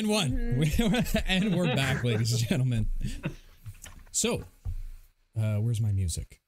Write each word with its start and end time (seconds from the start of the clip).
And 0.00 0.08
one. 0.08 0.32
and 1.26 1.54
we're 1.54 1.76
back, 1.76 2.02
ladies 2.04 2.32
and 2.32 2.48
gentlemen. 2.48 2.86
So, 4.12 4.44
uh, 5.38 5.56
where's 5.56 5.78
my 5.78 5.92
music? 5.92 6.40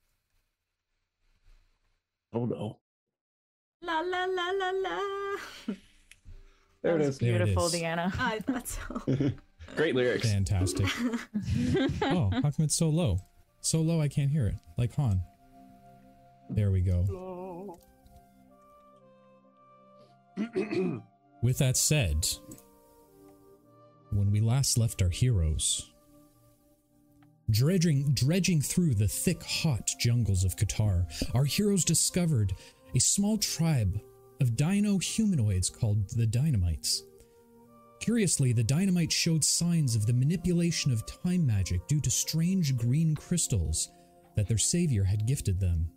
Oh 2.32 2.46
no. 2.46 2.78
La 3.82 4.00
la 4.00 4.24
la 4.24 4.50
la 4.52 4.70
la. 4.70 5.00
There 5.66 5.74
it 5.74 5.76
That 6.82 6.98
was 6.98 7.08
is. 7.08 7.18
There 7.18 7.34
it 7.34 7.44
Beautiful, 7.44 7.66
is. 7.66 7.74
Deanna. 7.74 8.10
I 8.18 8.38
thought 8.38 8.66
so. 8.66 9.02
Great 9.76 9.94
lyrics. 9.94 10.32
Fantastic. 10.32 10.86
oh, 12.00 12.30
how 12.32 12.40
come 12.40 12.64
it's 12.64 12.74
so 12.74 12.88
low? 12.88 13.18
So 13.60 13.82
low 13.82 14.00
I 14.00 14.08
can't 14.08 14.30
hear 14.30 14.46
it. 14.46 14.56
Like 14.78 14.94
Han. 14.94 15.22
There 16.48 16.70
we 16.70 16.80
go. 16.80 17.78
With 21.42 21.58
that 21.58 21.76
said, 21.76 22.26
when 24.12 24.30
we 24.30 24.40
last 24.40 24.78
left 24.78 25.02
our 25.02 25.08
heroes, 25.08 25.90
dredging 27.50 28.12
dredging 28.14 28.60
through 28.60 28.94
the 28.94 29.08
thick, 29.08 29.42
hot 29.42 29.90
jungles 29.98 30.44
of 30.44 30.56
Qatar, 30.56 31.06
our 31.34 31.44
heroes 31.44 31.84
discovered 31.84 32.54
a 32.94 33.00
small 33.00 33.38
tribe 33.38 34.00
of 34.40 34.56
dino 34.56 34.98
humanoids 34.98 35.70
called 35.70 36.10
the 36.10 36.26
Dinomites. 36.26 37.02
Curiously, 38.00 38.52
the 38.52 38.64
Dinomites 38.64 39.14
showed 39.14 39.44
signs 39.44 39.94
of 39.94 40.06
the 40.06 40.12
manipulation 40.12 40.90
of 40.90 41.06
time 41.06 41.46
magic 41.46 41.86
due 41.86 42.00
to 42.00 42.10
strange 42.10 42.76
green 42.76 43.14
crystals 43.14 43.90
that 44.34 44.48
their 44.48 44.58
savior 44.58 45.04
had 45.04 45.26
gifted 45.26 45.60
them. 45.60 45.88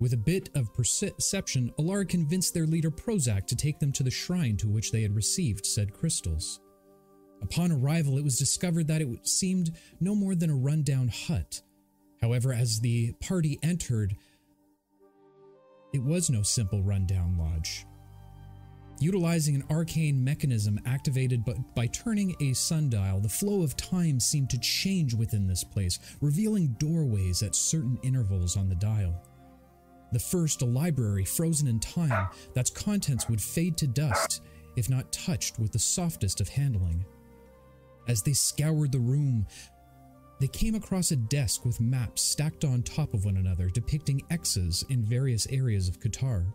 With 0.00 0.14
a 0.14 0.16
bit 0.16 0.48
of 0.54 0.72
perception, 0.72 1.74
Alara 1.78 2.08
convinced 2.08 2.54
their 2.54 2.66
leader 2.66 2.90
Prozac 2.90 3.46
to 3.48 3.56
take 3.56 3.78
them 3.78 3.92
to 3.92 4.02
the 4.02 4.10
shrine 4.10 4.56
to 4.56 4.68
which 4.68 4.92
they 4.92 5.02
had 5.02 5.14
received 5.14 5.66
said 5.66 5.92
crystals. 5.92 6.60
Upon 7.42 7.72
arrival, 7.72 8.18
it 8.18 8.24
was 8.24 8.38
discovered 8.38 8.86
that 8.88 9.02
it 9.02 9.26
seemed 9.26 9.76
no 10.00 10.14
more 10.14 10.34
than 10.34 10.50
a 10.50 10.56
rundown 10.56 11.08
hut. 11.08 11.62
However, 12.20 12.52
as 12.52 12.80
the 12.80 13.12
party 13.20 13.58
entered, 13.62 14.16
it 15.92 16.02
was 16.02 16.30
no 16.30 16.42
simple 16.42 16.82
rundown 16.82 17.36
lodge. 17.38 17.86
Utilizing 19.00 19.54
an 19.54 19.64
arcane 19.70 20.22
mechanism 20.22 20.78
activated 20.84 21.42
by, 21.74 21.86
turning 21.86 22.36
a 22.40 22.52
sundial, 22.52 23.18
the 23.18 23.30
flow 23.30 23.62
of 23.62 23.74
time 23.74 24.20
seemed 24.20 24.50
to 24.50 24.58
change 24.58 25.14
within 25.14 25.46
this 25.46 25.64
place, 25.64 25.98
revealing 26.20 26.76
doorways 26.78 27.42
at 27.42 27.56
certain 27.56 27.98
intervals 28.02 28.58
on 28.58 28.68
the 28.68 28.74
dial. 28.74 29.22
The 30.12 30.18
first, 30.18 30.60
a 30.60 30.66
library 30.66 31.24
frozen 31.24 31.66
in 31.66 31.80
time, 31.80 32.28
that's 32.54 32.68
contents 32.68 33.26
would 33.28 33.40
fade 33.40 33.78
to 33.78 33.86
dust 33.86 34.42
if 34.76 34.90
not 34.90 35.10
touched 35.12 35.58
with 35.58 35.72
the 35.72 35.78
softest 35.78 36.40
of 36.40 36.48
handling. 36.48 37.04
As 38.08 38.22
they 38.22 38.32
scoured 38.32 38.92
the 38.92 38.98
room, 38.98 39.46
they 40.40 40.48
came 40.48 40.74
across 40.74 41.10
a 41.10 41.16
desk 41.16 41.64
with 41.64 41.80
maps 41.80 42.22
stacked 42.22 42.64
on 42.64 42.82
top 42.82 43.12
of 43.12 43.24
one 43.24 43.36
another 43.36 43.68
depicting 43.68 44.22
X's 44.30 44.84
in 44.88 45.04
various 45.04 45.46
areas 45.50 45.88
of 45.88 46.00
Qatar. 46.00 46.52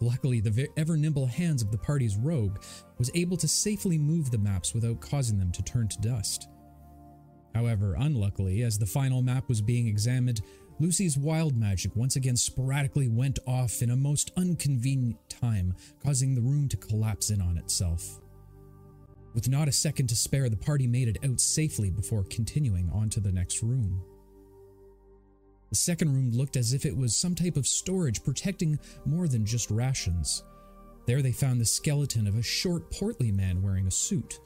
Luckily, 0.00 0.40
the 0.40 0.68
ever 0.76 0.96
nimble 0.96 1.26
hands 1.26 1.62
of 1.62 1.70
the 1.70 1.78
party's 1.78 2.16
rogue 2.16 2.58
was 2.98 3.10
able 3.14 3.36
to 3.36 3.46
safely 3.46 3.98
move 3.98 4.30
the 4.30 4.38
maps 4.38 4.74
without 4.74 5.00
causing 5.00 5.38
them 5.38 5.52
to 5.52 5.62
turn 5.62 5.88
to 5.88 6.00
dust. 6.00 6.48
However, 7.54 7.94
unluckily, 7.98 8.62
as 8.62 8.78
the 8.78 8.86
final 8.86 9.22
map 9.22 9.48
was 9.48 9.60
being 9.60 9.86
examined, 9.86 10.40
Lucy's 10.78 11.18
wild 11.18 11.56
magic 11.56 11.94
once 11.94 12.16
again 12.16 12.36
sporadically 12.36 13.08
went 13.08 13.38
off 13.46 13.82
in 13.82 13.90
a 13.90 13.96
most 13.96 14.32
inconvenient 14.36 15.18
time, 15.28 15.74
causing 16.02 16.34
the 16.34 16.40
room 16.40 16.68
to 16.68 16.76
collapse 16.76 17.28
in 17.28 17.42
on 17.42 17.58
itself. 17.58 18.19
With 19.34 19.48
not 19.48 19.68
a 19.68 19.72
second 19.72 20.08
to 20.08 20.16
spare, 20.16 20.48
the 20.48 20.56
party 20.56 20.86
made 20.86 21.08
it 21.08 21.18
out 21.24 21.40
safely 21.40 21.90
before 21.90 22.24
continuing 22.24 22.90
on 22.92 23.08
to 23.10 23.20
the 23.20 23.32
next 23.32 23.62
room. 23.62 24.02
The 25.68 25.76
second 25.76 26.12
room 26.12 26.32
looked 26.32 26.56
as 26.56 26.72
if 26.72 26.84
it 26.84 26.96
was 26.96 27.14
some 27.14 27.36
type 27.36 27.56
of 27.56 27.66
storage 27.66 28.24
protecting 28.24 28.78
more 29.04 29.28
than 29.28 29.46
just 29.46 29.70
rations. 29.70 30.42
There 31.06 31.22
they 31.22 31.32
found 31.32 31.60
the 31.60 31.66
skeleton 31.66 32.26
of 32.26 32.36
a 32.36 32.42
short, 32.42 32.90
portly 32.90 33.30
man 33.30 33.62
wearing 33.62 33.86
a 33.86 33.90
suit. 33.90 34.40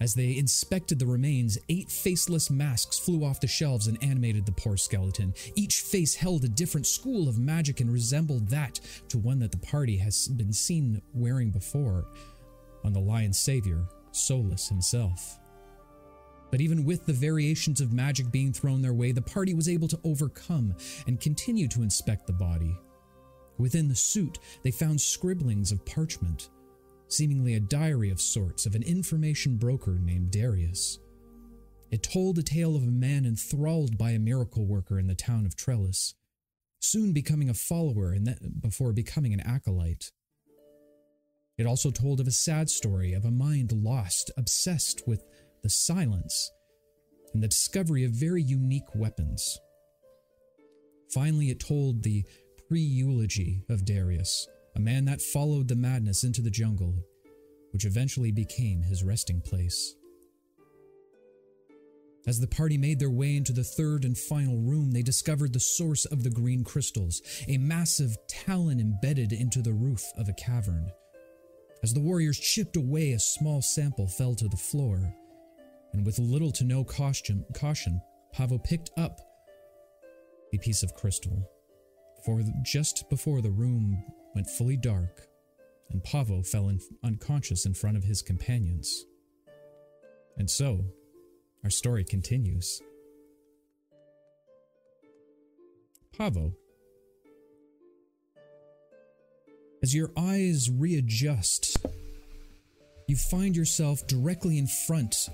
As 0.00 0.14
they 0.14 0.38
inspected 0.38 0.98
the 0.98 1.06
remains, 1.06 1.58
eight 1.68 1.90
faceless 1.90 2.48
masks 2.48 2.98
flew 2.98 3.22
off 3.24 3.40
the 3.40 3.46
shelves 3.46 3.86
and 3.86 4.02
animated 4.02 4.46
the 4.46 4.52
poor 4.52 4.76
skeleton. 4.76 5.34
Each 5.56 5.82
face 5.82 6.14
held 6.14 6.44
a 6.44 6.48
different 6.48 6.86
school 6.86 7.28
of 7.28 7.38
magic 7.38 7.80
and 7.80 7.92
resembled 7.92 8.48
that 8.48 8.80
to 9.08 9.18
one 9.18 9.40
that 9.40 9.50
the 9.50 9.58
party 9.58 9.98
has 9.98 10.28
been 10.28 10.52
seen 10.52 11.02
wearing 11.12 11.50
before 11.50 12.06
on 12.84 12.92
the 12.92 13.00
Lion 13.00 13.32
Savior, 13.32 13.84
Solis 14.12 14.68
himself. 14.68 15.38
But 16.50 16.60
even 16.60 16.84
with 16.84 17.06
the 17.06 17.12
variations 17.12 17.80
of 17.80 17.92
magic 17.92 18.30
being 18.32 18.52
thrown 18.52 18.82
their 18.82 18.92
way, 18.92 19.12
the 19.12 19.22
party 19.22 19.54
was 19.54 19.68
able 19.68 19.88
to 19.88 20.00
overcome 20.04 20.74
and 21.06 21.20
continue 21.20 21.68
to 21.68 21.82
inspect 21.82 22.26
the 22.26 22.32
body. 22.32 22.76
Within 23.58 23.88
the 23.88 23.94
suit, 23.94 24.38
they 24.62 24.70
found 24.70 25.00
scribblings 25.00 25.70
of 25.70 25.84
parchment, 25.84 26.50
seemingly 27.08 27.54
a 27.54 27.60
diary 27.60 28.10
of 28.10 28.20
sorts 28.20 28.66
of 28.66 28.74
an 28.74 28.82
information 28.82 29.56
broker 29.56 29.98
named 30.02 30.30
Darius. 30.30 30.98
It 31.90 32.02
told 32.02 32.38
a 32.38 32.42
tale 32.42 32.76
of 32.76 32.82
a 32.82 32.86
man 32.86 33.26
enthralled 33.26 33.98
by 33.98 34.12
a 34.12 34.18
miracle 34.18 34.64
worker 34.64 34.98
in 34.98 35.08
the 35.08 35.14
town 35.14 35.44
of 35.44 35.56
Trellis, 35.56 36.14
soon 36.80 37.12
becoming 37.12 37.50
a 37.50 37.54
follower 37.54 38.12
and 38.12 38.60
before 38.60 38.92
becoming 38.92 39.34
an 39.34 39.40
acolyte. 39.40 40.10
It 41.60 41.66
also 41.66 41.90
told 41.90 42.20
of 42.20 42.26
a 42.26 42.32
sad 42.32 42.70
story 42.70 43.12
of 43.12 43.26
a 43.26 43.30
mind 43.30 43.70
lost, 43.72 44.30
obsessed 44.38 45.06
with 45.06 45.22
the 45.62 45.68
silence, 45.68 46.50
and 47.34 47.42
the 47.42 47.48
discovery 47.48 48.02
of 48.02 48.12
very 48.12 48.42
unique 48.42 48.94
weapons. 48.94 49.58
Finally, 51.12 51.50
it 51.50 51.60
told 51.60 52.02
the 52.02 52.24
pre 52.66 52.80
eulogy 52.80 53.62
of 53.68 53.84
Darius, 53.84 54.48
a 54.74 54.80
man 54.80 55.04
that 55.04 55.20
followed 55.20 55.68
the 55.68 55.76
madness 55.76 56.24
into 56.24 56.40
the 56.40 56.50
jungle, 56.50 56.94
which 57.72 57.84
eventually 57.84 58.32
became 58.32 58.82
his 58.82 59.04
resting 59.04 59.42
place. 59.42 59.94
As 62.26 62.40
the 62.40 62.46
party 62.46 62.78
made 62.78 63.00
their 63.00 63.10
way 63.10 63.36
into 63.36 63.52
the 63.52 63.64
third 63.64 64.06
and 64.06 64.16
final 64.16 64.56
room, 64.56 64.92
they 64.92 65.02
discovered 65.02 65.52
the 65.52 65.60
source 65.60 66.06
of 66.06 66.22
the 66.22 66.30
green 66.30 66.64
crystals, 66.64 67.20
a 67.48 67.58
massive 67.58 68.16
talon 68.28 68.80
embedded 68.80 69.34
into 69.34 69.60
the 69.60 69.74
roof 69.74 70.02
of 70.16 70.26
a 70.26 70.32
cavern. 70.32 70.90
As 71.82 71.94
the 71.94 72.00
warriors 72.00 72.38
chipped 72.38 72.76
away, 72.76 73.12
a 73.12 73.18
small 73.18 73.62
sample 73.62 74.06
fell 74.06 74.34
to 74.34 74.48
the 74.48 74.56
floor, 74.56 75.14
and 75.92 76.04
with 76.04 76.18
little 76.18 76.52
to 76.52 76.64
no 76.64 76.84
caution, 76.84 77.44
caution 77.54 78.00
Pavo 78.32 78.58
picked 78.58 78.90
up 78.98 79.20
a 80.52 80.58
piece 80.58 80.82
of 80.82 80.94
crystal. 80.94 81.48
For 82.24 82.42
just 82.62 83.08
before 83.08 83.40
the 83.40 83.50
room 83.50 84.04
went 84.34 84.46
fully 84.46 84.76
dark, 84.76 85.26
and 85.90 86.04
Pavo 86.04 86.42
fell 86.42 86.68
in, 86.68 86.80
unconscious 87.02 87.64
in 87.64 87.74
front 87.74 87.96
of 87.96 88.04
his 88.04 88.22
companions. 88.22 89.06
And 90.36 90.48
so, 90.48 90.84
our 91.64 91.70
story 91.70 92.04
continues. 92.04 92.80
Pavo. 96.16 96.54
As 99.82 99.94
your 99.94 100.10
eyes 100.16 100.70
readjust, 100.70 101.69
you 103.10 103.16
find 103.16 103.56
yourself 103.56 104.06
directly 104.06 104.56
in 104.56 104.68
front 104.68 105.28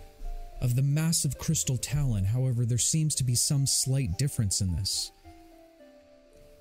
of 0.63 0.75
the 0.75 0.83
massive 0.83 1.37
crystal 1.37 1.77
talon. 1.77 2.25
However, 2.25 2.65
there 2.65 2.79
seems 2.79 3.15
to 3.17 3.25
be 3.25 3.35
some 3.35 3.67
slight 3.67 4.17
difference 4.17 4.63
in 4.63 4.75
this. 4.75 5.13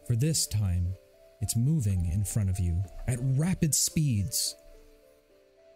For 0.05 0.17
this 0.17 0.45
time, 0.45 0.93
it's 1.39 1.55
moving 1.55 2.11
in 2.13 2.25
front 2.25 2.49
of 2.49 2.59
you 2.59 2.83
at 3.07 3.17
rapid 3.21 3.73
speeds. 3.73 4.55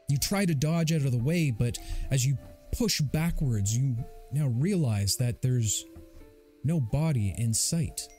You 0.10 0.18
try 0.18 0.46
to 0.46 0.54
dodge 0.54 0.92
out 0.92 1.06
of 1.06 1.14
the 1.14 1.18
way, 1.18 1.52
but 1.52 1.78
as 2.12 2.26
you 2.26 2.38
push 2.78 3.00
backwards, 3.00 3.78
you 3.78 3.96
now 4.34 4.48
realize 4.48 5.16
that 5.18 5.42
there's 5.42 5.86
no 6.66 6.82
body 6.82 7.34
in 7.38 7.54
sight. 7.54 8.10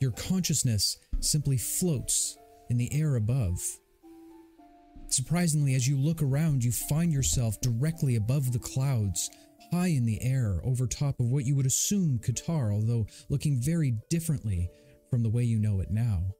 Your 0.00 0.12
consciousness 0.12 0.96
simply 1.20 1.58
floats 1.58 2.38
in 2.70 2.78
the 2.78 2.90
air 2.98 3.16
above. 3.16 3.60
Surprisingly, 5.10 5.74
as 5.74 5.88
you 5.88 5.96
look 5.96 6.22
around, 6.22 6.62
you 6.62 6.70
find 6.70 7.12
yourself 7.12 7.60
directly 7.60 8.16
above 8.16 8.52
the 8.52 8.58
clouds, 8.58 9.30
high 9.72 9.88
in 9.88 10.04
the 10.04 10.22
air, 10.22 10.60
over 10.64 10.86
top 10.86 11.18
of 11.18 11.30
what 11.30 11.44
you 11.44 11.56
would 11.56 11.66
assume 11.66 12.18
Qatar, 12.18 12.72
although 12.72 13.06
looking 13.30 13.60
very 13.60 13.94
differently 14.10 14.68
from 15.10 15.22
the 15.22 15.30
way 15.30 15.42
you 15.42 15.58
know 15.58 15.80
it 15.80 15.90
now. 15.90 16.34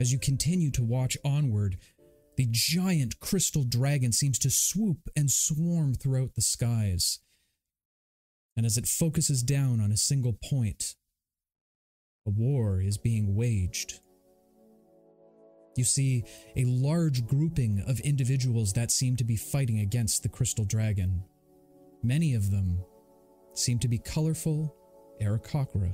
As 0.00 0.12
you 0.12 0.18
continue 0.18 0.70
to 0.72 0.82
watch 0.82 1.16
onward, 1.24 1.78
the 2.36 2.46
giant 2.50 3.20
crystal 3.20 3.64
dragon 3.64 4.12
seems 4.12 4.38
to 4.40 4.50
swoop 4.50 4.98
and 5.16 5.30
swarm 5.30 5.94
throughout 5.94 6.34
the 6.34 6.42
skies. 6.42 7.20
And 8.56 8.66
as 8.66 8.76
it 8.76 8.86
focuses 8.86 9.42
down 9.42 9.80
on 9.80 9.92
a 9.92 9.96
single 9.96 10.32
point, 10.32 10.94
a 12.26 12.30
war 12.30 12.80
is 12.80 12.98
being 12.98 13.34
waged. 13.34 14.00
You 15.76 15.84
see 15.84 16.24
a 16.56 16.64
large 16.64 17.26
grouping 17.26 17.82
of 17.86 18.00
individuals 18.00 18.72
that 18.72 18.90
seem 18.90 19.16
to 19.16 19.24
be 19.24 19.36
fighting 19.36 19.80
against 19.80 20.22
the 20.22 20.28
crystal 20.28 20.64
dragon. 20.64 21.22
Many 22.02 22.34
of 22.34 22.50
them 22.50 22.84
seem 23.54 23.78
to 23.80 23.88
be 23.88 23.98
colorful 23.98 24.74
Aarakocra. 25.20 25.92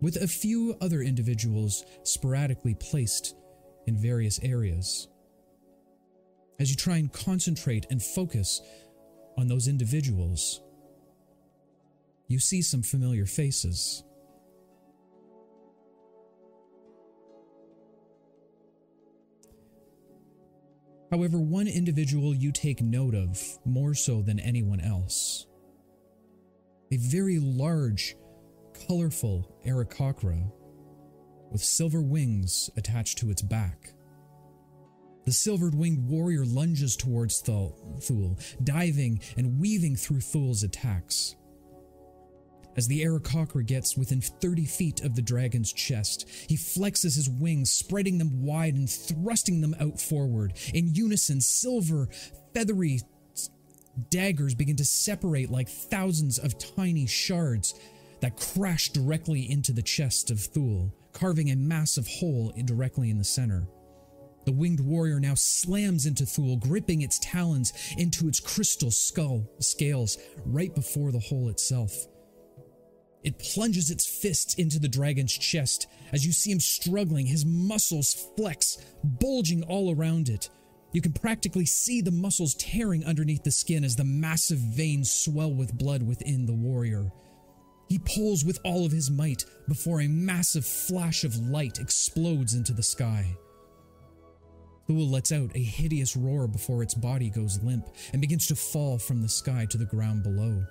With 0.00 0.16
a 0.16 0.28
few 0.28 0.76
other 0.80 1.00
individuals 1.00 1.84
sporadically 2.04 2.74
placed 2.74 3.34
in 3.86 3.96
various 3.96 4.38
areas. 4.42 5.08
As 6.60 6.70
you 6.70 6.76
try 6.76 6.96
and 6.96 7.12
concentrate 7.12 7.86
and 7.90 8.02
focus 8.02 8.60
on 9.36 9.48
those 9.48 9.66
individuals, 9.66 10.60
you 12.28 12.38
see 12.38 12.62
some 12.62 12.82
familiar 12.82 13.26
faces. 13.26 14.04
However, 21.10 21.38
one 21.38 21.68
individual 21.68 22.34
you 22.34 22.52
take 22.52 22.82
note 22.82 23.14
of 23.14 23.42
more 23.64 23.94
so 23.94 24.20
than 24.20 24.38
anyone 24.38 24.80
else. 24.80 25.46
A 26.92 26.96
very 26.96 27.38
large, 27.38 28.14
colorful 28.86 29.56
Aarakocra 29.66 30.50
with 31.50 31.62
silver 31.62 32.02
wings 32.02 32.68
attached 32.76 33.18
to 33.18 33.30
its 33.30 33.42
back. 33.42 33.92
The 35.24 35.32
silvered 35.32 35.74
winged 35.74 36.08
warrior 36.08 36.44
lunges 36.44 36.96
towards 36.96 37.40
Thul, 37.40 38.38
diving 38.62 39.20
and 39.36 39.58
weaving 39.58 39.96
through 39.96 40.20
Thul's 40.20 40.62
attacks. 40.62 41.36
As 42.78 42.86
the 42.86 43.02
Aarakocra 43.02 43.66
gets 43.66 43.96
within 43.96 44.20
30 44.20 44.64
feet 44.64 45.00
of 45.00 45.16
the 45.16 45.20
dragon's 45.20 45.72
chest, 45.72 46.28
he 46.48 46.56
flexes 46.56 47.16
his 47.16 47.28
wings, 47.28 47.72
spreading 47.72 48.18
them 48.18 48.40
wide 48.40 48.76
and 48.76 48.88
thrusting 48.88 49.60
them 49.60 49.74
out 49.80 50.00
forward. 50.00 50.52
In 50.72 50.94
unison, 50.94 51.40
silver, 51.40 52.08
feathery 52.54 53.00
daggers 54.10 54.54
begin 54.54 54.76
to 54.76 54.84
separate 54.84 55.50
like 55.50 55.68
thousands 55.68 56.38
of 56.38 56.56
tiny 56.76 57.04
shards 57.04 57.74
that 58.20 58.36
crash 58.36 58.90
directly 58.90 59.50
into 59.50 59.72
the 59.72 59.82
chest 59.82 60.30
of 60.30 60.38
Thul, 60.38 60.94
carving 61.12 61.50
a 61.50 61.56
massive 61.56 62.06
hole 62.06 62.52
directly 62.64 63.10
in 63.10 63.18
the 63.18 63.24
center. 63.24 63.66
The 64.44 64.52
winged 64.52 64.78
warrior 64.78 65.18
now 65.18 65.34
slams 65.34 66.06
into 66.06 66.24
Thul, 66.24 66.58
gripping 66.58 67.02
its 67.02 67.18
talons 67.18 67.72
into 67.98 68.28
its 68.28 68.38
crystal 68.38 68.92
skull 68.92 69.48
scales 69.58 70.16
right 70.46 70.72
before 70.72 71.10
the 71.10 71.18
hole 71.18 71.48
itself. 71.48 72.06
It 73.28 73.38
plunges 73.38 73.90
its 73.90 74.06
fists 74.06 74.54
into 74.54 74.78
the 74.78 74.88
dragon's 74.88 75.36
chest 75.36 75.86
as 76.12 76.24
you 76.24 76.32
see 76.32 76.50
him 76.50 76.60
struggling, 76.60 77.26
his 77.26 77.44
muscles 77.44 78.30
flex, 78.38 78.78
bulging 79.04 79.62
all 79.64 79.94
around 79.94 80.30
it. 80.30 80.48
You 80.94 81.02
can 81.02 81.12
practically 81.12 81.66
see 81.66 82.00
the 82.00 82.10
muscles 82.10 82.54
tearing 82.54 83.04
underneath 83.04 83.42
the 83.42 83.50
skin 83.50 83.84
as 83.84 83.96
the 83.96 84.04
massive 84.04 84.56
veins 84.56 85.12
swell 85.12 85.52
with 85.52 85.76
blood 85.76 86.02
within 86.02 86.46
the 86.46 86.54
warrior. 86.54 87.12
He 87.90 87.98
pulls 87.98 88.46
with 88.46 88.60
all 88.64 88.86
of 88.86 88.92
his 88.92 89.10
might 89.10 89.44
before 89.68 90.00
a 90.00 90.08
massive 90.08 90.64
flash 90.64 91.22
of 91.22 91.36
light 91.36 91.78
explodes 91.78 92.54
into 92.54 92.72
the 92.72 92.82
sky. 92.82 93.36
Thul 94.86 95.06
lets 95.06 95.32
out 95.32 95.54
a 95.54 95.58
hideous 95.58 96.16
roar 96.16 96.48
before 96.48 96.82
its 96.82 96.94
body 96.94 97.28
goes 97.28 97.62
limp 97.62 97.88
and 98.12 98.22
begins 98.22 98.46
to 98.46 98.56
fall 98.56 98.96
from 98.96 99.20
the 99.20 99.28
sky 99.28 99.66
to 99.66 99.76
the 99.76 99.84
ground 99.84 100.22
below. 100.22 100.64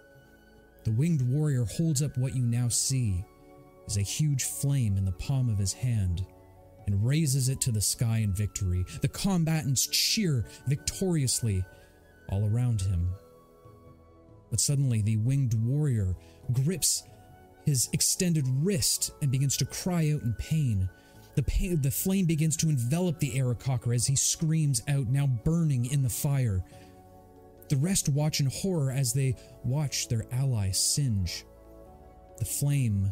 The 0.87 0.93
winged 0.93 1.21
warrior 1.21 1.65
holds 1.65 2.01
up 2.01 2.17
what 2.17 2.33
you 2.33 2.43
now 2.43 2.69
see 2.69 3.25
as 3.87 3.97
a 3.97 4.01
huge 4.01 4.45
flame 4.45 4.95
in 4.95 5.03
the 5.03 5.11
palm 5.11 5.49
of 5.49 5.57
his 5.57 5.73
hand 5.73 6.25
and 6.85 7.05
raises 7.05 7.49
it 7.49 7.59
to 7.59 7.73
the 7.73 7.81
sky 7.81 8.19
in 8.19 8.31
victory. 8.31 8.85
The 9.01 9.09
combatants 9.09 9.85
cheer 9.87 10.45
victoriously 10.65 11.65
all 12.29 12.47
around 12.47 12.83
him. 12.83 13.09
But 14.49 14.61
suddenly, 14.61 15.01
the 15.01 15.17
winged 15.17 15.55
warrior 15.55 16.15
grips 16.53 17.03
his 17.65 17.89
extended 17.91 18.45
wrist 18.47 19.11
and 19.21 19.29
begins 19.29 19.57
to 19.57 19.65
cry 19.65 20.11
out 20.11 20.21
in 20.21 20.35
pain. 20.39 20.89
The, 21.35 21.43
pain, 21.43 21.81
the 21.81 21.91
flame 21.91 22.27
begins 22.27 22.55
to 22.57 22.69
envelop 22.69 23.19
the 23.19 23.31
Aarakocra 23.31 23.93
as 23.93 24.07
he 24.07 24.15
screams 24.15 24.81
out, 24.87 25.07
now 25.07 25.27
burning 25.27 25.87
in 25.87 26.01
the 26.01 26.09
fire. 26.09 26.63
The 27.69 27.77
rest 27.77 28.09
watch 28.09 28.39
in 28.39 28.45
horror 28.47 28.91
as 28.91 29.13
they 29.13 29.35
watch 29.63 30.07
their 30.07 30.25
ally 30.31 30.71
singe. 30.71 31.45
The 32.37 32.45
flame 32.45 33.11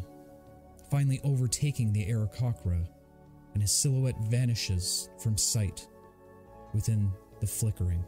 finally 0.90 1.20
overtaking 1.24 1.92
the 1.92 2.06
Aarakocra, 2.06 2.86
and 3.52 3.62
his 3.62 3.72
silhouette 3.72 4.18
vanishes 4.28 5.08
from 5.18 5.36
sight 5.36 5.86
within 6.72 7.10
the 7.40 7.46
flickering. 7.46 8.04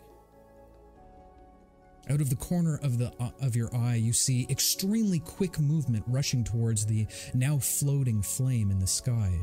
Out 2.11 2.21
of 2.23 2.31
the 2.31 2.37
corner 2.37 2.79
of 2.83 2.99
the 2.99 3.13
uh, 3.21 3.31
of 3.43 3.55
your 3.55 3.75
eye, 3.75 3.97
you 3.97 4.15
see 4.15 4.47
extremely 4.49 5.19
quick 5.19 5.61
movement 5.61 6.05
rushing 6.07 6.43
towards 6.43 6.87
the 6.87 7.07
now 7.35 7.59
floating 7.59 8.23
flame 8.23 8.71
in 8.71 8.79
the 8.79 8.87
sky. 8.87 9.39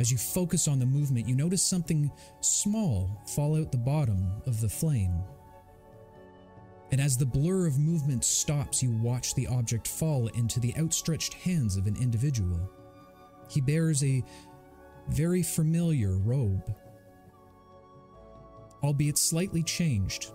As 0.00 0.12
you 0.12 0.18
focus 0.18 0.68
on 0.68 0.78
the 0.78 0.86
movement, 0.86 1.28
you 1.28 1.34
notice 1.34 1.62
something 1.62 2.10
small 2.40 3.10
fall 3.26 3.60
out 3.60 3.72
the 3.72 3.78
bottom 3.78 4.30
of 4.46 4.60
the 4.60 4.68
flame. 4.68 5.12
And 6.90 7.00
as 7.00 7.16
the 7.16 7.26
blur 7.26 7.66
of 7.66 7.78
movement 7.78 8.24
stops, 8.24 8.82
you 8.82 8.92
watch 8.92 9.34
the 9.34 9.46
object 9.48 9.88
fall 9.88 10.28
into 10.28 10.60
the 10.60 10.74
outstretched 10.78 11.34
hands 11.34 11.76
of 11.76 11.86
an 11.86 11.96
individual. 12.00 12.70
He 13.50 13.60
bears 13.60 14.02
a 14.04 14.22
very 15.08 15.42
familiar 15.42 16.16
robe, 16.16 16.74
albeit 18.82 19.18
slightly 19.18 19.62
changed, 19.62 20.32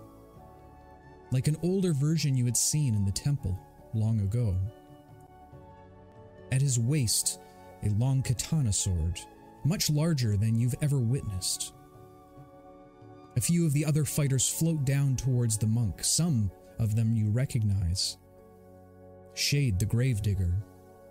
like 1.32 1.48
an 1.48 1.56
older 1.62 1.92
version 1.92 2.36
you 2.36 2.44
had 2.44 2.56
seen 2.56 2.94
in 2.94 3.04
the 3.04 3.12
temple 3.12 3.58
long 3.94 4.20
ago. 4.20 4.56
At 6.52 6.60
his 6.60 6.78
waist, 6.78 7.40
a 7.82 7.88
long 7.90 8.22
katana 8.22 8.72
sword 8.72 9.20
much 9.64 9.90
larger 9.90 10.36
than 10.36 10.58
you've 10.58 10.74
ever 10.82 10.98
witnessed. 10.98 11.74
A 13.36 13.40
few 13.40 13.66
of 13.66 13.72
the 13.72 13.84
other 13.84 14.04
fighters 14.04 14.48
float 14.48 14.84
down 14.84 15.16
towards 15.16 15.58
the 15.58 15.66
monk, 15.66 16.04
some 16.04 16.50
of 16.78 16.94
them 16.94 17.12
you 17.12 17.30
recognize. 17.30 18.18
Shade 19.34 19.78
the 19.78 19.86
gravedigger, 19.86 20.54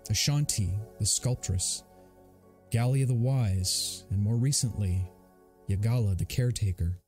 Ashanti 0.08 0.70
the 0.98 1.06
sculptress, 1.06 1.84
Gallia 2.70 3.06
the 3.06 3.14
wise, 3.14 4.04
and 4.10 4.20
more 4.20 4.36
recently, 4.36 5.10
Yagala 5.68 6.16
the 6.16 6.24
caretaker. 6.24 6.98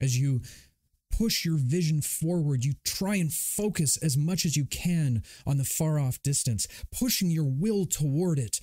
As 0.00 0.18
you 0.18 0.40
push 1.18 1.44
your 1.44 1.58
vision 1.58 2.00
forward. 2.00 2.64
You 2.64 2.74
try 2.84 3.16
and 3.16 3.32
focus 3.32 3.96
as 3.96 4.16
much 4.16 4.44
as 4.44 4.56
you 4.56 4.64
can 4.64 5.22
on 5.46 5.58
the 5.58 5.64
far 5.64 5.98
off 5.98 6.22
distance, 6.22 6.68
pushing 6.92 7.30
your 7.30 7.44
will 7.44 7.86
toward 7.86 8.38
it, 8.38 8.60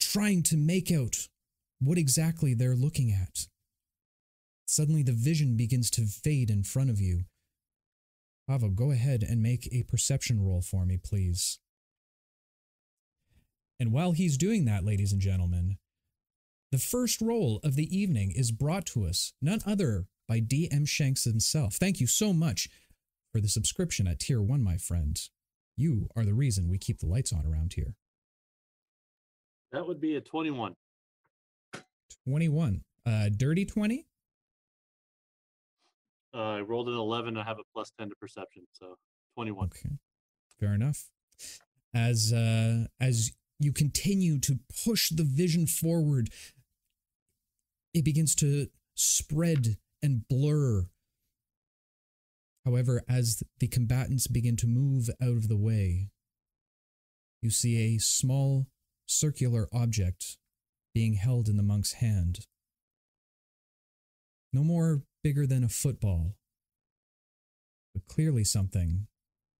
trying 0.00 0.42
to 0.44 0.56
make 0.56 0.90
out 0.90 1.28
what 1.78 1.98
exactly 1.98 2.54
they're 2.54 2.74
looking 2.74 3.12
at. 3.12 3.46
Suddenly, 4.66 5.02
the 5.02 5.12
vision 5.12 5.56
begins 5.56 5.90
to 5.90 6.06
fade 6.06 6.48
in 6.48 6.62
front 6.64 6.88
of 6.88 7.00
you. 7.00 7.24
Pavo, 8.48 8.70
go 8.70 8.90
ahead 8.90 9.22
and 9.22 9.42
make 9.42 9.68
a 9.70 9.82
perception 9.82 10.42
roll 10.42 10.62
for 10.62 10.86
me, 10.86 10.96
please. 10.96 11.58
And 13.78 13.92
while 13.92 14.12
he's 14.12 14.38
doing 14.38 14.64
that, 14.64 14.84
ladies 14.84 15.12
and 15.12 15.20
gentlemen, 15.20 15.76
the 16.70 16.78
first 16.78 17.20
roll 17.20 17.60
of 17.62 17.76
the 17.76 17.94
evening 17.94 18.32
is 18.34 18.50
brought 18.50 18.86
to 18.86 19.04
us, 19.04 19.34
none 19.42 19.60
other 19.66 20.06
by 20.28 20.40
D.M. 20.40 20.84
Shanks 20.86 21.24
himself. 21.24 21.74
Thank 21.74 22.00
you 22.00 22.06
so 22.06 22.32
much 22.32 22.68
for 23.32 23.40
the 23.40 23.48
subscription 23.48 24.06
at 24.06 24.20
Tier 24.20 24.42
1, 24.42 24.62
my 24.62 24.76
friend. 24.76 25.18
You 25.76 26.08
are 26.14 26.24
the 26.24 26.34
reason 26.34 26.68
we 26.68 26.78
keep 26.78 27.00
the 27.00 27.06
lights 27.06 27.32
on 27.32 27.46
around 27.46 27.74
here. 27.74 27.94
That 29.72 29.86
would 29.86 30.00
be 30.00 30.16
a 30.16 30.20
21. 30.20 30.74
21. 32.26 32.82
Uh, 33.06 33.30
dirty 33.34 33.64
20? 33.64 34.06
Uh, 36.34 36.38
I 36.38 36.60
rolled 36.60 36.88
an 36.88 36.94
11. 36.94 37.36
I 37.36 37.44
have 37.44 37.58
a 37.58 37.62
plus 37.74 37.90
10 37.98 38.10
to 38.10 38.14
perception, 38.20 38.64
so 38.72 38.96
21. 39.34 39.66
Okay. 39.66 39.96
Fair 40.60 40.74
enough. 40.74 41.08
As 41.94 42.32
uh, 42.32 42.86
as 43.00 43.32
you 43.58 43.72
continue 43.72 44.38
to 44.40 44.58
push 44.84 45.10
the 45.10 45.24
vision 45.24 45.66
forward, 45.66 46.30
it 47.92 48.04
begins 48.04 48.34
to 48.36 48.68
spread 48.94 49.76
and 50.02 50.26
blur. 50.28 50.88
However, 52.64 53.02
as 53.08 53.42
the 53.58 53.68
combatants 53.68 54.26
begin 54.26 54.56
to 54.58 54.66
move 54.66 55.08
out 55.20 55.36
of 55.36 55.48
the 55.48 55.56
way, 55.56 56.08
you 57.40 57.50
see 57.50 57.94
a 57.94 57.98
small 57.98 58.66
circular 59.06 59.68
object 59.72 60.36
being 60.94 61.14
held 61.14 61.48
in 61.48 61.56
the 61.56 61.62
monk's 61.62 61.94
hand. 61.94 62.46
No 64.52 64.62
more 64.62 65.02
bigger 65.24 65.46
than 65.46 65.64
a 65.64 65.68
football, 65.68 66.36
but 67.94 68.06
clearly 68.06 68.44
something 68.44 69.06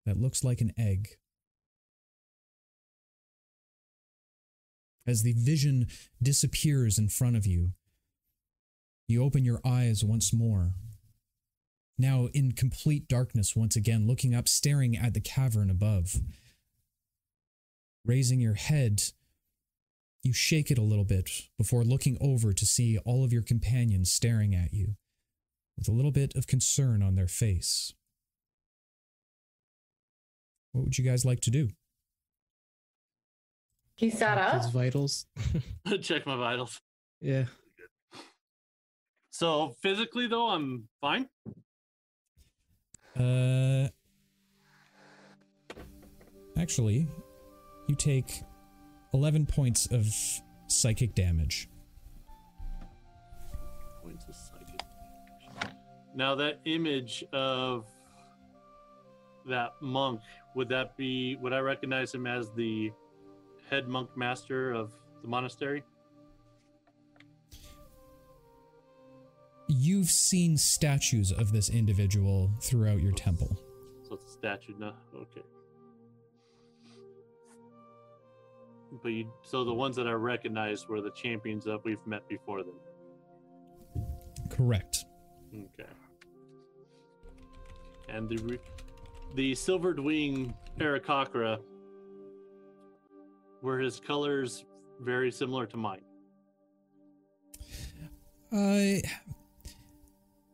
that 0.07 0.21
looks 0.21 0.45
like 0.45 0.61
an 0.61 0.73
egg. 0.79 1.17
as 5.07 5.23
the 5.23 5.35
vision 5.37 5.87
disappears 6.23 6.99
in 6.99 7.09
front 7.09 7.37
of 7.37 7.47
you. 7.47 7.73
You 9.13 9.23
open 9.23 9.45
your 9.45 9.61
eyes 9.63 10.03
once 10.03 10.33
more. 10.33 10.73
Now 11.99 12.31
in 12.33 12.53
complete 12.53 13.09
darkness 13.09 13.55
once 13.55 13.77
again, 13.77 14.07
looking 14.07 14.35
up, 14.35 14.49
staring 14.49 14.97
at 14.97 15.13
the 15.13 15.21
cavern 15.21 15.69
above. 15.69 16.17
Raising 18.07 18.41
your 18.41 18.55
head, 18.55 19.03
you 20.23 20.33
shake 20.33 20.71
it 20.71 20.79
a 20.79 20.83
little 20.83 21.05
bit 21.05 21.29
before 21.59 21.85
looking 21.85 22.17
over 22.23 22.55
to 22.55 22.65
see 22.65 22.97
all 23.05 23.23
of 23.23 23.35
your 23.35 23.43
companions 23.43 24.11
staring 24.11 24.55
at 24.55 24.73
you 24.73 24.97
with 25.77 25.89
a 25.89 25.93
little 25.93 26.11
bit 26.11 26.35
of 26.35 26.47
concern 26.47 27.03
on 27.03 27.15
their 27.15 27.29
face. 27.29 27.93
What 30.73 30.85
would 30.85 30.97
you 30.97 31.05
guys 31.05 31.27
like 31.27 31.41
to 31.41 31.51
do? 31.51 31.69
He 33.95 34.09
sat 34.09 34.39
up. 34.39 34.55
His 34.55 34.67
up. 34.69 34.73
vitals. 34.73 35.27
Check 36.01 36.27
my 36.27 36.37
vitals. 36.37 36.81
yeah. 37.21 37.45
So 39.33 39.75
physically 39.81 40.27
though, 40.27 40.49
I'm 40.49 40.89
fine. 41.01 41.27
Uh, 43.19 43.89
actually, 46.57 47.09
you 47.89 47.95
take 47.95 48.43
11 49.15 49.47
points 49.47 49.87
of 49.91 50.07
psychic 50.67 51.15
damage. 51.15 51.71
Points 54.03 54.27
of 54.29 54.35
psychic. 54.35 54.83
Now 56.15 56.35
that 56.35 56.61
image 56.67 57.25
of 57.33 57.87
that 59.49 59.73
monk, 59.81 60.21
would 60.55 60.69
that 60.69 60.95
be 60.99 61.37
would 61.37 61.55
I 61.55 61.61
recognize 61.61 62.15
him 62.15 62.27
as 62.27 62.51
the 62.51 62.93
head 63.71 63.89
monk 63.89 64.15
master 64.15 64.73
of 64.73 64.93
the 65.23 65.29
monastery? 65.29 65.83
You've 69.75 70.11
seen 70.11 70.59
statues 70.59 71.33
of 71.33 71.51
this 71.51 71.71
individual 71.71 72.51
throughout 72.61 73.01
your 73.01 73.13
temple. 73.13 73.59
So 74.07 74.15
it's 74.17 74.27
a 74.27 74.29
statue 74.29 74.75
now. 74.79 74.93
Okay. 75.15 75.41
But 79.03 79.09
you 79.09 79.33
so 79.43 79.65
the 79.65 79.73
ones 79.73 79.97
that 79.97 80.07
I 80.07 80.13
recognized 80.13 80.89
were 80.89 81.01
the 81.01 81.13
champions 81.13 81.65
that 81.65 81.83
we've 81.85 82.07
met 82.07 82.29
before 82.29 82.63
then. 82.63 82.75
Correct. 84.51 85.07
Okay. 85.55 85.89
And 88.11 88.29
the 88.29 88.59
the 89.35 89.55
silvered 89.55 89.99
wing 89.99 90.55
Aarakocra 90.81 91.61
were 93.63 93.79
his 93.79 93.99
colors 93.99 94.67
very 95.01 95.33
similar 95.33 95.65
to 95.65 95.79
mine. 95.79 96.03
Uh, 98.53 99.01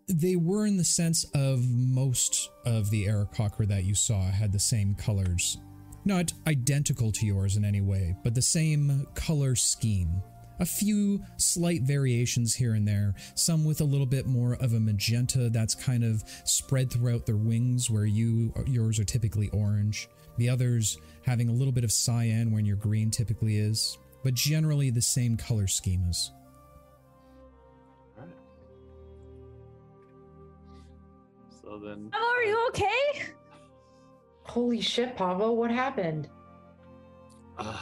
they 0.08 0.36
were 0.36 0.66
in 0.66 0.76
the 0.76 0.84
sense 0.84 1.24
of 1.34 1.68
most 1.68 2.50
of 2.64 2.90
the 2.90 3.06
Aarakocra 3.06 3.68
that 3.68 3.84
you 3.84 3.94
saw 3.94 4.22
had 4.22 4.52
the 4.52 4.58
same 4.58 4.94
colors. 4.94 5.58
Not 6.04 6.32
identical 6.46 7.12
to 7.12 7.26
yours 7.26 7.56
in 7.56 7.64
any 7.64 7.82
way, 7.82 8.16
but 8.24 8.34
the 8.34 8.42
same 8.42 9.06
color 9.14 9.54
scheme. 9.54 10.22
A 10.60 10.66
few 10.66 11.22
slight 11.36 11.82
variations 11.82 12.54
here 12.54 12.74
and 12.74 12.88
there, 12.88 13.14
some 13.34 13.64
with 13.64 13.80
a 13.80 13.84
little 13.84 14.06
bit 14.06 14.26
more 14.26 14.54
of 14.54 14.72
a 14.72 14.80
magenta 14.80 15.50
that's 15.50 15.74
kind 15.74 16.02
of 16.02 16.24
spread 16.44 16.90
throughout 16.90 17.26
their 17.26 17.36
wings 17.36 17.90
where 17.90 18.06
you 18.06 18.52
yours 18.66 18.98
are 18.98 19.04
typically 19.04 19.50
orange. 19.50 20.08
The 20.38 20.48
others 20.48 20.98
having 21.22 21.48
a 21.48 21.52
little 21.52 21.72
bit 21.72 21.84
of 21.84 21.92
cyan 21.92 22.50
when 22.50 22.64
your 22.64 22.76
green 22.76 23.10
typically 23.10 23.58
is, 23.58 23.98
but 24.24 24.34
generally 24.34 24.90
the 24.90 25.02
same 25.02 25.36
color 25.36 25.66
schemas. 25.66 26.30
So 31.68 31.78
then 31.78 32.10
Oh, 32.14 32.34
are 32.34 32.44
you 32.44 32.66
okay? 32.68 33.32
Holy 34.44 34.80
shit, 34.80 35.14
Pavo, 35.16 35.52
what 35.52 35.70
happened? 35.70 36.30
Uh, 37.58 37.76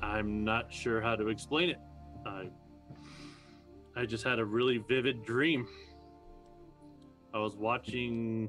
I'm 0.00 0.44
not 0.44 0.72
sure 0.72 1.00
how 1.00 1.16
to 1.16 1.26
explain 1.28 1.70
it. 1.70 1.78
I 2.24 2.48
I 3.96 4.06
just 4.06 4.22
had 4.22 4.38
a 4.38 4.44
really 4.44 4.78
vivid 4.78 5.24
dream. 5.24 5.66
I 7.34 7.38
was 7.38 7.56
watching 7.56 8.48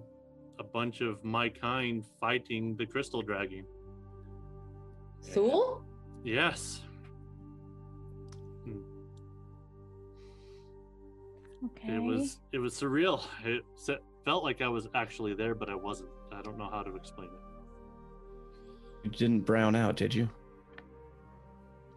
a 0.59 0.63
bunch 0.63 1.01
of 1.01 1.23
my 1.23 1.49
kind 1.49 2.05
fighting 2.19 2.75
the 2.75 2.85
crystal 2.85 3.23
dragon. 3.23 3.65
Thule? 5.23 5.83
Yes. 6.23 6.81
Okay. 11.65 11.95
It 11.95 12.03
was 12.03 12.37
it 12.51 12.59
was 12.59 12.75
surreal. 12.75 13.23
It 13.43 13.63
se- 13.75 13.97
felt 14.25 14.43
like 14.43 14.61
I 14.61 14.67
was 14.67 14.87
actually 14.95 15.33
there, 15.33 15.55
but 15.55 15.69
I 15.69 15.75
wasn't. 15.75 16.09
I 16.31 16.41
don't 16.41 16.57
know 16.57 16.69
how 16.69 16.83
to 16.83 16.95
explain 16.95 17.27
it. 17.27 17.33
You 19.03 19.11
didn't 19.11 19.41
brown 19.41 19.75
out, 19.75 19.95
did 19.95 20.13
you? 20.13 20.29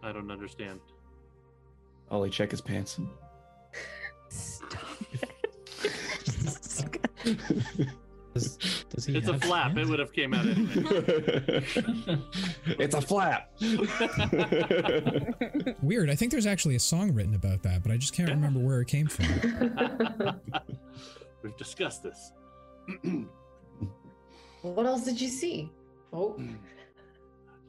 I 0.03 0.11
don't 0.11 0.29
understand. 0.29 0.79
Ollie, 2.11 2.29
check 2.29 2.51
his 2.51 2.61
pants. 2.61 2.99
Does, 8.33 8.57
does 8.89 9.05
he 9.05 9.17
It's 9.17 9.27
a 9.27 9.33
have 9.33 9.43
flap. 9.43 9.77
It 9.77 9.87
would 9.87 9.99
have 9.99 10.13
came 10.13 10.33
out 10.33 10.45
anyway. 10.45 11.65
it's 12.67 12.93
a 12.93 13.01
flap. 13.01 13.51
Weird. 15.81 16.09
I 16.09 16.15
think 16.15 16.31
there's 16.31 16.45
actually 16.45 16.75
a 16.75 16.79
song 16.79 17.13
written 17.13 17.35
about 17.35 17.63
that, 17.63 17.83
but 17.83 17.91
I 17.91 17.97
just 17.97 18.13
can't 18.13 18.29
remember 18.29 18.59
where 18.59 18.81
it 18.81 18.87
came 18.87 19.07
from. 19.07 19.25
We've 21.47 21.55
discussed 21.55 22.03
this. 22.03 22.33
what 24.63 24.85
else 24.85 25.05
did 25.05 25.21
you 25.21 25.29
see? 25.29 25.71
Oh. 26.11 26.37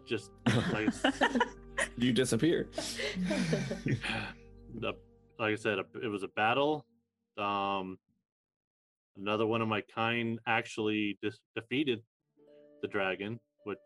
Just 0.04 0.32
like, 0.73 0.92
you 1.97 2.12
disappear. 2.12 2.66
the, 4.80 4.94
like 5.38 5.52
I 5.52 5.54
said, 5.54 5.78
it 6.02 6.08
was 6.08 6.25
a 6.25 6.28
battle. 6.35 6.87
Um, 7.38 7.99
another 9.16 9.47
one 9.47 9.62
of 9.62 9.68
my 9.68 9.82
kind 9.94 10.40
actually 10.49 11.16
dis- 11.23 11.38
defeated 11.54 12.02
the 12.82 12.88
dragon, 12.88 13.38
which, 13.62 13.78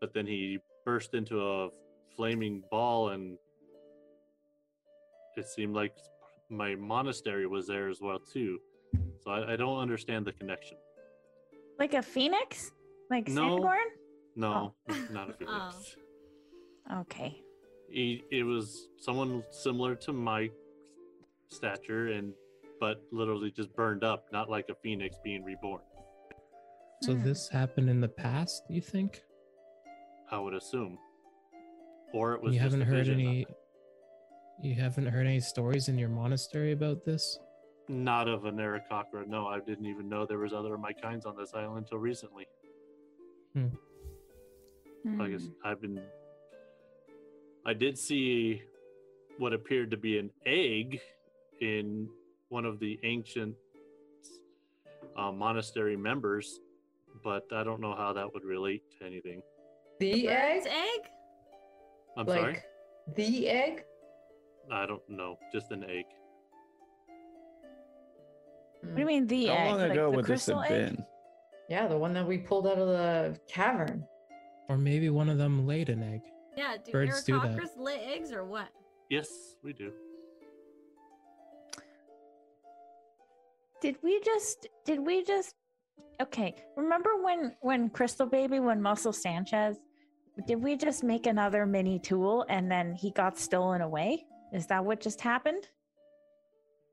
but 0.00 0.14
then 0.14 0.28
he 0.28 0.58
burst 0.86 1.14
into 1.14 1.44
a 1.44 1.70
flaming 2.14 2.62
ball, 2.70 3.08
and 3.08 3.36
it 5.36 5.48
seemed 5.48 5.74
like 5.74 5.92
my 6.50 6.74
monastery 6.74 7.46
was 7.46 7.66
there 7.66 7.88
as 7.88 8.00
well 8.00 8.18
too. 8.18 8.58
So 9.22 9.30
I, 9.30 9.52
I 9.52 9.56
don't 9.56 9.78
understand 9.78 10.26
the 10.26 10.32
connection. 10.32 10.76
Like 11.78 11.94
a 11.94 12.02
phoenix? 12.02 12.72
Like 13.10 13.28
No. 13.28 13.58
Sandborn? 13.58 13.84
No, 14.36 14.74
not 15.10 15.30
a 15.30 15.32
phoenix. 15.34 15.96
Okay. 17.00 17.42
he, 17.90 18.22
it 18.30 18.44
was 18.44 18.88
someone 18.98 19.42
similar 19.50 19.94
to 19.96 20.12
my 20.12 20.50
stature 21.50 22.08
and 22.12 22.32
but 22.80 23.02
literally 23.10 23.50
just 23.50 23.74
burned 23.74 24.04
up 24.04 24.26
not 24.32 24.48
like 24.48 24.66
a 24.70 24.74
phoenix 24.82 25.16
being 25.24 25.42
reborn 25.44 25.80
So 27.02 27.14
Hmm. 27.14 27.24
this 27.24 27.48
happened 27.48 27.90
in 27.90 28.00
the 28.00 28.08
past, 28.08 28.62
you 28.68 28.80
think? 28.80 29.22
i 30.30 30.38
would 30.38 30.52
assume 30.54 30.98
or 32.12 32.34
it 32.34 32.42
was 32.42 32.52
you 32.54 32.60
just 32.60 32.64
haven't 32.72 32.82
a 32.82 32.84
heard 32.84 33.08
any 33.08 33.46
you 34.60 34.74
haven't 34.74 35.06
heard 35.06 35.26
any 35.26 35.40
stories 35.40 35.88
in 35.88 35.98
your 35.98 36.08
monastery 36.08 36.72
about 36.72 37.04
this? 37.04 37.38
not 37.90 38.28
of 38.28 38.44
an 38.44 38.56
Aarakocra. 38.56 39.26
no 39.26 39.46
i 39.46 39.58
didn't 39.60 39.86
even 39.86 40.10
know 40.10 40.26
there 40.26 40.38
was 40.38 40.52
other 40.52 40.74
of 40.74 40.80
my 40.80 40.92
kinds 40.92 41.24
on 41.24 41.34
this 41.36 41.54
island 41.54 41.78
until 41.78 41.96
recently 41.96 42.44
like 43.54 45.30
I 45.30 45.34
s- 45.34 45.42
Hmm. 45.42 45.66
i've 45.68 45.80
been 45.80 45.98
i 47.64 47.72
did 47.72 47.96
see 47.98 48.60
what 49.38 49.54
appeared 49.54 49.90
to 49.92 49.96
be 49.96 50.18
an 50.18 50.30
egg 50.44 51.00
in 51.62 52.08
one 52.50 52.66
of 52.66 52.78
the 52.78 52.98
ancient 53.04 53.54
uh, 55.16 55.32
monastery 55.32 55.96
members 55.96 56.60
but 57.24 57.44
i 57.54 57.64
don't 57.64 57.80
know 57.80 57.94
how 57.94 58.12
that 58.12 58.30
would 58.34 58.44
relate 58.44 58.82
to 58.98 59.06
anything 59.06 59.40
the 59.98 60.28
egg? 60.28 60.62
Egg? 60.66 61.00
i'm 62.18 62.26
like 62.26 62.38
sorry 62.38 62.58
the 63.16 63.48
egg? 63.48 63.84
I 64.72 64.86
don't 64.86 65.02
know 65.08 65.36
just 65.52 65.70
an 65.70 65.84
egg 65.84 66.04
What 68.82 68.94
do 68.94 69.00
you 69.00 69.06
mean 69.06 69.26
the 69.26 69.46
How 69.46 69.54
egg? 69.54 69.70
long 69.70 69.80
ago 69.90 70.10
the 70.10 70.16
would 70.16 70.26
this 70.26 70.46
have 70.46 70.56
crystal 70.58 70.62
egg? 70.62 70.96
been? 70.96 71.04
Yeah, 71.68 71.88
the 71.88 71.98
one 71.98 72.14
that 72.14 72.26
we 72.26 72.38
pulled 72.38 72.66
out 72.66 72.78
of 72.78 72.86
the 72.88 73.38
cavern. 73.48 74.04
Or 74.68 74.78
maybe 74.78 75.10
one 75.10 75.28
of 75.28 75.36
them 75.36 75.66
laid 75.66 75.88
an 75.88 76.02
egg. 76.02 76.20
Yeah, 76.56 76.76
do 76.82 76.92
Birds 76.92 77.24
do 77.24 77.38
that. 77.40 77.56
Aarakocras 77.56 77.76
lay 77.76 77.98
eggs 78.14 78.30
or 78.32 78.44
what? 78.44 78.68
yes 79.10 79.28
we 79.64 79.72
do 79.72 79.90
Did 83.80 83.96
we 84.02 84.20
just 84.24 84.68
did 84.84 84.98
we 85.00 85.24
just 85.24 85.54
okay, 86.20 86.54
remember 86.76 87.10
when 87.22 87.54
when 87.60 87.90
Crystal 87.90 88.26
Baby 88.26 88.60
when 88.60 88.80
Muscle 88.82 89.12
Sanchez 89.12 89.76
did 90.46 90.62
we 90.62 90.76
just 90.76 91.02
make 91.02 91.26
another 91.26 91.66
mini 91.66 91.98
tool 91.98 92.44
and 92.48 92.70
then 92.70 92.94
he 92.94 93.10
got 93.10 93.38
stolen 93.38 93.80
away? 93.80 94.24
Is 94.52 94.66
that 94.68 94.84
what 94.84 95.00
just 95.00 95.20
happened? 95.20 95.68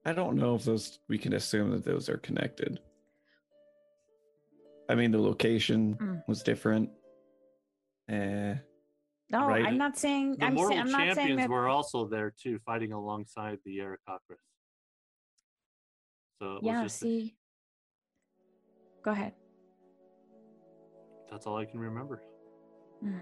I 0.05 0.13
don't 0.13 0.35
know 0.35 0.55
if 0.55 0.63
those 0.65 0.99
we 1.07 1.17
can 1.17 1.33
assume 1.33 1.71
that 1.71 1.83
those 1.83 2.09
are 2.09 2.17
connected. 2.17 2.79
I 4.89 4.93
mean, 4.95 5.11
the 5.11 5.19
location 5.21 5.95
Mm. 5.95 6.23
was 6.27 6.43
different. 6.43 6.89
Eh, 8.09 8.55
No, 9.31 9.47
Right. 9.47 9.65
I'm 9.65 9.77
not 9.79 9.97
saying. 9.97 10.35
The 10.37 10.45
I'm, 10.45 10.55
say, 10.57 10.77
I'm 10.77 10.91
not 10.91 10.99
saying 11.01 11.15
champions 11.15 11.41
that. 11.41 11.49
were 11.49 11.67
also 11.67 12.05
there 12.07 12.29
too, 12.29 12.59
fighting 12.59 12.91
alongside 12.93 13.57
the 13.65 13.79
Aarakocras. 13.79 14.37
So 16.39 16.57
it 16.57 16.63
was 16.63 16.63
yeah. 16.63 16.83
just 16.83 16.99
See. 16.99 17.35
Go 19.01 19.11
ahead. 19.11 19.33
that's 21.31 21.47
all 21.47 21.57
I 21.57 21.65
can 21.65 21.79
remember. 21.79 22.21
Mm. 23.03 23.19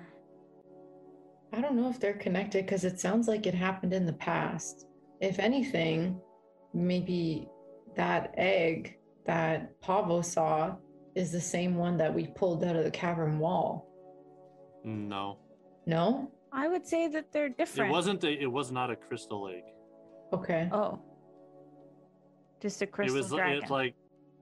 I 1.53 1.61
don't 1.61 1.75
know 1.75 1.89
if 1.89 1.99
they're 1.99 2.13
connected 2.13 2.65
because 2.65 2.83
it 2.83 2.99
sounds 2.99 3.27
like 3.27 3.45
it 3.45 3.53
happened 3.53 3.93
in 3.93 4.05
the 4.05 4.13
past. 4.13 4.87
If 5.21 5.37
anything, 5.37 6.19
maybe 6.73 7.47
that 7.95 8.33
egg 8.37 8.97
that 9.25 9.79
Pavo 9.79 10.21
saw 10.21 10.75
is 11.15 11.31
the 11.31 11.39
same 11.39 11.75
one 11.75 11.95
that 11.97 12.11
we 12.11 12.27
pulled 12.27 12.63
out 12.63 12.75
of 12.75 12.83
the 12.83 12.91
cavern 12.91 13.37
wall. 13.37 13.87
No, 14.83 15.37
No? 15.85 16.31
I 16.55 16.67
would 16.67 16.85
say 16.85 17.07
that 17.07 17.31
they're 17.31 17.49
different. 17.49 17.89
it 17.89 17.91
wasn't. 17.91 18.23
A, 18.23 18.31
it 18.31 18.51
was 18.51 18.71
not 18.71 18.91
a 18.91 18.95
crystal 18.95 19.47
egg. 19.47 19.63
Okay. 20.31 20.69
Oh. 20.71 20.99
Just 22.61 22.79
a 22.83 22.85
crystal 22.85 23.17
egg. 23.17 23.23
it 23.23 23.23
was. 23.23 23.31
dragon. 23.31 23.61
It's 23.63 23.71
like 23.71 23.95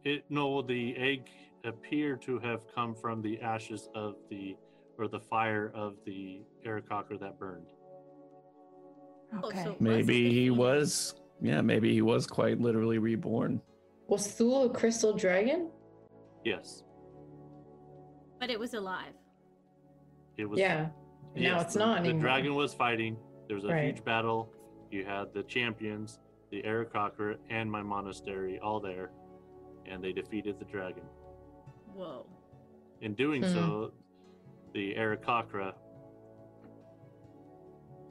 it. 0.03 0.25
No, 0.29 0.61
the 0.61 0.93
egg 0.97 1.29
appeared 1.63 2.21
to 2.23 2.37
have 2.39 2.61
come 2.75 2.93
from 2.93 3.21
the 3.21 3.39
ashes 3.39 3.87
of 3.95 4.15
the 4.29 4.57
or 5.01 5.07
the 5.07 5.19
fire 5.19 5.71
of 5.73 5.95
the 6.05 6.41
Aarakocra 6.65 7.19
that 7.19 7.39
burned. 7.39 7.65
okay. 9.43 9.63
so- 9.63 9.75
maybe 9.79 10.23
Was 10.25 10.33
he 10.33 10.49
was. 10.51 11.15
Yeah, 11.41 11.61
maybe 11.61 11.91
he 11.91 12.03
was 12.03 12.27
quite 12.27 12.61
literally 12.61 12.99
reborn. 12.99 13.59
Was 14.07 14.27
Thule 14.31 14.65
a 14.65 14.69
crystal 14.69 15.13
dragon? 15.13 15.69
Yes, 16.45 16.83
But 18.39 18.49
it 18.51 18.59
was 18.59 18.73
alive. 18.75 19.13
it 20.37 20.45
was. 20.45 20.59
yeah. 20.59 20.89
Now 21.35 21.61
it's 21.61 21.73
the- 21.73 21.79
not 21.79 22.03
The 22.03 22.09
anymore. 22.09 22.21
dragon 22.21 22.55
was 22.55 22.73
fighting. 22.73 23.17
There 23.47 23.55
was 23.55 23.63
a 23.65 23.69
Right. 23.69 23.85
huge 23.85 24.03
battle. 24.03 24.51
You 24.91 25.05
had 25.05 25.33
the 25.33 25.43
champions, 25.43 26.19
the 26.51 26.61
Aarakocra, 26.63 27.37
and 27.49 27.71
my 27.71 27.81
monastery 27.81 28.59
all 28.59 28.79
there, 28.79 29.11
and 29.85 30.03
they 30.03 30.11
defeated 30.11 30.59
the 30.59 30.65
dragon. 30.65 31.03
Whoa. 31.95 32.25
In 33.01 33.13
doing 33.15 33.41
Hmm. 33.43 33.49
so, 33.49 33.91
the 34.73 34.95
Aarakocra 34.95 35.73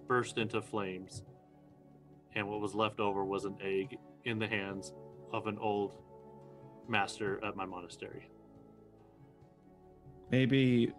burst 0.06 0.38
into 0.38 0.60
flames, 0.60 1.22
and 2.34 2.48
what 2.48 2.60
was 2.60 2.74
left 2.74 3.00
over 3.00 3.24
was 3.24 3.44
an 3.44 3.56
egg 3.62 3.96
in 4.24 4.38
the 4.38 4.46
hands 4.46 4.92
of 5.32 5.46
an 5.46 5.58
old 5.58 5.96
master 6.88 7.42
at 7.44 7.56
my 7.56 7.64
monastery. 7.64 8.28
Maybe 10.30 10.92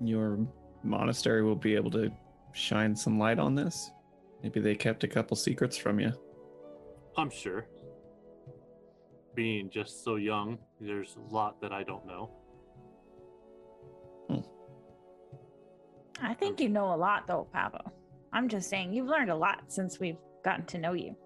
your 0.00 0.38
monastery 0.82 1.42
will 1.42 1.56
be 1.56 1.74
able 1.74 1.90
to 1.92 2.10
shine 2.52 2.94
some 2.94 3.18
light 3.18 3.38
on 3.38 3.54
this. 3.54 3.90
Maybe 4.42 4.60
they 4.60 4.74
kept 4.74 5.04
a 5.04 5.08
couple 5.08 5.36
secrets 5.36 5.76
from 5.76 5.98
you. 5.98 6.12
I'm 7.16 7.30
sure. 7.30 7.66
Being 9.34 9.70
just 9.70 10.04
so 10.04 10.16
young, 10.16 10.58
there's 10.80 11.16
a 11.16 11.34
lot 11.34 11.60
that 11.60 11.72
I 11.72 11.82
don't 11.82 12.06
know. 12.06 12.30
I 16.20 16.34
think 16.34 16.60
you 16.60 16.68
know 16.68 16.94
a 16.94 16.96
lot, 16.96 17.26
though, 17.26 17.46
Pavo. 17.52 17.92
I'm 18.32 18.48
just 18.48 18.68
saying 18.68 18.92
you've 18.92 19.06
learned 19.06 19.30
a 19.30 19.36
lot 19.36 19.64
since 19.68 19.98
we've 19.98 20.18
gotten 20.44 20.66
to 20.66 20.78
know 20.78 20.92
you. 20.92 21.16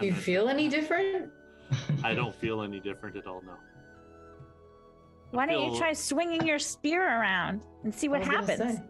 Do 0.00 0.06
you 0.06 0.12
feel 0.14 0.48
any 0.48 0.68
different? 0.68 1.30
I 2.02 2.14
don't 2.14 2.34
feel 2.34 2.62
any 2.62 2.80
different 2.80 3.16
at 3.16 3.26
all 3.26 3.42
no. 3.42 3.54
Why 5.30 5.46
don't 5.46 5.72
you 5.72 5.78
try 5.78 5.92
swinging 5.92 6.46
your 6.46 6.58
spear 6.58 7.02
around 7.02 7.62
and 7.82 7.92
see 7.92 8.08
what 8.08 8.22
I 8.22 8.38
was 8.38 8.46
gonna 8.46 8.64
happens? 8.64 8.80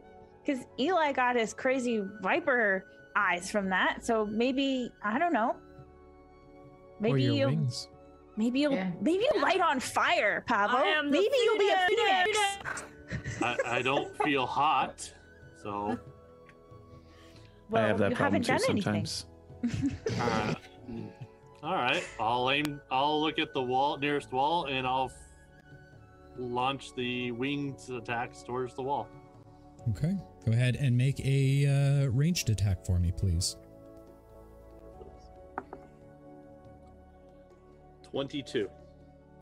Because 0.45 0.65
Eli 0.79 1.13
got 1.13 1.37
his 1.37 1.55
crazy 1.55 2.03
viper 2.21 2.85
eyes 3.17 3.51
from 3.51 3.71
that, 3.71 4.05
so 4.05 4.27
maybe 4.27 4.91
I 5.03 5.19
don't 5.19 5.33
know. 5.33 5.51
or 5.51 5.57
Maybe 7.01 7.23
your 7.23 7.35
you'll 7.35 7.49
wings. 7.51 7.89
Maybe 8.37 8.61
you'll 8.61 8.73
Yeah. 8.73 8.91
maybe 9.01 9.27
you'll 9.33 9.43
light 9.43 9.61
on 9.61 9.81
fire, 9.81 10.45
Pavo. 10.47 10.77
I 10.77 10.83
am 10.87 11.11
Maybe 11.11 11.35
you'll 11.45 11.59
be 11.59 11.71
a 11.71 11.87
phoenix. 11.89 12.39
phoenix. 12.39 13.43
I, 13.43 13.57
I 13.79 13.83
don't 13.83 14.17
feel 14.25 14.47
hot, 14.47 15.13
so 15.63 15.99
Well, 17.71 17.85
I 17.85 17.89
have 17.89 17.99
that 17.99 18.11
you 18.11 18.17
problem 18.17 18.43
haven't 18.43 18.61
too 18.61 18.67
done 18.67 18.71
anything. 18.71 19.07
sometimes. 19.07 19.27
uh, 20.21 20.55
all 21.63 21.75
right. 21.75 22.05
I'll 22.21 22.51
aim. 22.51 22.81
I'll 22.91 23.21
look 23.21 23.39
at 23.39 23.55
the 23.55 23.63
wall 23.63 23.97
nearest 23.97 24.31
wall, 24.33 24.67
and 24.67 24.87
I'll 24.87 25.07
f- 25.07 25.17
launch 26.37 26.95
the 26.95 27.33
winged 27.33 27.79
attacks 27.91 28.43
towards 28.43 28.75
the 28.75 28.83
wall. 28.83 29.09
Okay. 29.91 30.15
Go 30.45 30.53
ahead 30.53 30.77
and 30.77 30.97
make 30.97 31.21
a 31.25 31.67
uh, 32.05 32.11
ranged 32.11 32.51
attack 32.51 32.85
for 32.85 32.99
me, 32.99 33.13
please. 33.13 33.57
Twenty-two. 38.15 38.71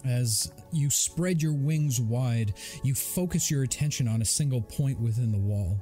As 0.02 0.50
you 0.72 0.88
spread 0.88 1.42
your 1.42 1.52
wings 1.52 2.00
wide, 2.00 2.54
you 2.82 2.94
focus 2.94 3.50
your 3.50 3.64
attention 3.64 4.08
on 4.08 4.22
a 4.22 4.24
single 4.24 4.62
point 4.62 4.98
within 4.98 5.30
the 5.30 5.38
wall. 5.38 5.78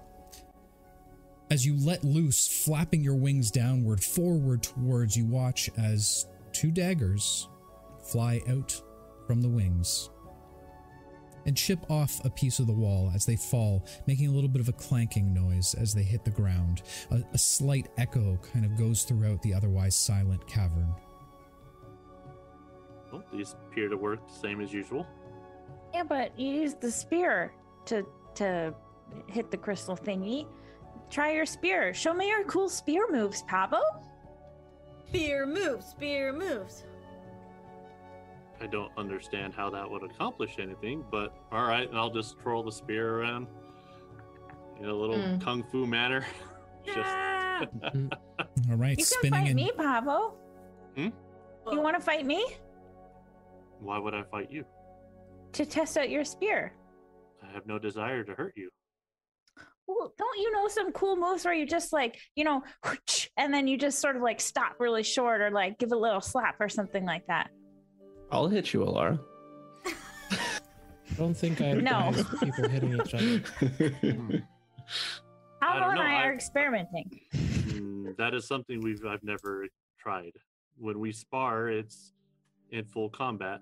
As 1.52 1.64
you 1.64 1.76
let 1.86 2.02
loose, 2.02 2.48
flapping 2.48 3.04
your 3.04 3.14
wings 3.14 3.52
downward, 3.52 4.02
forward 4.02 4.64
towards, 4.64 5.16
you 5.16 5.24
watch 5.24 5.70
as 5.78 6.26
two 6.52 6.72
daggers 6.72 7.46
fly 8.02 8.40
out 8.48 8.82
from 9.24 9.40
the 9.40 9.48
wings 9.48 10.10
and 11.46 11.56
chip 11.56 11.88
off 11.88 12.24
a 12.24 12.30
piece 12.30 12.58
of 12.58 12.66
the 12.66 12.72
wall 12.72 13.12
as 13.14 13.24
they 13.24 13.36
fall, 13.36 13.86
making 14.08 14.26
a 14.26 14.32
little 14.32 14.50
bit 14.50 14.60
of 14.60 14.68
a 14.68 14.72
clanking 14.72 15.32
noise 15.32 15.74
as 15.74 15.94
they 15.94 16.02
hit 16.02 16.24
the 16.24 16.30
ground. 16.32 16.82
A, 17.12 17.22
a 17.32 17.38
slight 17.38 17.86
echo 17.98 18.36
kind 18.52 18.64
of 18.64 18.76
goes 18.76 19.04
throughout 19.04 19.40
the 19.42 19.54
otherwise 19.54 19.94
silent 19.94 20.44
cavern. 20.48 20.92
Well, 23.12 23.22
these 23.32 23.56
appear 23.68 23.88
to 23.88 23.96
work 23.96 24.26
the 24.26 24.34
same 24.34 24.60
as 24.60 24.72
usual. 24.72 25.06
Yeah, 25.92 26.04
but 26.04 26.38
you 26.38 26.48
used 26.48 26.80
the 26.80 26.90
spear 26.90 27.52
to 27.86 28.06
to 28.36 28.74
hit 29.26 29.50
the 29.50 29.56
crystal 29.56 29.96
thingy. 29.96 30.46
Try 31.10 31.32
your 31.32 31.46
spear. 31.46 31.92
Show 31.92 32.14
me 32.14 32.28
your 32.28 32.44
cool 32.44 32.68
spear 32.68 33.10
moves, 33.10 33.42
Pavo. 33.48 33.80
Spear 35.08 35.44
moves, 35.46 35.86
spear 35.86 36.32
moves. 36.32 36.84
I 38.60 38.66
don't 38.66 38.92
understand 38.96 39.54
how 39.54 39.70
that 39.70 39.90
would 39.90 40.04
accomplish 40.04 40.56
anything, 40.60 41.04
but 41.10 41.34
all 41.50 41.64
right, 41.66 41.88
and 41.88 41.98
I'll 41.98 42.10
just 42.12 42.38
twirl 42.38 42.62
the 42.62 42.70
spear 42.70 43.18
around 43.18 43.48
in 44.78 44.84
a 44.86 44.94
little 44.94 45.16
Mm. 45.16 45.40
kung 45.42 45.64
fu 45.64 45.86
manner. 45.86 46.24
just 46.84 46.98
Yeah. 46.98 47.64
All 48.70 48.76
right, 48.76 48.90
You 48.90 48.96
can 48.96 49.04
spinning 49.04 49.32
fight 49.32 49.46
and 49.48 49.56
me, 49.56 49.70
Pavo. 49.76 50.34
Hmm? 50.96 51.08
You 51.72 51.80
want 51.80 51.96
to 51.96 52.02
fight 52.02 52.24
me 52.24 52.46
why 53.80 53.98
would 53.98 54.14
I 54.14 54.22
fight 54.24 54.50
you? 54.50 54.64
to 55.52 55.66
test 55.66 55.98
out 55.98 56.08
your 56.10 56.24
spear? 56.24 56.72
I 57.42 57.52
have 57.52 57.66
no 57.66 57.76
desire 57.78 58.22
to 58.22 58.34
hurt 58.34 58.52
you. 58.56 58.70
Well, 59.88 60.14
don't 60.16 60.38
you 60.38 60.52
know 60.52 60.68
some 60.68 60.92
cool 60.92 61.16
moves 61.16 61.44
where 61.44 61.52
you 61.54 61.66
just 61.66 61.92
like, 61.92 62.16
you 62.36 62.44
know, 62.44 62.62
and 63.36 63.52
then 63.52 63.66
you 63.66 63.76
just 63.76 63.98
sort 63.98 64.14
of 64.14 64.22
like 64.22 64.40
stop 64.40 64.76
really 64.78 65.02
short 65.02 65.40
or 65.40 65.50
like 65.50 65.76
give 65.78 65.90
a 65.90 65.96
little 65.96 66.20
slap 66.20 66.54
or 66.60 66.68
something 66.68 67.04
like 67.04 67.26
that? 67.26 67.50
I'll 68.30 68.46
hit 68.46 68.72
you, 68.72 68.80
Alara. 68.84 69.18
I 69.84 71.14
don't 71.16 71.34
think 71.36 71.60
I 71.60 71.72
No. 71.72 72.10
advise 72.10 72.24
people 72.40 72.68
hitting 72.68 72.94
each 73.00 73.14
other. 73.14 73.42
I 75.62 75.76
and 75.76 75.96
know, 75.96 76.02
I 76.02 76.22
are 76.26 76.30
I- 76.30 76.34
experimenting. 76.34 77.20
Mm, 77.34 78.16
that 78.16 78.34
is 78.34 78.46
something 78.46 78.80
we've 78.80 79.04
I've 79.04 79.24
never 79.24 79.66
tried. 79.98 80.32
When 80.78 81.00
we 81.00 81.10
spar, 81.10 81.68
it's 81.68 82.12
in 82.72 82.84
full 82.84 83.10
combat. 83.10 83.60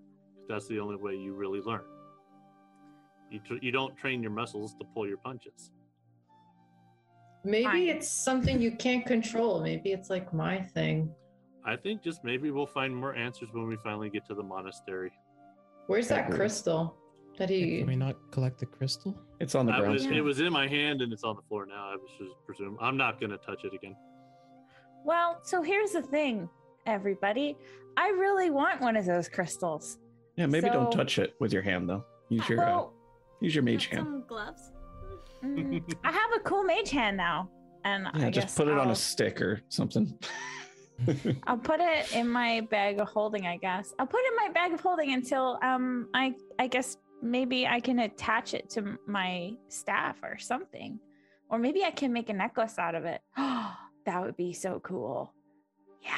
That's 0.48 0.66
the 0.66 0.78
only 0.80 0.96
way 0.96 1.14
you 1.14 1.34
really 1.34 1.60
learn. 1.60 1.82
You 3.30 3.40
tr- 3.40 3.54
you 3.60 3.70
don't 3.70 3.96
train 3.96 4.22
your 4.22 4.30
muscles 4.30 4.74
to 4.76 4.84
pull 4.94 5.06
your 5.06 5.18
punches. 5.18 5.70
Maybe 7.44 7.64
Fine. 7.64 7.88
it's 7.88 8.08
something 8.08 8.60
you 8.60 8.72
can't 8.72 9.04
control. 9.06 9.60
Maybe 9.60 9.92
it's 9.92 10.10
like 10.10 10.32
my 10.34 10.60
thing. 10.60 11.10
I 11.64 11.76
think 11.76 12.02
just 12.02 12.24
maybe 12.24 12.50
we'll 12.50 12.66
find 12.66 12.94
more 12.96 13.14
answers 13.14 13.48
when 13.52 13.66
we 13.66 13.76
finally 13.76 14.10
get 14.10 14.26
to 14.26 14.34
the 14.34 14.42
monastery. 14.42 15.12
Where's 15.86 16.08
that 16.08 16.30
crystal 16.30 16.94
that 17.38 17.50
he? 17.50 17.78
Can 17.78 17.86
we 17.86 17.96
not 17.96 18.16
collect 18.30 18.58
the 18.58 18.66
crystal? 18.66 19.18
it's 19.40 19.54
on 19.54 19.66
the 19.66 19.72
I 19.72 19.78
ground. 19.80 19.94
was, 19.94 20.06
It 20.06 20.20
was 20.20 20.40
in 20.40 20.52
my 20.52 20.66
hand 20.66 21.00
and 21.02 21.12
it's 21.12 21.22
on 21.24 21.36
the 21.36 21.42
floor 21.42 21.64
now. 21.66 21.90
I 21.92 21.96
was 21.96 22.10
just 22.18 22.34
presume. 22.46 22.76
I'm 22.80 22.96
not 22.96 23.20
gonna 23.20 23.38
touch 23.38 23.64
it 23.64 23.72
again. 23.74 23.94
Well, 25.04 25.38
so 25.44 25.62
here's 25.62 25.92
the 25.92 26.02
thing, 26.02 26.48
everybody. 26.86 27.56
I 27.96 28.08
really 28.10 28.50
want 28.50 28.80
one 28.80 28.96
of 28.96 29.04
those 29.06 29.28
crystals. 29.28 29.98
Yeah, 30.36 30.46
maybe 30.46 30.68
don't 30.70 30.90
touch 30.92 31.18
it 31.18 31.34
with 31.40 31.52
your 31.52 31.62
hand 31.62 31.88
though. 31.88 32.04
Use 32.28 32.48
your 32.48 32.60
uh, 32.64 32.84
use 33.40 33.54
your 33.54 33.64
mage 33.64 33.90
Got 33.90 33.96
hand. 33.96 34.06
Some 34.06 34.24
gloves. 34.28 34.72
mm, 35.44 35.94
I 36.04 36.12
have 36.12 36.30
a 36.36 36.40
cool 36.40 36.62
mage 36.62 36.90
hand 36.90 37.16
now, 37.16 37.50
and 37.84 38.06
Yeah, 38.14 38.26
I 38.26 38.30
just 38.30 38.56
put 38.56 38.68
it 38.68 38.72
on 38.78 38.86
I'll- 38.86 38.92
a 38.92 38.96
stick 38.96 39.40
or 39.40 39.60
something. 39.68 40.16
I'll 41.46 41.58
put 41.58 41.78
it 41.80 42.12
in 42.14 42.28
my 42.28 42.60
bag 42.72 42.98
of 43.00 43.08
holding, 43.08 43.46
I 43.46 43.56
guess. 43.56 43.94
I'll 44.00 44.06
put 44.06 44.20
it 44.20 44.30
in 44.32 44.36
my 44.36 44.52
bag 44.52 44.72
of 44.72 44.80
holding 44.80 45.12
until 45.12 45.58
um 45.62 46.08
I 46.14 46.34
I 46.58 46.66
guess 46.66 46.98
maybe 47.22 47.66
I 47.66 47.80
can 47.80 48.00
attach 48.00 48.54
it 48.54 48.68
to 48.70 48.96
my 49.06 49.52
staff 49.68 50.16
or 50.22 50.38
something. 50.38 50.98
Or 51.50 51.58
maybe 51.58 51.82
I 51.84 51.90
can 51.90 52.12
make 52.12 52.28
a 52.30 52.32
necklace 52.32 52.78
out 52.78 52.94
of 52.94 53.04
it. 53.06 53.20
that 53.36 54.22
would 54.22 54.36
be 54.36 54.52
so 54.52 54.80
cool. 54.80 55.32
Yeah. 56.02 56.12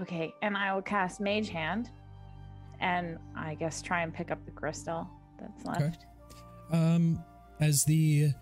Okay, 0.00 0.34
and 0.42 0.56
I 0.56 0.74
will 0.74 0.82
cast 0.82 1.20
Mage 1.20 1.48
Hand 1.50 1.90
and 2.80 3.18
I 3.36 3.54
guess 3.54 3.82
try 3.82 4.02
and 4.02 4.12
pick 4.12 4.30
up 4.30 4.44
the 4.44 4.50
crystal 4.50 5.06
that's 5.38 5.64
Okay. 5.66 5.84
left. 5.84 6.06
Um, 6.70 7.22
as 7.60 7.84
the 7.84 8.32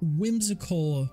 whimsical, 0.00 1.08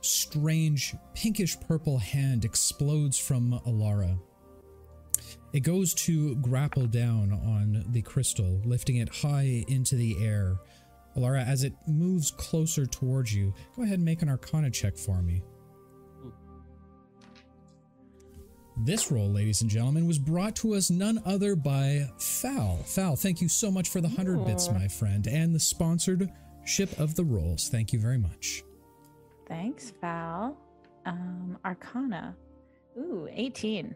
strange, 0.00 0.94
pinkish 1.14 1.58
purple 1.60 1.98
hand 1.98 2.44
explodes 2.44 3.18
from 3.18 3.60
Alara, 3.66 4.18
it 5.52 5.60
goes 5.60 5.94
to 5.94 6.34
grapple 6.36 6.86
down 6.86 7.32
on 7.32 7.84
the 7.90 8.02
crystal, 8.02 8.60
lifting 8.64 8.96
it 8.96 9.14
high 9.16 9.64
into 9.68 9.94
the 9.96 10.16
air. 10.24 10.56
Alara, 11.16 11.46
as 11.46 11.62
it 11.62 11.74
moves 11.86 12.30
closer 12.30 12.86
towards 12.86 13.34
you, 13.34 13.54
go 13.76 13.82
ahead 13.82 13.96
and 13.96 14.04
make 14.04 14.22
an 14.22 14.28
arcana 14.28 14.70
check 14.70 14.96
for 14.96 15.22
me. 15.22 15.42
This 18.76 19.12
role, 19.12 19.30
ladies 19.30 19.60
and 19.60 19.70
gentlemen, 19.70 20.06
was 20.06 20.18
brought 20.18 20.56
to 20.56 20.74
us 20.74 20.90
none 20.90 21.20
other 21.26 21.54
by 21.54 22.08
Foul. 22.18 22.78
Foul, 22.78 23.16
thank 23.16 23.40
you 23.40 23.48
so 23.48 23.70
much 23.70 23.90
for 23.90 24.00
the 24.00 24.08
100 24.08 24.46
bits, 24.46 24.70
my 24.70 24.88
friend, 24.88 25.26
and 25.26 25.54
the 25.54 25.60
sponsored 25.60 26.30
ship 26.64 26.98
of 26.98 27.14
the 27.14 27.24
rolls. 27.24 27.68
Thank 27.68 27.92
you 27.92 28.00
very 28.00 28.18
much. 28.18 28.62
Thanks, 29.46 29.92
Val. 30.00 30.56
Um 31.04 31.58
Arcana. 31.64 32.34
Ooh, 32.98 33.28
18. 33.30 33.94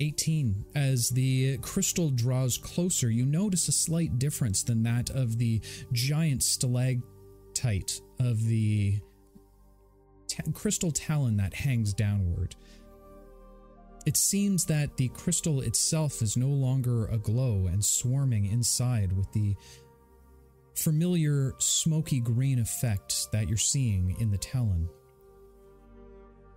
18. 0.00 0.64
As 0.74 1.10
the 1.10 1.58
crystal 1.58 2.10
draws 2.10 2.58
closer, 2.58 3.10
you 3.10 3.24
notice 3.24 3.68
a 3.68 3.72
slight 3.72 4.18
difference 4.18 4.62
than 4.62 4.82
that 4.84 5.10
of 5.10 5.38
the 5.38 5.60
giant 5.92 6.42
stalactite 6.42 8.00
of 8.18 8.44
the 8.44 9.00
ta- 10.28 10.42
crystal 10.54 10.90
talon 10.90 11.36
that 11.36 11.54
hangs 11.54 11.92
downward. 11.92 12.56
It 14.04 14.16
seems 14.16 14.64
that 14.66 14.96
the 14.96 15.08
crystal 15.08 15.60
itself 15.60 16.22
is 16.22 16.36
no 16.36 16.48
longer 16.48 17.06
aglow 17.06 17.68
and 17.68 17.84
swarming 17.84 18.46
inside 18.46 19.12
with 19.12 19.30
the 19.32 19.54
familiar 20.74 21.54
smoky 21.58 22.18
green 22.18 22.58
effect 22.58 23.30
that 23.32 23.48
you're 23.48 23.56
seeing 23.56 24.16
in 24.18 24.30
the 24.30 24.38
talon. 24.38 24.88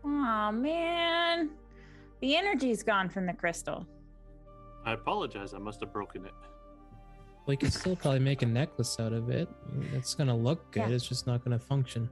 Aw, 0.06 0.52
man. 0.52 1.52
The 2.22 2.36
energy's 2.36 2.82
gone 2.82 3.10
from 3.10 3.26
the 3.26 3.34
crystal. 3.34 3.86
I 4.86 4.94
apologize. 4.94 5.54
I 5.54 5.58
must 5.58 5.80
have 5.82 5.94
broken 5.94 6.26
it. 6.26 6.34
We 7.46 7.58
could 7.58 7.74
still 7.74 7.96
probably 7.96 8.20
make 8.20 8.42
a 8.42 8.48
necklace 8.48 9.00
out 9.00 9.14
of 9.14 9.30
it. 9.30 9.48
It's 9.94 10.16
gonna 10.16 10.36
look 10.36 10.72
good. 10.72 10.90
Yeah. 10.90 10.96
It's 10.96 11.08
just 11.08 11.28
not 11.28 11.44
gonna 11.44 11.60
function. 11.60 12.10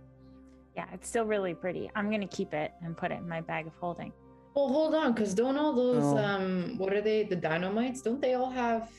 Yeah, 0.75 0.85
it's 0.93 1.07
still 1.07 1.25
really 1.25 1.55
pretty. 1.55 1.89
I'm 1.95 2.11
gonna 2.11 2.27
keep 2.27 2.53
it 2.53 2.71
and 2.83 2.95
put 2.95 3.11
it 3.11 3.19
in 3.19 3.27
my 3.27 3.41
bag 3.41 3.65
of 3.65 3.73
holding. 3.79 4.11
Well, 4.55 4.67
hold 4.67 4.93
on, 4.93 5.13
because 5.13 5.33
don't 5.33 5.57
all 5.57 5.73
those 5.73 6.03
Oh. 6.03 6.17
um 6.17 6.77
what 6.77 6.93
are 6.93 7.01
they? 7.01 7.23
The 7.23 7.35
Dinomites? 7.35 8.01
Don't 8.01 8.21
they 8.21 8.33
all 8.35 8.49
have 8.49 8.91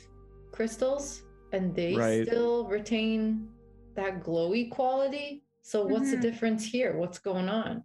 crystals? 0.52 1.22
And 1.52 1.74
they 1.74 1.94
Right. 1.94 2.26
still 2.26 2.66
retain 2.66 3.48
that 3.94 4.22
glowy 4.24 4.70
quality? 4.70 5.44
So 5.62 5.86
what's 5.86 6.10
the 6.10 6.16
Mhm. 6.16 6.22
difference 6.22 6.64
here? 6.66 6.96
What's 6.96 7.18
going 7.18 7.48
on? 7.48 7.84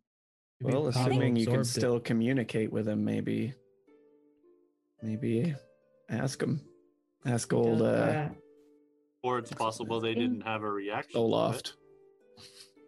Well, 0.61 0.87
assuming 0.87 1.35
you 1.37 1.45
can 1.45 1.61
absorbed 1.61 1.77
it. 1.77 1.79
still 1.79 1.99
communicate 1.99 2.71
with 2.71 2.87
him, 2.87 3.05
maybe, 3.05 3.53
maybe 5.01 5.55
ask 6.09 6.41
him, 6.41 6.59
ask 7.25 7.53
old 7.53 7.81
uh. 7.81 8.29
Or 9.21 9.37
it's 9.37 9.51
possible 9.51 9.99
they 10.01 10.15
didn't 10.15 10.41
have 10.41 10.63
a 10.63 10.69
reaction. 10.71 11.13
to 11.13 11.19
it. 11.19 11.29
Oloft, 11.29 11.73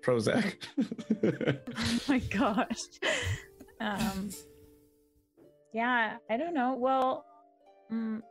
Prozac. 0.02 0.56
Oh 1.78 2.00
my 2.08 2.20
gosh. 2.20 2.82
Um 3.80 4.30
Yeah, 5.73 6.17
I 6.29 6.38
don't 6.38 6.53
know. 6.53 6.75
Well, 6.77 7.25
mm, 7.91 8.21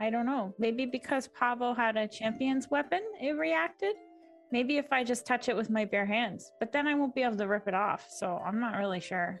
I 0.00 0.10
don't 0.10 0.26
know. 0.26 0.54
Maybe 0.58 0.84
because 0.86 1.28
Pavo 1.28 1.74
had 1.74 1.96
a 1.96 2.06
champion's 2.06 2.70
weapon, 2.70 3.00
it 3.20 3.32
reacted. 3.32 3.94
Maybe 4.52 4.76
if 4.76 4.92
I 4.92 5.02
just 5.04 5.26
touch 5.26 5.48
it 5.48 5.56
with 5.56 5.70
my 5.70 5.84
bare 5.84 6.06
hands, 6.06 6.52
but 6.60 6.70
then 6.70 6.86
I 6.86 6.94
won't 6.94 7.14
be 7.14 7.22
able 7.22 7.36
to 7.38 7.46
rip 7.48 7.66
it 7.66 7.74
off. 7.74 8.06
So 8.10 8.40
I'm 8.46 8.60
not 8.60 8.76
really 8.76 9.00
sure. 9.00 9.40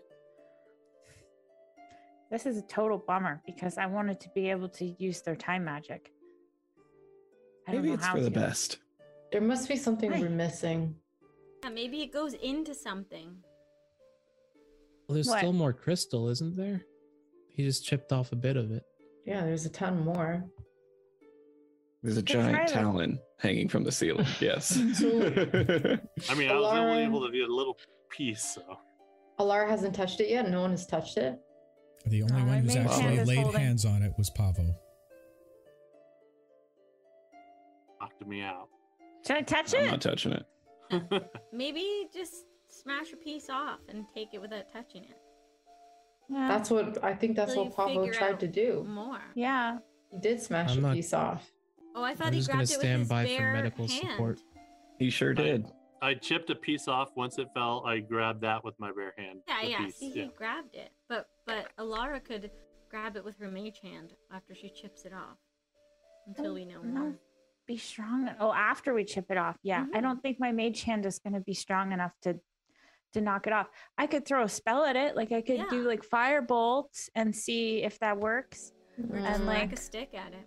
This 2.30 2.46
is 2.46 2.56
a 2.56 2.62
total 2.62 2.98
bummer 2.98 3.42
because 3.46 3.78
I 3.78 3.86
wanted 3.86 4.18
to 4.20 4.28
be 4.34 4.50
able 4.50 4.68
to 4.70 4.86
use 4.98 5.20
their 5.22 5.36
time 5.36 5.64
magic. 5.64 6.10
I 7.68 7.72
don't 7.72 7.82
maybe 7.82 7.88
know 7.88 7.94
it's 7.94 8.04
how 8.04 8.14
for 8.14 8.20
the 8.20 8.30
to. 8.30 8.40
best. 8.40 8.78
There 9.30 9.40
must 9.40 9.68
be 9.68 9.76
something 9.76 10.10
Hi. 10.10 10.20
we're 10.20 10.30
missing. 10.30 10.96
Yeah, 11.62 11.70
maybe 11.70 12.02
it 12.02 12.12
goes 12.12 12.34
into 12.34 12.74
something. 12.74 13.36
Well, 15.06 15.14
there's 15.14 15.28
What? 15.28 15.38
still 15.38 15.52
more 15.52 15.72
crystal, 15.72 16.28
isn't 16.28 16.56
there? 16.56 16.82
He 17.54 17.62
just 17.64 17.84
chipped 17.84 18.12
off 18.12 18.32
a 18.32 18.36
bit 18.36 18.56
of 18.56 18.70
it. 18.72 18.82
Yeah, 19.26 19.42
there's 19.44 19.64
a 19.64 19.70
ton 19.70 20.04
more. 20.04 20.44
There's 22.02 22.18
a 22.18 22.22
Can 22.22 22.52
giant 22.52 22.68
to- 22.68 22.74
talon 22.74 23.18
hanging 23.38 23.68
from 23.68 23.84
the 23.84 23.92
ceiling. 23.92 24.26
Yes. 24.40 24.76
I 24.78 26.34
mean, 26.34 26.50
I 26.50 26.54
was 26.54 26.78
only 26.78 27.02
able 27.04 27.24
to 27.26 27.32
get 27.32 27.48
a 27.48 27.54
little 27.54 27.78
piece, 28.10 28.44
so 28.54 28.62
Alara 29.40 29.68
hasn't 29.68 29.94
touched 29.94 30.20
it 30.20 30.28
yet. 30.28 30.50
No 30.50 30.60
one 30.60 30.70
has 30.72 30.86
touched 30.86 31.16
it. 31.16 31.38
The 32.06 32.22
only 32.22 32.42
Uh, 32.42 32.46
one 32.46 32.58
who's 32.58 32.74
Mage 32.74 32.76
hand 32.76 32.88
actually 32.90 33.16
is 33.18 33.28
laid 33.28 33.38
holding. 33.38 33.60
hands 33.60 33.84
on 33.86 34.02
it 34.02 34.12
was 34.18 34.28
Pavo. 34.30 34.74
knocked 38.00 38.26
me 38.26 38.42
out. 38.42 38.68
Should 39.26 39.36
I 39.36 39.42
touch 39.42 39.74
I'm 39.74 39.84
it? 39.84 39.90
not 39.90 40.00
touching 40.02 40.32
it. 40.32 40.44
Maybe 41.52 42.08
just 42.12 42.44
smash 42.68 43.12
a 43.12 43.16
piece 43.16 43.48
off 43.48 43.78
and 43.88 44.04
take 44.14 44.34
it 44.34 44.40
without 44.40 44.70
touching 44.70 45.04
it. 45.04 45.16
Yeah. 46.28 46.48
That's 46.48 46.70
what 46.70 47.02
I 47.04 47.14
think. 47.14 47.36
That's 47.36 47.52
Till 47.54 47.64
what 47.64 47.70
you 47.70 47.76
Pablo 47.76 48.04
figure 48.06 48.18
tried 48.18 48.32
out 48.34 48.40
to 48.40 48.48
do. 48.48 48.84
More. 48.88 49.20
yeah. 49.34 49.78
He 50.10 50.18
did 50.18 50.40
smash 50.40 50.72
I'm 50.72 50.78
a 50.78 50.88
not- 50.88 50.94
piece 50.94 51.12
off. 51.12 51.50
Oh, 51.96 52.02
I 52.02 52.14
thought 52.14 52.28
I'm 52.28 52.32
he 52.32 52.38
just 52.40 52.48
gonna 52.48 52.58
grabbed 52.64 52.70
it 52.70 52.74
with 52.76 52.80
stand 52.80 52.98
his 53.00 53.08
by 53.08 53.24
for 53.24 53.28
bare 53.38 53.52
medical 53.52 53.86
hand. 53.88 54.08
support. 54.10 54.40
He 54.98 55.10
sure 55.10 55.34
did. 55.34 55.66
I 56.02 56.14
chipped 56.14 56.50
a 56.50 56.54
piece 56.54 56.88
off. 56.88 57.10
Once 57.16 57.38
it 57.38 57.48
fell, 57.54 57.84
I 57.86 57.98
grabbed 58.00 58.40
that 58.42 58.64
with 58.64 58.74
my 58.78 58.90
bare 58.92 59.14
hand. 59.16 59.40
Yeah, 59.48 59.62
the 59.62 59.68
yeah. 59.70 59.78
piece, 59.86 59.96
See, 59.96 60.10
he 60.10 60.30
grabbed 60.36 60.74
it, 60.74 60.90
but 61.08 61.28
but 61.46 61.68
Alara 61.78 62.22
could 62.22 62.50
grab 62.90 63.16
it 63.16 63.24
with 63.24 63.36
her 63.38 63.48
mage 63.50 63.80
hand 63.80 64.12
after 64.32 64.54
she 64.54 64.70
chips 64.70 65.04
it 65.04 65.12
off. 65.12 65.38
Until 66.26 66.48
Oh, 66.52 66.54
we 66.54 66.64
know 66.64 66.80
no. 66.82 67.00
more. 67.00 67.14
Be 67.66 67.76
strong. 67.76 68.28
Oh, 68.40 68.52
after 68.52 68.92
we 68.92 69.04
chip 69.04 69.30
it 69.30 69.36
off. 69.38 69.56
Yeah. 69.62 69.86
I 69.94 69.98
Mhm. 69.98 70.02
don't 70.02 70.22
think 70.22 70.38
my 70.40 70.52
mage 70.52 70.82
hand 70.82 71.06
is 71.06 71.18
going 71.18 71.32
to 71.34 71.40
be 71.40 71.54
strong 71.54 71.92
enough 71.92 72.12
to 72.22 72.38
to 73.14 73.20
knock 73.20 73.46
it 73.46 73.52
off. 73.52 73.68
I 73.96 74.06
could 74.06 74.26
throw 74.26 74.44
a 74.44 74.48
spell 74.48 74.84
at 74.84 74.96
it. 74.96 75.16
Like 75.16 75.32
I 75.32 75.40
could 75.40 75.64
do 75.70 75.86
like 75.88 76.04
fire 76.04 76.42
bolts 76.42 77.08
and 77.14 77.34
see 77.34 77.82
if 77.82 77.98
that 78.00 78.18
works. 78.18 78.72
Mm. 79.00 79.14
just 79.22 79.26
And, 79.40 79.46
like- 79.46 79.72
a 79.72 79.76
stick 79.76 80.10
at 80.14 80.32
it. 80.32 80.46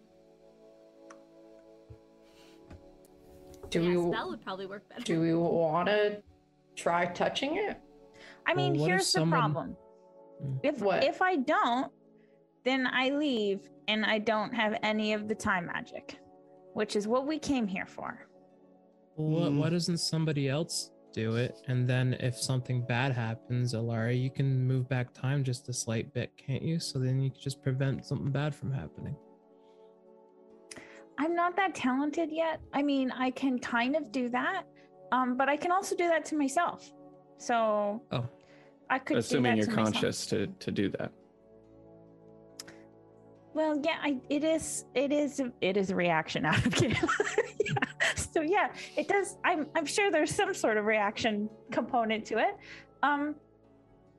Do 3.69 3.81
yeah, 3.83 3.97
we 3.97 4.11
spell 4.13 4.29
would 4.29 4.41
probably 4.41 4.65
work 4.65 4.87
better. 4.87 5.01
do 5.03 5.19
we 5.19 5.33
want 5.35 5.87
to 5.89 6.21
try 6.75 7.05
touching 7.07 7.57
it? 7.57 7.77
I 8.45 8.53
mean, 8.53 8.73
Well, 8.73 8.81
what 8.81 8.85
if 8.85 8.91
here's 8.91 9.05
the 9.11 9.19
someone- 9.19 9.39
problem. 9.39 9.77
Mm. 10.41 10.59
If 10.63 10.81
What? 10.81 11.03
if 11.03 11.21
I 11.21 11.35
don't, 11.37 11.91
then 12.63 12.87
I 12.87 13.09
leave 13.09 13.67
and 13.89 14.05
I 14.05 14.19
don't 14.19 14.53
have 14.53 14.77
any 14.83 15.11
of 15.13 15.27
the 15.27 15.35
time 15.35 15.65
magic, 15.65 16.17
which 16.73 16.95
is 16.95 17.07
what 17.07 17.25
we 17.27 17.39
came 17.39 17.67
here 17.67 17.85
for. 17.85 18.27
Well, 19.17 19.41
what, 19.41 19.51
why 19.53 19.67
Mm. 19.67 19.71
doesn't 19.71 19.97
somebody 19.97 20.47
else 20.47 20.91
do 21.13 21.35
it? 21.35 21.61
And 21.67 21.87
then 21.87 22.13
if 22.19 22.37
something 22.37 22.81
bad 22.81 23.11
happens, 23.13 23.73
Alara, 23.73 24.19
you 24.19 24.29
can 24.29 24.65
move 24.67 24.87
back 24.89 25.13
time 25.13 25.43
just 25.43 25.69
a 25.69 25.73
slight 25.73 26.13
bit, 26.13 26.31
can't 26.37 26.61
you? 26.61 26.79
So 26.79 26.99
then 26.99 27.19
you 27.21 27.29
can 27.31 27.39
just 27.39 27.61
prevent 27.63 28.05
something 28.05 28.31
bad 28.31 28.53
from 28.55 28.71
happening. 28.71 29.15
I'm 31.17 31.35
not 31.35 31.55
that 31.55 31.73
talented 31.73 32.29
yet. 32.31 32.61
I 32.73 32.83
mean, 32.83 33.11
I 33.11 33.31
can 33.31 33.57
kind 33.59 33.95
of 33.95 34.11
do 34.11 34.29
that, 34.29 34.63
um, 35.11 35.35
but 35.35 35.49
I 35.49 35.57
can 35.57 35.71
also 35.71 35.95
do 35.95 36.07
that 36.07 36.25
to 36.25 36.35
myself. 36.37 36.91
So 37.39 38.01
Oh, 38.11 38.25
I 38.89 38.99
could. 38.99 39.17
Assuming 39.17 39.53
do 39.53 39.57
you're 39.57 39.65
that 39.65 39.71
to 39.71 39.77
myself. 39.77 39.93
conscious 39.93 40.25
to 40.27 40.47
to 40.47 40.71
do 40.71 40.89
that. 40.99 41.11
Well, 43.53 43.81
yeah, 43.83 43.97
I, 44.01 44.17
it 44.29 44.43
is. 44.43 44.85
It 44.93 45.11
is. 45.11 45.41
It 45.61 45.77
is 45.77 45.89
a 45.89 45.95
reaction 45.95 46.45
out 46.45 46.63
of 46.65 46.73
game. 46.75 46.91
yeah. 46.91 47.73
So 48.15 48.41
yeah, 48.41 48.71
it 48.95 49.07
does. 49.07 49.37
I'm. 49.43 49.67
I'm 49.75 49.85
sure 49.85 50.11
there's 50.11 50.33
some 50.33 50.53
sort 50.53 50.77
of 50.77 50.85
reaction 50.85 51.49
component 51.71 52.25
to 52.27 52.37
it. 52.37 52.55
Um, 53.03 53.35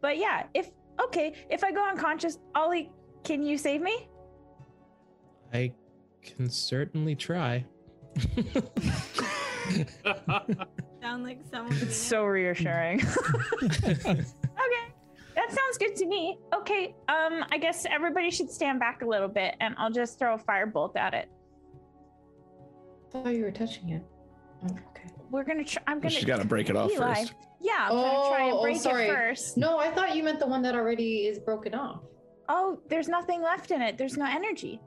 but 0.00 0.18
yeah, 0.18 0.44
if 0.54 0.70
okay, 1.04 1.34
if 1.50 1.62
I 1.62 1.72
go 1.72 1.86
unconscious, 1.88 2.38
Ollie, 2.54 2.90
can 3.24 3.42
you 3.42 3.58
save 3.58 3.80
me? 3.80 4.08
I 5.52 5.72
can 6.22 6.50
certainly 6.50 7.14
try. 7.14 7.64
Sound 11.00 11.24
like 11.24 11.38
someone. 11.50 11.76
It's 11.80 11.96
so 11.96 12.24
reassuring. 12.24 13.02
okay. 13.62 14.24
That 15.38 15.50
sounds 15.52 15.78
good 15.78 15.94
to 15.96 16.06
me. 16.06 16.36
Okay. 16.52 16.96
Um, 17.08 17.44
I 17.52 17.58
guess 17.58 17.86
everybody 17.88 18.28
should 18.28 18.50
stand 18.50 18.80
back 18.80 19.02
a 19.02 19.06
little 19.06 19.28
bit 19.28 19.54
and 19.60 19.72
I'll 19.78 19.90
just 19.92 20.18
throw 20.18 20.34
a 20.34 20.38
firebolt 20.38 20.96
at 20.96 21.14
it. 21.14 21.30
I 23.06 23.10
thought 23.22 23.34
you 23.34 23.44
were 23.44 23.52
touching 23.52 23.90
it. 23.90 24.02
Oh, 24.64 24.76
okay. 24.90 25.08
We're 25.30 25.44
gonna 25.44 25.62
try 25.64 25.80
I'm 25.86 26.00
gonna 26.00 26.10
She's 26.10 26.24
got 26.24 26.40
to 26.42 26.44
break 26.46 26.70
it 26.70 26.76
off 26.76 26.90
Eli. 26.90 27.14
first. 27.14 27.34
Yeah, 27.60 27.86
I'm 27.88 27.90
gonna 27.92 28.28
try 28.28 28.42
Oh, 28.42 28.48
and 28.48 28.52
oh, 28.54 28.62
break 28.62 28.76
sorry. 28.78 29.04
it 29.06 29.14
first. 29.14 29.56
No, 29.56 29.78
I 29.78 29.90
thought 29.92 30.16
you 30.16 30.24
meant 30.24 30.40
the 30.40 30.46
one 30.46 30.60
that 30.62 30.74
already 30.74 31.26
is 31.26 31.38
broken 31.38 31.72
off. 31.74 32.00
Oh, 32.48 32.80
there's 32.88 33.08
nothing 33.08 33.40
left 33.40 33.70
in 33.70 33.80
it. 33.80 33.96
There's 33.96 34.16
no 34.16 34.26
energy. 34.26 34.80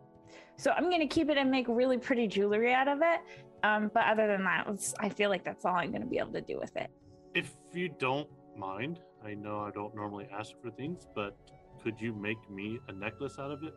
So 0.57 0.71
I'm 0.71 0.89
gonna 0.89 1.07
keep 1.07 1.29
it 1.29 1.37
and 1.37 1.49
make 1.49 1.67
really 1.69 1.97
pretty 1.97 2.27
jewelry 2.27 2.73
out 2.73 2.89
of 2.89 2.99
it. 3.01 3.21
Um, 3.63 3.89
but 3.93 4.03
other 4.05 4.27
than 4.27 4.43
that, 4.43 4.67
I 4.99 5.07
feel 5.07 5.29
like 5.29 5.45
that's 5.45 5.63
all 5.63 5.75
I'm 5.75 5.91
gonna 5.93 6.05
be 6.05 6.17
able 6.17 6.33
to 6.33 6.41
do 6.41 6.59
with 6.59 6.75
it. 6.75 6.89
if 7.35 7.55
you 7.73 7.87
don't 7.87 8.27
mind, 8.57 8.99
I 9.25 9.33
know 9.35 9.59
I 9.59 9.71
don't 9.71 9.95
normally 9.95 10.27
ask 10.37 10.51
for 10.61 10.71
things, 10.71 11.07
but 11.15 11.35
could 11.83 11.99
you 11.99 12.13
make 12.13 12.37
me 12.49 12.79
a 12.87 12.91
necklace 12.91 13.37
out 13.39 13.51
of 13.51 13.63
it? 13.63 13.73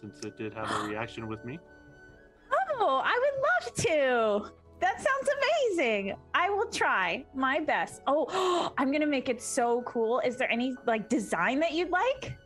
Since 0.00 0.20
it 0.24 0.36
did 0.36 0.52
have 0.54 0.70
a 0.70 0.86
reaction 0.88 1.26
with 1.28 1.44
me. 1.44 1.58
Oh, 2.78 3.00
I 3.04 3.18
would 3.22 3.42
love 3.48 3.74
to. 3.86 4.52
That 4.80 4.96
sounds 4.96 5.28
amazing. 5.38 6.14
I 6.34 6.50
will 6.50 6.66
try 6.66 7.24
my 7.34 7.60
best. 7.60 8.02
Oh, 8.06 8.72
I'm 8.78 8.92
gonna 8.92 9.06
make 9.06 9.28
it 9.28 9.40
so 9.42 9.82
cool. 9.82 10.20
Is 10.20 10.36
there 10.36 10.50
any 10.52 10.74
like 10.86 11.08
design 11.08 11.58
that 11.60 11.72
you'd 11.72 11.90
like? 11.90 12.36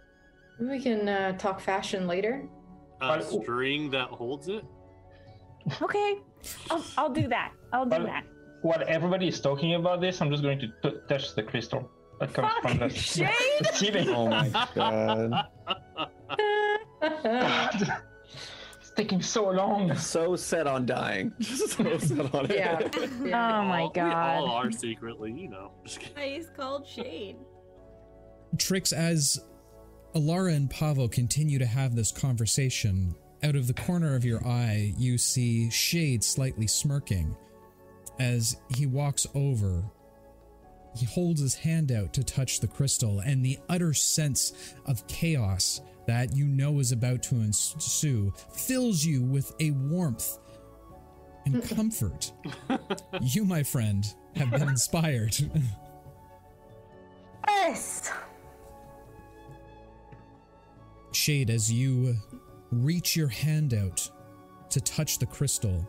We 0.60 0.80
can 0.80 1.08
uh, 1.08 1.32
talk 1.38 1.60
fashion 1.60 2.06
later. 2.06 2.48
A 3.00 3.18
But- 3.18 3.24
string 3.24 3.90
that 3.90 4.08
holds 4.08 4.48
it. 4.48 4.64
Okay, 5.82 6.18
I'll, 6.70 6.84
I'll 6.96 7.10
do 7.10 7.28
that. 7.28 7.52
I'll 7.72 7.84
do 7.84 7.90
But- 7.98 8.06
that. 8.06 8.24
While 8.62 8.82
everybody 8.86 9.26
is 9.28 9.40
talking 9.40 9.74
about 9.74 10.02
this, 10.02 10.20
I'm 10.20 10.30
just 10.30 10.42
going 10.42 10.58
to 10.58 10.68
t- 10.82 10.96
touch 11.08 11.34
the 11.34 11.42
crystal 11.42 11.90
that 12.20 12.34
comes 12.34 12.52
from 12.62 12.78
the, 12.78 12.88
Fuck, 12.88 12.96
Shane! 12.96 13.28
the 13.60 13.72
ceiling. 13.72 14.08
Oh 14.10 14.28
my 14.28 14.48
god. 14.74 15.48
it's 18.80 18.90
taking 18.96 19.22
so 19.22 19.50
long. 19.50 19.94
so 19.96 20.36
set 20.36 20.66
on 20.66 20.86
dying. 20.86 21.32
Just 21.40 21.70
so 21.76 21.98
set 21.98 22.34
on 22.34 22.46
it. 22.50 22.56
Yeah. 22.56 22.88
Oh 23.32 23.64
my 23.64 23.88
god. 23.94 23.96
We 23.96 24.02
all 24.02 24.46
god. 24.46 24.66
are 24.66 24.72
secretly, 24.72 25.32
you 25.32 25.48
know. 25.48 25.72
He's 26.16 26.48
called 26.56 26.86
shade. 26.86 27.36
Tricks 28.58 28.92
as 28.92 29.40
Alara 30.14 30.54
and 30.54 30.68
Pavo 30.70 31.08
continue 31.08 31.58
to 31.58 31.66
have 31.66 31.94
this 31.94 32.10
conversation, 32.10 33.14
out 33.42 33.54
of 33.56 33.66
the 33.68 33.74
corner 33.74 34.14
of 34.16 34.24
your 34.24 34.44
eye, 34.46 34.92
you 34.98 35.16
see 35.18 35.70
Shade 35.70 36.22
slightly 36.24 36.66
smirking. 36.66 37.36
As 38.18 38.56
he 38.76 38.84
walks 38.86 39.26
over, 39.34 39.84
he 40.94 41.06
holds 41.06 41.40
his 41.40 41.54
hand 41.54 41.92
out 41.92 42.12
to 42.14 42.24
touch 42.24 42.60
the 42.60 42.68
crystal, 42.68 43.20
and 43.20 43.44
the 43.44 43.58
utter 43.68 43.94
sense 43.94 44.74
of 44.86 45.06
chaos 45.06 45.80
that 46.06 46.34
you 46.34 46.46
know 46.46 46.80
is 46.80 46.92
about 46.92 47.22
to 47.22 47.36
ensue 47.36 48.32
fills 48.52 49.04
you 49.04 49.22
with 49.22 49.52
a 49.60 49.70
warmth 49.70 50.38
and 51.46 51.62
comfort. 51.68 52.32
you, 53.20 53.44
my 53.44 53.62
friend, 53.62 54.04
have 54.36 54.50
been 54.50 54.68
inspired. 54.68 55.36
Yes. 57.48 58.10
Shade, 61.12 61.50
as 61.50 61.70
you 61.70 62.16
reach 62.70 63.16
your 63.16 63.28
hand 63.28 63.74
out 63.74 64.08
to 64.70 64.80
touch 64.80 65.18
the 65.18 65.26
crystal, 65.26 65.86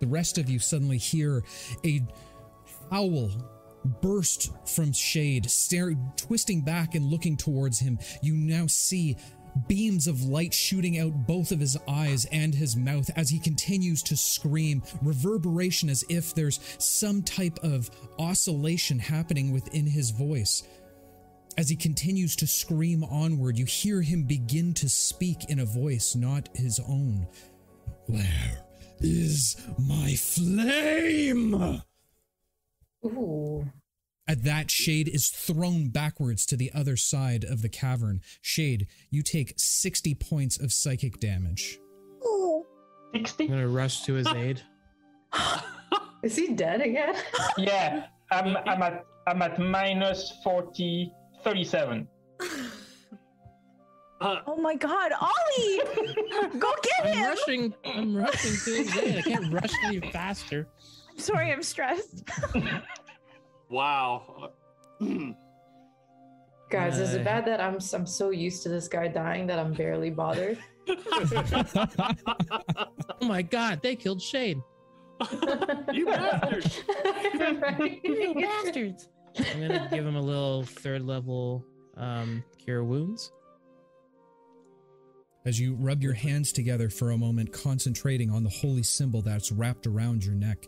the 0.00 0.06
rest 0.06 0.38
of 0.38 0.48
you 0.48 0.58
suddenly 0.58 0.98
hear 0.98 1.42
a 1.84 2.02
howl 2.90 3.30
burst 3.84 4.50
from 4.66 4.92
Shade, 4.92 5.50
stare, 5.50 5.94
twisting 6.16 6.62
back 6.62 6.94
and 6.94 7.06
looking 7.06 7.36
towards 7.36 7.78
him. 7.78 7.98
You 8.22 8.34
now 8.34 8.66
see 8.66 9.16
beams 9.68 10.06
of 10.06 10.22
light 10.24 10.52
shooting 10.52 10.98
out 10.98 11.26
both 11.26 11.52
of 11.52 11.60
his 11.60 11.78
eyes 11.88 12.24
and 12.26 12.54
his 12.54 12.76
mouth 12.76 13.08
as 13.16 13.30
he 13.30 13.38
continues 13.38 14.02
to 14.04 14.16
scream, 14.16 14.82
reverberation 15.02 15.88
as 15.88 16.04
if 16.08 16.34
there's 16.34 16.60
some 16.78 17.22
type 17.22 17.58
of 17.62 17.90
oscillation 18.18 18.98
happening 18.98 19.52
within 19.52 19.86
his 19.86 20.10
voice. 20.10 20.64
As 21.56 21.68
he 21.68 21.76
continues 21.76 22.34
to 22.36 22.46
scream 22.48 23.04
onward, 23.04 23.56
you 23.56 23.64
hear 23.64 24.02
him 24.02 24.24
begin 24.24 24.74
to 24.74 24.88
speak 24.88 25.50
in 25.50 25.60
a 25.60 25.64
voice 25.64 26.16
not 26.16 26.48
his 26.54 26.80
own. 26.80 27.28
Where 28.06 28.64
is 29.00 29.56
my 29.78 30.14
flame? 30.14 31.80
Ooh. 33.04 33.66
At 34.26 34.44
that, 34.44 34.70
Shade 34.70 35.08
is 35.08 35.28
thrown 35.28 35.88
backwards 35.90 36.46
to 36.46 36.56
the 36.56 36.70
other 36.74 36.96
side 36.96 37.44
of 37.44 37.60
the 37.60 37.68
cavern. 37.68 38.20
Shade, 38.40 38.86
you 39.10 39.22
take 39.22 39.52
60 39.58 40.14
points 40.14 40.58
of 40.58 40.72
psychic 40.72 41.20
damage. 41.20 41.78
Ooh. 42.26 42.64
60? 43.12 43.44
I'm 43.44 43.50
gonna 43.50 43.68
rush 43.68 44.02
to 44.02 44.14
his 44.14 44.26
aid. 44.28 44.62
Is 46.22 46.36
he 46.36 46.54
dead 46.54 46.80
again? 46.80 47.14
Yeah, 47.58 48.06
I'm, 48.30 48.56
I'm 48.66 48.82
at 48.82 49.04
I'm 49.26 49.42
at 49.42 49.58
minus 49.58 50.32
40, 50.42 51.12
37. 51.42 52.08
Uh, 54.20 54.36
Oh 54.46 54.56
my 54.56 54.74
god, 54.74 55.12
Ollie! 55.20 55.80
Go 56.58 56.72
get 56.82 57.04
I'm 57.04 57.12
him! 57.12 57.22
rushing. 57.28 57.74
I'm 57.84 58.16
rushing 58.16 58.52
to 58.52 58.82
his 58.82 58.96
aid. 58.96 59.16
I 59.18 59.22
can't 59.22 59.52
rush 59.52 59.72
any 59.84 60.00
faster. 60.12 60.66
I'm 61.14 61.20
sorry, 61.20 61.52
I'm 61.52 61.62
stressed. 61.62 62.24
wow. 63.70 64.50
Guys, 66.70 66.98
is 66.98 67.14
Uh, 67.14 67.18
it 67.20 67.24
bad 67.24 67.44
that 67.46 67.60
I'm 67.60 67.78
I'm 67.94 68.06
so 68.06 68.30
used 68.30 68.62
to 68.64 68.68
this 68.68 68.88
guy 68.88 69.06
dying 69.08 69.46
that 69.46 69.58
I'm 69.58 69.72
barely 69.72 70.10
bothered? 70.10 70.58
Oh 73.20 73.26
my 73.26 73.42
god, 73.42 73.80
they 73.82 73.96
killed 73.96 74.20
Shade. 74.20 74.58
you 75.92 76.04
bastard. 76.06 76.70
You 78.02 78.34
bastards. 78.34 79.08
I'm 79.38 79.60
gonna 79.60 79.88
give 79.90 80.04
him 80.04 80.16
a 80.16 80.20
little 80.20 80.64
third 80.64 81.02
level 81.02 81.64
um, 81.96 82.44
cure 82.58 82.84
wounds. 82.84 83.32
As 85.46 85.60
you 85.60 85.74
rub 85.74 86.02
your 86.02 86.14
hands 86.14 86.52
together 86.52 86.88
for 86.88 87.10
a 87.10 87.18
moment, 87.18 87.52
concentrating 87.52 88.30
on 88.30 88.44
the 88.44 88.48
holy 88.48 88.82
symbol 88.82 89.20
that's 89.20 89.52
wrapped 89.52 89.86
around 89.86 90.24
your 90.24 90.34
neck, 90.34 90.66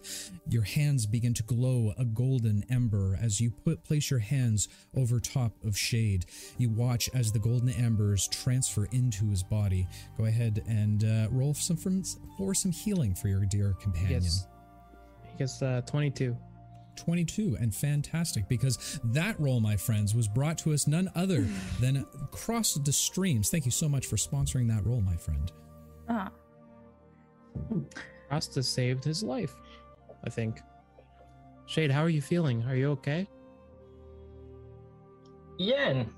your 0.50 0.64
hands 0.64 1.06
begin 1.06 1.32
to 1.32 1.42
glow 1.44 1.94
a 1.96 2.04
golden 2.04 2.62
ember 2.68 3.18
as 3.18 3.40
you 3.40 3.50
put 3.50 3.84
place 3.84 4.10
your 4.10 4.20
hands 4.20 4.68
over 4.94 5.18
top 5.18 5.52
of 5.64 5.78
Shade. 5.78 6.26
You 6.58 6.68
watch 6.68 7.08
as 7.14 7.32
the 7.32 7.38
golden 7.38 7.70
embers 7.70 8.28
transfer 8.28 8.86
into 8.92 9.24
his 9.30 9.42
body. 9.42 9.88
Go 10.18 10.26
ahead 10.26 10.62
and 10.68 11.04
uh, 11.04 11.28
roll 11.30 11.54
some 11.54 11.78
for 12.36 12.52
some 12.52 12.72
healing 12.72 13.14
for 13.14 13.28
your 13.28 13.46
dear 13.46 13.72
companion. 13.80 14.20
gets, 14.20 14.46
he 15.32 15.38
gets 15.38 15.62
uh, 15.62 15.80
22. 15.86 16.36
22 16.96 17.56
and 17.60 17.74
fantastic 17.74 18.48
because 18.48 19.00
that 19.04 19.38
role 19.38 19.60
my 19.60 19.76
friends 19.76 20.14
was 20.14 20.28
brought 20.28 20.58
to 20.58 20.72
us 20.72 20.86
none 20.86 21.10
other 21.14 21.42
hmm. 21.42 21.82
than 21.82 22.06
Cross 22.30 22.74
the 22.84 22.92
streams 22.92 23.50
thank 23.50 23.64
you 23.64 23.70
so 23.70 23.88
much 23.88 24.06
for 24.06 24.16
sponsoring 24.16 24.68
that 24.68 24.84
role 24.86 25.00
my 25.00 25.16
friend 25.16 25.52
ah. 26.08 26.30
hmm. 27.68 27.80
Oh, 27.80 28.00
Rasta 28.30 28.62
saved 28.62 29.04
his 29.04 29.22
life, 29.22 29.54
I 30.24 30.30
think. 30.30 30.60
Shade, 31.66 31.90
how 31.90 32.02
are 32.02 32.08
you 32.08 32.22
feeling? 32.22 32.62
Are 32.64 32.76
you 32.76 32.90
okay? 32.92 33.28
Ian, 35.58 36.10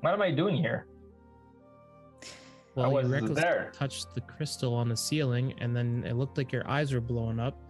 what 0.00 0.14
am 0.14 0.22
I 0.22 0.30
doing 0.30 0.56
here? 0.56 0.86
Well, 2.74 2.92
was 2.92 3.06
you 3.06 3.12
recklessly 3.12 3.42
there. 3.42 3.72
touched 3.74 4.14
the 4.14 4.20
crystal 4.20 4.74
on 4.74 4.88
the 4.88 4.96
ceiling, 4.96 5.54
and 5.58 5.74
then 5.74 6.04
it 6.06 6.14
looked 6.14 6.38
like 6.38 6.52
your 6.52 6.68
eyes 6.68 6.92
were 6.92 7.00
blowing 7.00 7.40
up. 7.40 7.60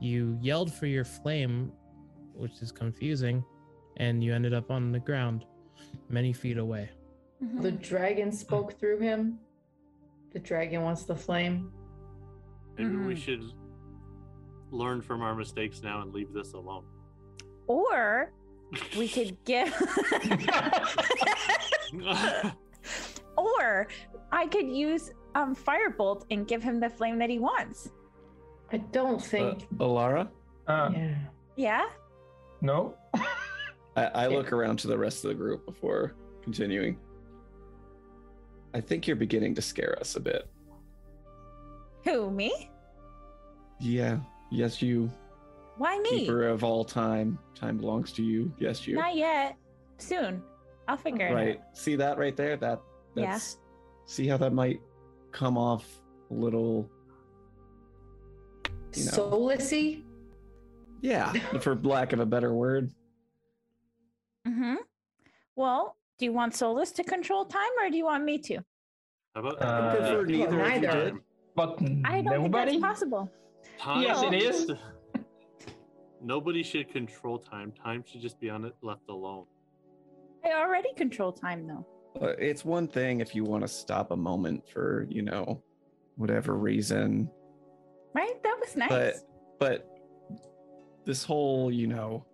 You 0.00 0.36
yelled 0.42 0.72
for 0.72 0.86
your 0.86 1.04
flame, 1.04 1.72
which 2.36 2.60
is 2.62 2.70
confusing, 2.72 3.44
and 3.96 4.22
you 4.22 4.34
ended 4.34 4.54
up 4.54 4.70
on 4.70 4.92
the 4.92 5.00
ground, 5.00 5.44
many 6.08 6.32
feet 6.32 6.58
away. 6.58 6.90
mhm. 7.42 7.60
the 7.60 7.70
dragon 7.72 8.32
spoke 8.32 8.78
through 8.78 8.98
him. 8.98 9.38
The 10.32 10.38
dragon 10.38 10.80
wants 10.82 11.04
the 11.04 11.14
flame. 11.14 11.70
Maybe 12.78 12.96
we 12.96 13.14
Mhm. 13.14 13.18
should 13.18 13.44
learn 14.70 15.02
from 15.02 15.20
our 15.20 15.34
mistakes 15.34 15.82
now 15.82 16.00
and 16.00 16.14
leave 16.14 16.32
this 16.32 16.54
alone. 16.54 16.86
Or 17.66 18.32
we 18.96 19.06
could 19.16 19.36
give. 19.44 19.68
or 23.36 23.86
I 24.32 24.46
could 24.46 24.68
use 24.68 25.12
um 25.34 25.54
firebolt 25.54 26.24
and 26.30 26.46
give 26.48 26.62
him 26.62 26.80
the 26.80 26.88
flame 26.88 27.18
that 27.18 27.30
he 27.30 27.38
wants. 27.38 27.90
I 28.72 28.78
don't 28.78 29.16
Uh, 29.16 29.18
think. 29.18 29.68
Alara, 29.76 30.28
Uh, 30.66 30.90
yeah. 30.92 31.14
Yeah. 31.56 31.86
No. 32.60 32.94
I, 33.96 34.04
I 34.04 34.26
look 34.26 34.52
around 34.52 34.78
to 34.80 34.88
the 34.88 34.98
rest 34.98 35.24
of 35.24 35.28
the 35.28 35.34
group 35.34 35.64
before 35.64 36.14
continuing. 36.42 36.98
I 38.74 38.80
think 38.80 39.06
you're 39.06 39.16
beginning 39.16 39.54
to 39.54 39.62
scare 39.62 39.98
us 39.98 40.16
a 40.16 40.20
bit. 40.20 40.48
Who, 42.04 42.30
me? 42.30 42.70
Yeah. 43.80 44.18
Yes, 44.50 44.82
you. 44.82 45.10
Why 45.78 45.98
me? 45.98 46.20
Keeper 46.20 46.48
of 46.48 46.62
all 46.62 46.84
time. 46.84 47.38
Time 47.54 47.78
belongs 47.78 48.12
to 48.12 48.22
you. 48.22 48.52
Yes, 48.58 48.86
you. 48.86 48.96
Not 48.96 49.16
yet. 49.16 49.56
Soon. 49.98 50.42
I'll 50.88 50.96
figure 50.96 51.26
it 51.26 51.30
out. 51.30 51.34
Right. 51.34 51.58
out. 51.58 51.76
See 51.76 51.96
that 51.96 52.18
right 52.18 52.36
there? 52.36 52.56
That 52.56 52.80
Yeah. 53.14 53.38
see 54.06 54.26
how 54.26 54.36
that 54.36 54.52
might 54.52 54.80
come 55.32 55.58
off 55.58 55.84
a 56.30 56.34
little 56.34 56.88
You 58.94 59.04
know. 59.04 59.10
Soullessy? 59.10 60.02
Yeah, 61.06 61.32
for 61.60 61.76
lack 61.76 62.12
of 62.12 62.18
a 62.20 62.26
better 62.26 62.52
word. 62.52 62.90
Mm-hmm. 64.46 64.74
Well, 65.54 65.96
do 66.18 66.24
you 66.24 66.32
want 66.32 66.54
Solis 66.54 66.90
to 66.92 67.04
control 67.04 67.44
time 67.44 67.70
or 67.80 67.88
do 67.90 67.96
you 67.96 68.04
want 68.04 68.24
me 68.24 68.38
to? 68.38 68.56
How 69.34 69.40
about 69.42 69.62
Uh, 69.62 69.66
I 69.66 69.96
prefer 69.96 70.16
well, 70.16 70.24
neither 70.26 70.60
if 70.60 70.68
neither. 70.82 71.04
did. 71.04 71.14
But 71.54 71.78
I 72.04 72.22
don't 72.22 72.42
nobody. 72.42 72.72
think 72.72 72.82
that's 72.82 72.94
possible. 73.00 73.30
time? 73.78 74.02
Yes, 74.02 74.22
it 74.22 74.30
needs 74.30 74.44
is. 74.56 74.66
to- 74.66 74.78
Nobody 76.22 76.62
should 76.64 76.90
control 76.90 77.38
time. 77.38 77.72
Time 77.72 78.02
should 78.04 78.20
just 78.20 78.40
be 78.40 78.50
on 78.50 78.64
it 78.64 78.74
left 78.82 79.08
alone. 79.08 79.44
I 80.44 80.52
already 80.54 80.92
control 80.94 81.30
time 81.32 81.68
though. 81.68 81.86
Uh, 82.20 82.32
It's 82.38 82.64
one 82.64 82.88
thing 82.88 83.20
if 83.20 83.34
you 83.34 83.44
want 83.44 83.62
to 83.62 83.68
stop 83.68 84.10
a 84.10 84.16
moment 84.16 84.68
for, 84.68 85.06
you 85.08 85.22
know, 85.22 85.62
whatever 86.16 86.54
reason, 86.56 87.30
Right? 88.14 88.42
That 88.42 88.56
was 88.60 88.74
nice. 88.76 88.88
but 88.88 89.14
but 89.60 89.95
this 91.06 91.24
whole, 91.24 91.72
you 91.72 91.86
know, 91.86 92.26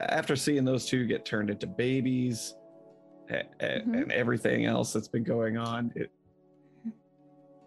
after 0.00 0.34
seeing 0.34 0.64
those 0.64 0.86
two 0.86 1.06
get 1.06 1.24
turned 1.24 1.50
into 1.50 1.66
babies 1.66 2.56
a- 3.28 3.44
a- 3.60 3.80
Mhm. 3.82 4.02
and 4.02 4.12
everything 4.12 4.64
else 4.64 4.92
that's 4.92 5.06
been 5.08 5.22
going 5.22 5.56
on, 5.56 5.92
it 5.94 6.10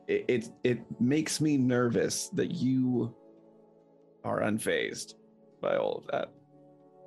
it 0.06 0.26
it, 0.28 0.50
it 0.66 0.80
makes 1.00 1.40
me 1.40 1.56
nervous 1.56 2.28
that 2.30 2.52
you 2.52 3.16
are 4.26 4.42
unfazed 4.42 5.14
by 5.62 5.78
all 5.78 6.00
of 6.00 6.08
that. 6.08 6.30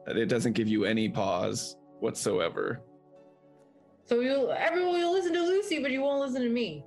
That 0.06 0.16
it 0.16 0.26
doesn't 0.30 0.54
give 0.54 0.66
you 0.68 0.86
any 0.86 1.06
pause 1.10 1.76
whatsoever. 2.00 2.80
So 4.04 4.20
you'll 4.20 4.50
everyone 4.52 4.94
will 4.94 5.12
listen 5.12 5.34
to 5.34 5.42
Lucy, 5.42 5.82
but 5.82 5.90
you 5.90 6.00
won't 6.00 6.20
listen 6.22 6.40
to 6.42 6.48
me. 6.48 6.84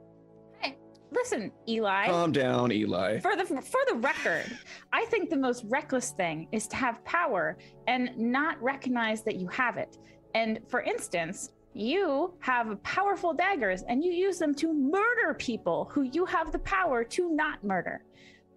Listen, 1.11 1.51
Eli. 1.67 2.05
Calm 2.07 2.31
down, 2.31 2.71
Eli. 2.71 3.19
for 3.19 3.35
the 3.35 3.45
for 3.45 3.79
the 3.87 3.95
record, 3.95 4.45
I 4.93 5.05
think 5.05 5.29
the 5.29 5.37
most 5.37 5.63
reckless 5.67 6.11
thing 6.11 6.47
is 6.51 6.67
to 6.67 6.75
have 6.75 7.03
power 7.03 7.57
and 7.87 8.15
not 8.17 8.61
recognize 8.61 9.23
that 9.23 9.35
you 9.37 9.47
have 9.47 9.77
it. 9.77 9.97
And 10.35 10.59
for 10.67 10.81
instance, 10.81 11.51
you 11.73 12.33
have 12.39 12.81
powerful 12.83 13.33
daggers 13.33 13.83
and 13.87 14.03
you 14.03 14.11
use 14.11 14.37
them 14.37 14.53
to 14.55 14.73
murder 14.73 15.33
people 15.35 15.89
who 15.91 16.03
you 16.03 16.25
have 16.25 16.51
the 16.51 16.59
power 16.59 17.03
to 17.03 17.31
not 17.35 17.63
murder. 17.63 18.03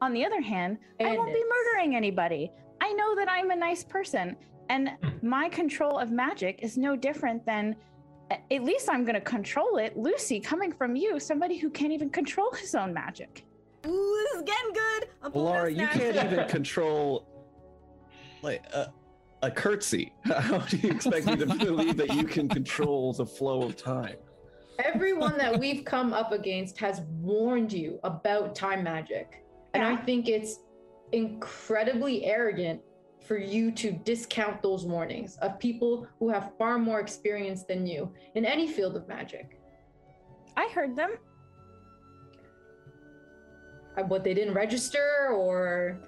On 0.01 0.13
the 0.13 0.25
other 0.25 0.41
hand, 0.41 0.79
I 1.01 1.17
won't 1.17 1.33
be 1.33 1.45
murdering 1.49 1.95
anybody. 1.97 2.51
I 2.81 2.93
know 2.93 3.15
that 3.15 3.31
I'm 3.31 3.51
a 3.51 3.57
nice 3.57 3.85
person 3.85 4.37
and 4.69 4.91
my 5.23 5.49
control 5.49 5.99
of 5.99 6.11
magic 6.11 6.61
is 6.63 6.77
no 6.77 6.97
different 6.97 7.45
than 7.47 7.65
a- 7.75 7.77
at 8.51 8.65
least 8.65 8.89
I'm 8.89 9.05
going 9.05 9.15
to 9.15 9.21
control 9.21 9.79
it. 9.79 9.97
Lucy, 9.97 10.41
coming 10.41 10.73
from 10.73 10.97
you, 10.97 11.19
somebody 11.19 11.57
who 11.59 11.71
can't 11.71 11.93
even 11.93 12.11
control 12.11 12.51
his 12.53 12.75
own 12.75 12.93
magic. 12.93 13.45
Ooh, 13.87 14.25
this 14.25 14.39
is 14.39 14.43
getting 14.43 14.73
good. 14.73 15.09
I'm 15.23 15.33
pulling 15.33 15.47
Laura, 15.47 15.73
you 15.73 15.87
can't 15.89 16.33
even 16.33 16.49
control 16.49 17.27
like 18.43 18.65
a, 18.73 18.93
a 19.43 19.51
curtsy. 19.51 20.13
How 20.25 20.59
do 20.59 20.77
you 20.77 20.91
expect 20.91 21.27
me 21.27 21.37
to 21.37 21.47
believe 21.65 21.97
that 21.97 22.15
you 22.15 22.25
can 22.25 22.49
control 22.49 23.13
the 23.13 23.27
flow 23.27 23.63
of 23.63 23.77
time? 23.77 24.17
Everyone 24.79 25.37
that 25.39 25.59
we've 25.59 25.85
come 25.85 26.13
up 26.13 26.33
against 26.33 26.79
has 26.79 27.03
warned 27.21 27.73
you 27.73 27.99
about 28.05 28.55
time 28.55 28.83
magic. 28.83 29.45
And 29.75 29.83
I 29.85 29.97
think 29.97 30.29
it's 30.29 30.61
incredibly 31.13 32.25
arrogant 32.25 32.81
for 33.25 33.39
you 33.39 33.71
to 33.73 33.93
discount 33.93 34.63
those 34.63 34.85
warnings 34.85 35.37
of 35.39 35.59
people 35.59 36.07
who 36.19 36.29
have 36.29 36.53
far 36.59 36.79
more 36.79 37.01
experience 37.01 37.65
than 37.65 37.87
you 37.87 38.13
in 38.35 38.45
any 38.45 38.67
field 38.67 38.97
of 38.97 39.07
magic. 39.09 39.59
I 40.57 40.69
heard 40.75 40.97
them. 40.97 41.13
Uh, 43.97 44.03
What 44.03 44.25
they 44.25 44.35
didn't 44.35 44.55
register 44.55 45.29
or 45.35 45.99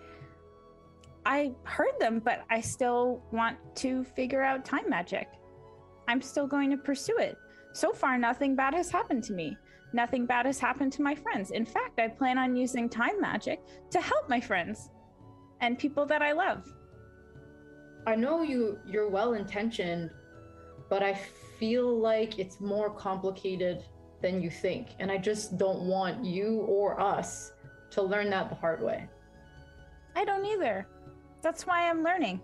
I 1.26 1.52
heard 1.64 1.98
them, 2.00 2.20
but 2.20 2.44
I 2.50 2.60
still 2.60 3.22
want 3.32 3.56
to 3.76 4.04
figure 4.04 4.42
out 4.42 4.64
time 4.64 4.88
magic. 4.88 5.28
I'm 6.06 6.20
still 6.20 6.46
going 6.46 6.70
to 6.70 6.76
pursue 6.76 7.16
it. 7.18 7.36
So 7.72 7.92
far, 7.92 8.18
nothing 8.18 8.54
bad 8.54 8.74
has 8.74 8.90
happened 8.90 9.24
to 9.24 9.32
me. 9.32 9.56
Nothing 9.94 10.26
bad 10.26 10.44
has 10.44 10.58
happened 10.58 10.92
to 10.94 11.02
my 11.02 11.14
friends. 11.14 11.50
In 11.50 11.64
fact, 11.64 11.98
I 11.98 12.08
plan 12.08 12.36
on 12.36 12.56
using 12.56 12.88
time 12.88 13.20
magic 13.20 13.60
to 13.90 14.00
help 14.00 14.28
my 14.28 14.40
friends 14.40 14.90
and 15.60 15.78
people 15.78 16.04
that 16.06 16.20
I 16.20 16.32
love. 16.32 16.64
I 18.06 18.14
know 18.14 18.42
you 18.42 18.78
you're 18.86 19.08
well 19.08 19.34
intentioned, 19.34 20.10
but 20.90 21.02
I 21.02 21.14
feel 21.58 21.98
like 21.98 22.38
it's 22.38 22.60
more 22.60 22.90
complicated 22.90 23.84
than 24.20 24.42
you 24.42 24.50
think. 24.50 24.88
And 24.98 25.10
I 25.10 25.18
just 25.18 25.56
don't 25.58 25.82
want 25.86 26.24
you 26.24 26.60
or 26.68 27.00
us 27.00 27.52
to 27.90 28.02
learn 28.02 28.30
that 28.30 28.48
the 28.48 28.54
hard 28.54 28.82
way. 28.82 29.08
I 30.16 30.24
don't 30.24 30.44
either. 30.44 30.86
That's 31.42 31.66
why 31.66 31.88
I'm 31.88 32.02
learning. 32.02 32.40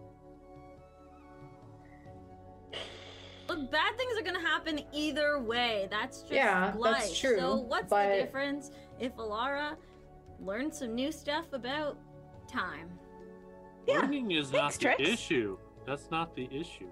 Look, 3.49 3.71
bad 3.73 3.97
things 3.99 4.17
are 4.17 4.23
gonna 4.23 4.41
happen 4.41 4.81
either 4.93 5.41
way. 5.41 5.89
That's 5.91 6.21
just 6.21 6.33
Yeah, 6.33 6.73
life. 6.77 6.99
that's 6.99 7.19
true, 7.19 7.37
So 7.39 7.57
what's 7.57 7.89
but- 7.91 8.09
the 8.11 8.15
difference 8.23 8.71
if 9.01 9.15
Alara 9.17 9.77
learns 10.41 10.79
some 10.79 10.95
new 10.95 11.11
stuff 11.11 11.53
about 11.53 11.99
time? 12.47 12.97
Yeah, 13.91 14.01
Learning 14.01 14.31
is 14.31 14.51
thanks, 14.51 14.55
not 14.55 14.73
the 14.97 14.97
Trix. 15.05 15.11
issue. 15.11 15.59
That's 15.87 16.11
not 16.11 16.35
the 16.35 16.49
issue. 16.53 16.89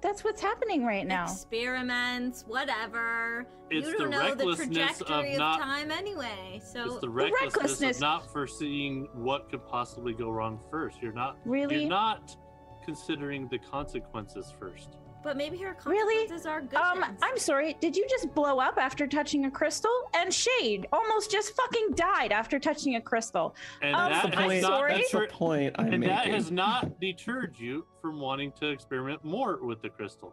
That's 0.00 0.22
what's 0.22 0.40
happening 0.40 0.84
right 0.84 1.06
now. 1.06 1.24
Experiments, 1.24 2.44
whatever. 2.46 3.46
It's 3.70 3.88
you 3.88 3.98
don't 3.98 4.10
know 4.10 4.34
the 4.34 4.46
recklessness 4.46 5.00
of 5.00 5.06
trajectory 5.08 5.32
of, 5.32 5.38
not- 5.38 5.60
time 5.60 5.90
anyway. 5.90 6.60
So 6.64 6.84
it's 6.84 7.00
the 7.00 7.08
recklessness, 7.08 7.54
recklessness- 7.54 7.96
of 7.96 8.00
not 8.02 8.32
foreseeing 8.32 9.08
what 9.12 9.50
could 9.50 9.66
possibly 9.66 10.12
go 10.14 10.30
wrong 10.30 10.60
first. 10.70 11.02
You're 11.02 11.12
not 11.12 11.36
Really? 11.44 11.80
you're 11.80 11.88
not 11.88 12.36
considering 12.84 13.48
the 13.48 13.58
consequences 13.58 14.54
first. 14.58 14.98
But 15.22 15.36
maybe 15.36 15.58
her 15.58 15.76
Really? 15.84 16.14
consequences 16.28 16.46
are 16.46 16.60
good. 16.60 16.76
Um, 16.78 17.00
ones. 17.00 17.18
I'm 17.22 17.38
sorry. 17.38 17.76
Did 17.80 17.96
you 17.96 18.06
just 18.08 18.32
blow 18.34 18.58
up 18.58 18.78
after 18.78 19.06
touching 19.06 19.46
a 19.46 19.50
crystal? 19.50 19.90
And 20.14 20.32
Shade 20.32 20.86
almost 20.92 21.30
just 21.30 21.54
fucking 21.56 21.90
died 21.94 22.32
after 22.32 22.58
touching 22.58 22.96
a 22.96 23.00
crystal. 23.00 23.54
And 23.82 23.94
Um, 23.94 24.12
that 24.12 24.38
I'm 24.38 24.50
has 24.50 24.62
not 24.62 24.68
sorry? 24.68 24.94
That's 24.94 25.10
the 25.12 25.26
point 25.30 25.74
I'm 25.78 25.86
and 25.86 26.00
making. 26.00 26.14
that 26.16 26.26
has 26.28 26.50
not 26.50 27.00
deterred 27.00 27.58
you 27.58 27.86
from 28.00 28.20
wanting 28.20 28.52
to 28.60 28.68
experiment 28.68 29.24
more 29.24 29.58
with 29.64 29.82
the 29.82 29.88
crystal. 29.88 30.32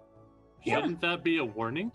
Yeah. 0.64 0.76
Shouldn't 0.82 1.02
that 1.02 1.24
be 1.24 1.38
a 1.40 1.46
warning? 1.46 1.92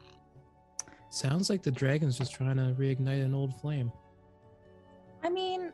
Sounds 1.11 1.51
like 1.51 1.63
the 1.63 1.73
dragon's 1.73 2.17
just 2.19 2.33
trying 2.33 2.57
to 2.57 2.75
reignite 2.79 3.25
an 3.25 3.35
old 3.35 3.55
flame. 3.61 3.91
I 5.23 5.29
mean, 5.29 5.73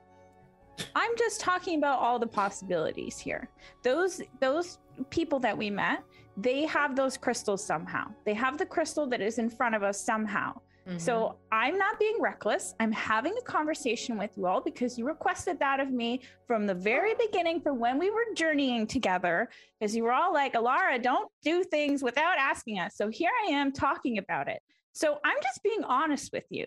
I'm 0.94 1.10
just 1.16 1.40
talking 1.40 1.78
about 1.78 1.98
all 2.00 2.18
the 2.18 2.26
possibilities 2.26 3.18
here. 3.18 3.48
Those 3.82 4.22
those 4.40 4.78
people 5.10 5.38
that 5.40 5.56
we 5.56 5.68
met, 5.70 6.02
they 6.36 6.66
have 6.66 6.96
those 6.96 7.16
crystals 7.16 7.64
somehow. 7.64 8.06
They 8.24 8.34
have 8.34 8.58
the 8.58 8.66
crystal 8.66 9.06
that 9.08 9.20
is 9.20 9.38
in 9.38 9.48
front 9.48 9.74
of 9.74 9.82
us 9.82 9.98
somehow. 10.00 10.60
So 10.98 11.14
mm-hmm. 11.14 11.36
I'm 11.50 11.78
not 11.78 11.98
being 11.98 12.16
reckless. 12.20 12.74
I'm 12.78 12.92
having 12.92 13.34
a 13.36 13.42
conversation 13.42 14.16
with 14.16 14.30
you 14.36 14.46
all 14.46 14.60
because 14.60 14.96
you 14.96 15.04
requested 15.04 15.58
that 15.58 15.80
of 15.80 15.90
me 15.90 16.20
from 16.46 16.64
the 16.64 16.74
very 16.74 17.12
beginning 17.14 17.60
for 17.60 17.74
when 17.74 17.98
we 17.98 18.10
were 18.10 18.22
journeying 18.36 18.86
together. 18.86 19.48
Because 19.80 19.96
you 19.96 20.04
were 20.04 20.12
all 20.12 20.32
like, 20.32 20.54
Alara, 20.54 21.02
don't 21.02 21.28
do 21.42 21.64
things 21.64 22.04
without 22.04 22.38
asking 22.38 22.78
us. 22.78 22.94
So 22.94 23.08
here 23.08 23.32
I 23.46 23.50
am 23.50 23.72
talking 23.72 24.18
about 24.18 24.46
it. 24.46 24.62
So 24.92 25.18
I'm 25.24 25.36
just 25.42 25.60
being 25.64 25.82
honest 25.82 26.32
with 26.32 26.44
you 26.50 26.66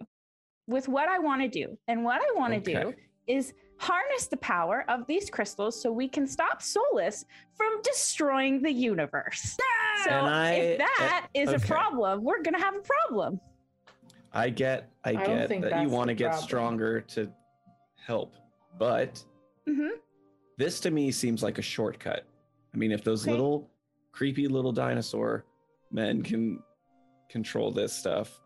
with 0.67 0.89
what 0.89 1.07
I 1.07 1.19
want 1.19 1.41
to 1.41 1.47
do. 1.47 1.77
And 1.87 2.03
what 2.03 2.21
I 2.21 2.37
want 2.37 2.53
to 2.53 2.59
do 2.59 2.93
is 3.25 3.53
harness 3.79 4.27
the 4.27 4.37
power 4.37 4.85
of 4.89 5.07
these 5.07 5.29
crystals 5.29 5.81
so 5.81 5.91
we 5.91 6.07
can 6.07 6.27
stop 6.27 6.61
Solis 6.61 7.25
from 7.55 7.81
destroying 7.81 8.61
the 8.61 8.71
universe. 8.71 9.57
So 10.03 10.09
And 10.11 10.27
I- 10.27 10.53
if 10.53 10.77
that 10.79 11.27
is 11.33 11.49
a 11.49 11.55
okay. 11.55 11.67
problem, 11.67 12.23
we're 12.23 12.41
going 12.41 12.53
to 12.53 12.59
have 12.59 12.75
a 12.75 12.81
problem. 12.81 13.39
I 14.33 14.49
get, 14.49 14.91
I 15.03 15.13
don't 15.15 15.49
get 15.49 15.61
that 15.61 15.81
you 15.81 15.89
want 15.89 16.09
to 16.09 16.13
get 16.13 16.27
problem. 16.31 16.43
stronger 16.47 17.01
to 17.01 17.31
help, 18.05 18.35
but 18.77 19.23
hmm 19.67 19.87
this 20.57 20.81
to 20.81 20.91
me 20.91 21.09
seems 21.09 21.41
like 21.41 21.57
a 21.57 21.61
shortcut. 21.61 22.25
I 22.73 22.77
mean, 22.77 22.91
if 22.91 23.01
those 23.03 23.23
Okay. 23.23 23.31
little 23.31 23.69
creepy 24.11 24.47
little 24.49 24.73
dinosaur 24.73 25.45
men 25.89 26.21
can 26.21 26.59
control 27.29 27.71
this 27.71 27.93
stuff, 27.93 28.41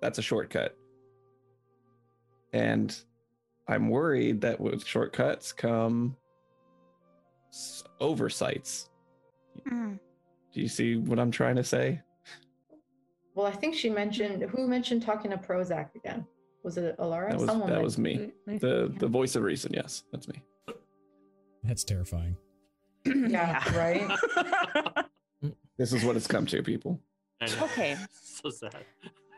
that's 0.00 0.18
a 0.18 0.22
shortcut. 0.22 0.76
And 2.52 2.94
I'm 3.70 3.88
worried 3.88 4.40
that 4.40 4.60
with 4.60 4.84
shortcuts 4.84 5.52
come 5.52 6.16
oversights. 8.00 8.90
Mm. 9.70 9.98
Do 10.52 10.60
you 10.60 10.66
see 10.68 10.96
what 10.96 11.20
I'm 11.20 11.30
trying 11.30 11.54
to 11.54 11.62
say? 11.62 12.00
Well, 13.36 13.46
I 13.46 13.52
think 13.52 13.76
she 13.76 13.88
mentioned 13.88 14.42
who 14.42 14.66
mentioned 14.66 15.02
talking 15.02 15.30
to 15.30 15.36
Prozac 15.36 15.94
again. 15.94 16.26
Was 16.64 16.76
it 16.78 16.98
Alara? 16.98 17.30
That 17.30 17.38
was 17.38 17.46
Someone 17.48 17.68
that 17.70 17.74
went- 17.76 17.84
was 17.84 17.96
me. 17.96 18.32
The 18.46 18.92
the 18.98 19.06
voice 19.06 19.36
of 19.36 19.44
reason. 19.44 19.72
Yes, 19.72 20.02
that's 20.10 20.26
me. 20.26 20.42
That's 21.62 21.84
terrifying. 21.84 22.36
Yeah, 23.06 23.62
right. 23.78 25.06
This 25.78 25.94
is 25.94 26.04
what 26.04 26.14
it's 26.16 26.26
come 26.26 26.44
to, 26.46 26.62
people. 26.62 27.00
Okay. 27.42 27.96
so 28.12 28.50
sad. 28.50 28.76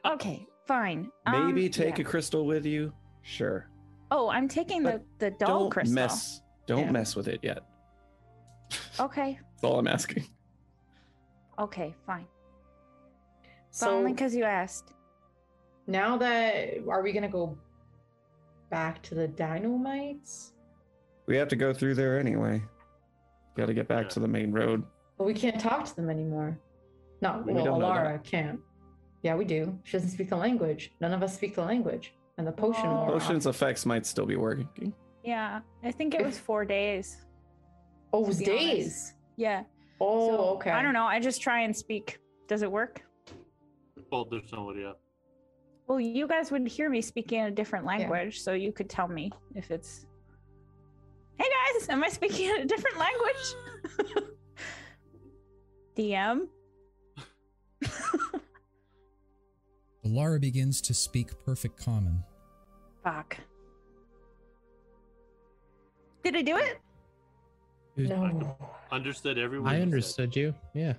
Okay, 0.04 0.44
fine. 0.66 1.08
Maybe 1.30 1.66
Um, 1.66 1.70
take 1.70 1.98
yeah. 1.98 2.02
a 2.02 2.04
crystal 2.04 2.44
with 2.44 2.66
you. 2.66 2.92
Sure. 3.22 3.68
Oh, 4.14 4.28
I'm 4.28 4.46
taking 4.46 4.82
the 4.82 4.92
But 4.92 5.02
the 5.18 5.30
doll 5.30 5.60
don't 5.60 5.70
crystal. 5.70 5.94
mess. 5.94 6.42
Don't 6.66 6.84
Yeah. 6.84 6.90
mess 6.92 7.16
with 7.16 7.28
it 7.28 7.40
yet. 7.42 7.60
Okay. 9.00 9.38
That's 9.40 9.64
all 9.64 9.78
I'm 9.78 9.88
asking. 9.88 10.24
Okay. 11.58 11.94
Fine. 12.06 12.26
But 13.42 13.48
So 13.70 13.90
only 13.90 14.12
because 14.12 14.34
you 14.34 14.44
asked. 14.44 14.92
now 15.86 16.18
that 16.18 16.78
are 16.86 17.02
we 17.02 17.12
gonna 17.12 17.28
go 17.28 17.56
back 18.70 19.02
to 19.04 19.14
the 19.14 19.28
Dinomites? 19.28 20.52
We 21.26 21.36
have 21.36 21.48
to 21.48 21.56
go 21.56 21.72
through 21.72 21.94
there 21.94 22.18
anyway. 22.18 22.62
Got 23.56 23.66
to 23.66 23.74
get 23.74 23.86
back 23.88 24.08
to 24.10 24.20
the 24.20 24.26
main 24.28 24.50
road. 24.52 24.82
But 25.18 25.24
we 25.24 25.34
can't 25.34 25.60
talk 25.60 25.84
to 25.84 25.94
them 25.96 26.08
anymore. 26.10 26.58
No, 27.20 27.42
We 27.46 27.52
well, 27.52 27.64
don't 27.64 27.80
know 27.80 27.86
Alara 27.86 28.22
can't. 28.24 28.60
Yeah, 29.22 29.36
we 29.36 29.44
do. 29.44 29.78
She 29.84 29.92
doesn't 29.92 30.10
speak 30.10 30.30
the 30.30 30.36
language. 30.36 30.92
None 31.00 31.12
of 31.12 31.22
us 31.22 31.34
speak 31.34 31.54
the 31.54 31.62
language. 31.64 32.14
And 32.42 32.48
the 32.48 32.52
potion 32.60 32.86
Oh. 32.86 32.94
wore 32.94 33.02
off. 33.14 33.22
Potion's 33.22 33.46
effects 33.46 33.86
might 33.86 34.04
still 34.04 34.26
be 34.26 34.34
working. 34.34 34.92
Yeah, 35.22 35.60
I 35.84 35.92
think 35.92 36.12
it 36.12 36.24
was 36.26 36.36
four 36.48 36.64
days. 36.64 37.24
Oh, 38.12 38.24
it 38.24 38.26
was 38.26 38.38
to 38.38 38.44
be 38.46 38.50
honest. 38.50 38.66
days. 38.66 39.14
Yeah. 39.36 39.62
Oh, 40.00 40.28
so, 40.28 40.36
okay. 40.56 40.70
I 40.72 40.82
don't 40.82 40.92
know. 40.92 41.04
I 41.04 41.20
just 41.20 41.40
try 41.40 41.60
and 41.60 41.74
speak. 41.76 42.18
Does 42.48 42.62
it 42.62 42.72
work? 42.72 43.00
Well, 44.10 44.24
there's 44.24 44.50
nobody 44.52 44.84
up. 44.84 45.00
Well, 45.86 46.00
you 46.00 46.26
guys 46.26 46.50
would 46.50 46.66
hear 46.66 46.90
me 46.90 47.00
speaking 47.00 47.38
in 47.38 47.46
a 47.46 47.50
different 47.52 47.84
language, 47.84 48.40
so 48.40 48.54
you 48.54 48.72
could 48.72 48.90
tell 48.90 49.06
me 49.06 49.30
if 49.54 49.70
it's. 49.70 50.04
Hey 51.38 51.46
guys, 51.78 51.88
am 51.90 52.02
I 52.02 52.08
speaking 52.08 52.50
in 52.50 52.62
a 52.62 52.64
different 52.64 52.98
language? 52.98 54.26
DM. 55.96 56.48
Lara 60.04 60.40
begins 60.40 60.80
to 60.80 60.92
speak 60.94 61.28
perfect 61.44 61.76
common. 61.82 62.24
Fuck. 63.02 63.36
Did 66.22 66.36
I 66.36 66.42
do 66.42 66.56
it? 66.56 66.78
No. 67.96 68.56
Understood 68.90 69.38
everyone. 69.38 69.72
I 69.72 69.80
understood 69.82 70.34
you. 70.36 70.54
Yeah. 70.74 70.94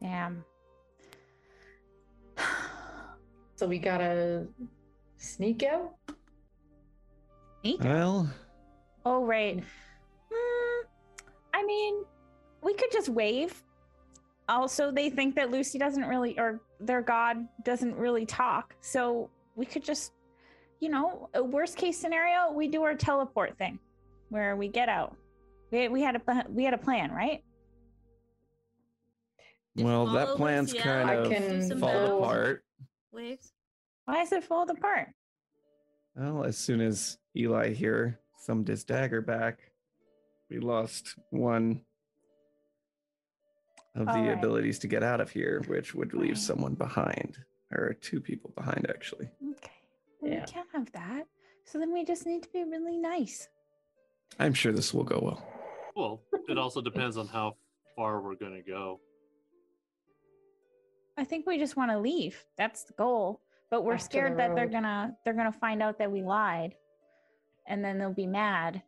Damn. 0.00 0.44
So 3.56 3.68
we 3.68 3.78
gotta 3.78 4.48
sneak 5.16 5.62
out? 5.62 5.94
Neat. 7.62 7.80
Well, 7.80 8.28
Oh, 9.06 9.24
right. 9.24 9.62
Hmm, 10.32 10.86
I 11.54 11.64
mean, 11.64 12.04
we 12.62 12.74
could 12.74 12.90
just 12.90 13.08
wave. 13.10 13.62
Also, 14.48 14.90
they 14.90 15.08
think 15.08 15.36
that 15.36 15.50
Lucy 15.52 15.78
doesn't 15.78 16.04
really, 16.04 16.38
or 16.38 16.60
their 16.80 17.00
god 17.00 17.46
doesn't 17.64 17.94
really 17.94 18.26
talk. 18.26 18.74
So 18.80 19.30
we 19.54 19.66
could 19.66 19.84
just, 19.84 20.12
you 20.80 20.88
know, 20.88 21.28
a 21.34 21.42
worst 21.42 21.76
case 21.76 21.98
scenario, 21.98 22.52
we 22.52 22.68
do 22.68 22.82
our 22.82 22.94
teleport 22.94 23.56
thing, 23.58 23.78
where 24.28 24.56
we 24.56 24.68
get 24.68 24.88
out. 24.88 25.16
We, 25.70 25.88
we 25.88 26.02
had 26.02 26.16
a 26.16 26.44
we 26.50 26.64
had 26.64 26.74
a 26.74 26.78
plan, 26.78 27.10
right? 27.10 27.42
Just 29.76 29.84
well, 29.84 30.06
that 30.12 30.26
follow 30.26 30.36
plan's 30.36 30.72
Lucy 30.72 30.84
kind 30.84 31.10
of 31.10 31.30
can 31.32 31.60
do 31.60 31.68
some 31.68 31.78
fallen 31.78 32.10
apart. 32.12 32.64
waves. 33.12 33.52
Why 34.04 34.22
is 34.22 34.30
it 34.32 34.44
falling 34.44 34.70
apart? 34.70 35.08
Well, 36.14 36.44
as 36.44 36.56
soon 36.56 36.80
as 36.80 37.18
Eli 37.36 37.72
here 37.72 38.20
summed 38.38 38.68
his 38.68 38.84
dagger 38.84 39.20
back, 39.20 39.58
we 40.48 40.60
lost 40.60 41.16
one 41.30 41.80
of 43.96 44.06
the 44.06 44.12
Alright. 44.12 44.38
abilities 44.38 44.78
to 44.80 44.86
get 44.86 45.02
out 45.02 45.20
of 45.20 45.30
here, 45.30 45.62
which 45.66 45.94
would 45.94 46.12
leave 46.14 46.30
Right. 46.30 46.38
someone 46.38 46.74
behind, 46.74 47.38
or 47.72 47.94
two 47.94 48.20
people 48.20 48.52
behind, 48.54 48.86
actually. 48.88 49.28
Okay. 49.52 49.70
Well, 50.24 50.32
Yeah. 50.32 50.40
We 50.46 50.52
can't 50.52 50.68
have 50.72 50.90
that. 50.92 51.26
So 51.64 51.78
then 51.78 51.92
we 51.92 52.04
just 52.04 52.26
need 52.26 52.42
to 52.42 52.48
be 52.50 52.64
really 52.64 52.96
nice. 52.96 53.48
I'm 54.38 54.54
sure 54.54 54.72
this 54.72 54.92
will 54.92 55.04
go 55.04 55.18
well. 55.22 55.46
Well, 55.96 56.20
it 56.48 56.58
also 56.58 56.80
depends 56.80 57.16
on 57.16 57.26
how 57.28 57.56
far 57.94 58.20
we're 58.20 58.34
gonna 58.34 58.62
go. 58.62 59.00
I 61.16 61.24
think 61.24 61.46
we 61.46 61.58
just 61.58 61.76
want 61.76 61.90
to 61.92 61.98
leave. 61.98 62.44
That's 62.58 62.84
the 62.84 62.92
goal. 62.94 63.40
But 63.70 63.84
we're 63.84 63.92
Back 63.92 64.00
to 64.00 64.04
the 64.04 64.10
scared 64.10 64.38
that 64.38 64.54
they're 64.54 64.64
road. 64.64 64.72
gonna 64.72 65.16
they're 65.24 65.34
gonna 65.34 65.52
find 65.52 65.82
out 65.82 65.98
that 65.98 66.10
we 66.10 66.22
lied, 66.22 66.74
and 67.66 67.84
then 67.84 67.98
they'll 67.98 68.12
be 68.12 68.26
mad 68.26 68.82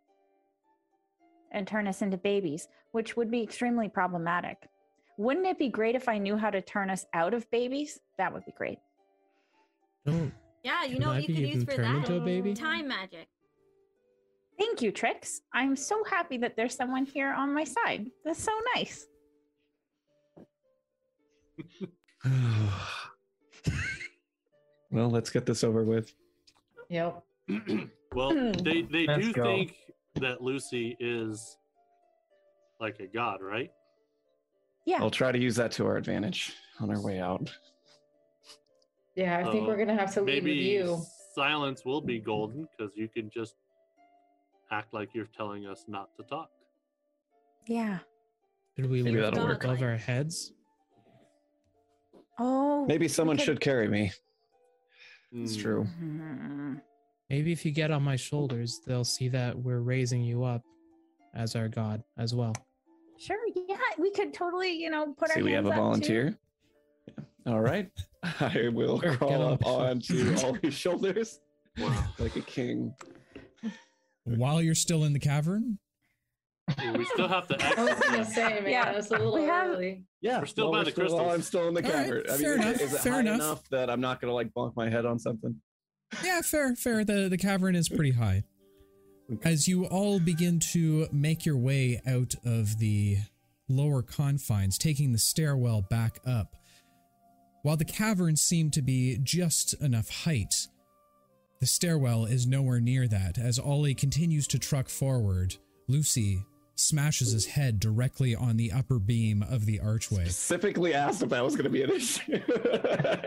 and 1.53 1.67
turn 1.67 1.87
us 1.87 2.03
into 2.03 2.17
babies, 2.17 2.69
which 2.93 3.17
would 3.17 3.31
be 3.31 3.43
extremely 3.43 3.89
problematic. 3.89 4.69
Wouldn't 5.17 5.47
it 5.47 5.59
be 5.59 5.69
great 5.69 5.95
if 5.95 6.09
I 6.09 6.19
knew 6.19 6.37
how 6.37 6.51
to 6.51 6.61
turn 6.61 6.91
us 6.91 7.07
out 7.15 7.33
of 7.35 7.49
babies? 7.51 8.01
That 8.19 8.33
would 8.33 8.45
be 8.45 8.53
great. 8.53 8.79
Don't 10.05 10.33
Yeah, 10.67 10.83
you 10.83 10.95
Can 10.95 11.01
know 11.01 11.09
what 11.11 11.23
you 11.23 11.29
be 11.29 11.35
could 11.35 11.49
use 11.49 11.63
for 11.63 11.77
turned 11.77 11.85
that? 11.85 12.11
into 12.11 12.17
a 12.17 12.25
baby? 12.25 12.53
Time 12.53 12.89
magic. 12.89 13.29
Thank 14.59 14.83
you, 14.83 14.91
Trix. 14.91 15.43
I'm 15.55 15.77
so 15.77 16.03
happy 16.03 16.39
that 16.39 16.57
there's 16.57 16.75
someone 16.75 17.05
here 17.05 17.33
on 17.33 17.55
my 17.55 17.63
side. 17.63 18.11
That's 18.25 18.43
so 18.43 18.51
nice. 18.75 19.07
well, 24.91 25.09
let's 25.09 25.31
get 25.31 25.47
this 25.47 25.63
over 25.63 25.85
with. 25.85 26.13
Yep. 26.89 27.23
well, 28.13 28.33
hmm. 28.33 28.51
they 28.65 28.83
they 28.83 29.07
Let's 29.07 29.25
do 29.25 29.33
go. 29.35 29.45
think 29.45 29.77
that 30.17 30.43
Lucy 30.43 30.97
is 30.99 31.59
like 32.81 32.99
a 32.99 33.07
god, 33.07 33.41
right? 33.41 33.71
Yeah. 34.85 34.99
I'll 34.99 35.11
try 35.11 35.31
to 35.31 35.39
use 35.39 35.55
that 35.55 35.71
to 35.73 35.87
our 35.87 35.97
advantage 35.97 36.55
on 36.81 36.91
our 36.91 37.01
way 37.01 37.21
out. 37.21 37.53
Yeah, 39.17 39.39
I 39.39 39.43
think 39.51 39.65
So 39.65 39.67
we're 39.67 39.77
gonna 39.79 39.97
have 39.97 40.13
to 40.15 40.21
lead 40.21 40.35
with 40.37 40.45
Maybe 40.45 40.55
you. 40.61 41.01
silence 41.35 41.85
will 41.85 42.01
be 42.03 42.19
golden 42.21 42.69
because 42.77 42.93
you 42.97 43.09
can 43.09 43.31
just 43.31 43.55
act 44.71 44.93
like 44.93 45.15
you're 45.15 45.29
telling 45.37 45.67
us 45.67 45.85
not 45.89 46.15
to 46.17 46.23
talk. 46.25 46.51
Yeah. 47.67 47.99
Should 48.77 48.91
we 48.91 49.03
Maybe 49.03 49.17
lift 49.21 49.35
that'll 49.35 49.49
work. 49.49 49.65
above 49.65 49.83
our 49.83 49.97
heads? 49.97 50.53
Oh. 52.39 52.85
Maybe 52.87 53.09
someone 53.09 53.37
could- 53.37 53.45
should 53.47 53.61
carry 53.61 53.89
me. 53.89 54.13
It's 55.33 55.57
Hmm. 55.57 55.61
true. 55.63 55.85
Mhm. 55.85 56.83
Maybe 57.31 57.53
if 57.53 57.65
you 57.65 57.73
get 57.73 57.91
on 57.91 58.03
my 58.03 58.17
shoulders, 58.17 58.81
they'll 58.81 59.05
see 59.05 59.29
that 59.31 59.57
we're 59.59 59.81
raising 59.81 60.23
you 60.23 60.45
up 60.45 60.63
as 61.35 61.57
our 61.57 61.69
god 61.69 62.05
as 62.19 62.35
well. 62.35 62.53
Sure. 63.19 63.39
Yeah, 63.55 63.79
we 63.99 64.11
could 64.11 64.33
totally, 64.35 64.71
you 64.73 64.91
know, 64.91 65.13
put 65.15 65.29
See, 65.31 65.33
our 65.33 65.39
See, 65.41 65.43
we 65.45 65.53
have 65.53 65.65
a 65.67 65.71
up, 65.71 65.75
too. 65.75 65.81
volunteer. 65.81 66.39
Yeah. 67.09 67.25
All 67.53 67.61
right. 67.61 67.91
I 68.41 68.69
will 68.73 68.99
get 68.99 69.19
crawl 69.19 69.43
up 69.53 69.65
onto 69.67 70.17
shoulders. 70.37 70.45
Ollie's 70.45 70.75
shoulders 70.75 71.41
Wow. 71.79 72.05
like 72.19 72.37
a 72.37 72.41
king. 72.41 72.95
While 74.25 74.61
you're 74.63 74.75
still 74.75 75.05
in 75.05 75.13
the 75.13 75.19
cavern, 75.21 75.79
we 76.95 77.05
still 77.05 77.29
have 77.29 77.47
to 77.49 77.63
act. 77.63 77.79
I 77.79 77.85
was 77.85 78.01
gonna 78.01 78.25
say, 78.25 78.61
man, 78.61 78.69
Yeah, 78.71 78.91
it's 78.93 79.09
a 79.11 79.19
little 79.19 79.35
we 79.35 79.43
have- 79.43 79.69
early. 79.71 80.05
Yeah, 80.21 80.41
We're 80.41 80.47
still 80.47 80.71
while 80.73 80.81
by 80.81 80.85
the 80.85 80.91
still- 80.91 81.05
while 81.15 81.25
crystals. 81.29 81.35
I'm 81.35 81.43
still 81.43 81.69
in 81.69 81.75
the 81.75 81.85
All 81.85 81.91
right, 81.97 82.05
cavern. 82.07 82.23
I 82.29 82.33
mean, 82.33 82.41
fair 82.41 82.53
is 82.53 82.59
it- 82.59 82.61
enough, 82.67 82.81
is 82.81 82.93
it 82.95 83.01
fair 83.01 83.13
high 83.13 83.21
enough. 83.21 83.35
enough 83.37 83.69
that 83.71 83.91
I'm 83.91 84.01
not 84.01 84.21
gonna 84.21 84.33
like 84.35 84.53
bonk 84.53 84.75
my 84.75 84.89
head 84.91 85.07
on 85.07 85.19
something? 85.19 85.61
yeah, 86.25 86.41
fair, 86.43 86.75
fair. 86.75 87.05
The 87.05 87.29
the 87.29 87.39
cavern 87.39 87.77
is 87.77 87.89
pretty 87.89 88.13
high. 88.13 88.43
As 89.45 89.69
you 89.69 89.87
all 89.87 90.19
begin 90.21 90.59
to 90.73 91.09
make 91.13 91.45
your 91.45 91.57
way 91.57 92.01
out 92.07 92.35
of 92.45 92.79
the 92.79 93.19
lower 93.69 94.03
confines, 94.03 94.79
taking 94.79 95.13
the 95.13 95.19
stairwell 95.19 95.83
back 95.83 96.19
up, 96.25 96.55
while 97.67 97.77
the 97.77 97.85
cavern 97.85 98.37
seemed 98.37 98.73
to 98.73 98.81
be 98.81 99.19
just 99.25 99.75
enough 99.83 100.09
height, 100.09 100.69
the 101.59 101.67
stairwell 101.67 102.25
is 102.25 102.47
nowhere 102.47 102.79
near 102.79 103.09
that. 103.09 103.39
As 103.39 103.59
Ollie 103.59 103.93
continues 103.93 104.47
to 104.49 104.59
truck 104.61 104.89
forward, 104.89 105.57
Lucy 105.89 106.45
smashes 106.77 107.33
his 107.33 107.45
head 107.47 107.81
directly 107.81 108.37
on 108.37 108.57
the 108.57 108.71
upper 108.71 109.01
beam 109.01 109.43
of 109.43 109.67
the 109.67 109.81
archway. 109.81 110.27
Specifically 110.27 110.95
asked 110.95 111.25
if 111.25 111.31
that 111.31 111.43
was 111.43 111.57
gonna 111.57 111.69
be 111.69 111.83
an 111.83 111.91
issue. 111.91 112.41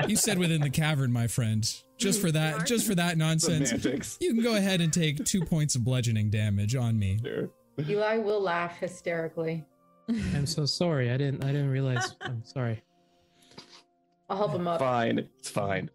You 0.08 0.16
said 0.16 0.40
within 0.40 0.62
the 0.62 0.70
cavern, 0.70 1.12
my 1.12 1.28
friend. 1.28 1.70
Just 1.98 2.22
for 2.22 2.32
that, 2.32 2.66
just 2.66 2.88
for 2.88 2.96
that 2.96 3.18
nonsense, 3.18 3.72
Semantics. 3.72 4.18
you 4.22 4.34
can 4.34 4.42
go 4.42 4.56
ahead 4.56 4.80
and 4.80 4.94
take 4.94 5.26
two 5.26 5.44
points 5.44 5.76
of 5.76 5.84
bludgeoning 5.84 6.30
damage 6.30 6.78
on 6.78 6.98
me. 6.98 7.20
Sure. 7.22 7.50
Eli 7.90 8.20
will 8.20 8.40
laugh 8.40 8.78
hysterically. 8.78 9.66
I'm 10.08 10.46
so 10.46 10.66
sorry. 10.66 11.12
I 11.12 11.18
didn't 11.18 11.44
I 11.44 11.48
didn't 11.48 11.72
realize. 11.72 12.16
I'm 12.22 12.46
sorry. 12.46 12.82
I'll 14.30 14.38
help 14.38 14.52
him 14.54 14.68
up. 14.68 14.80
Fine. 14.80 15.28
It's 15.40 15.50
fine. 15.50 15.90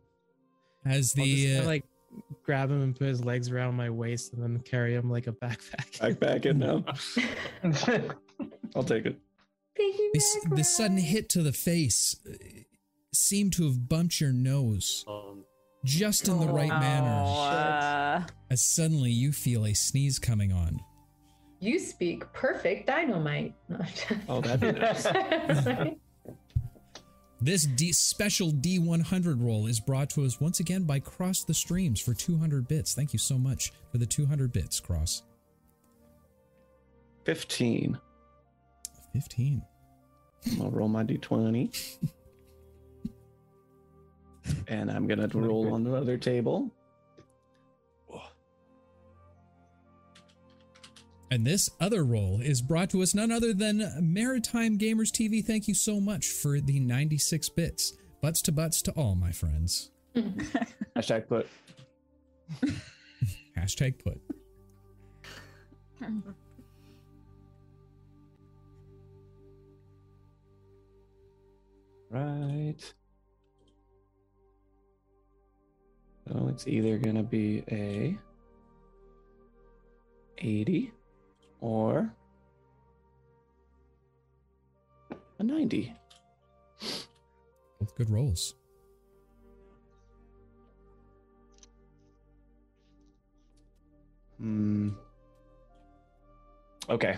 As 0.85 0.91
I'll 0.91 0.97
just 0.97 1.17
the 1.17 1.47
kinda, 1.47 1.63
uh, 1.63 1.67
like 1.67 1.85
grab 2.43 2.71
him 2.71 2.83
and 2.83 2.95
put 2.97 3.09
his 3.09 3.25
legs 3.25 3.51
around 3.51 3.75
my 3.75 3.91
waist 3.91 4.33
and 4.33 4.43
then 4.43 4.59
carry 4.61 4.95
him 4.95 5.11
like 5.11 5.27
a 5.27 5.33
backpack. 5.33 5.91
Backpack 5.99 6.21
back 6.21 6.47
in 6.47 6.59
now. 6.59 6.85
I'll 8.77 8.83
take 8.85 9.07
it. 9.07 9.19
Thank 9.77 9.99
you, 9.99 10.11
this, 10.15 10.39
the 10.51 10.63
sudden 10.65 10.99
hit 10.99 11.29
to 11.31 11.43
the 11.43 11.53
face 11.53 12.15
uh, 12.29 12.33
seemed 13.13 13.53
to 13.55 13.65
have 13.65 13.89
bumped 13.89 14.21
your 14.21 14.33
nose, 14.33 15.05
Um, 15.09 15.45
just 15.85 16.29
in 16.29 16.39
the 16.39 16.47
right 16.47 16.69
manner 16.69 17.25
Uh, 17.27 18.23
as 18.51 18.63
suddenly 18.63 19.11
you 19.11 19.33
feel 19.33 19.65
a 19.67 19.75
sneeze 19.75 20.19
coming 20.19 20.53
on. 20.53 20.81
You 21.61 21.79
speak 21.79 22.31
perfect 22.33 22.89
Dinomite. 22.89 23.55
Oh, 24.29 24.41
that'd 24.41 24.61
be 24.61 24.79
nice. 24.81 25.07
This 27.41 27.67
D- 27.67 27.93
special 27.93 28.53
D100 28.53 29.45
roll 29.45 29.67
is 29.67 29.81
brought 29.81 30.11
to 30.11 30.25
us 30.25 30.41
once 30.41 30.61
again 30.61 30.85
by 30.85 31.01
Cross 31.01 31.45
the 31.45 31.55
Streams 31.55 32.01
for 32.01 32.15
200 32.15 32.67
bits. 32.67 32.95
Thank 32.95 33.13
you 33.13 33.19
so 33.19 33.37
much 33.37 33.73
for 33.91 33.99
the 33.99 34.07
200 34.07 34.53
bits, 34.53 34.81
Cross. 34.81 35.23
15. 37.25 37.99
15. 39.13 39.63
I'm 40.47 40.59
gonna 40.59 40.71
roll 40.71 40.89
my 40.89 41.05
d20. 41.05 42.11
and 44.69 44.91
I'm 44.91 45.07
gonna 45.07 45.29
roll 45.29 45.73
on 45.73 45.85
the 45.85 45.95
other 45.95 46.19
table. 46.19 46.71
And 51.31 51.47
this 51.47 51.71
other 51.81 52.05
role 52.05 52.41
is 52.41 52.63
brought 52.63 52.91
to 52.91 53.03
us 53.03 53.15
none 53.15 53.33
other 53.33 53.53
than 53.53 53.91
Maritime 54.01 54.79
Gamers 54.79 55.11
TV. 55.11 55.45
Thank 55.45 55.67
you 55.67 55.75
so 55.75 55.99
much 55.99 56.27
for 56.27 56.61
the 56.61 56.79
96 56.79 57.49
bits. 57.51 57.95
Butts 58.21 58.41
to 58.43 58.53
butts 58.53 58.83
to 58.83 58.93
all, 58.93 59.15
my 59.15 59.33
friends. 59.33 59.91
Hashtag 60.97 61.27
put. 61.29 61.49
Hashtag 63.59 63.99
put. 64.03 64.21
Right. 72.11 72.95
So 76.29 76.47
it's 76.49 76.69
either 76.69 76.97
gonna 76.99 77.23
be 77.25 77.65
a 77.71 78.17
80 80.39 80.93
or 81.65 82.13
a 85.39 85.43
90. 85.43 85.95
Both 87.81 87.95
good 87.97 88.11
rolls. 88.11 88.55
Hmm. 94.39 94.91
Okay. 96.91 97.17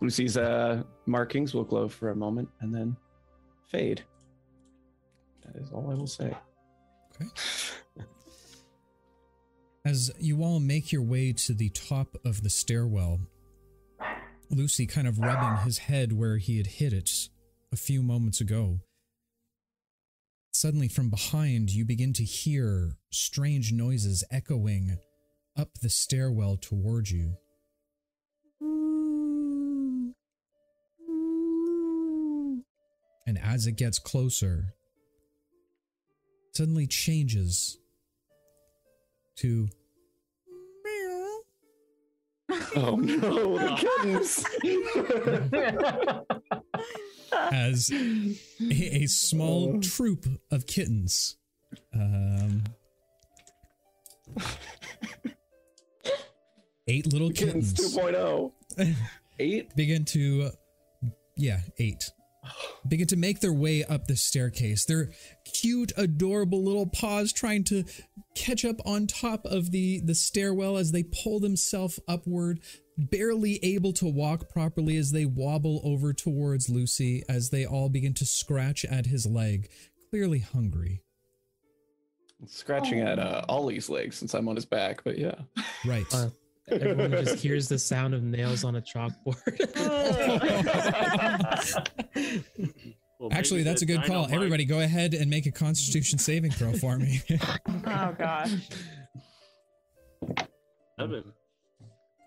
Lucy's 0.00 0.38
uh, 0.38 0.82
markings 1.04 1.52
will 1.52 1.64
glow 1.64 1.86
for 1.86 2.08
a 2.08 2.16
moment 2.16 2.48
and 2.60 2.74
then 2.74 2.96
fade. 3.66 4.02
That 5.44 5.60
is 5.60 5.70
all 5.70 5.90
I 5.90 5.94
will 5.94 6.06
say. 6.06 6.34
Okay. 7.14 7.30
As 9.84 10.10
you 10.18 10.42
all 10.42 10.60
make 10.60 10.92
your 10.92 11.02
way 11.02 11.34
to 11.34 11.52
the 11.52 11.68
top 11.68 12.16
of 12.24 12.42
the 12.42 12.50
stairwell, 12.50 13.20
Lucy 14.50 14.86
kind 14.86 15.06
of 15.06 15.18
rubbing 15.18 15.64
his 15.64 15.78
head 15.78 16.12
where 16.12 16.38
he 16.38 16.56
had 16.58 16.66
hit 16.66 16.92
it 16.92 17.28
a 17.72 17.76
few 17.76 18.02
moments 18.02 18.40
ago. 18.40 18.80
Suddenly, 20.52 20.88
from 20.88 21.10
behind, 21.10 21.70
you 21.70 21.84
begin 21.84 22.12
to 22.14 22.24
hear 22.24 22.96
strange 23.10 23.72
noises 23.72 24.24
echoing 24.30 24.98
up 25.56 25.68
the 25.82 25.90
stairwell 25.90 26.56
toward 26.56 27.10
you. 27.10 27.36
And 33.26 33.38
as 33.42 33.66
it 33.66 33.76
gets 33.76 33.98
closer, 33.98 34.74
suddenly 36.54 36.86
changes 36.86 37.76
to 39.36 39.68
Oh 42.76 42.96
no, 42.96 43.58
the 43.58 43.74
kittens! 44.02 44.44
as 47.32 47.90
a, 47.90 48.36
a 48.70 49.06
small 49.06 49.80
troop 49.80 50.26
of 50.50 50.66
kittens 50.66 51.36
um, 51.94 52.62
eight 56.86 57.06
little 57.12 57.30
kittens 57.30 57.72
kittens 57.72 57.96
2.0. 57.96 58.52
Eight? 59.38 59.74
begin 59.76 60.04
to 60.06 60.50
yeah 61.36 61.60
eight 61.78 62.10
begin 62.86 63.06
to 63.08 63.16
make 63.16 63.40
their 63.40 63.52
way 63.52 63.84
up 63.84 64.06
the 64.06 64.16
staircase. 64.16 64.84
Their 64.84 65.10
cute 65.44 65.92
adorable 65.96 66.62
little 66.62 66.86
paws 66.86 67.32
trying 67.32 67.64
to 67.64 67.84
catch 68.34 68.64
up 68.64 68.76
on 68.84 69.06
top 69.06 69.44
of 69.46 69.70
the 69.70 70.00
the 70.00 70.14
stairwell 70.14 70.76
as 70.76 70.92
they 70.92 71.02
pull 71.02 71.40
themselves 71.40 71.98
upward 72.06 72.60
barely 72.98 73.58
able 73.62 73.92
to 73.92 74.06
walk 74.06 74.48
properly 74.48 74.96
as 74.96 75.12
they 75.12 75.26
wobble 75.26 75.80
over 75.84 76.12
towards 76.14 76.70
lucy 76.70 77.22
as 77.28 77.50
they 77.50 77.66
all 77.66 77.88
begin 77.88 78.14
to 78.14 78.24
scratch 78.24 78.84
at 78.86 79.06
his 79.06 79.26
leg 79.26 79.68
clearly 80.10 80.38
hungry. 80.38 81.02
Scratching 82.46 83.00
at 83.00 83.18
uh, 83.18 83.44
Ollie's 83.48 83.88
legs 83.88 84.16
since 84.16 84.34
I'm 84.34 84.48
on 84.48 84.56
his 84.56 84.64
back, 84.64 85.02
but 85.04 85.18
yeah. 85.18 85.34
right. 85.84 86.06
Uh, 86.12 86.28
everyone 86.70 87.10
just 87.12 87.36
hears 87.36 87.68
the 87.68 87.78
sound 87.78 88.14
of 88.14 88.22
nails 88.22 88.64
on 88.64 88.76
a 88.76 88.80
chalkboard. 88.82 89.36
Well, 93.18 93.30
actually 93.32 93.62
that's 93.62 93.80
a 93.80 93.86
the 93.86 93.94
good 93.94 94.04
call 94.04 94.24
dynamite- 94.24 94.34
everybody 94.36 94.64
go 94.66 94.80
ahead 94.80 95.14
and 95.14 95.30
make 95.30 95.46
a 95.46 95.50
constitution 95.50 96.18
saving 96.18 96.50
throw 96.50 96.74
for 96.74 96.98
me 96.98 97.22
oh 97.86 98.14
gosh. 98.18 98.52
Seven. 101.00 101.24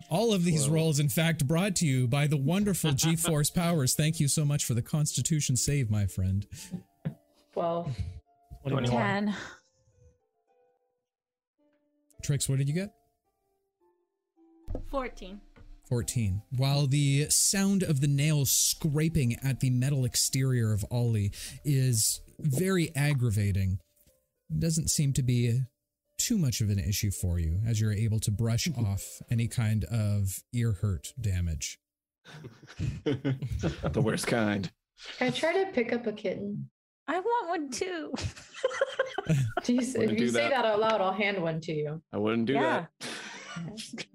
All 0.10 0.34
of 0.34 0.44
these 0.44 0.68
Whoa. 0.68 0.74
rolls, 0.74 1.00
in 1.00 1.08
fact, 1.08 1.48
brought 1.48 1.76
to 1.78 1.86
you 1.86 2.08
by 2.08 2.26
the 2.26 2.38
wonderful 2.38 2.94
G 2.94 3.16
Force 3.16 3.52
powers. 3.52 3.94
Thank 3.94 4.20
you 4.20 4.28
so 4.28 4.44
much 4.44 4.66
for 4.66 4.74
the 4.74 4.82
Constitution 4.82 5.56
save, 5.56 5.92
my 5.92 6.08
friend. 6.08 6.48
12. 7.54 7.96
21. 8.68 8.86
Ten. 8.86 9.36
Trix, 12.24 12.50
what 12.50 12.58
did 12.58 12.68
you 12.68 12.74
get? 12.74 12.90
14. 14.90 15.42
14. 15.88 16.42
While 16.56 16.88
the 16.88 17.28
sound 17.30 17.84
of 17.84 18.02
the 18.02 18.08
nails 18.08 18.52
scraping 18.52 19.36
at 19.44 19.60
the 19.60 19.70
metal 19.72 20.06
exterior 20.06 20.72
of 20.74 20.86
Ollie 20.92 21.32
is 21.66 22.22
very 22.40 22.96
aggravating, 22.96 23.80
doesn't 24.58 24.90
seem 24.90 25.14
to 25.14 25.24
be 25.24 25.62
too 26.18 26.38
much 26.38 26.62
of 26.62 26.70
an 26.70 26.80
issue 26.80 27.12
for 27.12 27.40
you 27.40 27.60
as 27.66 27.80
you're 27.82 27.94
able 27.94 28.20
to 28.20 28.32
brush 28.32 28.68
off 28.78 29.22
any 29.32 29.48
kind 29.48 29.86
of 29.86 30.44
ear 30.54 30.74
hurt 30.74 31.14
damage. 31.20 31.80
the 33.04 34.02
worst 34.02 34.28
kind. 34.28 34.70
Can 35.18 35.28
I 35.28 35.32
try 35.32 35.64
to 35.64 35.72
pick 35.72 35.94
up 35.94 36.06
a 36.06 36.12
kitten? 36.12 36.70
I 37.08 37.20
want 37.20 37.50
one 37.50 37.70
too. 37.72 38.14
Do 39.64 39.74
you, 39.74 39.80
if 39.82 39.94
Wouldn't 39.98 40.20
you 40.20 40.26
do 40.26 40.30
say 40.30 40.42
that. 40.42 40.50
that 40.52 40.66
out 40.66 40.80
loud, 40.80 41.02
I'll 41.02 41.14
hand 41.14 41.42
one 41.42 41.60
to 41.62 41.72
you. 41.74 42.02
I 42.14 42.18
wouldn't 42.18 42.46
do 42.46 42.54
Yeah. 42.54 42.86
that. 43.58 44.06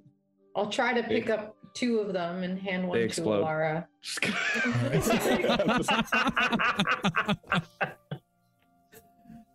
I'll 0.57 0.71
try 0.71 0.93
to 0.95 1.03
pick 1.03 1.31
up 1.31 1.57
two 1.75 1.99
of 1.99 2.13
them 2.13 2.43
and 2.43 2.59
hand 2.59 2.87
one 2.89 2.99
to 2.99 3.05
explode. 3.05 3.43
Lara. 3.43 3.89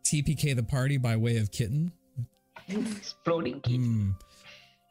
TPK 0.04 0.56
the 0.56 0.64
party 0.64 0.98
by 0.98 1.16
way 1.16 1.38
of 1.38 1.52
kitten. 1.52 1.92
Exploding 2.68 3.62
kid. 3.62 3.78
Hmm. 3.78 4.10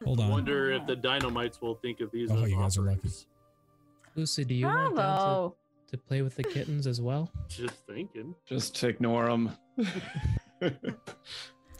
Hold 0.03 0.19
I 0.21 0.23
on. 0.25 0.29
wonder 0.31 0.71
if 0.71 0.85
the 0.87 0.95
Dinomites 0.95 1.61
will 1.61 1.75
think 1.75 1.99
of 1.99 2.09
these 2.11 2.31
Oh, 2.31 2.43
as 2.43 2.49
you 2.49 2.57
guys 2.57 2.77
are 2.77 2.81
lucky. 2.83 2.99
offers. 2.99 3.25
Lucy, 4.15 4.45
do 4.45 4.53
you 4.55 4.65
want 4.65 4.85
them 4.85 4.93
Bravo. 4.95 5.55
to, 5.87 5.97
to 5.97 6.03
play 6.03 6.21
with 6.21 6.35
the 6.35 6.43
kittens 6.43 6.87
as 6.87 7.01
well? 7.01 7.31
Just 7.49 7.85
thinking. 7.85 8.33
Just 8.45 8.81
ignore 8.83 9.27
them. 9.27 9.51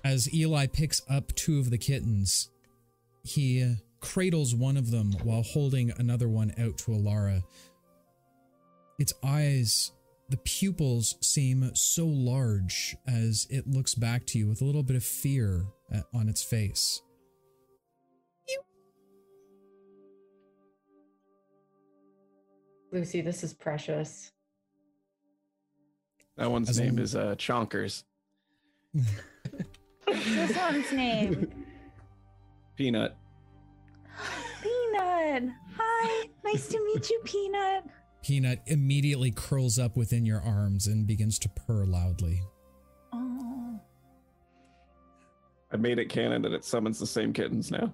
As 0.04 0.34
Eli 0.34 0.68
picks 0.68 1.02
up 1.10 1.34
two 1.36 1.60
of 1.60 1.70
the 1.70 1.78
kittens, 1.78 2.50
he 3.24 3.64
uh, 3.64 3.76
cradles 4.00 4.56
one 4.56 4.78
of 4.78 4.92
them 4.92 5.14
while 5.24 5.44
holding 5.44 5.92
another 5.98 6.28
one 6.28 6.54
out 6.58 6.78
to 6.80 6.92
Alara. 6.92 7.44
Its 8.98 9.14
eyes, 9.24 9.92
the 10.30 10.38
pupils 10.38 11.16
seem 11.22 11.72
so 11.76 12.06
large 12.06 12.96
as 13.08 13.48
it 13.50 13.68
looks 13.68 13.96
back 13.96 14.26
to 14.28 14.38
you 14.38 14.48
with 14.48 14.62
a 14.62 14.66
little 14.66 14.84
bit 14.84 14.96
of 14.96 15.04
fear 15.04 15.66
at, 15.92 16.06
on 16.14 16.30
its 16.30 16.44
face. 16.44 17.02
Lucy, 22.92 23.22
this 23.22 23.44
is 23.44 23.54
precious. 23.54 24.32
That 26.38 26.50
one's 26.50 26.70
As 26.70 26.80
name 26.80 26.96
long- 26.96 27.00
is 27.00 27.16
uh, 27.16 27.36
Chonkers. 27.36 28.04
this 28.94 30.58
one's 30.58 30.92
name. 30.92 31.66
Peanut. 32.76 33.16
Peanut. 35.20 35.54
Hi. 35.78 36.28
Nice 36.44 36.68
to 36.68 36.84
meet 36.86 37.10
you, 37.10 37.20
Peanut. 37.24 37.84
Peanut 38.24 38.62
immediately 38.68 39.32
curls 39.32 39.80
up 39.80 39.96
within 39.96 40.26
your 40.26 40.42
arms 40.42 40.88
and 40.88 41.08
begins 41.08 41.40
to 41.40 41.50
purr 41.50 41.86
loudly. 41.86 42.42
Oh. 43.14 43.80
I 45.72 45.78
made 45.78 46.00
it 46.00 46.10
canon 46.10 46.42
that 46.42 46.52
it 46.54 46.66
summons 46.66 47.00
the 47.00 47.08
same 47.08 47.32
kittens 47.32 47.72
now. 47.72 47.94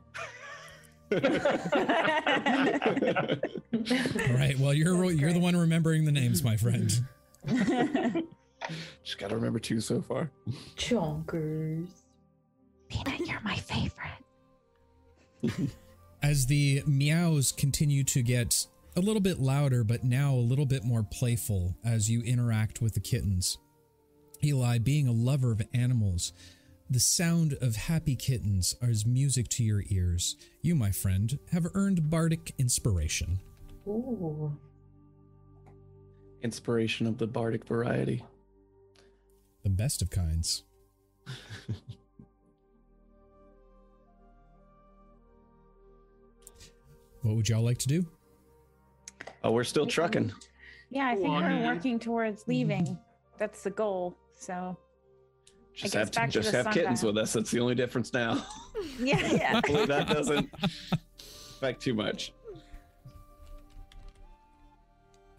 All 1.12 1.20
right. 4.34 4.58
Well, 4.60 4.74
you're 4.74 4.98
That's 4.98 5.20
you're 5.20 5.34
the 5.34 5.40
one 5.40 5.56
remembering 5.56 6.06
the 6.06 6.12
names, 6.12 6.44
my 6.44 6.58
friend. 6.58 6.92
Just 9.04 9.20
gotta 9.20 9.36
remember 9.36 9.60
two 9.60 9.80
so 9.80 10.02
far. 10.02 10.32
Chonkers. 10.76 11.90
Peanut, 12.90 13.20
you're 13.28 13.42
my 13.42 13.58
favorite. 13.58 14.24
As 16.26 16.48
the 16.48 16.82
meows 16.88 17.52
continue 17.52 18.04
to 18.06 18.24
get 18.24 18.66
a 18.96 19.00
little 19.00 19.22
bit 19.22 19.40
louder, 19.40 19.84
but 19.84 20.04
now 20.04 20.34
a 20.34 20.38
little 20.38 20.66
bit 20.66 20.84
more 20.84 21.04
playful 21.04 21.78
as 21.86 22.10
you 22.10 22.24
interact 22.24 22.82
with 22.82 22.96
the 22.96 23.00
kittens. 23.00 23.60
Eli, 24.44 24.80
being 24.80 25.08
a 25.08 25.12
lover 25.12 25.52
of 25.52 25.62
animals, 25.72 26.34
the 26.90 27.00
sound 27.00 27.54
of 27.62 27.76
happy 27.76 28.16
kittens 28.16 28.76
is 28.82 29.06
music 29.06 29.50
to 29.50 29.64
your 29.64 29.84
ears. 29.90 30.36
You, 30.64 30.74
my 30.74 30.90
friend, 30.90 31.38
have 31.52 31.68
earned 31.76 32.10
bardic 32.10 32.56
inspiration. 32.58 33.40
Ooh. 33.88 34.58
Inspiration 36.42 37.06
of 37.06 37.20
the 37.20 37.28
bardic 37.28 37.66
variety. 37.66 38.26
The 39.62 39.70
best 39.70 40.02
of 40.02 40.10
kinds. 40.10 40.64
what 47.26 47.36
would 47.36 47.50
y'all 47.50 47.64
like 47.64 47.80
to 47.80 47.88
do? 47.88 48.06
Oh, 49.44 49.52
we're 49.52 49.64
still 49.64 49.88
trucking. 49.88 50.32
Yeah, 50.90 51.08
I 51.08 51.16
think 51.16 51.28
Well, 51.28 51.34
I 51.38 51.42
we're 51.42 51.50
mean- 51.50 51.66
working 51.66 52.00
towards 52.00 52.48
leaving. 52.48 52.98
That's 53.38 53.64
the 53.64 53.72
goal. 53.72 54.16
So 54.38 54.78
Just 55.74 55.94
guess 55.94 56.00
have 56.06 56.12
back 56.12 56.30
to 56.30 56.40
just 56.40 56.52
the 56.52 56.58
have 56.64 56.74
kittens 56.74 57.00
sundial. 57.02 57.14
with 57.16 57.24
us. 57.24 57.34
That's 57.34 57.52
the 57.52 57.60
only 57.60 57.76
difference 57.76 58.14
now. 58.14 58.46
yeah, 59.00 59.20
yeah. 59.34 59.54
Hopefully 59.54 59.86
that 59.88 60.08
doesn't 60.08 60.50
affect 61.58 61.82
too 61.82 61.94
much. 61.94 62.32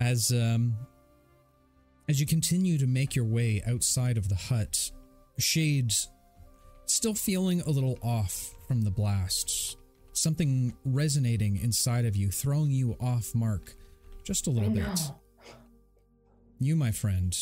As 0.00 0.30
um 0.32 0.74
as 2.08 2.20
you 2.20 2.26
continue 2.26 2.78
to 2.78 2.86
make 2.86 3.16
your 3.16 3.24
way 3.24 3.62
outside 3.66 4.16
of 4.16 4.28
the 4.28 4.34
hut, 4.36 4.90
Shades 5.38 6.08
still 6.86 7.14
feeling 7.14 7.60
a 7.62 7.70
little 7.70 7.98
off 8.02 8.52
from 8.68 8.82
the 8.82 8.90
blast. 8.90 9.76
Something 10.16 10.74
resonating 10.86 11.58
inside 11.58 12.06
of 12.06 12.16
you, 12.16 12.30
throwing 12.30 12.70
you 12.70 12.96
off 12.98 13.34
mark 13.34 13.74
just 14.24 14.46
a 14.46 14.50
little 14.50 14.70
bit. 14.70 14.98
You, 16.58 16.74
my 16.74 16.90
friend, 16.90 17.36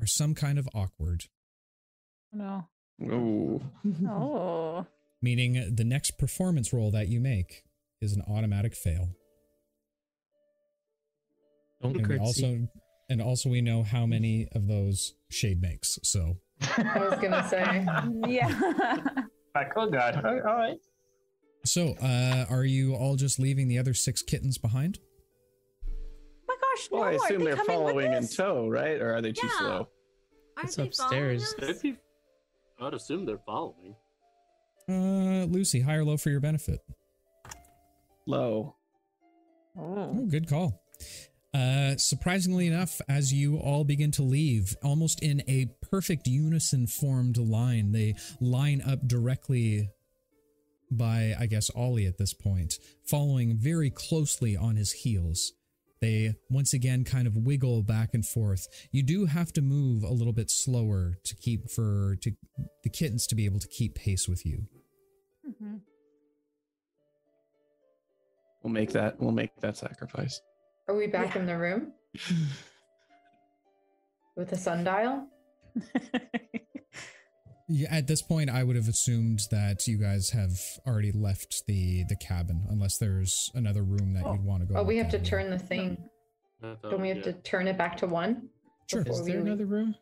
are 0.00 0.06
some 0.06 0.34
kind 0.34 0.58
of 0.58 0.66
awkward, 0.74 1.24
No. 2.32 2.66
Ooh. 3.02 3.60
Oh. 4.08 4.86
meaning 5.20 5.74
the 5.76 5.84
next 5.84 6.12
performance 6.12 6.72
roll 6.72 6.90
that 6.92 7.08
you 7.08 7.20
make 7.20 7.64
is 8.00 8.14
an 8.14 8.22
automatic 8.26 8.74
fail. 8.74 9.10
Don't 11.82 11.96
And 11.96 12.20
also 12.20 12.68
and 13.10 13.20
also 13.20 13.50
we 13.50 13.60
know 13.60 13.82
how 13.82 14.06
many 14.06 14.48
of 14.52 14.66
those 14.66 15.12
Shade 15.30 15.60
makes. 15.60 15.98
So 16.02 16.38
I 16.78 17.06
was 17.06 17.20
gonna 17.20 17.46
say. 17.48 17.86
Yeah. 18.26 19.24
Like, 19.54 19.72
oh 19.76 19.88
god. 19.88 20.24
All 20.24 20.34
right. 20.56 20.78
So, 21.64 21.94
uh, 22.02 22.44
are 22.50 22.64
you 22.64 22.94
all 22.94 23.16
just 23.16 23.38
leaving 23.38 23.68
the 23.68 23.78
other 23.78 23.94
six 23.94 24.20
kittens 24.22 24.58
behind? 24.58 24.98
my 26.46 26.54
gosh, 26.60 26.88
no, 26.92 26.98
Well, 26.98 27.08
I 27.08 27.12
assume 27.12 27.38
they 27.38 27.44
they're 27.46 27.56
coming 27.56 27.66
following 27.76 28.12
in 28.12 28.28
tow, 28.28 28.68
right? 28.68 29.00
Or 29.00 29.14
are 29.14 29.22
they 29.22 29.32
too 29.32 29.46
Yeah. 29.46 29.58
slow? 29.58 29.88
Aren't 30.56 30.68
It's 30.68 30.76
they 30.76 30.82
upstairs. 30.84 31.54
following 31.54 31.60
They'd 31.66 31.76
us? 31.76 31.82
be, 31.82 31.96
I'd 32.80 32.94
assume 32.94 33.24
they're 33.24 33.38
following. 33.46 33.94
Uh, 34.88 35.46
Lucy, 35.50 35.80
high 35.80 35.94
or 35.94 36.04
low 36.04 36.16
for 36.18 36.28
your 36.30 36.40
benefit? 36.40 36.80
Low. 38.26 38.76
Oh. 39.78 39.94
Oh, 39.96 40.26
good 40.28 40.46
call. 40.48 40.82
Uh, 41.54 41.96
surprisingly 41.96 42.66
enough, 42.66 43.00
as 43.08 43.32
you 43.32 43.56
all 43.58 43.84
begin 43.84 44.10
to 44.10 44.22
leave, 44.22 44.74
almost 44.82 45.22
in 45.22 45.40
a 45.46 45.66
perfect 45.88 46.26
unison 46.26 46.84
formed 46.88 47.36
line, 47.36 47.92
they 47.92 48.16
line 48.40 48.82
up 48.84 49.06
directly 49.06 49.88
by, 50.90 51.32
I 51.38 51.46
guess, 51.46 51.70
Ollie 51.70 52.06
at 52.06 52.18
this 52.18 52.34
point, 52.34 52.74
following 53.08 53.56
very 53.56 53.88
closely 53.88 54.56
on 54.56 54.74
his 54.74 54.90
heels. 54.90 55.52
They 56.00 56.34
once 56.50 56.74
again 56.74 57.04
kind 57.04 57.28
of 57.28 57.36
wiggle 57.36 57.84
back 57.84 58.14
and 58.14 58.26
forth. 58.26 58.66
You 58.90 59.04
do 59.04 59.26
have 59.26 59.52
to 59.52 59.62
move 59.62 60.02
a 60.02 60.12
little 60.12 60.32
bit 60.32 60.50
slower 60.50 61.14
to 61.24 61.36
keep 61.36 61.70
for 61.70 62.16
to 62.22 62.32
the 62.82 62.90
kittens 62.90 63.26
to 63.28 63.36
be 63.36 63.44
able 63.44 63.60
to 63.60 63.68
keep 63.68 63.94
pace 63.94 64.28
with 64.28 64.44
you. 64.44 64.66
Mhm. 65.48 65.80
We'll 68.62 68.72
make 68.72 68.90
that. 68.90 69.20
We'll 69.20 69.32
make 69.32 69.54
that 69.60 69.76
sacrifice. 69.76 70.40
Are 70.88 70.94
we 70.94 71.06
back 71.06 71.34
Yeah. 71.34 71.40
in 71.40 71.46
the 71.46 71.56
room 71.56 71.92
with 74.36 74.52
a 74.52 74.56
sundial? 74.56 75.26
Yeah, 77.66 77.88
at 77.90 78.06
this 78.06 78.20
point, 78.20 78.50
I 78.50 78.62
would 78.62 78.76
have 78.76 78.88
assumed 78.88 79.40
that 79.50 79.86
you 79.86 79.96
guys 79.96 80.30
have 80.30 80.60
already 80.86 81.12
left 81.12 81.62
the 81.66 82.04
the 82.10 82.16
cabin, 82.16 82.66
unless 82.68 82.98
there's 82.98 83.50
another 83.54 83.82
room 83.82 84.12
that 84.14 84.22
you'd 84.24 84.40
oh. 84.42 84.44
want 84.44 84.60
to 84.60 84.66
go. 84.66 84.80
Oh, 84.80 84.82
we 84.82 84.98
have 84.98 85.08
to 85.10 85.16
at. 85.18 85.24
turn 85.24 85.48
the 85.48 85.58
thing. 85.58 85.96
I 86.62 86.74
thought, 86.74 86.90
Don't 86.90 87.00
we 87.00 87.08
have 87.08 87.18
yeah. 87.18 87.22
to 87.24 87.32
turn 87.32 87.66
it 87.66 87.78
back 87.78 87.96
to 87.98 88.06
one? 88.06 88.50
Sure. 88.90 89.02
before 89.02 89.20
Is 89.20 89.24
we 89.24 89.30
there 89.32 89.40
leave? 89.40 89.46
another 89.46 89.64
room? 89.66 89.94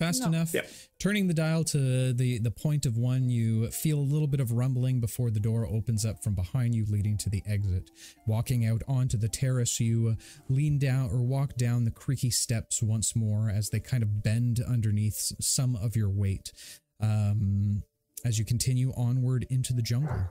Fast 0.00 0.22
No. 0.22 0.28
enough. 0.28 0.52
Yep. 0.54 0.68
Turning 0.98 1.28
the 1.28 1.34
dial 1.34 1.62
to 1.64 2.12
the 2.14 2.38
the 2.38 2.50
point 2.50 2.86
of 2.86 2.96
one, 2.96 3.28
you 3.28 3.70
feel 3.70 3.98
a 3.98 4.00
little 4.00 4.26
bit 4.26 4.40
of 4.40 4.50
rumbling 4.50 4.98
before 4.98 5.30
the 5.30 5.38
door 5.40 5.66
opens 5.66 6.04
up 6.06 6.24
from 6.24 6.34
behind 6.34 6.74
you, 6.74 6.86
leading 6.88 7.18
to 7.18 7.28
the 7.30 7.42
exit. 7.46 7.90
Walking 8.26 8.64
out 8.66 8.82
onto 8.88 9.18
the 9.18 9.28
terrace, 9.28 9.78
you 9.78 10.16
lean 10.48 10.78
down 10.78 11.10
or 11.10 11.22
walk 11.22 11.54
down 11.56 11.84
the 11.84 11.90
creaky 11.90 12.30
steps 12.30 12.82
once 12.82 13.14
more 13.14 13.50
as 13.50 13.68
they 13.68 13.78
kind 13.78 14.02
of 14.02 14.22
bend 14.22 14.58
underneath 14.66 15.32
some 15.38 15.76
of 15.76 15.94
your 15.94 16.08
weight. 16.10 16.50
Um, 16.98 17.82
as 18.24 18.38
you 18.38 18.44
continue 18.44 18.92
onward 18.96 19.46
into 19.50 19.72
the 19.74 19.82
jungle. 19.82 20.28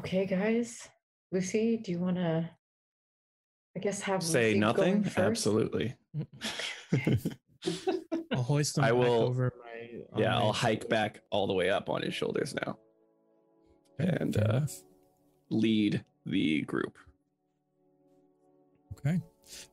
Okay, 0.00 0.26
guys. 0.26 0.88
Lucy, 1.32 1.76
do 1.76 1.92
you 1.92 1.98
want 2.00 2.16
to? 2.16 2.50
I 3.78 3.80
guess 3.80 4.00
have 4.00 4.24
Say 4.24 4.48
Lucy 4.48 4.58
nothing. 4.58 4.82
going 5.02 5.04
first? 5.04 5.18
Absolutely. 5.18 5.94
I'll 8.32 8.42
hoist 8.42 8.74
them 8.74 8.84
I 8.84 8.88
back 8.90 8.98
will- 8.98 9.22
over 9.22 9.52
my. 9.56 10.20
yeah, 10.20 10.30
my 10.30 10.34
I'll 10.36 10.52
hike 10.52 10.80
shoulders. 10.82 10.88
back 10.90 11.20
all 11.30 11.46
the 11.46 11.52
way 11.54 11.70
up 11.70 11.88
on 11.88 12.02
his 12.02 12.12
shoulders 12.12 12.56
now 12.66 12.76
and 14.00 14.36
uh, 14.36 14.60
lead 15.50 16.04
the 16.26 16.62
group. 16.62 16.96
Okay. 18.98 19.20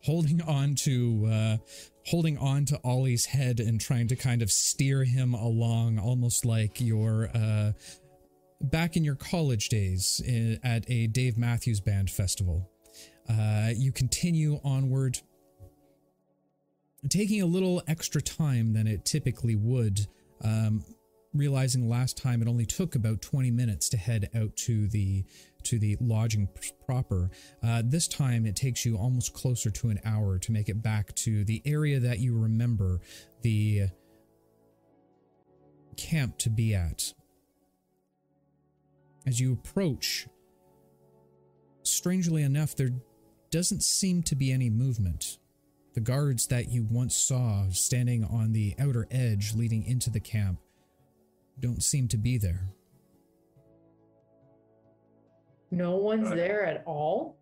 Holding 0.03 0.39
on 0.43 0.76
to 0.84 1.26
uh 1.28 1.58
holding 2.06 2.38
on 2.38 2.66
to 2.66 2.80
Ollie's 2.84 3.26
head 3.26 3.60
and 3.60 3.82
trying 3.82 4.08
to 4.10 4.16
kind 4.16 4.43
of 4.43 4.51
steer 4.51 5.03
him 5.03 5.34
along 5.34 5.97
almost 5.97 6.45
like 6.45 6.80
your 6.80 7.30
uh 7.34 7.72
back 8.62 8.95
in 8.95 9.03
your 9.03 9.16
college 9.16 9.70
days 9.70 10.22
i- 10.30 10.60
at 10.64 10.88
a 10.91 11.08
Dave 11.08 11.38
Matthews 11.39 11.80
Band 11.82 12.12
festival. 12.12 12.70
Uh 13.30 13.69
you 13.76 13.91
continue 13.91 14.59
onward 14.63 15.19
taking 17.09 17.41
a 17.41 17.45
little 17.45 17.82
extra 17.88 18.21
time 18.21 18.73
than 18.73 18.88
it 18.88 19.05
typically 19.05 19.55
would 19.55 20.07
um 20.43 20.84
realizing 21.34 21.89
last 21.89 22.17
time 22.17 22.41
it 22.41 22.47
only 22.47 22.65
took 22.65 22.95
about 22.95 23.21
20 23.21 23.51
minutes 23.51 23.89
to 23.89 23.97
head 23.97 24.30
out 24.36 24.55
to 24.55 24.88
the 24.88 25.23
to 25.63 25.78
the 25.80 25.97
lodging 25.99 26.47
proper 26.86 27.30
uh, 27.63 27.82
this 27.84 28.07
time 28.07 28.45
it 28.45 28.55
takes 28.55 28.86
you 28.86 28.95
almost 28.95 29.34
closer 29.34 29.69
to 29.69 29.89
an 29.89 29.99
hour 30.05 30.38
to 30.38 30.51
make 30.51 30.69
it 30.69 30.82
back 30.82 31.13
to 31.15 31.43
the 31.43 31.61
area 31.65 31.99
that 31.99 32.19
you 32.19 32.38
remember 32.38 33.01
the 33.41 33.88
camp 35.95 36.38
to 36.39 36.49
be 36.49 36.76
at. 36.76 37.13
As 39.26 39.39
you 39.39 39.53
approach, 39.53 40.28
strangely 41.84 42.43
enough, 42.43 42.76
there 42.76 42.89
doesn't 43.56 43.84
seem 43.84 44.22
to 44.22 44.36
be 44.36 44.51
any 44.51 44.70
movement. 44.70 45.38
The 45.93 46.01
guards 46.01 46.47
that 46.47 46.68
you 46.68 46.86
once 46.91 47.16
saw 47.16 47.64
standing 47.70 48.26
on 48.26 48.51
the 48.51 48.76
outer 48.78 49.08
edge 49.10 49.53
leading 49.56 49.86
into 49.86 50.10
the 50.10 50.20
camp 50.20 50.60
don't 51.62 51.82
seem 51.82 52.10
to 52.10 52.18
be 52.18 52.38
there. 52.38 52.68
No 55.72 55.95
one's 55.95 56.32
there 56.32 56.66
at 56.66 56.84
all. 56.86 57.38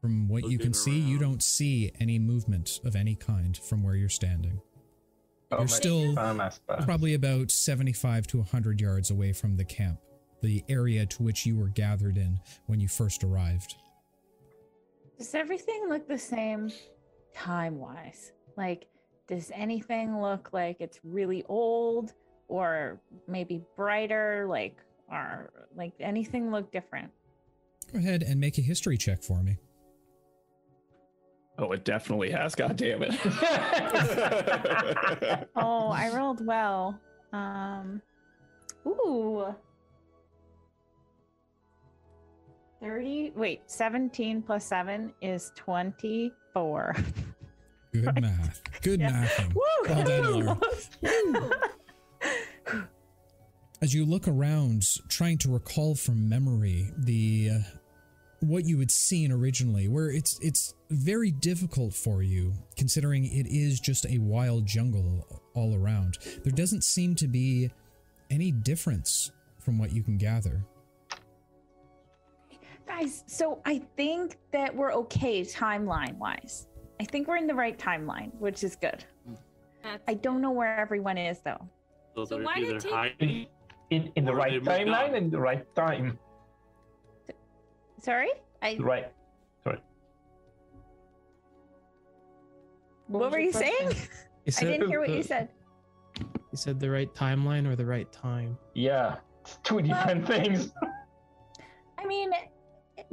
From 0.00 0.28
what 0.28 0.48
you 0.48 0.60
can 0.60 0.72
see, 0.72 0.96
you 0.96 1.18
don't 1.18 1.42
see 1.42 1.90
any 1.98 2.20
movement 2.20 2.78
of 2.84 2.94
any 2.94 3.16
kind 3.16 3.56
from 3.56 3.82
where 3.82 3.96
you're 3.96 4.08
standing. 4.08 4.60
Oh, 5.50 5.58
You're 5.58 5.68
still 5.68 6.14
spam, 6.14 6.36
my 6.36 6.50
spam. 6.50 6.84
Probably 6.84 7.14
about 7.14 7.50
75 7.50 8.28
to 8.28 8.36
100 8.36 8.80
yards 8.80 9.10
away 9.10 9.32
from 9.32 9.56
the 9.56 9.64
camp, 9.64 9.98
the 10.40 10.62
area 10.68 11.04
to 11.04 11.22
which 11.24 11.46
you 11.46 11.56
were 11.56 11.68
gathered 11.68 12.16
in 12.16 12.38
when 12.66 12.78
you 12.78 12.86
first 12.86 13.24
arrived. 13.24 13.74
Does 15.18 15.34
everything 15.34 15.88
look 15.88 16.06
the 16.06 16.18
same 16.18 16.70
time 17.34 17.78
wise? 17.78 18.32
Like, 18.56 18.86
does 19.26 19.50
anything 19.54 20.20
look 20.20 20.50
like 20.52 20.76
it's 20.80 21.00
really 21.02 21.44
old 21.48 22.12
or 22.48 23.00
maybe 23.26 23.62
brighter? 23.76 24.46
Like, 24.48 24.76
or 25.10 25.50
like 25.74 25.92
anything 26.00 26.50
look 26.50 26.70
different? 26.70 27.10
Go 27.92 27.98
ahead 27.98 28.22
and 28.22 28.40
make 28.40 28.58
a 28.58 28.62
history 28.62 28.96
check 28.96 29.22
for 29.22 29.42
me. 29.42 29.56
Oh, 31.58 31.72
it 31.72 31.84
definitely 31.84 32.30
has. 32.32 32.54
God 32.54 32.76
damn 32.76 33.02
it. 33.02 33.14
Oh, 35.56 35.88
I 35.88 36.10
rolled 36.14 36.44
well. 36.44 37.00
Um, 37.32 38.02
ooh. 38.86 39.54
30, 42.90 43.32
wait, 43.34 43.62
17 43.66 44.42
plus 44.42 44.64
7 44.64 45.12
is 45.20 45.50
24. 45.56 46.94
Good 47.92 48.20
math. 48.20 48.62
Good 48.82 49.00
Yeah. 49.00 49.10
mathing. 49.24 49.54
Woo! 49.54 49.62
Well 49.88 50.60
done, 51.02 51.52
As 53.82 53.92
you 53.92 54.06
look 54.06 54.28
around, 54.28 54.84
trying 55.08 55.38
to 55.38 55.50
recall 55.50 55.96
from 55.96 56.28
memory 56.28 56.88
the 56.96 57.50
uh, 57.54 57.58
what 58.40 58.64
you 58.64 58.78
had 58.78 58.92
seen 58.92 59.32
originally, 59.32 59.88
where 59.88 60.08
it's 60.08 60.38
it's 60.40 60.72
very 60.88 61.32
difficult 61.32 61.92
for 61.92 62.22
you, 62.22 62.52
considering 62.76 63.24
it 63.24 63.46
is 63.48 63.80
just 63.80 64.06
a 64.06 64.18
wild 64.18 64.64
jungle 64.64 65.26
all 65.54 65.74
around. 65.74 66.18
There 66.44 66.52
doesn't 66.52 66.84
seem 66.84 67.16
to 67.16 67.26
be 67.26 67.70
any 68.30 68.52
difference 68.52 69.32
from 69.58 69.76
what 69.76 69.92
you 69.92 70.02
can 70.04 70.16
gather. 70.18 70.64
Guys, 72.86 73.24
so 73.26 73.60
I 73.64 73.78
think 73.96 74.38
that 74.52 74.74
we're 74.74 74.92
okay 74.92 75.42
timeline 75.42 76.16
wise. 76.18 76.68
I 77.00 77.04
think 77.04 77.26
we're 77.28 77.36
in 77.36 77.46
the 77.46 77.54
right 77.54 77.78
timeline, 77.78 78.32
which 78.38 78.62
is 78.64 78.76
good. 78.76 79.04
That's 79.82 80.02
I 80.08 80.14
don't 80.14 80.40
know 80.40 80.50
where 80.52 80.76
everyone 80.78 81.18
is 81.18 81.40
though. 81.40 81.68
So, 82.14 82.24
So 82.24 82.42
why 82.42 82.54
did 82.60 82.68
either 82.70 82.80
take- 82.80 82.92
hiding. 82.92 83.46
in 83.90 84.12
in 84.16 84.24
the 84.24 84.32
Or 84.32 84.36
right 84.36 84.62
timeline 84.62 85.08
on. 85.10 85.14
and 85.14 85.30
the 85.30 85.40
right 85.40 85.64
time. 85.74 86.18
Sorry? 88.00 88.30
I 88.62 88.76
Right. 88.80 89.12
Sorry. 89.64 89.80
what, 93.08 93.20
was 93.24 93.32
were 93.32 93.38
your 93.38 93.46
you 93.46 93.52
saying? 93.52 93.86
question? 93.86 94.08
He 94.46 94.52
I 94.58 94.70
didn't 94.70 94.86
hear 94.88 95.00
what 95.00 95.10
you 95.10 95.24
said. 95.24 95.48
He 96.52 96.56
said 96.56 96.78
the 96.78 96.88
right 96.88 97.12
timeline 97.14 97.66
or 97.66 97.74
the 97.74 97.84
right 97.84 98.10
time. 98.12 98.56
Yeah. 98.74 99.16
It's 99.40 99.58
two 99.64 99.82
different 99.82 100.24
things. 100.24 100.72
I 101.98 102.06
mean, 102.06 102.30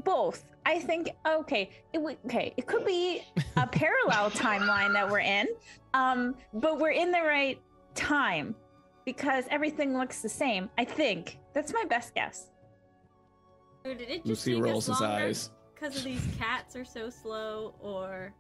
both. 0.04 0.46
I 0.66 0.80
think 0.80 1.10
okay. 1.28 1.70
It 1.92 2.02
would 2.02 2.18
okay. 2.26 2.54
It 2.58 2.66
could 2.68 2.86
be 2.86 3.22
a 3.58 3.68
parallel 3.68 4.32
timeline 4.46 4.94
that 4.94 5.10
we're 5.10 5.20
in, 5.20 5.48
um, 5.94 6.36
but 6.54 6.80
we're 6.80 6.92
in 6.92 7.12
the 7.12 7.22
right 7.22 7.60
time 7.96 8.56
because 9.06 9.46
everything 9.50 9.98
looks 9.98 10.22
the 10.22 10.30
same. 10.30 10.70
I 10.78 10.86
think 10.86 11.38
that's 11.54 11.74
my 11.74 11.84
best 11.86 12.16
guess. 12.16 12.48
Or 13.86 13.94
did 13.94 14.10
it 14.10 14.16
just 14.18 14.26
Lucy 14.26 14.54
take 14.56 14.64
rolls 14.64 14.90
us 14.90 15.00
his 15.00 15.02
eyes. 15.06 15.50
because 15.76 15.98
of 15.98 16.04
these 16.06 16.26
cats 16.40 16.76
are 16.78 16.86
so 16.86 17.10
slow, 17.10 17.74
or 17.82 18.34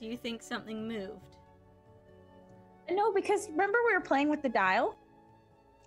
do 0.00 0.06
you 0.06 0.16
think 0.16 0.42
something 0.42 0.86
moved? 0.86 1.36
No, 2.90 3.12
because 3.12 3.48
remember 3.50 3.78
we 3.86 3.94
were 3.94 4.00
playing 4.00 4.28
with 4.28 4.42
the 4.42 4.48
dial. 4.48 4.96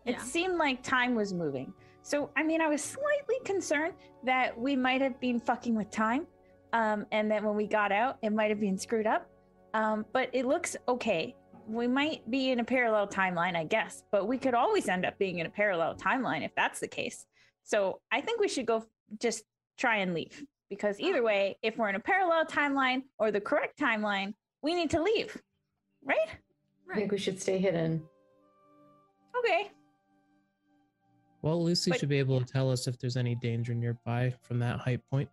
It 0.05 0.13
Yeah. 0.13 0.21
seemed 0.21 0.57
like 0.57 0.83
time 0.83 1.15
was 1.15 1.33
moving. 1.33 1.73
So 2.05 2.29
I 2.35 2.43
mean, 2.43 2.61
I 2.61 2.67
was 2.67 2.83
slightly 2.83 3.37
concerned 3.45 3.95
that 4.23 4.55
we 4.55 4.75
might 4.75 5.01
have 5.01 5.19
been 5.19 5.39
fucking 5.39 5.73
with 5.73 5.89
time, 5.89 6.27
um, 6.71 7.07
and 7.11 7.31
then 7.31 7.43
when 7.43 7.55
we 7.55 7.65
got 7.65 7.91
out, 7.91 8.19
it 8.21 8.31
might 8.31 8.51
have 8.51 8.59
been 8.59 8.77
screwed 8.77 9.07
up. 9.07 9.27
Um, 9.73 10.05
but 10.13 10.29
it 10.31 10.45
looks 10.45 10.77
okay. 10.87 11.35
We 11.67 11.87
might 11.87 12.29
be 12.29 12.51
in 12.51 12.59
a 12.59 12.63
parallel 12.63 13.07
timeline, 13.07 13.55
I 13.55 13.63
guess, 13.63 14.03
but 14.11 14.27
we 14.27 14.37
could 14.37 14.53
always 14.53 14.87
end 14.87 15.03
up 15.03 15.17
being 15.17 15.39
in 15.39 15.47
a 15.47 15.49
parallel 15.49 15.95
timeline 15.95 16.45
if 16.45 16.51
that's 16.55 16.79
the 16.79 16.87
case. 16.87 17.25
So 17.63 18.01
I 18.11 18.21
think 18.21 18.39
we 18.39 18.49
should 18.49 18.67
go 18.67 18.85
just 19.19 19.43
try 19.75 19.97
and 19.97 20.13
leave 20.13 20.45
because 20.69 20.99
either 20.99 21.23
way, 21.23 21.57
if 21.63 21.75
we're 21.75 21.89
in 21.89 21.95
a 21.95 21.99
parallel 21.99 22.45
timeline 22.45 23.01
or 23.17 23.31
the 23.31 23.41
correct 23.41 23.79
timeline, 23.79 24.35
we 24.61 24.75
need 24.75 24.91
to 24.91 25.01
leave, 25.01 25.41
right? 26.03 26.29
I 26.91 26.93
think 26.93 27.11
we 27.11 27.17
should 27.17 27.41
stay 27.41 27.57
hidden. 27.57 28.03
Okay. 29.39 29.71
Well, 31.45 31.63
Lucy 31.63 31.91
But- 31.91 31.99
should 31.99 32.09
be 32.09 32.17
able 32.17 32.39
to 32.39 32.45
tell 32.45 32.71
us 32.71 32.87
if 32.87 32.97
there's 32.97 33.15
any 33.17 33.35
danger 33.35 33.75
nearby 33.75 34.33
from 34.41 34.57
that 34.59 34.79
height 34.79 35.01
point. 35.11 35.29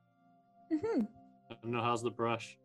hmm 0.70 1.04
I 1.50 1.54
don't 1.62 1.72
know 1.72 1.80
how's 1.80 2.02
the 2.02 2.10
brush. 2.10 2.58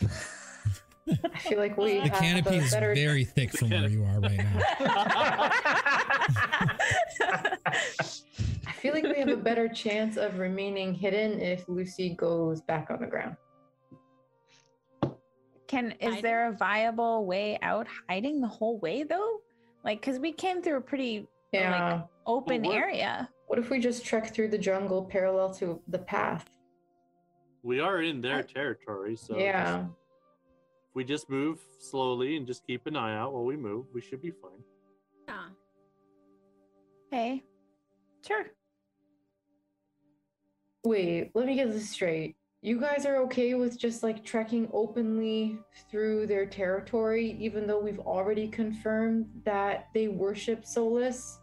I 0.02 1.38
feel 1.38 1.58
like 1.58 1.76
we 1.76 2.00
The 2.00 2.10
canopy 2.10 2.56
is 2.56 2.72
better. 2.72 2.94
very 2.96 3.22
thick 3.24 3.52
from 3.56 3.70
where 3.70 3.88
you 3.88 4.02
are 4.04 4.18
right 4.20 4.36
now. 4.38 4.60
I 8.66 8.72
feel 8.80 8.92
like 8.92 9.04
we 9.04 9.14
have 9.20 9.28
a 9.28 9.36
better 9.36 9.68
chance 9.68 10.16
of 10.16 10.38
remaining 10.38 10.92
hidden 10.94 11.40
if 11.40 11.68
Lucy 11.68 12.10
goes 12.10 12.60
back 12.60 12.90
on 12.90 13.00
the 13.00 13.06
ground. 13.06 13.36
Can 15.68 15.92
is 16.00 16.20
there 16.22 16.48
a 16.48 16.52
viable 16.56 17.24
way 17.24 17.56
out 17.62 17.86
hiding 18.08 18.40
the 18.40 18.48
whole 18.48 18.78
way 18.80 19.04
though? 19.04 19.38
Like 19.84 20.02
cuz 20.02 20.18
we 20.18 20.32
came 20.32 20.60
through 20.60 20.78
a 20.78 20.80
pretty 20.80 21.28
Yeah. 21.52 22.02
Open 22.28 22.62
what- 22.62 22.76
area. 22.76 23.30
what 23.46 23.58
if 23.58 23.70
we 23.70 23.80
just 23.80 24.04
trek 24.04 24.34
through 24.34 24.48
the 24.48 24.58
jungle 24.58 25.02
parallel 25.04 25.52
to 25.54 25.82
the 25.88 25.98
path? 25.98 26.46
We 27.62 27.80
are 27.80 28.02
in 28.02 28.20
their 28.20 28.40
I- 28.40 28.42
territory, 28.42 29.16
so 29.16 29.36
yeah. 29.38 29.78
just- 29.78 29.90
if 30.90 30.94
we 30.94 31.04
just 31.04 31.30
move 31.30 31.58
slowly 31.78 32.36
and 32.36 32.46
just 32.46 32.66
keep 32.66 32.86
an 32.86 32.96
eye 32.96 33.16
out 33.16 33.32
while 33.32 33.44
we 33.44 33.56
move, 33.56 33.86
we 33.94 34.02
should 34.02 34.20
be 34.20 34.30
fine. 34.30 34.62
Yeah. 35.26 35.48
Okay. 37.06 37.44
Sure. 38.26 38.44
Wait, 40.84 41.30
let 41.34 41.46
me 41.46 41.54
get 41.54 41.70
this 41.72 41.90
straight. 41.90 42.36
You 42.60 42.78
guys 42.78 43.06
are 43.06 43.16
okay 43.22 43.54
with 43.54 43.78
just 43.78 44.02
like 44.02 44.24
trekking 44.24 44.68
openly 44.72 45.58
through 45.90 46.26
their 46.26 46.44
territory, 46.44 47.32
even 47.38 47.66
though 47.66 47.78
we've 47.78 48.00
already 48.00 48.48
confirmed 48.48 49.30
that 49.44 49.88
they 49.94 50.08
worship 50.08 50.66
Solis? 50.66 51.40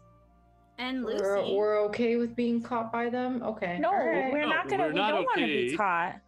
And 0.78 1.04
Lucy. 1.04 1.22
We're, 1.22 1.54
we're 1.54 1.80
okay 1.86 2.16
with 2.16 2.36
being 2.36 2.60
caught 2.62 2.92
by 2.92 3.08
them? 3.08 3.42
Okay. 3.42 3.78
No, 3.78 3.88
alright, 3.90 4.32
we're 4.32 4.42
No, 4.42 4.48
not 4.48 4.68
going 4.68 4.80
to 4.80 4.86
we're 4.88 4.92
we 4.92 4.98
not 4.98 5.10
don't 5.12 5.24
want 5.24 5.38
to 5.38 5.46
be 5.46 5.76
caught. 5.76 6.20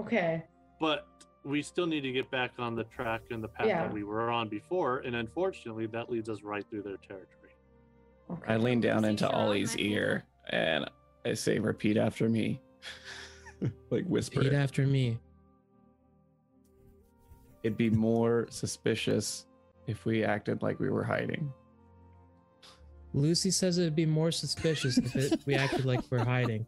Okay. 0.00 0.44
But 0.80 1.06
we 1.44 1.62
still 1.62 1.86
need 1.86 2.00
to 2.00 2.10
get 2.12 2.30
back 2.30 2.52
on 2.58 2.74
the 2.74 2.84
track 2.84 3.22
and 3.30 3.42
the 3.42 3.48
path 3.48 3.66
Yeah. 3.66 3.84
that 3.84 3.92
we 3.92 4.02
were 4.02 4.30
on 4.30 4.48
before, 4.48 4.98
and 5.00 5.14
unfortunately, 5.14 5.86
that 5.86 6.10
leads 6.10 6.28
us 6.28 6.42
right 6.42 6.64
through 6.68 6.82
their 6.82 6.96
territory. 6.96 7.50
Okay. 8.30 8.52
I 8.52 8.56
lean 8.56 8.80
down 8.80 9.02
Lucy, 9.02 9.10
into 9.10 9.30
Ollie's 9.30 9.76
ear 9.76 10.24
and 10.50 10.90
I 11.24 11.34
say, 11.34 11.58
repeat 11.58 11.96
after 11.96 12.28
me. 12.28 12.60
like 13.90 14.04
whisper. 14.06 14.40
Repeat 14.40 14.54
after 14.54 14.86
me. 14.86 15.18
It'd 17.62 17.78
be 17.78 17.90
more 17.90 18.46
suspicious 18.50 19.46
if 19.86 20.04
we 20.04 20.24
acted 20.24 20.62
like 20.62 20.80
we 20.80 20.90
were 20.90 21.04
hiding. 21.04 21.52
Lucy 23.14 23.50
says 23.50 23.78
it'd 23.78 23.94
be 23.96 24.04
more 24.06 24.30
suspicious 24.32 24.98
if 24.98 25.14
it, 25.16 25.40
we 25.46 25.54
acted 25.54 25.84
like 25.86 26.00
we're 26.10 26.24
hiding. 26.24 26.66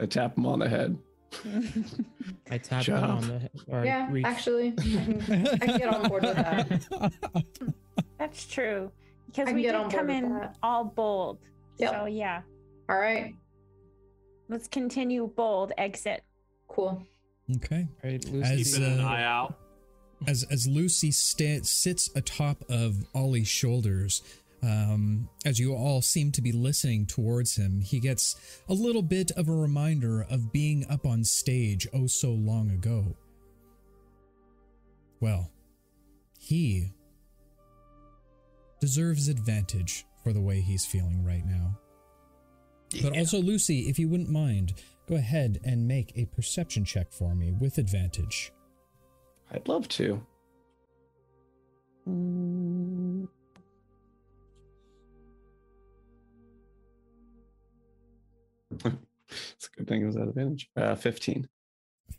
I 0.00 0.06
tap 0.06 0.36
him 0.36 0.46
on 0.46 0.58
the 0.58 0.68
head. 0.68 0.98
I 2.50 2.58
tap 2.58 2.82
Shut 2.84 2.98
him 2.98 3.10
up. 3.10 3.10
on 3.18 3.26
the 3.28 3.38
head. 3.40 3.50
Or 3.68 3.84
Yeah, 3.84 4.08
reach. 4.10 4.24
actually, 4.24 4.68
I 4.78 4.82
can, 4.82 5.46
I 5.48 5.56
can 5.58 5.78
get 5.78 5.88
on 5.88 6.08
board 6.08 6.22
with 6.24 6.36
that. 6.36 7.12
That's 8.18 8.46
true. 8.46 8.90
Because 9.26 9.48
I 9.48 9.50
can 9.50 9.56
we 9.56 9.62
get 9.62 9.72
did 9.90 9.96
come 9.96 10.10
in 10.10 10.30
that. 10.34 10.56
all 10.62 10.84
bold. 10.84 11.38
Yep. 11.78 11.90
So 11.90 12.06
yeah. 12.06 12.42
All 12.88 12.98
right. 12.98 13.34
Let's 14.48 14.68
continue 14.68 15.30
bold 15.34 15.72
exit. 15.76 16.22
Cool. 16.68 17.04
Okay. 17.56 17.86
All 18.02 18.10
right, 18.10 18.24
As, 18.24 18.30
Lucy. 18.30 18.64
Keeping 18.80 18.92
an 18.98 19.00
uh, 19.00 19.08
eye 19.08 19.22
out. 19.24 19.58
as 20.26 20.44
as 20.50 20.66
Lucy 20.68 21.10
sta- 21.10 21.62
sits 21.64 22.10
atop 22.14 22.64
of 22.68 23.04
Ollie's 23.14 23.48
shoulders, 23.48 24.22
um, 24.64 25.28
as 25.44 25.58
you 25.58 25.74
all 25.74 26.00
seem 26.00 26.32
to 26.32 26.42
be 26.42 26.52
listening 26.52 27.06
towards 27.06 27.56
him, 27.56 27.80
he 27.80 28.00
gets 28.00 28.60
a 28.68 28.72
little 28.72 29.02
bit 29.02 29.30
of 29.32 29.48
a 29.48 29.52
reminder 29.52 30.22
of 30.30 30.52
being 30.52 30.86
up 30.88 31.04
on 31.04 31.22
stage 31.24 31.86
oh 31.92 32.06
so 32.06 32.30
long 32.30 32.70
ago. 32.70 33.14
Well, 35.20 35.50
he 36.38 36.92
deserves 38.80 39.28
advantage 39.28 40.06
for 40.22 40.32
the 40.32 40.40
way 40.40 40.60
he's 40.60 40.86
feeling 40.86 41.24
right 41.24 41.44
now. 41.44 41.78
But 43.02 43.16
also, 43.16 43.38
Lucy, 43.38 43.88
if 43.88 43.98
you 43.98 44.08
wouldn't 44.08 44.30
mind, 44.30 44.74
go 45.08 45.16
ahead 45.16 45.60
and 45.64 45.88
make 45.88 46.12
a 46.16 46.26
perception 46.26 46.84
check 46.84 47.12
for 47.12 47.34
me 47.34 47.52
with 47.52 47.78
advantage. 47.78 48.52
I'd 49.50 49.68
love 49.68 49.88
to. 49.88 50.24
It's 58.82 59.68
a 59.72 59.76
good 59.76 59.88
thing 59.88 60.02
it 60.02 60.06
was 60.06 60.16
at 60.16 60.28
advantage. 60.28 60.70
Uh, 60.76 60.94
15. 60.94 61.48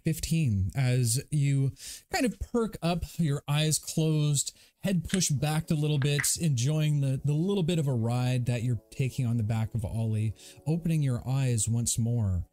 15 0.03 0.72
as 0.76 1.22
you 1.32 1.72
kind 2.12 2.26
of 2.26 2.39
perk 2.39 2.78
up, 2.82 3.03
your 3.18 3.41
eyes 3.47 3.80
closed, 3.80 4.56
head 4.84 5.10
pushed 5.10 5.39
back 5.39 5.72
a 5.72 5.76
little 5.76 5.97
bit, 5.97 6.22
enjoying 6.39 7.01
the, 7.01 7.20
the 7.26 7.34
little 7.34 7.64
bit 7.64 7.80
of 7.80 7.88
a 7.88 7.93
ride 7.93 8.45
that 8.45 8.64
you're 8.64 8.82
taking 8.91 9.26
on 9.26 9.38
the 9.38 9.43
back 9.43 9.74
of 9.74 9.84
Ollie, 9.84 10.36
opening 10.68 11.01
your 11.01 11.22
eyes 11.28 11.68
once 11.68 11.97
more. 11.97 12.45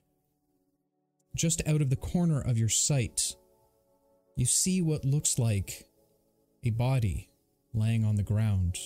Just 1.34 1.66
out 1.66 1.80
of 1.80 1.90
the 1.90 1.96
corner 1.96 2.40
of 2.40 2.58
your 2.58 2.68
sight, 2.68 3.36
you 4.36 4.46
see 4.46 4.80
what 4.80 5.04
looks 5.04 5.38
like 5.38 5.88
a 6.64 6.70
body 6.70 7.30
laying 7.74 8.04
on 8.04 8.16
the 8.16 8.22
ground. 8.22 8.76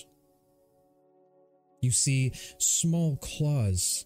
You 1.81 1.91
see 1.91 2.33
small 2.57 3.17
claws 3.17 4.05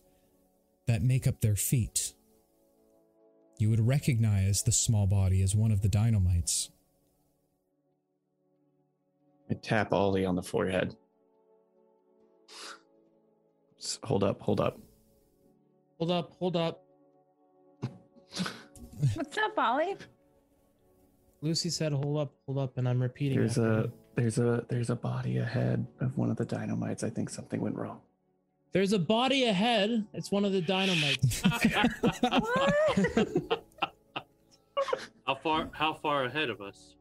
that 0.91 1.01
make 1.01 1.25
up 1.25 1.39
their 1.39 1.55
feet. 1.55 2.13
You 3.57 3.69
would 3.69 3.79
recognize 3.87 4.63
the 4.63 4.73
small 4.73 5.07
body 5.07 5.41
as 5.41 5.55
one 5.55 5.71
of 5.71 5.81
the 5.81 5.87
Dinomites. 5.87 6.69
I 9.49 9.53
tap 9.53 9.93
Ollie 9.93 10.25
on 10.25 10.35
the 10.35 10.43
forehead. 10.43 10.95
S- 13.79 13.99
Hold 14.03 14.23
up, 14.23 14.41
hold 14.41 14.59
up. 14.59 14.79
Hold 15.97 16.11
up, 16.11 16.31
hold 16.39 16.55
up. 16.57 16.83
What's 19.13 19.37
up, 19.37 19.57
Ollie? 19.57 19.95
Lucy 21.41 21.69
said, 21.69 21.91
"Hold 21.91 22.17
up, 22.19 22.31
hold 22.45 22.57
up," 22.59 22.77
and 22.77 22.87
I'm 22.87 23.01
repeating. 23.01 23.37
There's 23.39 23.57
a 23.57 23.61
her. 23.61 23.91
there's 24.15 24.37
a 24.39 24.63
there's 24.69 24.89
a 24.91 24.95
body 24.95 25.37
ahead 25.37 25.85
of 25.99 26.15
one 26.17 26.29
of 26.29 26.37
the 26.37 26.45
Dinomites. 26.45 27.03
I 27.03 27.09
think 27.09 27.29
something 27.29 27.59
went 27.61 27.75
wrong. 27.75 27.99
There's 28.72 28.93
a 28.93 28.99
body 28.99 29.45
ahead. 29.45 30.05
It's 30.13 30.32
one 30.32 30.45
of 30.45 30.53
the 30.53 30.61
Dinomites. 30.61 31.41
How 35.28 35.36
far? 35.36 35.69
How 35.74 35.93
far 35.93 36.26
ahead 36.26 36.49
of 36.49 36.61
us? 36.61 36.95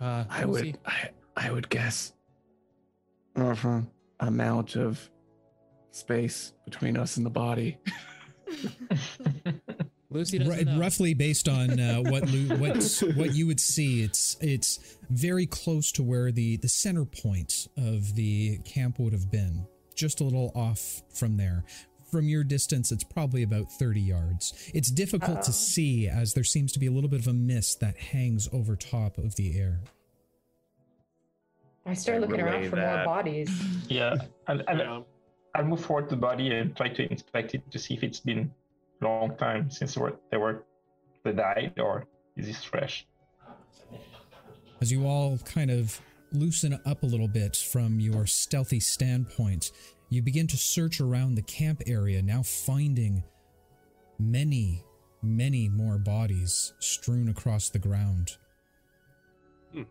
Uh, 0.00 0.24
I 0.28 0.44
Lucy, 0.44 0.72
would 0.72 0.78
I 0.86 1.10
I 1.36 1.50
would 1.50 1.68
guess 1.68 2.12
uh-huh, 3.36 3.80
amount 4.20 4.76
of 4.76 5.10
space 5.90 6.52
between 6.64 6.96
us 6.96 7.16
and 7.16 7.24
the 7.24 7.30
body. 7.30 7.78
Lucy 10.14 10.38
doesn't 10.38 10.66
Ru- 10.66 10.72
know. 10.74 10.78
roughly 10.80 11.12
based 11.12 11.48
on 11.48 11.78
uh, 11.80 11.98
what 12.02 12.28
Lu- 12.30 12.56
what 12.56 13.02
what 13.16 13.34
you 13.34 13.46
would 13.46 13.60
see, 13.60 14.02
it's 14.02 14.36
it's 14.40 14.96
very 15.10 15.46
close 15.46 15.90
to 15.92 16.02
where 16.02 16.30
the 16.32 16.56
the 16.58 16.68
center 16.68 17.04
point 17.04 17.68
of 17.76 18.14
the 18.14 18.58
camp 18.64 18.98
would 18.98 19.12
have 19.12 19.30
been, 19.30 19.66
just 19.94 20.20
a 20.20 20.24
little 20.24 20.52
off 20.54 21.02
from 21.12 21.36
there. 21.36 21.64
From 22.10 22.28
your 22.28 22.44
distance, 22.44 22.92
it's 22.92 23.02
probably 23.02 23.42
about 23.42 23.72
30 23.72 24.00
yards. 24.00 24.70
It's 24.72 24.88
difficult 24.88 25.42
to 25.42 25.50
Oh. 25.50 25.52
see 25.52 26.06
as 26.06 26.32
there 26.34 26.44
seems 26.44 26.70
to 26.72 26.78
be 26.78 26.86
a 26.86 26.92
little 26.92 27.10
bit 27.10 27.18
of 27.18 27.26
a 27.26 27.32
mist 27.32 27.80
that 27.80 27.96
hangs 27.96 28.48
over 28.52 28.76
top 28.76 29.18
of 29.18 29.34
the 29.34 29.58
air. 29.58 29.80
I 31.84 31.94
start 31.94 32.20
looking 32.20 32.40
around 32.40 32.70
for 32.70 32.76
that. 32.76 33.04
more 33.04 33.16
bodies. 33.16 33.50
Yeah, 33.88 34.14
I'll, 34.46 34.60
I'll, 34.68 34.78
Yeah, 34.78 35.00
I'll 35.56 35.64
move 35.64 35.84
forward 35.84 36.08
to 36.10 36.14
the 36.14 36.20
body 36.20 36.52
and 36.54 36.76
try 36.76 36.88
to 36.88 37.10
inspect 37.10 37.54
it 37.56 37.68
to 37.72 37.78
see 37.80 37.94
if 37.94 38.04
it's 38.04 38.20
been 38.20 38.38
a 38.38 38.48
long 39.00 39.36
time 39.36 39.70
since 39.70 39.94
they 40.30 40.36
were 40.36 40.64
they 41.24 41.32
died 41.32 41.78
or 41.78 42.06
is 42.36 42.46
this 42.46 42.64
fresh? 42.64 43.06
As 44.80 44.92
you 44.92 45.06
all 45.06 45.38
kind 45.38 45.70
of 45.70 46.00
loosen 46.32 46.78
up 46.84 47.02
a 47.02 47.06
little 47.06 47.28
bit 47.28 47.56
from 47.56 48.00
your 48.00 48.26
stealthy 48.26 48.80
standpoint, 48.80 49.70
you 50.10 50.20
begin 50.22 50.46
to 50.48 50.56
search 50.56 51.00
around 51.00 51.34
the 51.34 51.42
camp 51.42 51.82
area, 51.86 52.22
now 52.22 52.42
finding 52.42 53.22
many, 54.18 54.84
many 55.22 55.68
more 55.68 55.98
bodies 55.98 56.72
strewn 56.78 57.28
across 57.28 57.70
the 57.70 57.78
ground. 57.78 58.36
Hmm. 59.72 59.82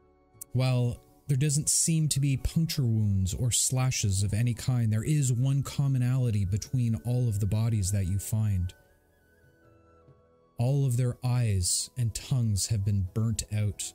While 0.51 1.01
there 1.27 1.37
doesn't 1.37 1.69
seem 1.69 2.09
to 2.09 2.19
be 2.19 2.37
puncture 2.37 2.83
wounds 2.83 3.33
or 3.33 3.49
slashes 3.49 4.23
of 4.23 4.33
any 4.33 4.53
kind, 4.53 4.91
there 4.91 5.03
is 5.03 5.31
one 5.31 5.63
commonality 5.63 6.45
between 6.45 6.95
all 7.05 7.27
of 7.27 7.39
the 7.39 7.47
bodies 7.47 7.91
that 7.91 8.07
you 8.07 8.19
find. 8.19 8.73
All 10.57 10.85
of 10.85 10.97
their 10.97 11.17
eyes 11.23 11.89
and 11.97 12.13
tongues 12.13 12.67
have 12.67 12.85
been 12.85 13.07
burnt 13.13 13.43
out. 13.53 13.93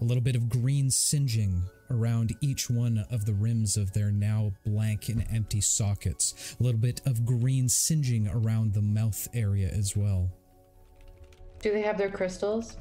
A 0.00 0.04
little 0.04 0.22
bit 0.22 0.36
of 0.36 0.48
green 0.48 0.90
singeing 0.90 1.62
around 1.90 2.34
each 2.40 2.68
one 2.68 3.04
of 3.10 3.24
the 3.24 3.32
rims 3.34 3.76
of 3.76 3.92
their 3.92 4.10
now 4.10 4.52
blank 4.64 5.08
and 5.08 5.26
empty 5.32 5.60
sockets. 5.60 6.56
A 6.58 6.62
little 6.62 6.80
bit 6.80 7.00
of 7.06 7.24
green 7.24 7.68
singeing 7.68 8.28
around 8.28 8.74
the 8.74 8.82
mouth 8.82 9.28
area 9.32 9.68
as 9.68 9.96
well. 9.96 10.30
Do 11.60 11.72
they 11.72 11.82
have 11.82 11.96
their 11.96 12.10
crystals? 12.10 12.76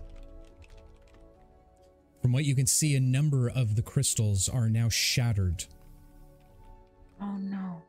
From 2.22 2.34
what 2.34 2.44
you 2.44 2.56
can 2.56 2.66
see, 2.68 2.96
a 2.96 3.00
number 3.00 3.50
of 3.50 3.76
the 3.76 3.82
crystals 3.84 4.50
are 4.50 4.68
now 4.70 4.90
shattered. 4.90 5.66
oh 7.22 7.38
no. 7.38 7.82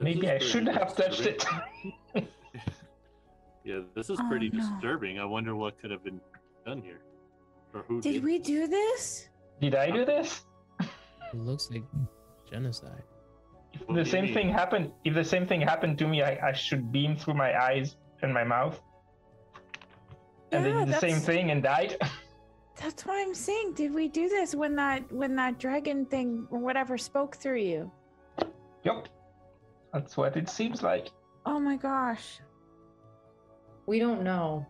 Maybe 0.00 0.26
I 0.26 0.32
pretty 0.32 0.46
should 0.46 0.68
have 0.68 0.94
touched 0.96 1.22
it. 1.22 1.44
disturbing. 3.66 3.86
Yeah, 3.86 3.94
this 3.94 4.10
is 4.10 4.20
Oh, 4.20 4.28
pretty 4.28 4.48
no. 4.50 4.60
disturbing. 4.60 5.18
I 5.18 5.24
wonder 5.24 5.54
what 5.54 5.78
could 5.80 5.90
have 5.90 6.04
been 6.04 6.20
done 6.64 6.82
here, 6.82 7.00
or 7.74 7.82
who 7.82 8.00
Did 8.00 8.22
we 8.24 8.38
do 8.38 8.66
this? 8.66 9.28
Did 9.60 9.74
I 9.74 9.90
do 9.90 10.04
this? 10.04 10.44
It 10.80 11.38
looks 11.38 11.70
like 11.70 11.82
genocide. 12.50 13.02
If 13.72 13.86
the 13.88 14.04
do 14.04 14.10
same 14.10 14.32
thing 14.32 14.48
happened, 14.48 14.92
if 15.04 15.14
the 15.14 15.24
same 15.24 15.46
thing 15.46 15.60
happened 15.60 15.98
to 15.98 16.08
me, 16.08 16.22
I, 16.22 16.48
I 16.48 16.52
should 16.52 16.92
beam 16.92 17.16
through 17.16 17.34
my 17.34 17.60
eyes 17.60 17.96
and 18.22 18.32
my 18.32 18.44
mouth. 18.44 18.80
And 20.52 20.64
they 20.64 20.72
did 20.72 20.88
the 20.88 20.98
same 20.98 21.18
thing 21.18 21.50
and 21.50 21.62
died. 21.62 21.96
That's 22.80 23.04
what 23.06 23.14
I'm 23.16 23.34
saying. 23.34 23.72
Did 23.74 23.92
we 23.92 24.08
do 24.08 24.28
this 24.28 24.54
when 24.54 24.76
that 24.76 25.10
when 25.10 25.34
that 25.36 25.58
dragon 25.58 26.06
thing 26.06 26.46
or 26.50 26.58
whatever 26.58 26.96
spoke 26.98 27.36
through 27.36 27.60
you? 27.60 27.90
yup. 28.84 29.08
That's 29.92 30.16
what 30.16 30.36
it 30.36 30.48
seems 30.48 30.82
like. 30.82 31.08
Oh 31.44 31.58
my 31.58 31.76
gosh. 31.76 32.40
We 33.86 33.98
don't 33.98 34.22
know. 34.22 34.66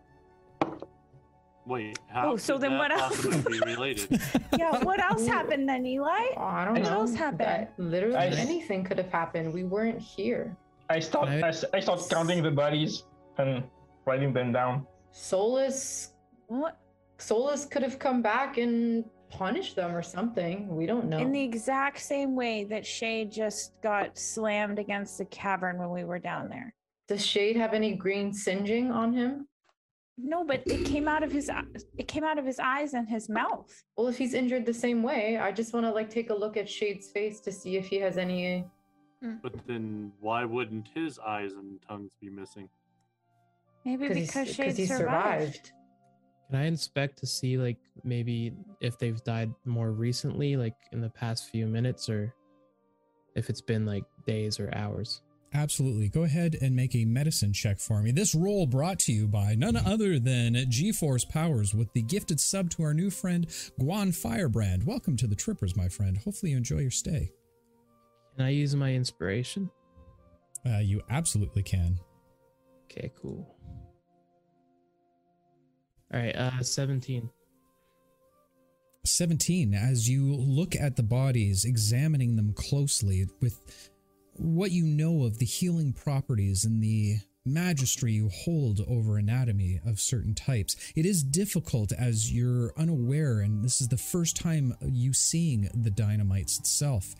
Wait, 1.65 1.99
oh, 1.99 2.13
how? 2.13 2.31
Oh, 2.31 2.37
so 2.37 2.57
then 2.57 2.71
that 2.71 2.77
what 2.77 2.91
else? 2.91 3.25
be 3.45 3.59
related? 3.59 4.21
Yeah, 4.57 4.81
what 4.83 4.99
else 5.03 5.27
happened 5.27 5.67
then, 5.67 5.85
Eli? 5.85 6.27
Oh, 6.37 6.41
I 6.41 6.63
don't 6.65 6.75
What 6.75 6.83
know. 6.83 6.91
else 7.01 7.13
happened? 7.13 7.39
That- 7.39 7.73
literally 7.77 8.15
I- 8.15 8.27
anything 8.29 8.83
could 8.83 8.97
have 8.97 9.11
happened. 9.11 9.53
We 9.53 9.63
weren't 9.65 9.99
here. 9.99 10.55
I 10.89 10.99
start 10.99 11.27
I- 11.27 11.41
I, 11.41 11.49
s- 11.49 11.65
I 11.73 11.79
start 11.81 12.01
counting 12.09 12.41
the 12.41 12.51
bodies 12.51 13.03
and 13.37 13.63
writing 14.05 14.31
them 14.33 14.51
down. 14.53 14.87
Solis 15.11 16.13
What? 16.47 16.77
Solis 17.17 17.65
could 17.65 17.83
have 17.83 17.99
come 17.99 18.21
back 18.21 18.57
and 18.57 19.03
punished 19.29 19.75
them 19.75 19.93
or 19.93 20.01
something. 20.01 20.67
We 20.73 20.85
don't 20.85 21.05
know. 21.09 21.17
In 21.17 21.31
the 21.33 21.43
exact 21.43 21.99
same 21.99 22.35
way 22.35 22.63
that 22.65 22.85
Shay 22.85 23.25
just 23.25 23.73
got 23.81 24.17
slammed 24.17 24.79
against 24.79 25.17
the 25.17 25.25
cavern 25.25 25.77
when 25.79 25.89
we 25.89 26.05
were 26.05 26.19
down 26.19 26.47
there. 26.47 26.73
Does 27.07 27.25
Shade 27.25 27.55
have 27.55 27.73
any 27.73 27.95
green 27.95 28.33
singeing 28.33 28.91
on 28.91 29.13
him? 29.13 29.47
No, 30.17 30.43
but 30.43 30.63
it 30.65 30.85
came 30.85 31.07
out 31.07 31.23
of 31.23 31.31
his 31.31 31.49
it 31.97 32.07
came 32.07 32.23
out 32.23 32.39
of 32.39 32.45
his 32.45 32.59
eyes 32.59 32.95
and 32.95 33.07
his 33.07 33.29
mouth. 33.29 33.71
Well, 33.95 34.07
if 34.07 34.17
he's 34.17 34.33
injured 34.33 34.65
the 34.65 34.73
same 34.73 35.03
way, 35.03 35.37
I 35.37 35.51
just 35.51 35.73
want 35.73 35.85
to 35.85 35.91
like 35.91 36.09
take 36.09 36.31
a 36.31 36.33
look 36.33 36.57
at 36.57 36.67
Shade's 36.67 37.09
face 37.09 37.39
to 37.41 37.51
see 37.51 37.77
if 37.77 37.85
he 37.85 37.97
has 37.97 38.17
any. 38.17 38.65
Hmm. 39.21 39.35
But 39.43 39.53
then, 39.67 40.11
why 40.19 40.43
wouldn't 40.43 40.89
his 40.93 41.19
eyes 41.19 41.53
and 41.53 41.79
tongues 41.87 42.11
be 42.19 42.29
missing? 42.29 42.67
Maybe 43.85 44.09
because 44.09 44.53
Shade 44.53 44.75
he 44.75 44.87
survived. 44.87 45.71
Can 46.49 46.59
I 46.59 46.65
inspect 46.65 47.19
to 47.19 47.27
see 47.27 47.57
like 47.57 47.77
maybe 48.03 48.53
if 48.81 48.97
they've 48.97 49.23
died 49.23 49.53
more 49.65 49.91
recently, 49.91 50.57
like 50.57 50.75
in 50.93 50.99
the 50.99 51.09
past 51.09 51.51
few 51.51 51.67
minutes, 51.67 52.09
or 52.09 52.33
if 53.35 53.49
it's 53.51 53.61
been 53.61 53.85
like 53.85 54.03
days 54.25 54.59
or 54.59 54.73
hours? 54.73 55.21
Absolutely. 55.53 56.09
Go 56.09 56.23
ahead 56.23 56.57
and 56.61 56.75
make 56.75 56.93
a 56.95 57.05
medicine 57.05 57.53
check 57.53 57.79
for 57.79 58.01
me. 58.01 58.11
This 58.11 58.35
roll 58.35 58.67
brought 58.67 58.99
to 58.99 59.13
you 59.13 59.27
by 59.27 59.55
none 59.55 59.77
other 59.77 60.19
than 60.19 60.69
G-Force 60.69 61.25
Powers 61.25 61.73
with 61.73 61.91
the 61.93 62.01
gifted 62.01 62.39
sub 62.39 62.69
to 62.71 62.83
our 62.83 62.93
new 62.93 63.09
friend 63.09 63.47
Guan 63.79 64.13
Firebrand. 64.15 64.85
Welcome 64.85 65.15
to 65.17 65.27
the 65.27 65.35
Trippers, 65.35 65.75
my 65.75 65.87
friend. 65.87 66.17
Hopefully 66.17 66.51
you 66.51 66.57
enjoy 66.57 66.79
your 66.79 66.91
stay. 66.91 67.31
Can 68.35 68.45
I 68.45 68.49
use 68.49 68.75
my 68.75 68.93
inspiration? 68.93 69.71
Uh, 70.65 70.79
you 70.79 71.01
absolutely 71.09 71.63
can. 71.63 71.97
Okay, 72.85 73.11
cool. 73.19 73.55
All 76.13 76.19
right, 76.19 76.35
uh, 76.35 76.61
seventeen. 76.61 77.29
17 79.05 79.73
as 79.73 80.09
you 80.09 80.35
look 80.35 80.75
at 80.75 80.97
the 80.97 81.03
bodies 81.03 81.63
examining 81.63 82.35
them 82.35 82.51
closely 82.53 83.25
with 83.39 83.89
what 84.37 84.71
you 84.71 84.85
know 84.85 85.23
of 85.25 85.39
the 85.39 85.45
healing 85.45 85.93
properties 85.93 86.65
and 86.65 86.81
the 86.83 87.17
magistry 87.47 88.13
you 88.13 88.29
hold 88.29 88.81
over 88.89 89.17
anatomy 89.17 89.79
of 89.85 89.99
certain 89.99 90.35
types 90.35 90.75
it 90.95 91.05
is 91.05 91.23
difficult 91.23 91.91
as 91.93 92.33
you're 92.33 92.73
unaware 92.77 93.39
and 93.39 93.63
this 93.63 93.81
is 93.81 93.87
the 93.87 93.97
first 93.97 94.35
time 94.37 94.75
you 94.81 95.13
seeing 95.13 95.69
the 95.73 95.89
Dinomites 95.91 96.59
itself 96.59 97.15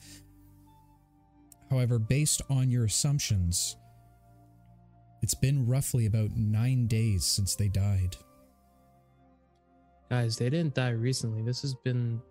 however 1.69 1.99
based 1.99 2.41
on 2.49 2.71
your 2.71 2.85
assumptions 2.85 3.77
It's 5.21 5.33
been 5.35 5.65
roughly 5.67 6.05
about 6.05 6.31
nine 6.35 6.87
days 6.87 7.25
since 7.25 7.55
they 7.55 7.69
died. 7.69 8.17
Guys, 10.09 10.37
they 10.37 10.49
didn't 10.49 10.75
die 10.75 10.91
recently. 10.91 11.41
This 11.41 11.61
has 11.63 11.75
been, 11.75 12.21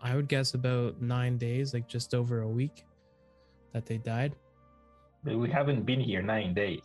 I 0.00 0.16
would 0.16 0.28
guess, 0.28 0.54
about 0.54 1.00
nine 1.02 1.38
days, 1.38 1.74
like 1.74 1.86
just 1.88 2.14
over 2.14 2.42
a 2.42 2.48
week 2.48 2.84
that 3.72 3.86
they 3.86 3.98
died. 3.98 4.34
But 5.24 5.38
we 5.38 5.50
haven't 5.50 5.84
been 5.86 6.00
here 6.00 6.22
nine 6.22 6.54
days. 6.54 6.82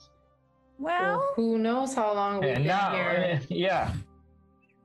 Well, 0.79 1.17
Well, 1.17 1.33
who 1.35 1.57
knows 1.57 1.93
how 1.95 2.13
long 2.13 2.39
we've 2.39 2.49
And 2.49 2.59
been 2.59 2.67
now, 2.67 2.91
here? 2.91 3.41
yeah, 3.49 3.93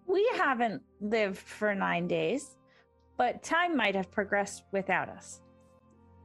we 0.07 0.29
haven't 0.37 0.83
lived 1.01 1.39
for 1.39 1.75
nine 1.75 2.07
days, 2.09 2.57
but 3.19 3.43
time 3.43 3.77
might 3.77 3.95
have 3.95 4.11
progressed 4.11 4.65
without 4.73 5.09
us. 5.09 5.41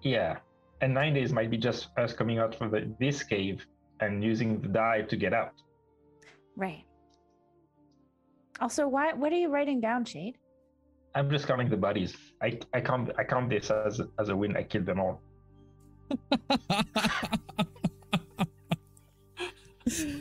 yeah. 0.01 0.37
And 0.79 0.93
nine 0.93 1.15
days 1.15 1.33
might 1.33 1.49
be 1.49 1.57
just 1.57 1.87
us 1.97 2.13
coming 2.13 2.37
out 2.37 2.53
from 2.53 2.69
the, 2.69 2.93
this 2.99 3.23
cave 3.23 3.65
and 3.99 4.23
using 4.23 4.61
the 4.61 4.67
dive 4.67 5.07
to 5.07 5.17
get 5.17 5.33
out. 5.33 5.53
Right. 6.55 6.83
Also, 8.61 8.87
why? 8.87 9.11
What 9.13 9.33
are 9.33 9.37
you 9.37 9.49
writing 9.49 9.81
down, 9.81 10.05
Shade? 10.05 10.37
I'm 11.15 11.31
just 11.31 11.47
counting 11.47 11.67
the 11.69 11.77
bodies. 11.77 12.15
I 12.43 12.59
I 12.75 12.81
count 12.81 13.09
I 13.17 13.23
count 13.23 13.49
this 13.49 13.71
as 13.71 13.99
as 14.19 14.29
a 14.29 14.35
win. 14.37 14.55
I 14.55 14.61
killed 14.61 14.85
them 14.85 14.99
all. 14.99 15.19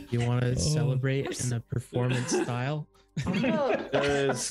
You 0.09 0.21
want 0.21 0.41
to 0.41 0.51
Oh. 0.51 0.55
celebrate 0.55 1.43
in 1.45 1.53
a 1.53 1.59
performance 1.59 2.29
style? 2.43 2.87
Does 3.91 4.49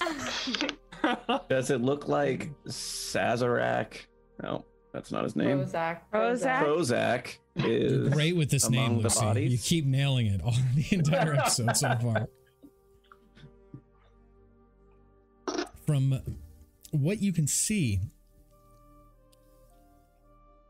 does 1.48 1.70
it 1.70 1.80
look 1.80 2.06
like 2.08 2.50
Sazerac? 2.66 3.94
No, 4.42 4.66
that's 4.92 5.10
not 5.10 5.24
his 5.24 5.34
name. 5.34 5.64
Prozac. 5.64 6.00
Prozac? 6.12 6.58
Prozac 6.58 7.36
You're 7.54 7.70
is 7.70 8.08
great 8.10 8.36
with 8.36 8.50
this 8.50 8.68
name, 8.68 8.98
Lucy. 8.98 9.24
You 9.48 9.56
keep 9.56 9.86
nailing 9.86 10.26
it 10.26 10.42
all 10.42 10.54
the 10.74 10.86
entire 10.90 11.34
episode 11.34 11.74
so 11.76 11.96
far. 12.02 12.28
From 15.86 16.20
what 16.90 17.22
you 17.22 17.32
can 17.32 17.46
see, 17.46 18.00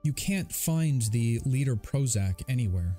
you 0.07 0.13
can't 0.13 0.51
find 0.53 1.03
the 1.11 1.41
leader 1.45 1.75
Prozac 1.75 2.41
anywhere. 2.49 2.97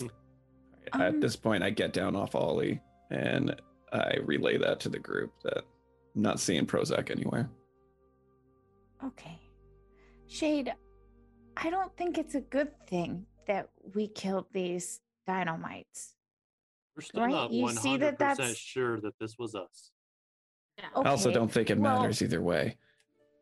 Um, 0.00 1.02
At 1.02 1.20
this 1.20 1.36
point, 1.36 1.62
I 1.62 1.68
get 1.68 1.92
down 1.92 2.16
off 2.16 2.34
Ollie 2.34 2.80
and 3.10 3.54
I 3.92 4.16
relay 4.24 4.56
that 4.56 4.80
to 4.80 4.88
the 4.88 4.98
group 4.98 5.30
that 5.44 5.58
I'm 6.16 6.22
not 6.22 6.40
seeing 6.40 6.64
Prozac 6.66 7.10
anywhere. 7.10 7.50
Okay. 9.04 9.38
Shade, 10.26 10.72
I 11.58 11.68
don't 11.68 11.94
think 11.98 12.16
it's 12.16 12.34
a 12.34 12.40
good 12.40 12.70
thing 12.86 13.26
that 13.46 13.68
we 13.94 14.08
killed 14.08 14.46
these 14.54 15.00
Dinomites. 15.26 16.14
We're 16.96 17.02
still 17.02 17.22
Right, 17.24 17.30
not 17.30 17.52
you 17.52 17.62
one 17.62 17.76
see 17.76 17.90
hundred 17.90 18.18
that 18.18 18.18
percent 18.18 18.38
that's- 18.38 18.56
sure 18.56 18.98
that 19.02 19.12
this 19.20 19.36
was 19.38 19.54
us. 19.54 19.90
Yeah. 20.78 20.86
Okay. 20.96 21.06
I 21.08 21.10
also 21.12 21.30
don't 21.30 21.52
think 21.52 21.68
it 21.68 21.78
well- 21.78 22.00
matters 22.00 22.22
either 22.22 22.40
way. 22.40 22.78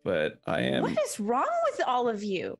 But 0.07 0.39
I 0.47 0.61
am 0.61 0.83
What 0.83 0.97
is 1.05 1.19
wrong 1.19 1.51
with 1.69 1.85
all 1.85 2.09
of 2.09 2.23
you? 2.23 2.57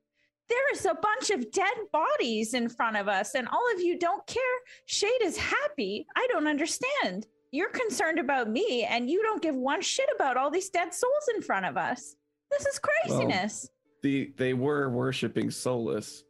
There 0.49 0.71
is 0.73 0.85
a 0.85 0.93
bunch 0.95 1.29
of 1.29 1.49
dead 1.49 1.77
bodies 1.93 2.53
in 2.53 2.67
front 2.67 2.97
of 2.97 3.07
us, 3.07 3.35
and 3.35 3.47
all 3.47 3.63
of 3.73 3.79
you 3.79 3.97
don't 3.97 4.25
care. 4.27 4.43
Shade 4.85 5.21
is 5.23 5.37
happy. 5.37 6.05
I 6.17 6.27
don't 6.29 6.45
understand. 6.47 7.25
You're 7.51 7.69
concerned 7.69 8.19
about 8.19 8.49
me, 8.49 8.83
and 8.83 9.09
you 9.09 9.23
don't 9.23 9.41
give 9.41 9.55
one 9.55 9.81
shit 9.81 10.09
about 10.13 10.35
all 10.35 10.51
these 10.51 10.69
dead 10.69 10.93
souls 10.93 11.29
in 11.33 11.41
front 11.41 11.65
of 11.65 11.77
us. 11.77 12.17
This 12.51 12.65
is 12.65 12.79
Well, 12.83 13.19
craziness. 13.19 13.69
the 14.03 14.33
they 14.35 14.53
were 14.53 14.89
worshiping 14.89 15.49
Solis. 15.49 16.25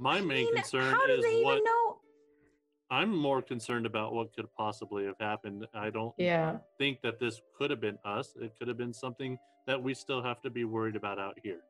My 0.00 0.18
I 0.18 0.20
main 0.22 0.28
mean, 0.46 0.54
concern 0.56 0.92
how 0.92 1.06
do 1.06 1.12
is 1.14 1.24
they 1.24 1.42
what 1.42 1.52
even 1.54 1.64
know? 1.64 2.00
I'm 2.90 3.14
more 3.14 3.42
concerned 3.42 3.86
about 3.86 4.14
what 4.14 4.34
could 4.34 4.46
possibly 4.56 5.04
have 5.04 5.18
happened. 5.20 5.66
I 5.74 5.90
don't 5.90 6.14
Yeah. 6.18 6.58
think 6.78 7.00
that 7.02 7.18
this 7.18 7.40
could 7.56 7.70
have 7.70 7.80
been 7.80 7.98
us. 8.04 8.34
It 8.40 8.52
could 8.58 8.68
have 8.68 8.78
been 8.78 8.94
something 8.94 9.38
that 9.66 9.82
we 9.82 9.92
still 9.94 10.22
have 10.22 10.40
to 10.42 10.50
be 10.50 10.64
worried 10.64 10.96
about 10.96 11.18
out 11.18 11.38
here. 11.42 11.60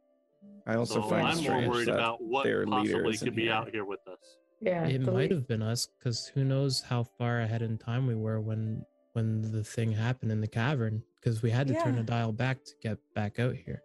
I 0.66 0.74
also 0.76 1.02
so 1.02 1.08
find 1.08 1.26
I'm 1.26 1.34
more 1.34 1.42
strange 1.44 1.68
worried 1.68 1.88
that 1.88 1.94
about 1.94 2.22
what 2.22 2.44
their 2.44 2.64
leader 2.64 2.92
possibly 2.94 3.14
isn't 3.14 3.26
could 3.26 3.34
be 3.36 3.42
here. 3.44 3.52
out 3.52 3.70
here 3.70 3.84
with 3.84 4.06
us. 4.06 4.38
Yeah. 4.60 4.86
It 4.86 5.00
might 5.00 5.30
le- 5.30 5.36
have 5.36 5.48
been 5.48 5.62
us, 5.62 5.86
because 5.86 6.28
who 6.28 6.44
knows 6.44 6.82
how 6.82 7.02
far 7.02 7.40
ahead 7.40 7.62
in 7.62 7.78
time 7.78 8.06
we 8.06 8.14
were 8.14 8.40
when 8.40 8.84
when 9.14 9.40
the 9.50 9.64
thing 9.64 9.90
happened 9.90 10.30
in 10.30 10.40
the 10.40 10.46
cavern. 10.46 11.02
Because 11.16 11.42
we 11.42 11.50
had 11.50 11.66
to 11.66 11.74
turn 11.82 11.96
the 11.96 12.04
dial 12.04 12.30
back 12.30 12.62
to 12.64 12.72
get 12.80 12.98
back 13.14 13.40
out 13.40 13.56
here. 13.56 13.82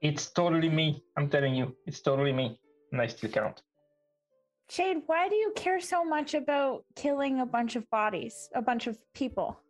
It's 0.00 0.28
totally 0.32 0.68
me. 0.68 1.04
I'm 1.16 1.28
telling 1.30 1.54
you, 1.54 1.76
it's 1.86 2.00
totally 2.00 2.32
me. 2.32 2.58
Nice 2.90 3.14
to 3.20 3.28
count. 3.28 3.62
Shade, 4.72 5.02
why 5.04 5.28
do 5.28 5.34
you 5.34 5.52
care 5.54 5.80
so 5.80 6.02
much 6.02 6.32
about 6.32 6.84
killing 6.96 7.40
a 7.40 7.46
bunch 7.46 7.76
of 7.76 7.88
bodies, 7.90 8.48
a 8.54 8.62
bunch 8.62 8.86
of 8.86 8.96
people? 9.12 9.60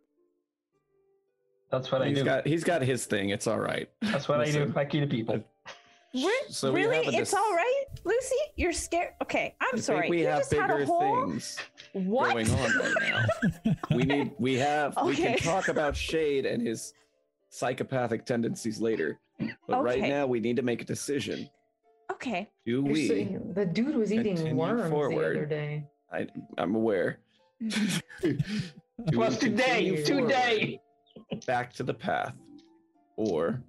That's 1.71 1.91
what 1.91 2.01
I 2.01 2.13
do. 2.13 2.23
got 2.23 2.47
he's 2.47 2.63
got 2.63 2.81
his 2.81 3.05
thing. 3.05 3.29
It's 3.29 3.45
all 3.45 3.59
right. 3.59 3.89
That's 4.01 4.29
what 4.29 4.39
I 4.39 4.45
do. 4.45 4.59
Listen. 4.59 4.77
I 4.77 4.85
kill 4.85 5.05
people. 5.07 5.43
Re- 6.13 6.31
So 6.47 6.71
really? 6.71 6.99
It's 6.99 7.17
dis- 7.17 7.33
all 7.33 7.53
right, 7.53 7.83
Lucy? 8.05 8.35
You're 8.55 8.71
scared? 8.71 9.09
Okay, 9.21 9.55
I'm 9.59 9.75
I 9.75 9.79
sorry. 9.79 10.09
we 10.09 10.21
you 10.21 10.27
have 10.27 10.39
just 10.39 10.53
had 10.53 10.69
a 10.71 10.73
bigger 10.75 10.85
whole 10.85 11.25
things 11.25 11.57
what? 11.91 12.31
going 12.31 12.49
on 12.49 12.77
right 12.77 12.93
now. 13.65 13.73
we 13.97 14.03
need 14.03 14.31
we 14.39 14.53
have 14.55 14.95
Okay. 14.97 15.07
we 15.07 15.15
can 15.17 15.37
talk 15.39 15.67
about 15.67 15.97
Shade 15.97 16.45
and 16.45 16.65
his 16.65 16.93
psychopathic 17.49 18.25
tendencies 18.25 18.79
later. 18.79 19.19
But 19.67 19.83
right 19.83 20.01
now 20.01 20.27
we 20.27 20.39
need 20.39 20.55
to 20.55 20.61
make 20.61 20.81
a 20.81 20.85
decision. 20.85 21.49
Okay. 22.11 22.49
Do 22.65 22.71
You're 22.71 22.81
we 22.81 23.07
saying- 23.07 23.53
the 23.53 23.65
dude 23.65 23.95
was 23.95 24.11
eating 24.13 24.35
continue 24.35 24.55
worms 24.55 24.89
the 24.89 24.97
other 25.17 25.45
day. 25.45 25.87
I 26.11 26.27
I'm 26.57 26.75
aware. 26.75 27.19
Do 27.59 27.69
It 28.21 29.15
was 29.15 29.37
today. 29.37 29.85
continue 29.95 30.05
Today. 30.05 30.79
forward 31.29 31.45
Back 31.45 31.73
to 31.73 31.83
the 31.83 31.93
path. 31.93 32.35
Or 33.15 33.61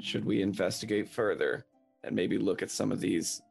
should 0.00 0.24
we 0.24 0.42
investigate 0.42 1.08
further 1.08 1.64
and 2.04 2.14
maybe 2.14 2.38
look 2.38 2.62
at 2.62 2.70
some 2.70 2.92
of 2.92 3.00
these 3.00 3.42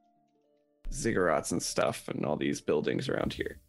ziggurats 0.92 1.52
and 1.52 1.62
stuff 1.62 2.08
and 2.08 2.26
all 2.26 2.36
these 2.38 2.62
buildings 2.62 3.10
around 3.10 3.34
here? 3.34 3.60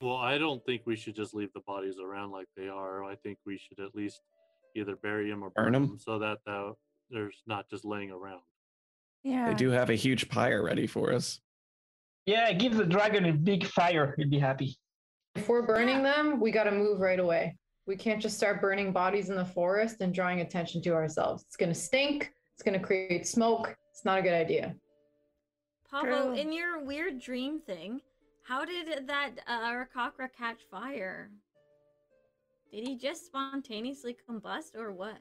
Well, 0.00 0.16
I 0.16 0.38
don't 0.38 0.64
think 0.64 0.82
we 0.84 0.96
should 0.96 1.14
just 1.16 1.34
leave 1.34 1.52
the 1.52 1.60
bodies 1.60 1.96
around 2.02 2.30
like 2.32 2.46
they 2.56 2.68
are. 2.68 3.04
I 3.04 3.16
think 3.16 3.38
we 3.44 3.58
should 3.58 3.80
at 3.80 3.94
least 3.94 4.20
either 4.76 4.96
bury 4.96 5.30
them 5.30 5.42
or 5.44 5.50
Burn 5.50 5.66
burn 5.66 5.74
'em? 5.74 5.86
them 5.88 5.98
so 5.98 6.18
that 6.20 6.38
uh, 6.46 6.72
there's 7.10 7.42
not 7.46 7.68
just 7.68 7.84
laying 7.84 8.10
around. 8.10 8.42
Yeah. 9.22 9.48
They 9.48 9.54
do 9.54 9.70
have 9.70 9.90
a 9.90 9.94
huge 9.94 10.28
pyre 10.28 10.62
ready 10.62 10.86
for 10.86 11.12
us. 11.12 11.40
Yeah, 12.26 12.52
give 12.52 12.76
the 12.76 12.84
dragon 12.84 13.24
a 13.26 13.32
big 13.32 13.64
fire. 13.66 14.14
He'd 14.18 14.30
be 14.30 14.38
happy. 14.38 14.76
If 15.34 15.48
we're 15.48 15.66
burning 15.66 16.02
them, 16.02 16.40
we 16.40 16.50
got 16.50 16.64
to 16.64 16.70
move 16.72 17.00
right 17.00 17.18
away. 17.18 17.56
We 17.86 17.96
can't 17.96 18.20
just 18.20 18.36
start 18.36 18.60
burning 18.60 18.92
bodies 18.92 19.30
in 19.30 19.36
the 19.36 19.44
forest 19.44 19.96
and 20.00 20.12
drawing 20.12 20.40
attention 20.40 20.82
to 20.82 20.90
ourselves. 20.90 21.44
It's 21.46 21.56
going 21.56 21.72
to 21.72 21.78
stink. 21.78 22.30
It's 22.54 22.62
going 22.62 22.78
to 22.78 22.84
create 22.84 23.26
smoke. 23.26 23.74
It's 23.92 24.04
not 24.04 24.18
a 24.18 24.22
good 24.22 24.34
idea. 24.34 24.74
Pavo, 25.90 26.26
True. 26.26 26.34
in 26.34 26.52
your 26.52 26.84
weird 26.84 27.18
dream 27.18 27.60
thing, 27.60 28.00
how 28.44 28.64
did 28.64 29.06
that 29.06 29.30
uh, 29.46 29.72
Rakakra 29.72 30.28
catch 30.36 30.58
fire? 30.70 31.30
Did 32.70 32.86
he 32.86 32.98
just 32.98 33.24
spontaneously 33.26 34.16
combust 34.28 34.76
or 34.76 34.92
what? 34.92 35.18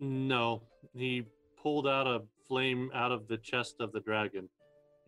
No, 0.00 0.62
he 0.94 1.24
pulled 1.62 1.86
out 1.86 2.06
a 2.06 2.20
flame 2.48 2.90
out 2.94 3.12
of 3.12 3.28
the 3.28 3.36
chest 3.38 3.76
of 3.80 3.92
the 3.92 4.00
dragon, 4.00 4.48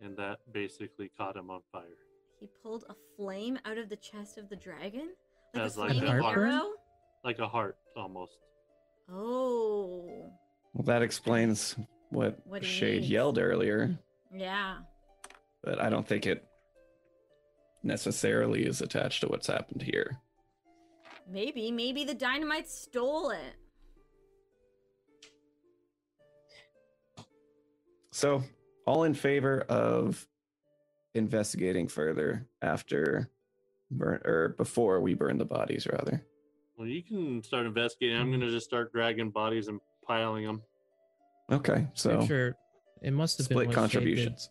and 0.01 0.15
that 0.17 0.37
basically 0.51 1.11
caught 1.17 1.35
him 1.35 1.49
on 1.49 1.61
fire. 1.71 1.83
He 2.39 2.49
pulled 2.61 2.83
a 2.89 2.95
flame 3.15 3.57
out 3.65 3.77
of 3.77 3.89
the 3.89 3.95
chest 3.95 4.37
of 4.37 4.49
the 4.49 4.55
dragon? 4.55 5.09
Like 5.53 5.63
As 5.63 5.75
a 5.77 5.79
like 5.81 5.91
a 5.91 5.93
flaming 5.99 6.21
heartburn? 6.21 6.49
arrow? 6.51 6.69
Like 7.23 7.39
a 7.39 7.47
heart, 7.47 7.77
almost. 7.95 8.37
Oh, 9.11 10.31
Well, 10.73 10.83
that 10.85 11.01
explains 11.01 11.75
what, 12.09 12.39
What 12.45 12.63
Shade 12.63 13.01
needs. 13.01 13.09
yelled 13.09 13.37
earlier, 13.39 13.97
yeah. 14.33 14.77
but 15.63 15.81
I 15.81 15.89
don't 15.89 16.07
think 16.07 16.25
it 16.25 16.45
necessarily 17.83 18.65
is 18.65 18.81
attached 18.81 19.21
to 19.21 19.27
what's 19.27 19.47
happened 19.47 19.81
here. 19.81 20.17
Maybe, 21.29 21.71
maybe 21.71 22.03
the 22.05 22.15
Dinomite 22.15 22.67
stole 22.67 23.31
it. 23.31 23.55
So, 28.17 28.41
all 28.87 29.03
in 29.03 29.13
favor 29.13 29.61
of 29.69 30.27
investigating 31.13 31.87
further 31.87 32.47
after 32.63 33.29
burn 33.91 34.21
or 34.25 34.55
before 34.57 35.01
we 35.01 35.13
burn 35.13 35.37
the 35.37 35.45
bodies, 35.45 35.85
rather. 35.85 36.25
Well, 36.79 36.87
you 36.87 37.03
can 37.03 37.43
start 37.43 37.67
investigating. 37.67 38.17
I'm 38.17 38.31
gonna 38.31 38.49
just 38.49 38.65
start 38.65 38.91
dragging 38.91 39.29
bodies 39.29 39.67
and 39.67 39.79
piling 40.03 40.45
them. 40.45 40.63
Okay, 41.51 41.85
so 41.93 42.21
I'm 42.21 42.25
sure 42.25 42.55
it 43.03 43.13
must 43.13 43.37
have 43.37 43.49
been 43.49 43.57
split 43.57 43.67
what 43.67 43.75
Shay 43.75 43.81
did. 43.81 43.93
contributions. 43.93 44.49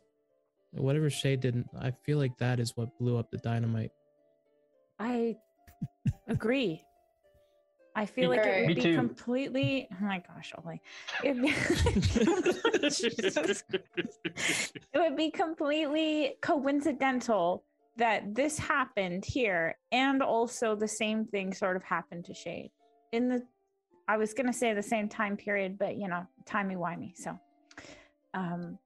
Whatever 0.71 1.11
Shay 1.11 1.35
didn't, 1.35 1.67
I 1.77 1.91
feel 2.05 2.19
like 2.19 2.39
that 2.39 2.61
is 2.61 2.77
what 2.77 2.97
blew 3.01 3.19
up 3.19 3.33
the 3.33 3.39
Dinomite. 3.39 3.91
I 5.01 5.39
agree. 6.29 6.86
I 7.97 8.05
feel 8.05 8.29
like 8.29 8.45
it 8.45 8.67
would 8.67 8.75
be 8.75 8.83
too. 8.83 8.95
completely. 8.95 9.89
Oh 9.91 10.05
my 10.05 10.23
gosh, 10.29 10.53
Ollie. 10.59 10.83
It'd 11.25 11.41
be, 11.41 11.49
it 14.93 14.99
would 14.99 15.17
be 15.17 15.31
completely 15.31 16.35
coincidental 16.43 17.65
that 17.97 18.35
this 18.35 18.59
happened 18.59 19.25
here, 19.25 19.79
and 19.93 20.23
also 20.23 20.77
the 20.77 20.87
same 20.87 21.25
thing 21.25 21.55
sort 21.55 21.75
of 21.75 21.83
happened 21.85 22.27
to 22.27 22.35
Shade 22.35 22.71
in 23.13 23.31
the. 23.31 23.43
I 24.09 24.19
was 24.19 24.35
gonna 24.35 24.53
say 24.53 24.75
the 24.75 24.83
same 24.83 25.09
time 25.09 25.39
period, 25.39 25.79
but 25.79 25.97
you 25.97 26.07
know, 26.07 26.27
timey 26.45 26.77
wimey. 26.77 27.17
So, 27.17 27.39
um, 28.35 28.79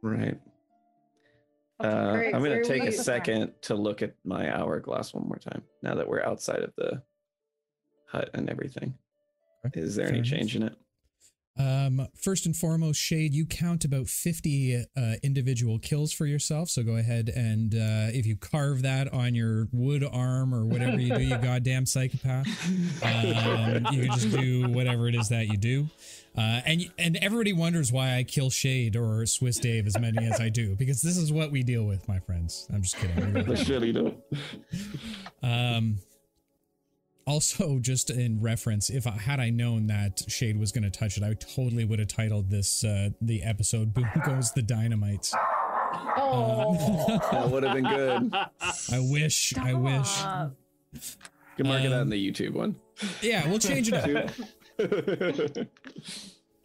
Right. 0.00 0.40
okay, 1.82 1.88
Uh, 1.88 2.12
great. 2.12 2.34
I'm 2.34 2.42
gonna 2.42 2.64
take 2.64 2.84
a 2.84 2.92
second 2.92 3.52
to 3.62 3.74
look 3.74 4.00
at 4.00 4.14
my 4.24 4.50
hourglass 4.50 5.12
one 5.12 5.28
more 5.28 5.38
time 5.38 5.62
now 5.82 5.94
that 5.96 6.08
we're 6.08 6.24
outside 6.24 6.60
of 6.60 6.72
the 6.76 7.02
hut 8.06 8.30
and 8.34 8.48
everything. 8.50 8.94
Okay, 9.66 9.80
Is 9.80 9.96
there 9.96 10.06
fair 10.06 10.14
any 10.14 10.18
enough. 10.20 10.30
change 10.30 10.56
in 10.56 10.62
it? 10.64 10.74
Um, 11.56 12.08
first 12.20 12.46
and 12.46 12.56
foremost, 12.56 13.00
Shade, 13.00 13.32
you 13.32 13.46
count 13.46 13.84
about 13.84 14.08
50 14.08 14.74
uh, 14.96 15.12
individual 15.22 15.78
kills 15.78 16.12
for 16.12 16.26
yourself. 16.26 16.68
So 16.68 16.82
go 16.82 16.96
ahead 16.96 17.28
and 17.28 17.72
uh, 17.76 18.10
if 18.12 18.26
you 18.26 18.34
carve 18.34 18.82
that 18.82 19.12
on 19.12 19.36
your 19.36 19.68
wood 19.70 20.02
arm 20.04 20.52
or 20.52 20.64
whatever 20.66 20.98
you 21.00 21.14
do, 21.14 21.22
you 21.22 21.38
goddamn 21.42 21.86
psychopath, 21.86 22.48
um, 23.04 23.86
you 23.94 24.02
can 24.08 24.10
just 24.18 24.32
do 24.32 24.68
whatever 24.68 25.06
it 25.06 25.14
is 25.14 25.28
that 25.28 25.46
you 25.46 25.56
do. 25.56 25.88
Uh, 26.36 26.60
and 26.66 26.90
and 26.98 27.16
everybody 27.22 27.52
wonders 27.52 27.92
why 27.92 28.16
I 28.16 28.24
kill 28.24 28.50
Shade 28.50 28.96
or 28.96 29.24
Swiss 29.24 29.58
Dave 29.60 29.86
as 29.86 29.96
many 29.96 30.26
as 30.26 30.40
I 30.40 30.48
do 30.48 30.74
because 30.74 31.02
this 31.02 31.16
is 31.16 31.32
what 31.32 31.52
we 31.52 31.62
deal 31.62 31.84
with, 31.84 32.08
my 32.08 32.18
friends. 32.18 32.66
I'm 32.74 32.82
just 32.82 32.96
kidding. 32.96 33.14
We 33.26 33.30
really 33.30 33.54
The 33.54 33.64
shit 33.64 33.82
you 33.84 33.92
do. 33.92 34.14
um, 35.42 35.98
also, 37.26 37.78
just 37.78 38.10
in 38.10 38.40
reference, 38.40 38.90
if 38.90 39.06
I 39.06 39.12
had 39.12 39.40
I 39.40 39.50
known 39.50 39.86
that 39.88 40.22
Shade 40.28 40.58
was 40.58 40.72
going 40.72 40.84
to 40.84 40.90
touch 40.90 41.16
it, 41.16 41.22
I 41.22 41.34
totally 41.34 41.84
would 41.84 41.98
have 41.98 42.08
titled 42.08 42.50
this 42.50 42.84
uh, 42.84 43.10
the 43.20 43.42
episode 43.42 43.94
"Boom 43.94 44.08
Goes 44.24 44.52
the 44.52 44.62
Dynamites." 44.62 45.34
Oh, 46.16 47.18
That 47.32 47.48
would 47.50 47.62
have 47.62 47.74
been 47.74 47.84
good. 47.84 48.32
I 48.32 48.98
wish, 48.98 49.56
I 49.56 49.74
wish. 49.74 50.08
You 50.92 51.00
can 51.56 51.68
mark 51.68 51.82
it 51.82 51.86
out 51.86 51.92
in 51.92 51.98
Um, 52.02 52.08
the 52.10 52.30
YouTube 52.30 52.52
one. 52.52 52.76
Yeah, 53.22 53.48
we'll 53.48 53.58
change 53.58 53.90
it 53.92 54.16
up. 54.78 55.66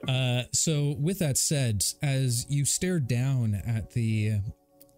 Uh, 0.07 0.43
so, 0.53 0.95
with 0.97 1.19
that 1.19 1.37
said, 1.37 1.83
as 2.01 2.45
you 2.49 2.63
stare 2.63 3.01
down 3.01 3.53
at 3.53 3.91
the 3.91 4.39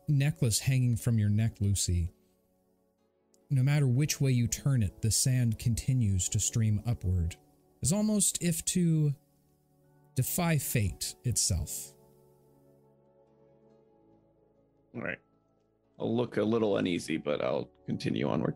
necklace 0.08 0.60
hanging 0.60 0.96
from 0.96 1.18
your 1.18 1.28
neck, 1.28 1.54
Lucy, 1.60 2.12
no 3.52 3.64
matter 3.64 3.86
which 3.86 4.22
way 4.22 4.32
you 4.32 4.48
turn 4.48 4.82
it, 4.82 5.02
the 5.02 5.12
sand 5.12 5.60
continues 5.60 6.30
to 6.30 6.40
stream 6.40 6.82
upward, 6.88 7.36
as 7.84 7.92
almost 7.92 8.42
if 8.42 8.64
to 8.66 9.14
defy 10.16 10.58
fate 10.58 11.16
itself. 11.26 11.94
All 14.96 15.02
right. 15.02 15.18
I'll 16.00 16.16
look 16.16 16.38
a 16.38 16.44
little 16.44 16.78
uneasy, 16.78 17.18
but 17.18 17.44
I'll 17.44 17.70
continue 17.86 18.28
onward. 18.28 18.56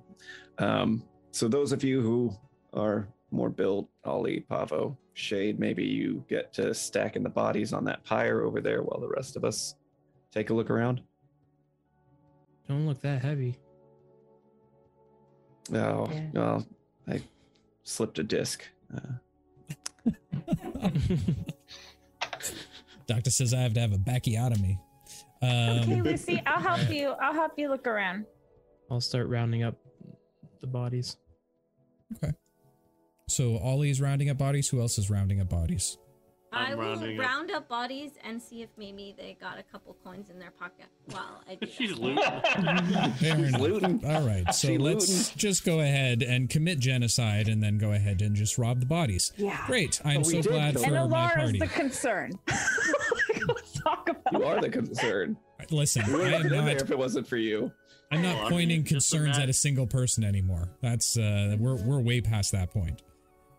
Um, 0.57 1.03
so 1.31 1.47
those 1.47 1.71
of 1.71 1.83
you 1.83 2.01
who 2.01 2.35
are 2.73 3.07
more 3.31 3.49
built, 3.49 3.89
Ollie, 4.05 4.39
Pavo, 4.39 4.97
Shade, 5.13 5.59
maybe 5.59 5.83
you 5.83 6.23
get 6.29 6.53
to 6.53 6.73
stacking 6.73 7.23
the 7.23 7.29
bodies 7.29 7.73
on 7.73 7.83
that 7.85 8.03
pyre 8.03 8.43
over 8.43 8.61
there 8.61 8.81
while 8.81 8.99
the 8.99 9.09
rest 9.09 9.35
of 9.35 9.43
us 9.43 9.75
take 10.31 10.49
a 10.49 10.53
look 10.53 10.69
around. 10.69 11.01
Don't 12.67 12.87
look 12.87 13.01
that 13.01 13.21
heavy. 13.21 13.57
Oh, 15.73 16.07
Yeah. 16.11 16.21
well, 16.33 16.65
I 17.07 17.21
slipped 17.83 18.19
a 18.19 18.23
disc. 18.23 18.63
Uh, 18.95 20.11
Doctor 23.07 23.29
says 23.29 23.53
I 23.53 23.59
have 23.61 23.73
to 23.75 23.79
have 23.79 23.93
a 23.93 23.97
backiotomy. 23.97 24.79
okay, 25.43 25.93
Um, 25.93 26.03
Lucy, 26.03 26.41
I'll 26.45 26.59
help 26.61 26.89
you. 26.89 27.09
I'll 27.21 27.33
help 27.33 27.53
you 27.57 27.69
look 27.69 27.85
around. 27.87 28.25
I'll 28.89 29.01
start 29.01 29.27
rounding 29.27 29.63
up 29.63 29.75
the 30.61 30.67
bodies. 30.67 31.17
Okay. 32.15 32.33
So 33.27 33.57
Ollie's 33.59 33.99
rounding 34.01 34.29
up 34.29 34.37
bodies. 34.37 34.69
Who 34.69 34.79
else 34.81 34.97
is 34.97 35.09
rounding 35.09 35.39
up 35.41 35.49
bodies? 35.49 35.97
I 36.55 36.71
I'm 36.71 36.77
will 36.77 36.85
rounding 36.85 37.19
up. 37.19 37.25
round 37.25 37.51
up 37.51 37.67
bodies 37.67 38.11
and 38.23 38.41
see 38.41 38.61
if 38.61 38.69
maybe 38.77 39.13
they 39.17 39.37
got 39.39 39.59
a 39.59 39.63
couple 39.63 39.95
coins 40.03 40.29
in 40.29 40.39
their 40.39 40.51
pocket 40.51 40.85
while 41.11 41.43
I 41.49 41.55
do 41.55 41.67
She's 41.71 41.89
that. 41.91 41.99
looting. 41.99 43.13
She's 43.19 43.57
looting. 43.59 44.01
All 44.05 44.21
right, 44.25 44.45
so 44.53 44.67
She 44.69 44.77
let's 44.77 45.07
looting. 45.09 45.33
just 45.37 45.65
go 45.65 45.79
ahead 45.81 46.23
and 46.23 46.49
commit 46.49 46.79
genocide, 46.79 47.47
and 47.49 47.61
then 47.61 47.77
go 47.77 47.91
ahead 47.91 48.21
and 48.21 48.35
just 48.35 48.57
rob 48.57 48.79
the 48.79 48.85
bodies. 48.85 49.33
Yeah. 49.37 49.61
Great! 49.67 50.01
I'm 50.05 50.19
Oh, 50.21 50.23
so 50.23 50.41
did 50.41 50.45
glad 50.51 50.73
kill 50.75 50.83
for 50.85 50.95
And 50.95 51.09
my 51.11 51.17
Alara's 51.27 51.35
party. 51.43 51.59
the 51.59 51.67
concern. 51.67 52.31
Let's 52.47 53.73
talk 53.83 54.09
about 54.09 54.33
you 54.33 54.43
are 54.43 54.61
the 54.61 54.69
concern. 54.69 55.37
Listen, 55.71 56.03
We 56.07 56.13
I 56.13 56.17
wouldn't 56.17 56.33
am 56.35 56.41
have 56.41 56.51
been 56.51 56.65
there 56.65 56.73
not. 56.75 56.83
if 56.83 56.91
it 56.91 56.97
wasn't 56.97 57.27
for 57.27 57.37
you. 57.37 57.71
I'm 58.11 58.21
not 58.21 58.45
I 58.45 58.49
pointing 58.49 58.83
concerns 58.83 59.37
at 59.39 59.49
a 59.49 59.53
single 59.53 59.87
person 59.87 60.23
anymore. 60.23 60.69
That's 60.81 61.17
uh, 61.17 61.57
we're 61.59 61.75
we're 61.75 61.99
way 61.99 62.21
past 62.21 62.51
that 62.51 62.71
point. 62.71 63.01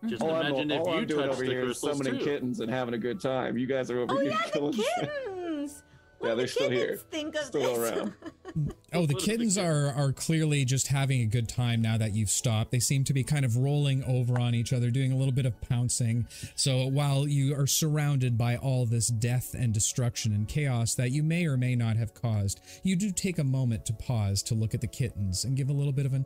Just 0.05 0.21
All 0.21 0.35
I'm, 0.35 0.53
if 0.53 0.69
you 0.85 0.93
I'm 0.93 1.07
doing 1.07 1.29
over 1.29 1.43
the 1.43 1.49
here 1.49 1.61
is 1.61 1.79
crystals 1.79 1.97
summoning 1.97 2.19
too. 2.19 2.25
kittens 2.25 2.59
and 2.59 2.69
having 2.71 2.93
a 2.93 2.99
good 2.99 3.19
time. 3.19 3.57
You 3.57 3.65
guys 3.65 3.89
are 3.89 3.99
over 3.99 4.13
Oh 4.13 4.19
here 4.19 4.31
yeah, 4.31 4.41
the 4.45 4.51
killing 4.51 4.73
shit. 4.73 4.85
kittens. 4.99 5.83
Yeah, 6.19 6.29
they're 6.33 6.47
the 6.47 6.51
still 6.51 6.71
here. 6.71 6.97
Think 7.11 7.35
of 7.35 7.43
Still 7.43 7.79
this? 7.79 7.91
around. 7.93 8.13
Oh, 8.93 9.05
the 9.05 9.13
kittens 9.13 9.55
are 9.55 9.89
are 9.91 10.11
clearly 10.11 10.65
just 10.65 10.87
having 10.87 11.21
a 11.21 11.25
good 11.27 11.47
time 11.47 11.79
now 11.79 11.95
that 11.99 12.15
you've 12.15 12.31
stopped. 12.31 12.71
They 12.71 12.79
seem 12.79 13.03
to 13.03 13.13
be 13.13 13.23
kind 13.23 13.45
of 13.45 13.55
rolling 13.55 14.03
over 14.03 14.39
on 14.39 14.55
each 14.55 14.73
other, 14.73 14.89
doing 14.89 15.11
a 15.11 15.15
little 15.15 15.33
bit 15.33 15.45
of 15.45 15.61
pouncing. 15.61 16.25
So 16.55 16.87
while 16.87 17.27
you 17.27 17.53
are 17.55 17.67
surrounded 17.67 18.35
by 18.35 18.55
all 18.55 18.87
this 18.87 19.09
death 19.09 19.53
and 19.53 19.71
destruction 19.75 20.33
and 20.33 20.47
chaos 20.47 20.95
that 20.95 21.11
you 21.11 21.21
may 21.21 21.45
or 21.45 21.55
may 21.55 21.75
not 21.75 21.97
have 21.97 22.15
caused, 22.15 22.61
you 22.81 22.95
do 22.95 23.11
take 23.11 23.37
a 23.37 23.43
moment 23.43 23.85
to 23.85 23.93
pause 23.93 24.41
to 24.43 24.55
look 24.55 24.73
at 24.73 24.81
the 24.81 24.87
kittens 24.87 25.43
and 25.43 25.55
give 25.55 25.69
a 25.69 25.73
little 25.73 25.93
bit 25.93 26.07
of 26.07 26.13
an 26.13 26.25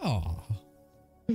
ah. 0.00 0.36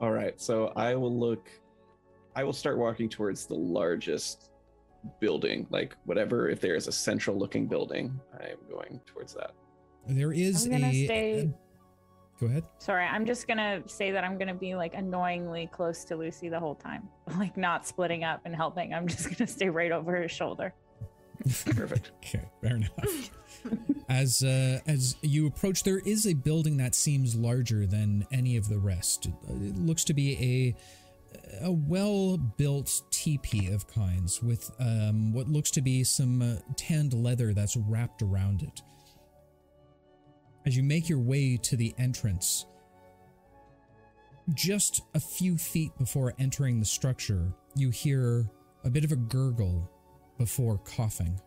All 0.00 0.10
right, 0.12 0.40
so 0.40 0.72
I 0.76 0.94
will 0.94 1.14
look. 1.14 1.48
I 2.34 2.44
will 2.44 2.52
start 2.54 2.78
walking 2.78 3.08
towards 3.08 3.46
the 3.46 3.54
largest 3.54 4.50
building, 5.18 5.66
like 5.70 5.94
whatever. 6.04 6.48
If 6.48 6.60
there 6.60 6.74
is 6.74 6.86
a 6.88 6.92
central-looking 6.92 7.66
building, 7.66 8.18
I 8.40 8.46
am 8.48 8.58
going 8.70 9.00
towards 9.04 9.34
that. 9.34 9.52
There 10.08 10.32
is 10.32 10.64
I'm 10.64 10.72
gonna 10.72 10.86
a. 10.88 11.04
stay- 11.04 11.50
Go 12.40 12.46
ahead. 12.46 12.64
Sorry, 12.78 13.04
I'm 13.04 13.26
just 13.26 13.46
gonna 13.46 13.82
say 13.86 14.12
that 14.12 14.24
I'm 14.24 14.38
gonna 14.38 14.54
be 14.54 14.74
like 14.74 14.94
annoyingly 14.94 15.68
close 15.70 16.04
to 16.06 16.16
Lucy 16.16 16.48
the 16.48 16.58
whole 16.58 16.74
time, 16.74 17.06
like 17.38 17.58
not 17.58 17.86
splitting 17.86 18.24
up 18.24 18.40
and 18.46 18.56
helping. 18.56 18.94
I'm 18.94 19.06
just 19.06 19.28
gonna 19.28 19.46
stay 19.46 19.68
right 19.68 19.92
over 19.92 20.12
her 20.16 20.26
shoulder. 20.28 20.72
Perfect. 21.66 22.12
Okay, 22.24 22.48
fair 22.62 22.76
enough. 22.76 23.30
as 24.08 24.42
uh, 24.42 24.80
as 24.86 25.16
you 25.22 25.46
approach, 25.46 25.82
there 25.82 26.00
is 26.00 26.26
a 26.26 26.34
building 26.34 26.76
that 26.78 26.94
seems 26.94 27.34
larger 27.34 27.86
than 27.86 28.26
any 28.32 28.56
of 28.56 28.68
the 28.68 28.78
rest. 28.78 29.26
It, 29.26 29.76
looks 29.76 30.04
to 30.04 30.14
be 30.14 30.36
a 30.40 30.76
a 31.62 31.70
well-built 31.70 33.02
teepee 33.10 33.68
of 33.72 33.86
kinds 33.86 34.42
with 34.42 34.70
um, 34.80 35.32
what 35.32 35.48
looks 35.48 35.70
to 35.70 35.80
be 35.80 36.02
some 36.02 36.42
uh, 36.42 36.56
tanned 36.76 37.12
leather 37.12 37.54
that's 37.54 37.76
wrapped 37.76 38.22
around 38.22 38.62
it. 38.62 38.82
As 40.66 40.76
you 40.76 40.82
make 40.82 41.08
your 41.08 41.20
way 41.20 41.56
to 41.56 41.76
the 41.76 41.94
entrance, 41.98 42.66
just 44.54 45.02
a 45.14 45.20
few 45.20 45.56
feet 45.56 45.96
before 45.98 46.34
entering 46.38 46.80
the 46.80 46.86
structure, 46.86 47.52
you 47.76 47.90
hear 47.90 48.50
a 48.84 48.90
bit 48.90 49.04
of 49.04 49.12
a 49.12 49.16
gurgle 49.16 49.88
before 50.36 50.78
coughing 50.78 51.40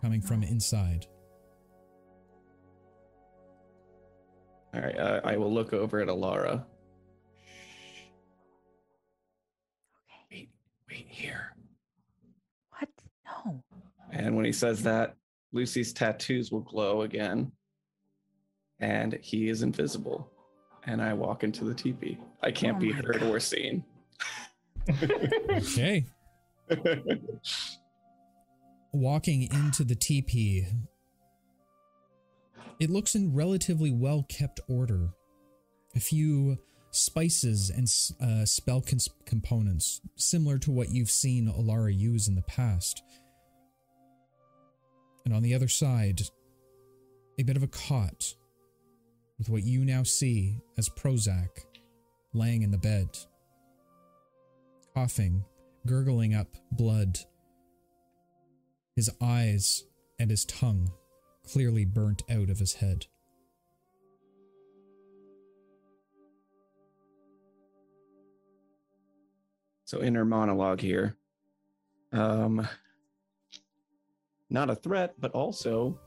coming 0.00 0.20
from 0.20 0.42
inside. 0.42 1.06
All 4.72 4.80
right, 4.80 4.96
uh, 4.98 5.20
I 5.24 5.36
will 5.36 5.52
look 5.52 5.72
over 5.72 6.00
at 6.00 6.08
Alara. 6.08 6.64
Shh. 7.44 8.02
Okay. 10.08 10.22
Wait, 10.30 10.48
wait 10.88 11.06
here. 11.08 11.54
What? 12.78 12.88
No. 13.26 13.62
And 14.12 14.36
when 14.36 14.44
he 14.44 14.52
says 14.52 14.82
that, 14.84 15.16
Lucy's 15.52 15.92
tattoos 15.92 16.52
will 16.52 16.60
glow 16.60 17.02
again, 17.02 17.50
and 18.78 19.18
he 19.20 19.48
is 19.48 19.62
invisible. 19.62 20.30
And 20.84 21.02
I 21.02 21.12
walk 21.12 21.44
into 21.44 21.64
the 21.64 21.74
teepee. 21.74 22.18
I 22.42 22.50
can't 22.50 22.76
Oh 22.76 22.80
be 22.80 22.92
my 22.92 23.00
heard 23.00 23.22
or 23.22 23.40
seen. 23.40 23.84
Okay. 25.50 26.06
Walking 28.92 29.42
into 29.42 29.84
the 29.84 29.94
teepee, 29.94 30.66
it 32.80 32.90
looks 32.90 33.14
in 33.14 33.34
relatively 33.34 33.92
well 33.92 34.26
kept 34.28 34.60
order. 34.68 35.10
A 35.94 36.00
few 36.00 36.58
spices 36.90 37.70
and 37.70 37.86
uh, 38.20 38.44
spell 38.44 38.80
cons- 38.80 39.08
components, 39.26 40.00
similar 40.16 40.58
to 40.58 40.70
what 40.70 40.90
you've 40.90 41.10
seen 41.10 41.46
Alara 41.46 41.96
use 41.96 42.26
in 42.26 42.34
the 42.34 42.42
past. 42.42 43.02
And 45.24 45.34
on 45.34 45.42
the 45.42 45.54
other 45.54 45.68
side, 45.68 46.22
a 47.38 47.42
bit 47.42 47.56
of 47.56 47.62
a 47.62 47.68
cot 47.68 48.34
with 49.38 49.48
what 49.48 49.62
you 49.62 49.84
now 49.84 50.02
see 50.02 50.60
as 50.76 50.88
Prozac 50.88 51.64
laying 52.32 52.62
in 52.62 52.70
the 52.70 52.78
bed, 52.78 53.16
coughing, 54.94 55.44
gurgling 55.86 56.34
up 56.34 56.56
blood, 56.72 57.18
his 59.00 59.08
eyes 59.22 59.84
and 60.18 60.30
his 60.30 60.44
tongue 60.44 60.92
clearly 61.50 61.86
burnt 61.86 62.22
out 62.30 62.50
of 62.50 62.58
his 62.58 62.74
head. 62.74 63.06
So 69.86 70.02
inner 70.02 70.26
monologue 70.26 70.82
here. 70.82 71.16
Um 72.12 72.68
not 74.50 74.68
a 74.68 74.74
threat, 74.74 75.14
but 75.18 75.30
also 75.30 75.98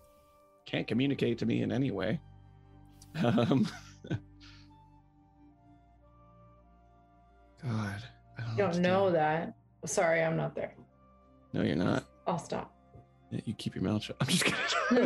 can't 0.68 0.86
communicate 0.86 1.40
to 1.40 1.48
me 1.48 1.64
in 1.64 1.72
any 1.72 1.90
way. 1.90 2.22
Um 3.24 3.68
God. 7.64 8.04
I 8.38 8.52
You 8.52 8.58
don't 8.58 8.78
know 8.82 9.10
that. 9.10 9.56
Sorry, 9.84 10.22
I'm 10.22 10.38
not 10.38 10.54
there. 10.54 10.76
No, 11.54 11.64
you're 11.64 11.76
not. 11.76 12.04
I'll 12.28 12.38
stop. 12.38 12.73
Yeah, 13.34 13.40
You 13.46 13.54
keep 13.54 13.74
your 13.76 13.84
mouth 13.84 14.04
shut. 14.04 14.16
I'm 14.22 14.28
just 14.28 14.46
kidding. 14.46 14.58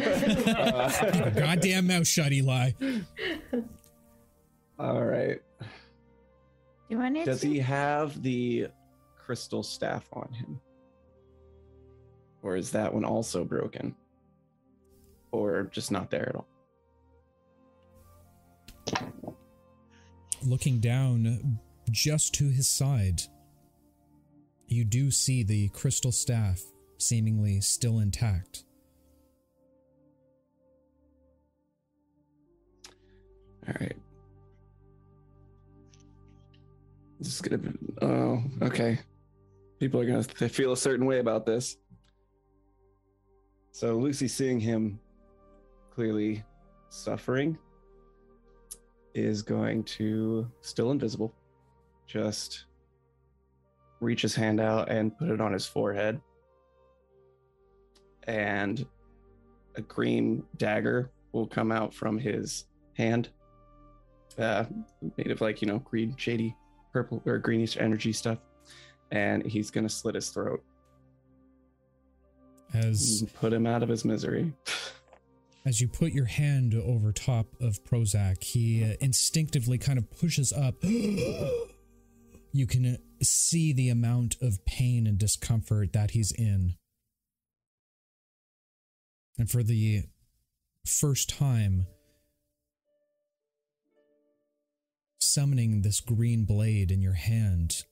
Keep 0.02 0.46
your 0.48 0.58
Uh, 0.58 1.30
goddamn 1.30 1.88
mouth 1.88 2.08
shut, 2.08 2.32
Eli. 2.34 2.72
all 4.80 5.04
right. 5.04 5.42
Do 6.90 7.00
I 7.02 7.10
need 7.10 7.26
Does 7.26 7.42
to? 7.42 7.48
he 7.48 7.60
have 7.60 8.22
the 8.22 8.68
crystal 9.18 9.64
staff 9.64 10.08
on 10.14 10.32
him? 10.34 10.60
Or 12.44 12.56
is 12.56 12.72
that 12.72 12.94
one 12.94 13.04
also 13.06 13.44
broken? 13.44 13.96
Or 15.32 15.64
just 15.72 15.92
not 15.92 16.10
there 16.10 16.30
at 16.30 16.36
all? 16.36 16.48
Looking 20.46 20.80
down 20.80 21.60
just 21.92 22.34
to 22.36 22.48
his 22.50 22.70
side, 22.70 23.22
you 24.68 24.86
do 24.86 25.12
see 25.12 25.44
the 25.44 25.70
crystal 25.70 26.12
staff 26.12 26.62
seemingly 26.98 27.62
still 27.62 28.00
intact. 28.00 28.64
All 33.68 33.76
right. 33.80 33.98
This 37.20 37.34
is 37.34 37.42
gonna 37.42 37.58
be. 37.58 37.72
Oh, 38.02 38.44
okay. 38.62 39.00
People 39.80 40.00
are 40.00 40.06
gonna 40.06 40.24
th- 40.24 40.52
feel 40.52 40.72
a 40.72 40.78
certain 40.78 41.06
way 41.06 41.20
about 41.20 41.46
this. 41.46 41.78
So 43.72 43.98
Lucy, 43.98 44.28
seeing 44.28 44.60
him 44.60 45.00
clearly 45.92 46.44
suffering, 46.90 47.58
is 49.14 49.42
going 49.42 49.84
to 49.84 50.50
still 50.62 50.92
invisible, 50.92 51.34
just 52.06 52.66
reach 54.00 54.22
his 54.22 54.36
hand 54.36 54.60
out 54.60 54.90
and 54.90 55.18
put 55.18 55.30
it 55.30 55.42
on 55.42 55.52
his 55.54 55.66
forehead, 55.66 56.22
and 58.28 58.86
a 59.76 59.82
green 59.82 60.44
dagger 60.58 61.10
will 61.32 61.48
come 61.48 61.72
out 61.72 61.94
from 61.94 62.18
his 62.18 62.66
hand 62.94 63.30
uh, 64.38 64.66
made 65.18 65.32
of 65.32 65.42
like 65.42 65.62
you 65.62 65.68
know 65.68 65.80
green 65.80 66.16
shady 66.18 66.56
purple 66.94 67.22
or 67.26 67.38
greenish 67.38 67.78
energy 67.78 68.14
stuff 68.14 68.40
and 69.12 69.46
he's 69.46 69.72
gonna 69.72 69.90
slit 69.90 70.16
his 70.16 70.30
throat 70.30 70.64
As 72.74 73.24
put 73.40 73.54
him 73.54 73.66
out 73.66 73.84
of 73.84 73.90
his 73.90 74.06
misery 74.06 74.54
As 75.68 75.82
you 75.82 75.90
put 75.90 76.14
your 76.14 76.26
hand 76.26 76.74
over 76.74 77.12
top 77.12 77.48
of 77.60 77.84
Prozac, 77.84 78.42
he 78.42 78.86
uh, 78.86 78.96
instinctively 79.02 79.78
kind 79.78 79.98
of 80.00 80.10
pushes 80.10 80.54
up. 80.54 80.76
you 80.82 82.66
can 82.66 82.98
see 83.22 83.74
the 83.74 83.90
amount 83.90 84.38
of 84.42 84.64
pain 84.66 85.06
and 85.06 85.18
discomfort 85.18 85.92
that 85.92 86.12
he's 86.12 86.32
in. 86.32 86.76
And 89.38 89.50
for 89.50 89.62
the 89.62 90.04
first 90.86 91.30
time, 91.30 91.86
summoning 95.20 95.82
this 95.82 96.02
green 96.02 96.46
blade 96.46 96.90
in 96.92 97.02
your 97.02 97.14
hand, 97.14 97.84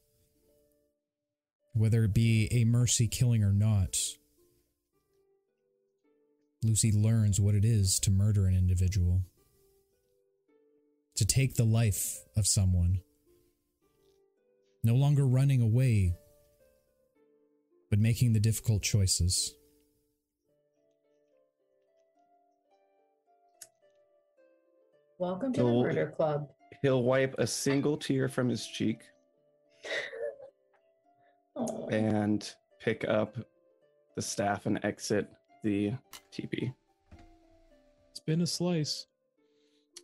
whether 1.74 2.06
it 2.06 2.14
be 2.14 2.48
a 2.52 2.66
mercy 2.66 3.08
killing 3.08 3.44
or 3.44 3.54
not, 3.54 3.96
Lucy 6.64 6.92
learns 6.92 7.40
what 7.40 7.54
it 7.54 7.64
is 7.64 8.00
to 8.00 8.10
murder 8.10 8.48
an 8.48 8.56
individual, 8.56 9.22
to 11.16 11.26
take 11.26 11.56
the 11.56 11.64
life 11.64 12.18
of 12.36 12.48
someone. 12.48 13.02
No 14.84 14.96
longer 14.96 15.28
running 15.28 15.62
away, 15.62 16.16
but 17.92 18.00
making 18.00 18.34
the 18.34 18.40
difficult 18.40 18.82
choices. 18.82 19.54
Welcome 25.26 25.54
to 25.54 25.64
the 25.64 25.68
Oh. 25.68 25.82
murder 25.82 26.14
club. 26.16 26.52
he'll 26.84 27.02
wipe 27.02 27.34
a 27.40 27.48
single 27.48 27.98
tear 27.98 28.30
from 28.30 28.48
his 28.48 28.68
cheek 28.68 29.00
Oh, 31.56 31.88
and 31.90 32.48
pick 32.80 33.04
up 33.08 33.36
the 34.16 34.22
staff 34.22 34.68
and 34.68 34.80
exit 34.86 35.28
the 35.64 35.94
teepee 36.32 36.72
It's 38.12 38.20
been 38.20 38.42
a 38.42 38.46
slice. 38.46 39.08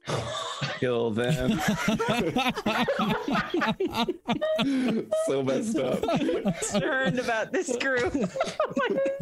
he'll 0.79 1.11
then 1.11 1.59
so 5.27 5.43
messed 5.43 5.77
up 5.77 6.01
concerned 6.01 7.19
about 7.19 7.51
this 7.51 7.75
group. 7.77 8.15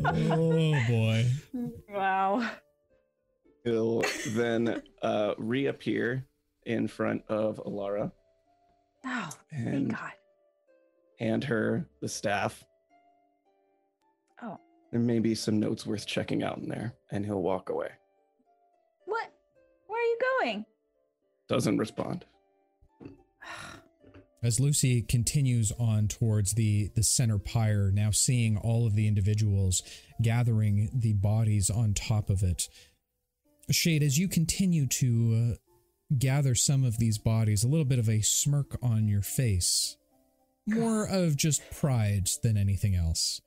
oh 0.06 0.80
boy. 0.88 1.26
wow. 1.90 2.50
He'll 3.64 4.04
then 4.30 4.82
uh, 5.02 5.34
reappear 5.38 6.26
in 6.66 6.88
front 6.88 7.24
of 7.30 7.58
alara 7.66 8.12
Oh, 9.06 9.30
thank 9.52 9.66
and 9.68 9.92
God. 9.92 10.12
hand 11.20 11.44
her 11.46 11.86
the 12.02 12.10
staff. 12.10 12.64
Oh. 14.44 14.58
There 14.92 15.00
may 15.00 15.20
be 15.20 15.36
some 15.36 15.60
notes 15.60 15.86
worth 15.86 16.06
checking 16.06 16.44
out 16.44 16.58
in 16.58 16.68
there, 16.68 16.96
and 17.12 17.26
he'll 17.26 17.42
walk 17.42 17.70
away. 17.70 17.90
What? 19.06 19.32
Where 19.88 20.00
are 20.00 20.04
you 20.04 20.18
going? 20.42 20.66
Doesn't 21.48 21.78
respond. 21.78 22.26
As 24.44 24.60
Lucy 24.60 25.02
continues 25.02 25.72
on 25.78 26.08
towards 26.08 26.54
the, 26.54 26.90
the 26.96 27.04
center 27.04 27.38
pyre, 27.40 27.92
now 27.94 28.12
seeing 28.12 28.56
all 28.58 28.88
of 28.88 28.96
the 28.96 29.06
individuals 29.08 29.82
gathering 30.22 30.90
the 30.94 31.14
bodies 31.14 31.70
on 31.70 31.94
top 31.94 32.30
of 32.30 32.42
it. 32.42 32.70
Shade, 33.72 34.04
as 34.04 34.18
you 34.18 34.28
continue 34.28 34.88
to 34.88 35.54
uh, 35.54 35.56
gather 36.18 36.56
some 36.56 36.84
of 36.84 36.98
these 36.98 37.18
bodies, 37.18 37.64
a 37.64 37.68
little 37.68 37.86
bit 37.86 38.00
of 38.00 38.10
a 38.10 38.22
smirk 38.22 38.78
on 38.82 39.08
your 39.08 39.22
face. 39.22 39.98
More 40.66 41.08
of 41.08 41.36
just 41.36 41.62
pride 41.72 42.30
than 42.44 42.58
anything 42.58 42.96
else. 42.96 43.42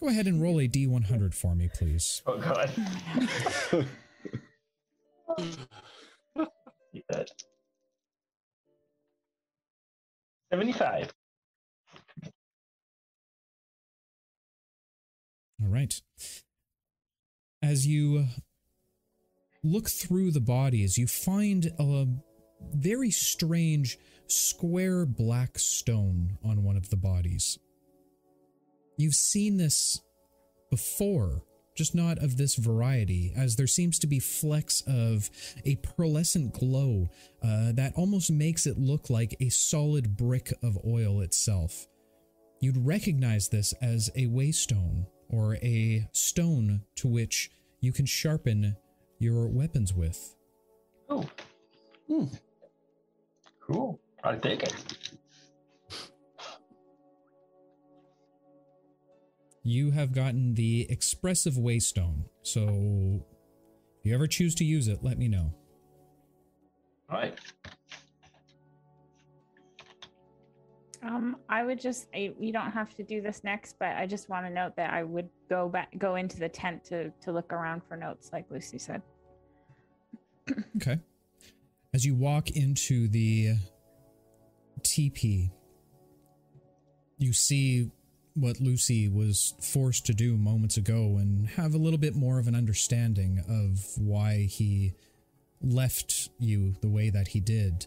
Go 0.00 0.08
ahead 0.08 0.26
and 0.26 0.40
roll 0.40 0.60
a 0.60 0.68
d100 0.68 1.34
for 1.34 1.54
me, 1.54 1.68
please. 1.72 2.22
Oh 2.26 2.38
god. 2.38 2.70
Yeah. 6.92 7.24
75. 10.50 11.12
All 15.60 15.68
right. 15.68 16.00
As 17.62 17.86
you 17.86 18.26
look 19.62 19.88
through 19.88 20.30
the 20.30 20.40
bodies, 20.40 20.98
you 20.98 21.06
find 21.06 21.72
a 21.78 22.06
very 22.74 23.10
strange 23.10 23.98
square 24.26 25.06
black 25.06 25.58
stone 25.58 26.38
on 26.44 26.62
one 26.62 26.76
of 26.76 26.90
the 26.90 26.96
bodies. 26.96 27.58
You've 28.96 29.14
seen 29.14 29.56
this 29.56 30.00
before, 30.70 31.42
just 31.76 31.94
not 31.94 32.18
of 32.18 32.36
this 32.36 32.56
variety, 32.56 33.32
as 33.36 33.56
there 33.56 33.66
seems 33.66 33.98
to 34.00 34.06
be 34.06 34.18
flecks 34.18 34.82
of 34.86 35.30
a 35.64 35.76
pearlescent 35.76 36.52
glow 36.52 37.08
uh, 37.42 37.72
that 37.72 37.92
almost 37.94 38.30
makes 38.30 38.66
it 38.66 38.78
look 38.78 39.08
like 39.08 39.36
a 39.40 39.48
solid 39.48 40.16
brick 40.16 40.52
of 40.62 40.76
oil 40.86 41.20
itself. 41.20 41.86
You'd 42.60 42.84
recognize 42.84 43.48
this 43.48 43.72
as 43.80 44.10
a 44.16 44.26
whetstone 44.26 45.06
or 45.30 45.54
a 45.56 46.08
stone 46.12 46.82
to 46.96 47.06
which 47.06 47.50
you 47.80 47.92
can 47.92 48.06
sharpen 48.06 48.76
your 49.18 49.46
weapons 49.46 49.92
with. 49.94 50.34
Oh. 51.08 51.28
Hmm. 52.08 52.24
Cool. 53.60 54.00
I'll 54.24 54.38
take 54.38 54.62
it. 54.62 54.74
You 59.62 59.90
have 59.90 60.12
gotten 60.12 60.54
the 60.54 60.86
expressive 60.88 61.58
whetstone, 61.58 62.24
so 62.42 63.26
if 63.98 64.06
you 64.06 64.14
ever 64.14 64.26
choose 64.26 64.54
to 64.56 64.64
use 64.64 64.88
it, 64.88 65.00
let 65.02 65.18
me 65.18 65.28
know. 65.28 65.52
All 67.10 67.18
right. 67.18 67.38
Um, 71.02 71.36
I 71.48 71.64
would 71.64 71.80
just 71.80 72.08
I, 72.14 72.34
you 72.38 72.52
don't 72.52 72.72
have 72.72 72.94
to 72.96 73.02
do 73.02 73.20
this 73.20 73.44
next, 73.44 73.76
but 73.78 73.96
I 73.96 74.06
just 74.06 74.28
want 74.28 74.46
to 74.46 74.50
note 74.50 74.74
that 74.76 74.92
I 74.92 75.04
would 75.04 75.28
go 75.48 75.68
back 75.68 75.96
go 75.98 76.16
into 76.16 76.38
the 76.38 76.48
tent 76.48 76.84
to 76.86 77.10
to 77.22 77.32
look 77.32 77.52
around 77.52 77.82
for 77.88 77.96
notes, 77.96 78.30
like 78.32 78.46
Lucy 78.50 78.78
said. 78.78 79.02
Okay. 80.76 80.98
As 81.92 82.04
you 82.04 82.14
walk 82.14 82.50
into 82.50 83.08
the 83.08 83.54
teepee, 84.82 85.50
you 87.18 87.32
see 87.32 87.90
what 88.34 88.60
Lucy 88.60 89.08
was 89.08 89.54
forced 89.60 90.06
to 90.06 90.14
do 90.14 90.36
moments 90.36 90.76
ago 90.76 91.16
and 91.18 91.48
have 91.48 91.74
a 91.74 91.78
little 91.78 91.98
bit 91.98 92.14
more 92.14 92.38
of 92.38 92.46
an 92.46 92.54
understanding 92.54 93.42
of 93.48 93.84
why 93.96 94.46
he 94.48 94.94
left 95.60 96.30
you 96.38 96.74
the 96.80 96.88
way 96.88 97.10
that 97.10 97.28
he 97.28 97.40
did. 97.40 97.86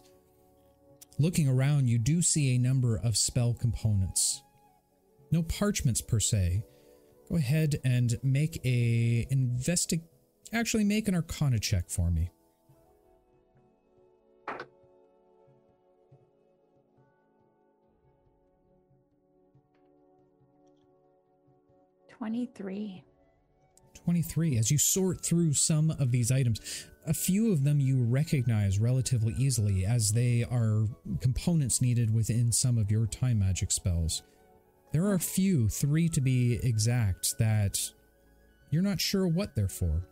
Looking 1.18 1.48
around, 1.48 1.88
you 1.88 1.98
do 1.98 2.22
see 2.22 2.54
a 2.54 2.58
number 2.58 2.96
of 2.96 3.16
spell 3.16 3.54
components. 3.54 4.42
No 5.30 5.42
parchments 5.42 6.00
per 6.00 6.20
se. 6.20 6.64
Go 7.28 7.36
ahead 7.36 7.76
and 7.84 8.18
make 8.22 8.60
a 8.64 9.26
investi- 9.30 10.02
actually 10.52 10.84
make 10.84 11.08
an 11.08 11.14
arcana 11.14 11.58
check 11.58 11.88
for 11.88 12.10
me. 12.10 12.30
Twenty-three. 22.08 23.04
23. 24.04 24.58
As 24.58 24.70
you 24.70 24.78
sort 24.78 25.24
through 25.24 25.54
some 25.54 25.90
of 25.92 26.10
these 26.10 26.32
items, 26.32 26.60
a 27.06 27.14
few 27.14 27.52
of 27.52 27.64
them 27.64 27.80
you 27.80 28.02
recognize 28.02 28.78
relatively 28.78 29.34
easily 29.36 29.84
as 29.84 30.12
they 30.12 30.44
are 30.44 30.86
components 31.20 31.80
needed 31.80 32.14
within 32.14 32.52
some 32.52 32.78
of 32.78 32.90
your 32.90 33.06
time 33.06 33.40
magic 33.40 33.72
spells. 33.72 34.22
There 34.92 35.04
are 35.04 35.14
a 35.14 35.20
few, 35.20 35.68
three 35.68 36.08
to 36.10 36.20
be 36.20 36.60
exact, 36.62 37.38
that 37.38 37.78
you're 38.70 38.82
not 38.82 39.00
sure 39.00 39.26
what 39.26 39.54
they're 39.56 39.68
for. 39.68 40.06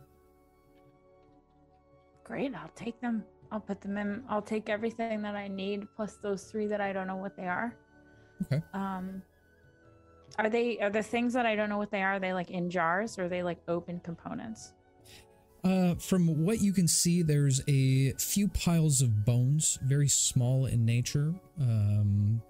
Great, 2.24 2.54
I'll 2.54 2.70
take 2.74 3.00
them. 3.00 3.24
I'll 3.52 3.60
put 3.60 3.80
them 3.80 3.96
in. 3.96 4.22
I'll 4.28 4.42
take 4.42 4.68
everything 4.68 5.22
that 5.22 5.34
I 5.34 5.48
need 5.48 5.86
plus 5.96 6.16
those 6.22 6.44
three 6.44 6.66
that 6.68 6.80
I 6.80 6.92
don't 6.92 7.06
know 7.06 7.16
what 7.16 7.36
they 7.36 7.46
are. 7.46 7.76
Okay. 8.42 8.62
Um, 8.72 9.22
are 10.38 10.48
they 10.48 10.78
are 10.78 10.90
the 10.90 11.02
things 11.02 11.32
that 11.34 11.46
I 11.46 11.56
don't 11.56 11.68
know 11.68 11.78
what 11.78 11.90
they 11.90 12.02
are? 12.02 12.14
Are 12.14 12.20
they 12.20 12.32
like 12.32 12.50
in 12.50 12.70
jars 12.70 13.18
or 13.18 13.24
are 13.24 13.28
they 13.28 13.42
like 13.42 13.58
open 13.68 14.00
components? 14.00 14.72
Uh, 15.62 15.94
from 15.96 16.44
what 16.44 16.60
you 16.60 16.72
can 16.72 16.88
see, 16.88 17.22
there's 17.22 17.60
a 17.68 18.12
few 18.12 18.48
piles 18.48 19.02
of 19.02 19.24
bones, 19.24 19.78
very 19.82 20.08
small 20.08 20.66
in 20.66 20.84
nature, 20.84 21.34
um, 21.60 22.40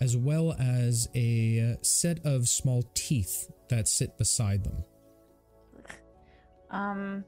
as 0.00 0.16
well 0.16 0.54
as 0.58 1.08
a 1.14 1.76
set 1.82 2.24
of 2.24 2.48
small 2.48 2.82
teeth 2.94 3.50
that 3.68 3.88
sit 3.88 4.18
beside 4.18 4.64
them. 4.64 4.84
Um, 6.70 7.24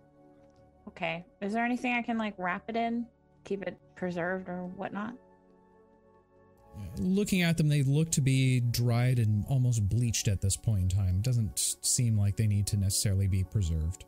okay. 0.88 1.24
Is 1.40 1.52
there 1.52 1.64
anything 1.64 1.94
I 1.94 2.02
can 2.02 2.18
like 2.18 2.34
wrap 2.36 2.64
it 2.68 2.76
in, 2.76 3.06
keep 3.44 3.62
it 3.62 3.76
preserved 3.96 4.48
or 4.48 4.66
whatnot? 4.76 5.14
Looking 6.98 7.42
at 7.42 7.56
them, 7.56 7.68
they 7.68 7.82
look 7.82 8.10
to 8.12 8.20
be 8.20 8.60
dried 8.60 9.18
and 9.18 9.44
almost 9.48 9.88
bleached 9.88 10.28
at 10.28 10.40
this 10.40 10.56
point 10.56 10.82
in 10.82 10.88
time. 10.88 11.16
It 11.16 11.22
doesn't 11.22 11.59
seem 11.82 12.18
like 12.18 12.36
they 12.36 12.46
need 12.46 12.66
to 12.68 12.76
necessarily 12.76 13.28
be 13.28 13.44
preserved. 13.44 14.04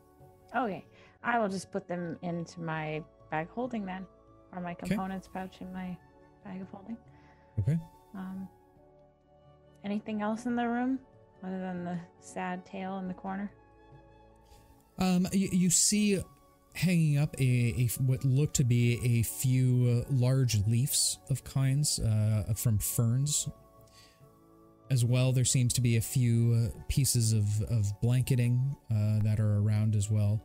Okay. 0.55 0.85
I 1.25 1.39
will 1.39 1.49
just 1.49 1.73
put 1.73 1.89
them 1.89 2.19
into 2.23 2.61
my 2.61 3.03
bag 3.31 3.49
holding 3.51 3.87
then, 3.87 4.07
or 4.53 4.61
my 4.61 4.75
components 4.75 5.29
pouch 5.33 5.57
in 5.61 5.73
my 5.73 5.97
bag 6.45 6.61
of 6.61 6.69
holding. 6.69 6.97
Okay. 7.59 7.79
Um, 8.15 8.49
anything 9.85 10.23
else 10.23 10.47
in 10.47 10.55
the 10.55 10.69
room 10.69 10.99
other 11.43 11.59
than 11.59 11.85
the 11.85 11.99
sad 12.21 12.65
tail 12.67 12.99
in 12.99 13.09
the 13.09 13.15
corner? 13.15 13.51
Um, 14.99 15.27
you, 15.33 15.49
you 15.51 15.71
see 15.71 16.23
hanging 16.75 17.19
up 17.19 17.35
a, 17.41 17.43
a 17.79 17.89
what 18.03 18.25
look 18.25 18.53
to 18.55 18.65
be 18.65 19.01
a 19.03 19.23
few 19.23 20.05
uh, 20.07 20.13
large 20.13 20.67
leaves 20.67 21.19
of 21.31 21.43
kinds 21.45 21.99
uh, 22.01 22.53
from 22.57 22.79
ferns. 22.79 23.49
As 24.91 25.05
well, 25.05 25.33
there 25.33 25.47
seems 25.47 25.73
to 25.75 25.81
be 25.81 25.97
a 25.97 26.01
few 26.01 26.71
uh, 26.77 26.79
pieces 26.89 27.33
of, 27.33 27.47
of 27.71 27.87
blanketing 28.03 28.77
uh, 28.91 29.21
that 29.25 29.41
are 29.41 29.59
around 29.59 29.97
as 29.97 30.11
well. 30.11 30.43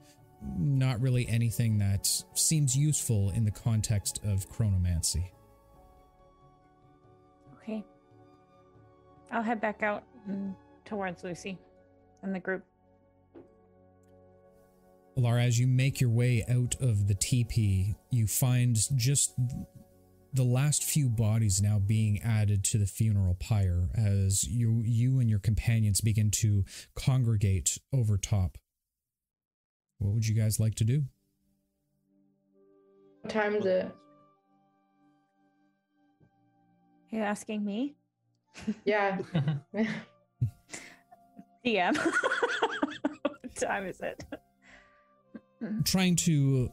Not 0.57 1.01
really 1.01 1.27
anything 1.27 1.77
that 1.79 2.07
seems 2.33 2.75
useful 2.75 3.31
in 3.31 3.43
the 3.43 3.51
context 3.51 4.19
of 4.23 4.49
chronomancy. 4.49 5.31
Okay. 7.57 7.83
I'll 9.31 9.43
head 9.43 9.61
back 9.61 9.83
out 9.83 10.03
towards 10.85 11.23
Lucy 11.23 11.57
and 12.23 12.33
the 12.33 12.39
group. 12.39 12.63
Alara, 15.17 15.45
as 15.45 15.59
you 15.59 15.67
make 15.67 15.99
your 15.99 16.09
way 16.09 16.45
out 16.49 16.75
of 16.79 17.07
the 17.07 17.15
teepee, 17.15 17.95
you 18.09 18.25
find 18.27 18.77
just 18.95 19.33
the 20.33 20.43
last 20.43 20.83
few 20.83 21.09
bodies 21.09 21.61
now 21.61 21.79
being 21.79 22.21
added 22.21 22.63
to 22.63 22.77
the 22.77 22.85
funeral 22.85 23.35
pyre 23.39 23.89
as 23.95 24.43
you 24.47 24.81
you 24.85 25.19
and 25.19 25.29
your 25.29 25.39
companions 25.39 26.01
begin 26.01 26.29
to 26.29 26.63
congregate 26.95 27.79
over 27.91 28.17
top. 28.17 28.57
What 29.99 30.13
would 30.13 30.27
you 30.27 30.33
guys 30.33 30.59
like 30.59 30.75
to 30.75 30.83
do? 30.83 31.03
What 33.21 33.31
time 33.31 33.55
is 33.55 33.65
it? 33.65 33.91
Are 37.11 37.15
you 37.15 37.21
asking 37.21 37.65
me? 37.65 37.95
Yeah. 38.85 39.19
DM. 41.65 41.97
what 43.23 43.55
time 43.55 43.85
is 43.85 43.99
it? 43.99 44.23
Trying 45.83 46.15
to 46.17 46.69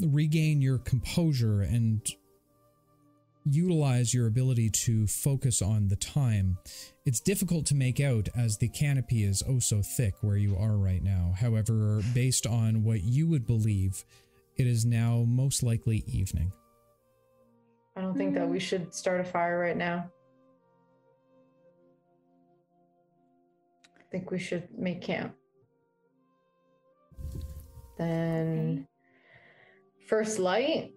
regain 0.00 0.60
your 0.60 0.78
composure 0.78 1.60
and 1.62 2.06
utilize 3.54 4.12
your 4.14 4.26
ability 4.26 4.70
to 4.70 5.06
focus 5.06 5.62
on 5.62 5.88
the 5.88 5.96
time. 5.96 6.58
It's 7.04 7.20
difficult 7.20 7.66
to 7.66 7.74
make 7.74 8.00
out 8.00 8.28
as 8.36 8.58
the 8.58 8.68
canopy 8.68 9.24
is 9.24 9.42
oh 9.48 9.58
so 9.58 9.82
thick 9.82 10.14
where 10.20 10.36
you 10.36 10.56
are 10.56 10.76
right 10.76 11.02
now. 11.02 11.34
However, 11.38 12.02
based 12.14 12.46
on 12.46 12.84
what 12.84 13.02
you 13.02 13.26
would 13.28 13.46
believe, 13.46 14.04
it 14.56 14.66
is 14.66 14.84
now 14.84 15.24
most 15.26 15.62
likely 15.62 16.04
evening. 16.06 16.52
I 17.96 18.00
don't 18.00 18.16
think 18.16 18.34
that 18.34 18.48
we 18.48 18.60
should 18.60 18.94
start 18.94 19.20
a 19.20 19.24
fire 19.24 19.58
right 19.58 19.76
now. 19.76 20.10
I 23.96 24.02
think 24.10 24.30
we 24.30 24.38
should 24.38 24.68
make 24.76 25.02
camp. 25.02 25.34
Then, 27.98 28.86
first 30.06 30.38
light, 30.38 30.92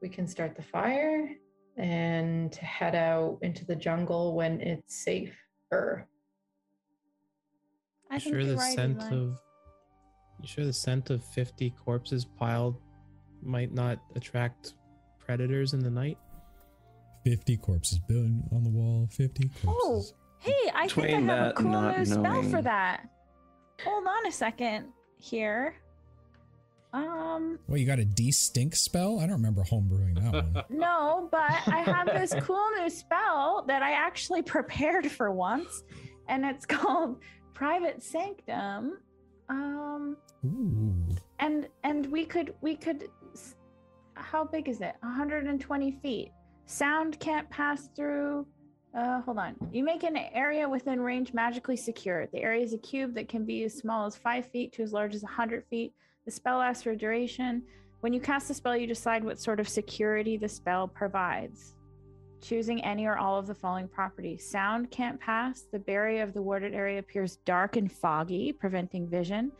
we 0.00 0.08
can 0.08 0.26
start 0.26 0.56
the 0.56 0.62
fire 0.62 1.30
and 1.76 2.54
head 2.56 2.94
out 2.94 3.38
into 3.42 3.64
the 3.64 3.76
jungle 3.76 4.34
when 4.34 4.60
it's 4.60 5.04
safer. 5.04 5.34
Er. 5.72 6.08
I 8.10 8.14
You 8.14 8.20
think 8.20 8.34
sure 8.34 8.44
the 8.44 8.56
right, 8.56 8.74
scent 8.74 9.02
Eli. 9.02 9.14
of 9.14 9.38
you 10.40 10.46
sure 10.46 10.64
the 10.64 10.72
scent 10.72 11.10
of 11.10 11.22
50 11.24 11.70
corpses 11.84 12.24
piled 12.24 12.80
might 13.42 13.72
not 13.72 13.98
attract 14.14 14.74
predators 15.18 15.74
in 15.74 15.80
the 15.80 15.90
night? 15.90 16.16
50 17.24 17.56
corpses 17.58 17.98
been 17.98 18.42
on 18.52 18.62
the 18.64 18.70
wall, 18.70 19.08
50 19.10 19.48
corpses. 19.48 19.64
Oh, 19.66 19.72
corpses. 19.90 20.14
hey, 20.38 20.70
I 20.74 20.88
think 20.88 21.08
I 21.08 21.20
have 21.20 21.50
a 21.50 21.52
cool 21.54 21.82
new 21.82 22.04
spell 22.06 22.42
for 22.44 22.62
that. 22.62 23.08
Hold 23.84 24.06
on 24.06 24.26
a 24.26 24.32
second 24.32 24.86
here. 25.16 25.74
Um, 26.92 27.58
What, 27.66 27.80
you 27.80 27.86
got 27.86 27.98
a 27.98 28.04
de-stink 28.04 28.74
spell? 28.74 29.18
I 29.20 29.22
don't 29.22 29.32
remember 29.36 29.62
homebrewing 29.62 30.14
that 30.22 30.32
one. 30.32 30.64
no, 30.78 31.28
but 31.30 31.50
I 31.66 31.82
have 31.84 32.06
this 32.06 32.34
cool 32.44 32.66
new 32.80 32.88
spell 32.88 33.64
that 33.68 33.82
I 33.82 33.92
actually 33.92 34.42
prepared 34.56 35.10
for 35.10 35.30
once, 35.30 35.82
and 36.28 36.44
it's 36.44 36.64
called 36.76 37.18
Private 37.54 38.02
Sanctum. 38.02 38.98
Um, 39.50 40.16
Ooh. 40.44 40.94
and 41.38 41.68
and 41.82 42.06
we 42.12 42.24
could 42.26 42.54
we 42.60 42.76
could 42.76 43.08
how 44.14 44.44
big 44.44 44.68
is 44.68 44.82
it 44.82 44.94
120 45.00 45.92
feet 46.02 46.30
sound 46.66 47.18
can't 47.18 47.48
pass 47.48 47.88
through 47.96 48.46
uh 48.94 49.22
hold 49.22 49.38
on 49.38 49.56
you 49.72 49.82
make 49.82 50.02
an 50.02 50.18
area 50.34 50.68
within 50.68 51.00
range 51.00 51.32
magically 51.32 51.78
secure 51.78 52.26
the 52.26 52.42
area 52.42 52.62
is 52.62 52.74
a 52.74 52.78
cube 52.78 53.14
that 53.14 53.26
can 53.26 53.46
be 53.46 53.64
as 53.64 53.72
small 53.74 54.04
as 54.04 54.16
5 54.16 54.50
feet 54.50 54.70
to 54.74 54.82
as 54.82 54.92
large 54.92 55.14
as 55.14 55.22
100 55.22 55.64
feet 55.70 55.94
the 56.28 56.32
spell 56.32 56.58
lasts 56.58 56.82
for 56.82 56.94
duration. 56.94 57.62
When 58.00 58.12
you 58.12 58.20
cast 58.20 58.48
the 58.48 58.54
spell 58.54 58.76
you 58.76 58.86
decide 58.86 59.24
what 59.24 59.40
sort 59.40 59.60
of 59.60 59.66
security 59.66 60.36
the 60.36 60.46
spell 60.46 60.86
provides. 60.86 61.72
Choosing 62.42 62.84
any 62.84 63.06
or 63.06 63.16
all 63.16 63.38
of 63.38 63.46
the 63.46 63.54
following 63.54 63.88
properties. 63.88 64.46
Sound 64.46 64.90
can't 64.90 65.18
pass. 65.18 65.62
The 65.72 65.78
barrier 65.78 66.22
of 66.22 66.34
the 66.34 66.42
warded 66.42 66.74
area 66.74 66.98
appears 66.98 67.38
dark 67.46 67.76
and 67.76 67.90
foggy 67.90 68.52
preventing 68.52 69.08
vision. 69.08 69.52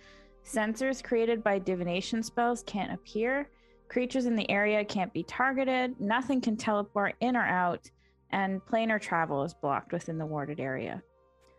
Sensors 0.44 1.02
created 1.02 1.42
by 1.42 1.58
divination 1.58 2.22
spells 2.22 2.62
can't 2.64 2.92
appear. 2.92 3.48
Creatures 3.88 4.26
in 4.26 4.36
the 4.36 4.50
area 4.50 4.84
can't 4.84 5.14
be 5.14 5.22
targeted, 5.22 5.98
nothing 5.98 6.38
can 6.38 6.54
teleport 6.54 7.14
in 7.20 7.34
or 7.34 7.46
out, 7.46 7.90
and 8.28 8.60
planar 8.66 9.00
travel 9.00 9.42
is 9.42 9.54
blocked 9.54 9.94
within 9.94 10.18
the 10.18 10.26
warded 10.26 10.60
area. 10.60 11.02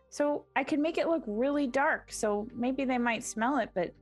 So 0.08 0.44
I 0.54 0.62
could 0.62 0.78
make 0.78 0.98
it 0.98 1.08
look 1.08 1.24
really 1.26 1.66
dark, 1.66 2.12
so 2.12 2.46
maybe 2.54 2.84
they 2.84 2.98
might 2.98 3.24
smell 3.24 3.58
it, 3.58 3.70
but 3.74 3.92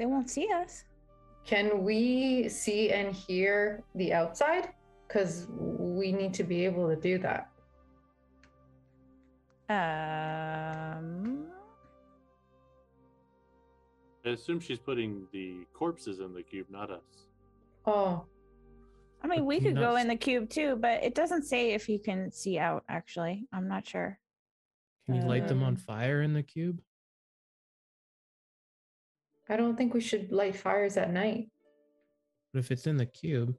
they 0.00 0.06
won't 0.06 0.30
see 0.30 0.48
us. 0.50 0.84
Can 1.44 1.84
we 1.84 2.48
see 2.48 2.90
and 2.90 3.14
hear 3.14 3.82
the 3.94 4.14
outside? 4.14 4.70
Because 5.06 5.46
we 5.58 6.10
need 6.10 6.32
to 6.34 6.42
be 6.42 6.64
able 6.64 6.88
to 6.88 6.96
do 6.96 7.18
that. 7.18 7.50
Um, 9.68 11.44
I 14.24 14.30
assume 14.30 14.58
she's 14.58 14.78
putting 14.78 15.26
the 15.32 15.66
corpses 15.74 16.20
in 16.20 16.32
the 16.32 16.42
cube, 16.42 16.68
not 16.70 16.90
us. 16.90 17.26
Oh, 17.84 18.24
I 19.22 19.26
mean, 19.26 19.44
we 19.44 19.60
could 19.60 19.74
not 19.74 19.80
go 19.82 19.96
in 19.96 20.08
the 20.08 20.16
cube 20.16 20.48
too, 20.48 20.76
but 20.80 21.04
it 21.04 21.14
doesn't 21.14 21.42
say 21.42 21.72
if 21.72 21.90
you 21.90 21.98
can 21.98 22.32
see 22.32 22.58
out. 22.58 22.84
Actually, 22.88 23.44
I'm 23.52 23.68
not 23.68 23.86
sure. 23.86 24.18
Can 25.04 25.16
you 25.16 25.22
light 25.28 25.46
them 25.46 25.62
on 25.62 25.74
Um, 25.74 25.76
fire 25.76 26.22
in 26.22 26.32
the 26.32 26.42
cube? 26.42 26.80
I 29.50 29.56
don't 29.56 29.76
think 29.76 29.92
we 29.92 30.00
should 30.00 30.30
light 30.30 30.54
fires 30.56 30.96
at 30.96 31.12
night. 31.12 31.50
But 32.52 32.60
if 32.60 32.70
it's 32.70 32.86
in 32.86 32.96
the 32.96 33.06
cube, 33.06 33.54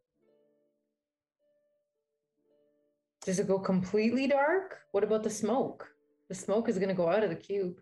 Does 3.24 3.38
it 3.38 3.48
go 3.48 3.60
completely 3.60 4.26
dark? 4.26 4.80
What 4.94 5.04
about 5.04 5.22
the 5.22 5.30
smoke? 5.30 5.88
The 6.28 6.34
smoke 6.34 6.68
is 6.70 6.80
going 6.80 6.90
to 6.90 6.96
go 6.96 7.08
out 7.08 7.22
of 7.24 7.30
the 7.30 7.36
cube. 7.36 7.76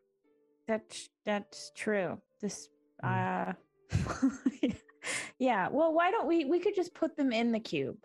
That's 0.67 1.09
that's 1.25 1.71
true. 1.75 2.19
This, 2.41 2.67
Mm. 3.01 3.53
uh, 3.95 4.69
yeah. 5.39 5.69
Well, 5.71 5.93
why 5.93 6.11
don't 6.11 6.27
we? 6.27 6.43
We 6.43 6.59
could 6.59 6.75
just 6.75 6.93
put 6.93 7.15
them 7.15 7.31
in 7.31 7.53
the 7.53 7.59
cube. 7.61 7.95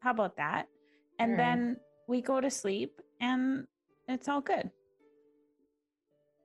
How 0.00 0.10
about 0.10 0.36
that? 0.38 0.66
And 1.20 1.32
Alright. 1.32 1.56
then 1.58 1.76
we 2.08 2.20
go 2.20 2.40
to 2.40 2.50
sleep, 2.50 3.00
and 3.20 3.68
it's 4.08 4.26
all 4.28 4.40
good. 4.40 4.68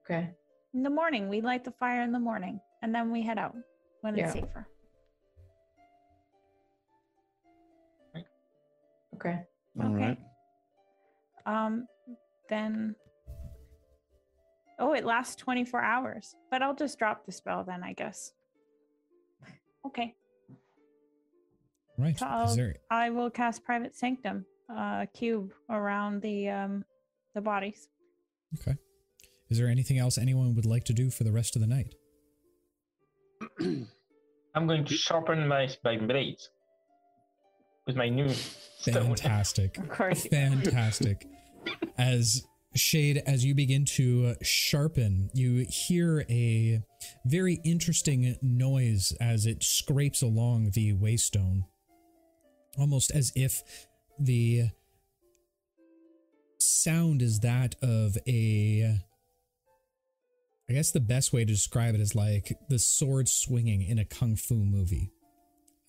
Okay. 0.04 0.30
In 0.76 0.84
the 0.84 0.92
morning, 0.92 1.30
we 1.30 1.42
light 1.42 1.64
the 1.64 1.72
fire 1.72 2.04
in 2.04 2.12
the 2.12 2.20
morning, 2.20 2.60
and 2.82 2.94
then 2.94 3.12
we 3.12 3.22
head 3.22 3.38
out 3.38 3.56
when 4.02 4.18
it's 4.18 4.34
safer. 4.34 4.68
Okay. 9.16 9.40
All 9.82 9.96
Okay. 9.96 10.06
right. 10.08 10.18
Um, 11.46 11.88
then. 12.50 12.96
Oh, 14.80 14.94
it 14.94 15.04
lasts 15.06 15.36
24 15.38 15.82
hours, 15.82 16.36
but 16.52 16.62
I'll 16.62 16.76
just 16.76 17.00
drop 17.00 17.26
the 17.26 17.32
spell 17.32 17.64
then, 17.64 17.84
I 17.84 17.94
guess. 17.94 18.34
Okay. 19.86 20.14
Right. 21.98 22.18
So 22.20 22.28
I'll- 22.28 22.56
there 22.56 22.76
I 22.92 23.10
will 23.10 23.32
cast 23.32 23.64
Private 23.64 23.96
Sanctum, 23.96 24.46
uh, 24.70 25.08
cube 25.08 25.52
around 25.70 26.22
the 26.22 26.50
um 26.50 26.86
the 27.34 27.42
bodies. 27.42 27.90
okay? 28.60 28.76
Is 29.50 29.58
there 29.58 29.68
anything 29.68 29.98
else 29.98 30.18
anyone 30.18 30.54
would 30.56 30.66
like 30.66 30.84
to 30.86 30.94
do 30.94 31.10
for 31.10 31.24
the 31.24 31.32
rest 31.32 31.56
of 31.56 31.62
the 31.62 31.68
night? 31.68 31.96
I'm 34.56 34.68
going 34.68 34.86
to 34.86 34.94
sharpen 34.94 35.48
my, 35.48 35.70
my 35.84 35.98
blades 35.98 36.50
with 37.86 37.96
my 37.96 38.10
new 38.10 38.30
stone. 38.30 39.16
Fantastic. 39.16 39.78
Of 39.78 39.90
course. 39.90 40.28
Fantastic. 40.28 41.28
As 41.98 42.46
Shade, 42.78 43.24
as 43.26 43.44
you 43.44 43.56
begin 43.56 43.86
to 43.86 44.36
sharpen, 44.42 45.30
you 45.34 45.66
hear 45.70 46.26
a 46.30 46.84
very 47.26 47.60
interesting 47.64 48.36
noise 48.42 49.14
as 49.20 49.46
it 49.46 49.64
scrapes 49.64 50.22
along 50.22 50.72
the 50.74 50.94
whetstone. 50.94 51.66
Almost 52.78 53.12
as 53.12 53.32
if 53.36 53.64
the 54.20 54.70
sound 56.60 57.22
is 57.22 57.40
that 57.40 57.76
of 57.82 58.18
a. 58.28 59.00
I 60.70 60.74
guess 60.74 60.92
the 60.92 61.00
best 61.00 61.32
way 61.32 61.46
to 61.46 61.52
describe 61.52 61.96
it 61.96 62.02
is 62.02 62.14
like 62.14 62.58
the 62.68 62.80
sword 62.80 63.30
swinging 63.30 63.84
in 63.84 64.00
a 64.00 64.06
kung 64.06 64.36
fu 64.36 64.56
movie. 64.56 65.12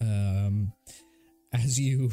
Um, 0.01 0.73
as 1.53 1.81
you 1.81 2.11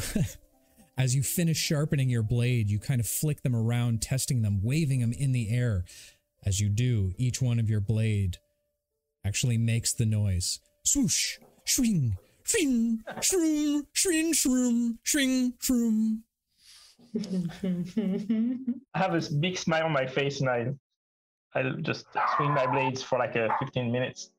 as 0.97 1.15
you 1.15 1.21
finish 1.21 1.57
sharpening 1.57 2.09
your 2.09 2.23
blade, 2.23 2.69
you 2.69 2.79
kind 2.79 2.99
of 2.99 3.07
flick 3.07 3.43
them 3.43 3.55
around, 3.55 4.01
testing 4.01 4.41
them, 4.41 4.61
waving 4.63 5.01
them 5.01 5.13
in 5.13 5.31
the 5.31 5.49
air. 5.49 5.85
As 6.43 6.59
you 6.59 6.69
do, 6.69 7.13
each 7.17 7.41
one 7.41 7.59
of 7.59 7.69
your 7.69 7.81
blade 7.81 8.37
actually 9.23 9.57
makes 9.57 9.93
the 9.93 10.05
noise. 10.05 10.59
Swoosh, 10.83 11.37
swing, 11.65 12.17
swing, 12.43 13.03
shroom, 13.19 13.85
shrin, 13.93 14.31
shroom, 14.31 14.97
shring, 15.03 15.53
shroom. 15.61 16.19
I 18.93 18.99
have 18.99 19.13
this 19.13 19.29
big 19.29 19.57
smile 19.57 19.85
on 19.85 19.91
my 19.91 20.05
face 20.05 20.41
and 20.41 20.49
I 20.49 20.73
I'll 21.55 21.77
just 21.77 22.05
swing 22.35 22.51
my 22.51 22.67
blades 22.67 23.01
for 23.01 23.17
like 23.17 23.35
uh, 23.35 23.47
15 23.59 23.91
minutes. 23.91 24.31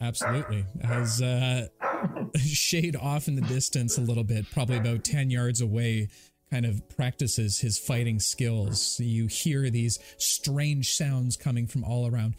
Absolutely. 0.00 0.66
As 0.82 1.22
uh, 1.22 1.68
Shade 2.36 2.96
off 2.96 3.28
in 3.28 3.36
the 3.36 3.42
distance 3.42 3.96
a 3.96 4.00
little 4.00 4.24
bit, 4.24 4.50
probably 4.52 4.76
about 4.76 5.04
10 5.04 5.30
yards 5.30 5.60
away, 5.60 6.08
kind 6.50 6.66
of 6.66 6.86
practices 6.88 7.60
his 7.60 7.78
fighting 7.78 8.20
skills. 8.20 9.00
You 9.00 9.26
hear 9.26 9.70
these 9.70 9.98
strange 10.18 10.94
sounds 10.94 11.36
coming 11.36 11.66
from 11.66 11.84
all 11.84 12.06
around. 12.06 12.34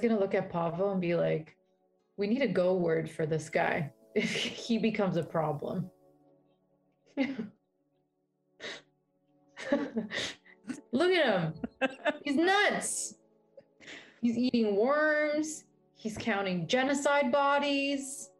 Going 0.00 0.14
to 0.14 0.20
look 0.20 0.34
at 0.34 0.50
Pavo 0.50 0.92
and 0.92 1.00
be 1.00 1.14
like, 1.14 1.56
we 2.16 2.26
need 2.26 2.42
a 2.42 2.48
go 2.48 2.74
word 2.74 3.10
for 3.10 3.26
this 3.26 3.48
guy 3.50 3.92
if 4.14 4.30
he 4.34 4.78
becomes 4.78 5.16
a 5.16 5.22
problem. 5.22 5.90
Look 10.92 11.10
at 11.12 11.26
him. 11.26 11.54
He's 12.24 12.36
nuts. 12.36 13.14
He's 14.20 14.36
eating 14.36 14.76
worms. 14.76 15.64
He's 15.94 16.16
counting 16.16 16.66
genocide 16.66 17.30
bodies. 17.32 18.30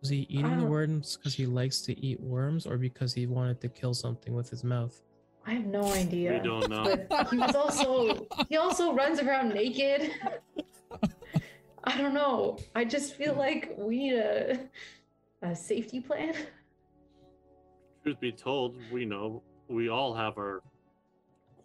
was 0.00 0.10
he 0.10 0.26
eating 0.30 0.58
the 0.58 0.64
worms 0.64 1.16
because 1.16 1.34
he 1.34 1.46
likes 1.46 1.80
to 1.82 1.98
eat 1.98 2.20
worms 2.20 2.66
or 2.66 2.78
because 2.78 3.12
he 3.12 3.26
wanted 3.26 3.60
to 3.60 3.68
kill 3.68 3.94
something 3.94 4.34
with 4.34 4.48
his 4.48 4.64
mouth? 4.64 5.00
I 5.46 5.52
have 5.52 5.66
no 5.66 5.84
idea. 5.92 6.34
We 6.34 6.40
don't 6.40 6.68
know. 6.68 6.96
But 7.08 7.28
he 7.30 7.38
was 7.38 7.54
also 7.54 8.26
he 8.48 8.56
also 8.56 8.92
runs 8.94 9.20
around 9.20 9.50
naked. 9.50 10.10
I 11.84 11.96
don't 11.96 12.12
know. 12.12 12.58
I 12.74 12.84
just 12.84 13.14
feel 13.14 13.34
like 13.34 13.74
we 13.78 13.98
need 13.98 14.14
a 14.14 14.58
a 15.42 15.56
safety 15.56 16.00
plan. 16.00 16.34
Truth 18.02 18.20
be 18.20 18.32
told, 18.32 18.76
we 18.92 19.04
know 19.04 19.42
we 19.68 19.88
all 19.88 20.14
have 20.14 20.38
our 20.38 20.62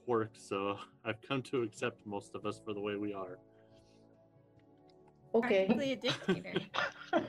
quirks, 0.05 0.41
so 0.41 0.77
I've 1.05 1.21
come 1.21 1.41
to 1.43 1.61
accept 1.63 2.05
most 2.05 2.35
of 2.35 2.45
us 2.45 2.61
for 2.63 2.73
the 2.73 2.79
way 2.81 2.95
we 2.95 3.13
are. 3.13 3.39
Okay. 5.35 5.65
Practically 5.65 5.93
a 5.93 5.95
dictator. 5.95 6.59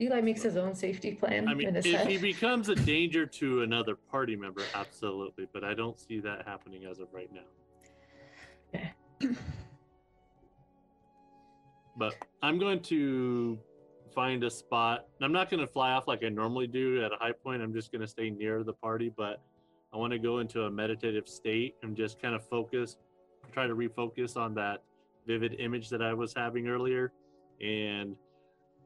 Eli 0.00 0.20
makes 0.20 0.42
his 0.42 0.56
own 0.56 0.76
safety 0.76 1.12
plan 1.12 1.48
I 1.48 1.54
mean, 1.54 1.68
in 1.68 1.76
if 1.76 1.84
head. 1.84 2.06
he 2.06 2.18
becomes 2.18 2.68
a 2.68 2.76
danger 2.76 3.26
to 3.26 3.62
another 3.62 3.96
party 3.96 4.36
member, 4.36 4.62
absolutely, 4.74 5.48
but 5.52 5.64
I 5.64 5.74
don't 5.74 5.98
see 5.98 6.20
that 6.20 6.46
happening 6.46 6.84
as 6.84 7.00
of 7.00 7.08
right 7.12 7.28
now. 7.32 7.40
But 11.96 12.14
I'm 12.42 12.60
going 12.60 12.80
to 12.82 13.58
find 14.12 14.44
a 14.44 14.50
spot. 14.50 15.06
I'm 15.20 15.32
not 15.32 15.50
going 15.50 15.60
to 15.60 15.66
fly 15.66 15.92
off 15.92 16.08
like 16.08 16.24
I 16.24 16.28
normally 16.28 16.66
do 16.66 17.04
at 17.04 17.12
a 17.12 17.16
high 17.16 17.32
point. 17.32 17.62
I'm 17.62 17.72
just 17.72 17.92
going 17.92 18.02
to 18.02 18.08
stay 18.08 18.30
near 18.30 18.62
the 18.62 18.72
party, 18.72 19.12
but 19.16 19.40
I 19.92 19.96
want 19.96 20.12
to 20.12 20.18
go 20.18 20.38
into 20.38 20.64
a 20.64 20.70
meditative 20.70 21.28
state 21.28 21.76
and 21.82 21.96
just 21.96 22.20
kind 22.20 22.34
of 22.34 22.46
focus, 22.46 22.96
try 23.52 23.66
to 23.66 23.74
refocus 23.74 24.36
on 24.36 24.54
that 24.54 24.82
vivid 25.26 25.56
image 25.58 25.88
that 25.90 26.02
I 26.02 26.14
was 26.14 26.34
having 26.34 26.68
earlier 26.68 27.12
and 27.60 28.16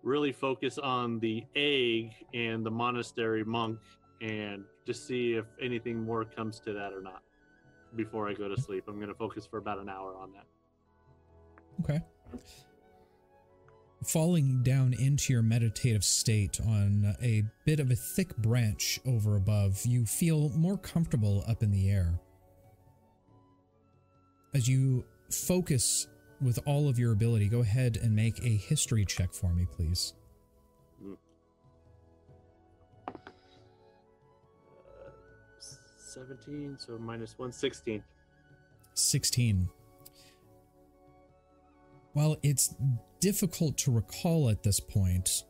really 0.03 0.33
focus 0.33 0.79
on 0.79 1.21
the 1.21 1.45
egg 1.55 2.13
and 2.35 2.65
the 2.67 2.71
monastery 2.71 3.45
monk 3.45 3.79
and 4.21 4.65
just 4.87 5.07
see 5.07 5.35
if 5.35 5.47
anything 5.61 6.03
more 6.03 6.25
comes 6.25 6.61
to 6.61 6.73
that 6.73 6.93
or 6.93 7.01
not 7.01 7.23
before 7.97 8.29
I 8.29 8.35
go 8.35 8.49
to 8.49 8.61
sleep. 8.61 8.85
I'm 8.89 8.97
going 8.97 9.09
to 9.09 9.15
focus 9.15 9.47
for 9.47 9.59
about 9.59 9.79
an 9.79 9.89
hour 9.89 10.17
on 10.17 10.33
that. 10.33 10.47
Okay. 11.85 12.01
Falling 14.05 14.63
down 14.65 14.95
into 14.95 15.33
your 15.33 15.43
meditative 15.43 16.05
state 16.05 16.61
on 16.61 17.15
a 17.23 17.45
bit 17.65 17.79
of 17.79 17.91
a 17.91 17.95
thick 17.95 18.37
branch 18.37 18.99
over 19.07 19.37
above, 19.37 19.81
you 19.87 20.05
feel 20.07 20.49
more 20.51 20.77
comfortable 20.77 21.45
up 21.47 21.63
in 21.63 21.71
the 21.71 21.89
air. 21.89 22.19
As 24.55 24.69
you 24.69 25.05
focus 25.31 26.09
with 26.41 26.59
all 26.67 26.89
of 26.89 26.99
your 26.99 27.13
ability, 27.13 27.49
go 27.49 27.61
ahead 27.61 27.97
and 28.03 28.15
make 28.15 28.43
a 28.45 28.57
history 28.57 29.05
check 29.05 29.33
for 29.33 29.55
me, 29.55 29.67
please. 29.71 30.15
Uh, 33.09 33.13
17, 35.97 36.77
so 36.79 36.99
minus 36.99 37.39
1, 37.39 37.53
16. 37.53 38.03
16. 38.95 39.69
While 42.13 42.37
it's 42.43 42.75
difficult 43.23 43.79
to 43.79 43.93
recall 43.93 44.51
at 44.51 44.65
this 44.65 44.81
point, 44.81 45.45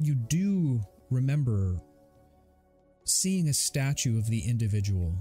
you 0.00 0.16
do 0.16 0.80
remember 1.08 1.80
seeing 3.04 3.48
a 3.48 3.54
statue 3.54 4.18
of 4.18 4.26
the 4.26 4.40
individual. 4.40 5.16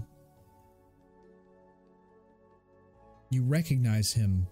You 3.29 3.43
recognize 3.43 4.13
him 4.13 4.47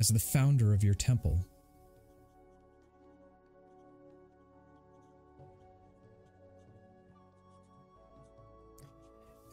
as 0.00 0.08
the 0.08 0.18
founder 0.18 0.74
of 0.74 0.82
your 0.82 0.94
temple. 0.94 1.46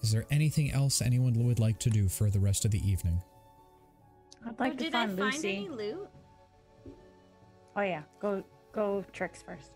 Is 0.01 0.11
there 0.11 0.25
anything 0.31 0.71
else 0.71 1.03
anyone 1.03 1.33
would 1.45 1.59
like 1.59 1.79
to 1.79 1.91
do 1.91 2.09
for 2.09 2.31
the 2.31 2.39
rest 2.39 2.65
of 2.65 2.71
the 2.71 2.81
evening? 2.85 3.21
I'd 4.45 4.59
like 4.59 4.73
oh, 4.73 4.75
to 4.75 4.83
did 4.83 4.93
find 4.93 5.11
I 5.11 5.15
find 5.15 5.33
Lucy. 5.35 5.55
any 5.55 5.69
loot? 5.69 6.07
Oh 7.75 7.81
yeah, 7.81 8.03
go 8.21 8.43
go 8.73 9.03
tricks 9.13 9.41
first. 9.41 9.71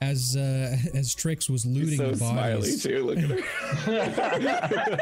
As 0.00 0.36
uh, 0.36 0.76
as 0.94 1.14
Trix 1.14 1.48
was 1.48 1.62
He's 1.62 1.76
looting 1.76 1.98
so 1.98 2.10
the 2.10 2.16
smiley 2.16 2.76
too. 2.76 3.04
Look 3.04 3.18
at 3.18 3.30
her. 4.80 4.98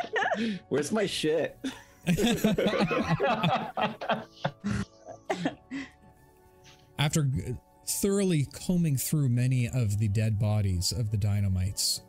Where's 0.68 0.92
my 0.92 1.06
shit? 1.06 1.58
After 6.98 7.22
g- 7.24 7.56
thoroughly 7.86 8.46
combing 8.52 8.96
through 8.98 9.30
many 9.30 9.68
of 9.68 9.98
the 9.98 10.08
dead 10.08 10.38
bodies 10.38 10.92
of 10.92 11.10
the 11.10 11.16
Dinomites, 11.16 12.02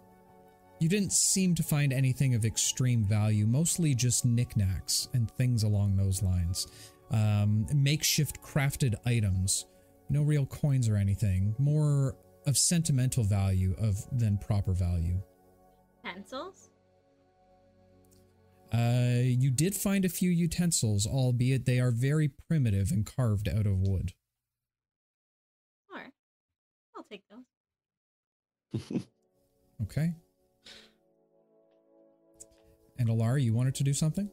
you 0.81 0.89
didn't 0.89 1.13
seem 1.13 1.53
to 1.55 1.63
find 1.63 1.93
anything 1.93 2.33
of 2.33 2.43
extreme 2.43 3.03
value, 3.05 3.45
mostly 3.45 3.93
just 3.93 4.25
knickknacks 4.25 5.07
and 5.13 5.29
things 5.31 5.61
along 5.61 5.95
those 5.95 6.23
lines. 6.23 6.67
Um, 7.11 7.67
makeshift 7.73 8.41
crafted 8.41 8.95
items, 9.05 9.67
no 10.09 10.23
real 10.23 10.47
coins 10.47 10.89
or 10.89 10.95
anything, 10.95 11.55
more 11.59 12.17
of 12.47 12.57
sentimental 12.57 13.23
value 13.23 13.75
of 13.79 13.97
than 14.11 14.39
proper 14.39 14.73
value. 14.73 15.21
Pencils? 16.03 16.71
Uh, 18.73 19.21
you 19.21 19.51
did 19.51 19.75
find 19.75 20.03
a 20.03 20.09
few 20.09 20.31
utensils, 20.31 21.05
albeit 21.05 21.65
they 21.65 21.79
are 21.79 21.91
very 21.91 22.31
primitive 22.47 22.89
and 22.89 23.05
carved 23.05 23.47
out 23.47 23.67
of 23.67 23.77
wood. 23.81 24.13
Alright. 25.93 26.13
I'll 26.95 27.03
take 27.03 27.23
those. 27.29 29.05
Okay. 29.83 30.13
And 33.01 33.09
Alara, 33.09 33.41
you 33.41 33.53
wanted 33.55 33.73
to 33.75 33.83
do 33.83 33.93
something? 33.93 34.29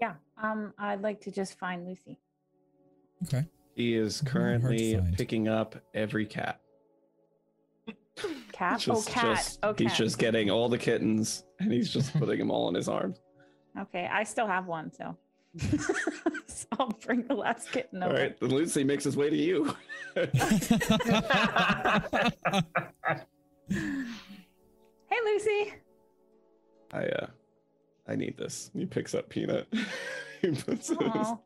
Yeah. 0.00 0.14
Um, 0.42 0.72
I'd 0.78 1.02
like 1.02 1.20
to 1.20 1.30
just 1.30 1.58
find 1.58 1.86
Lucy. 1.86 2.18
Okay. 3.24 3.44
He 3.76 3.94
is 3.94 4.22
Very 4.22 4.58
hard 4.58 4.62
to 4.62 4.68
currently 4.92 5.14
picking 5.18 5.46
up 5.46 5.76
every 5.92 6.24
cat. 6.24 6.58
Cat. 8.50 8.80
Just- 8.80 9.08
oh, 9.08 9.12
cat. 9.12 9.36
just- 9.36 9.58
oh, 9.62 9.74
cat. 9.74 9.80
He's 9.80 9.94
just 9.98 10.18
getting 10.18 10.50
all 10.50 10.70
the 10.70 10.78
kittens 10.78 11.44
and 11.60 11.70
he's 11.70 11.92
just 11.92 12.14
putting 12.18 12.38
them 12.38 12.50
all 12.50 12.70
in 12.70 12.74
his 12.74 12.88
arms. 12.88 13.20
Okay, 13.78 14.08
I 14.10 14.24
still 14.24 14.46
have 14.46 14.66
one, 14.66 14.90
so. 14.90 15.14
so 16.46 16.66
I'll 16.78 16.88
bring 17.04 17.26
the 17.26 17.34
last 17.34 17.70
kitten 17.72 18.02
over. 18.02 18.14
right, 18.14 18.40
then 18.40 18.48
Lucy 18.50 18.84
makes 18.84 19.04
his 19.04 19.18
way 19.18 19.28
to 19.28 19.36
you. 19.36 19.76
Hey, 23.68 25.18
Lucy. 25.26 25.74
I 26.92 27.04
uh, 27.04 27.26
I 28.08 28.16
need 28.16 28.36
this. 28.36 28.70
He 28.74 28.84
picks 28.86 29.14
up 29.14 29.28
Peanut. 29.28 29.66
he 30.42 30.50
puts 30.50 30.90
it 30.90 31.00
in 31.00 31.10
his- 31.10 31.26
Oh, 31.28 31.40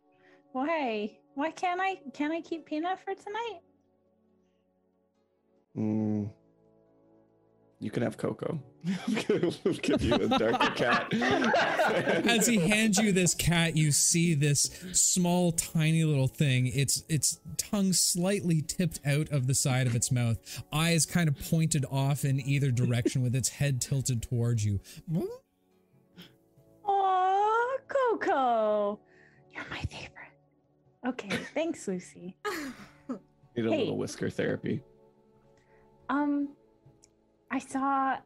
well, 0.54 0.66
hey, 0.66 1.20
why 1.34 1.50
can't 1.50 1.80
I? 1.80 1.96
Can 2.14 2.32
I 2.32 2.40
keep 2.40 2.64
Peanut 2.66 2.98
for 3.00 3.14
tonight? 3.14 3.60
Mm. 5.76 6.30
You 7.78 7.90
can 7.90 8.02
have 8.02 8.16
Coco. 8.16 8.58
we'll 9.28 9.74
give 9.82 10.00
you 10.00 10.14
a 10.14 10.28
darker 10.28 10.70
cat. 10.76 11.12
As 12.26 12.46
he 12.46 12.56
hands 12.56 12.98
you 12.98 13.12
this 13.12 13.34
cat, 13.34 13.76
you 13.76 13.92
see 13.92 14.32
this 14.32 14.70
small, 14.92 15.52
tiny 15.52 16.04
little 16.04 16.28
thing. 16.28 16.68
Its 16.68 17.02
its 17.10 17.38
tongue 17.58 17.92
slightly 17.92 18.62
tipped 18.62 19.00
out 19.04 19.28
of 19.28 19.46
the 19.46 19.54
side 19.54 19.86
of 19.86 19.94
its 19.94 20.10
mouth, 20.10 20.38
eyes 20.72 21.04
kind 21.04 21.28
of 21.28 21.36
pointed 21.50 21.84
off 21.90 22.24
in 22.24 22.40
either 22.40 22.70
direction, 22.70 23.22
with 23.22 23.34
its 23.36 23.50
head 23.50 23.82
tilted 23.82 24.22
towards 24.22 24.64
you. 24.64 24.80
Coco, 27.88 28.98
you're 29.54 29.64
my 29.70 29.80
favorite. 29.80 30.10
Okay, 31.06 31.28
thanks, 31.54 31.86
Lucy. 31.86 32.36
Need 33.56 33.66
a 33.66 33.70
Hey. 33.70 33.78
little 33.78 33.96
whisker 33.96 34.28
therapy. 34.28 34.82
Um, 36.08 36.54
I 37.50 37.58
saw, 37.58 38.18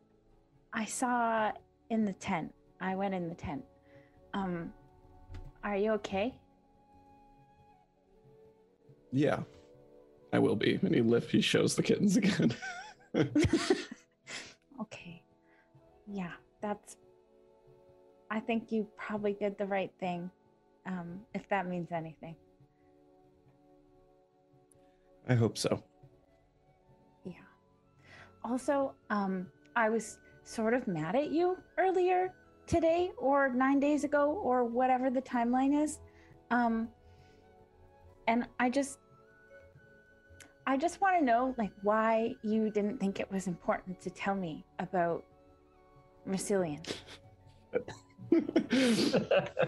I 0.73 0.85
saw 0.85 1.53
in 1.91 2.05
the 2.05 2.13
tent. 2.15 2.53
I 2.81 2.95
went 2.95 3.15
in 3.15 3.29
the 3.29 3.35
tent. 3.35 3.65
Um, 4.35 4.73
are 5.63 5.77
you 5.77 5.93
okay? 5.93 6.35
Yeah, 9.13 9.41
I 10.33 10.39
will 10.39 10.57
be. 10.57 10.79
And 10.83 10.95
he 10.95 11.03
lift. 11.03 11.31
He 11.31 11.41
shows 11.41 11.75
the 11.75 11.83
kittens 11.83 12.17
again. 12.17 12.55
okay. 14.81 15.23
Yeah, 16.07 16.33
that's. 16.61 16.97
I 18.31 18.39
think 18.39 18.71
you 18.71 18.87
probably 18.97 19.33
did 19.33 19.59
the 19.59 19.67
right 19.67 19.91
thing, 19.99 20.31
um, 20.87 21.21
if 21.35 21.49
that 21.49 21.67
means 21.67 21.91
anything. 21.91 22.37
I 25.29 25.35
hope 25.35 25.59
so. 25.59 25.83
Yeah. 27.25 27.33
Also, 28.45 28.95
um, 29.11 29.47
I 29.75 29.89
was 29.89 30.19
sort 30.45 30.75
of 30.75 30.87
mad 30.87 31.17
at 31.17 31.31
you 31.31 31.57
earlier 31.77 32.33
today 32.67 33.11
or 33.19 33.53
nine 33.53 33.81
days 33.81 34.05
ago 34.05 34.41
or 34.43 34.65
whatever 34.65 35.11
the 35.11 35.23
timeline 35.23 35.83
is. 35.83 35.99
Um, 36.51 36.89
and 38.29 38.47
I 38.61 38.71
just, 38.71 38.99
I 40.67 40.77
just 40.77 41.01
want 41.01 41.19
to 41.19 41.25
know 41.25 41.53
like 41.59 41.73
why 41.83 42.35
you 42.45 42.71
didn't 42.71 42.99
think 42.99 43.19
it 43.19 43.31
was 43.31 43.49
important 43.49 44.01
to 44.03 44.11
tell 44.11 44.37
me 44.37 44.65
about 44.79 45.25
Massilian. 46.29 46.81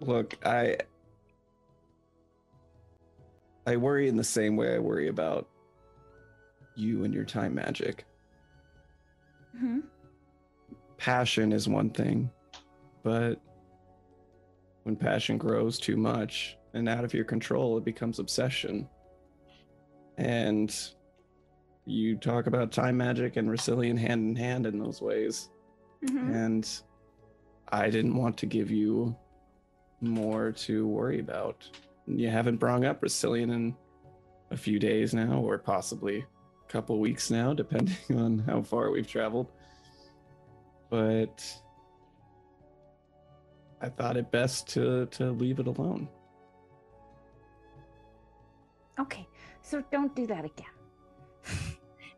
Look, 0.00 0.38
I 0.44 0.76
I 3.66 3.76
worry 3.76 4.08
in 4.08 4.16
the 4.16 4.24
same 4.24 4.56
way 4.56 4.74
I 4.74 4.78
worry 4.78 5.08
about 5.08 5.48
you 6.74 7.04
and 7.04 7.12
your 7.14 7.24
time 7.24 7.54
magic. 7.54 8.06
hmm 9.56 9.80
Passion 10.96 11.52
is 11.52 11.66
one 11.68 11.90
thing, 11.90 12.30
but 13.02 13.40
when 14.82 14.96
passion 14.96 15.38
grows 15.38 15.78
too 15.78 15.96
much 15.96 16.58
and 16.74 16.88
out 16.88 17.04
of 17.04 17.14
your 17.14 17.24
control, 17.24 17.78
it 17.78 17.84
becomes 17.84 18.18
obsession. 18.18 18.88
And 20.18 20.74
you 21.86 22.16
talk 22.16 22.46
about 22.46 22.72
time 22.72 22.96
magic 22.96 23.36
and 23.36 23.48
Resilian 23.48 23.98
hand 23.98 24.28
in 24.30 24.36
hand 24.36 24.66
in 24.66 24.78
those 24.78 25.00
ways. 25.02 25.48
hmm 26.06 26.30
and 26.32 26.68
I 27.72 27.88
didn't 27.88 28.16
want 28.16 28.36
to 28.38 28.46
give 28.46 28.70
you 28.70 29.14
more 30.00 30.50
to 30.52 30.86
worry 30.88 31.20
about. 31.20 31.68
You 32.06 32.28
haven't 32.28 32.56
brought 32.56 32.84
up 32.84 33.00
Brasilian 33.00 33.52
in 33.52 33.76
a 34.50 34.56
few 34.56 34.78
days 34.80 35.14
now, 35.14 35.38
or 35.40 35.56
possibly 35.58 36.18
a 36.18 36.72
couple 36.72 36.98
weeks 36.98 37.30
now, 37.30 37.52
depending 37.62 37.96
on 38.16 38.38
how 38.40 38.62
far 38.62 38.90
we've 38.90 39.06
traveled. 39.06 39.52
But 40.88 41.44
I 43.80 43.88
thought 43.88 44.16
it 44.16 44.30
best 44.32 44.66
to 44.70 45.06
to 45.06 45.30
leave 45.30 45.60
it 45.60 45.66
alone. 45.68 46.08
Okay, 48.98 49.26
so 49.62 49.82
don't 49.92 50.14
do 50.16 50.26
that 50.26 50.44
again. 50.44 50.66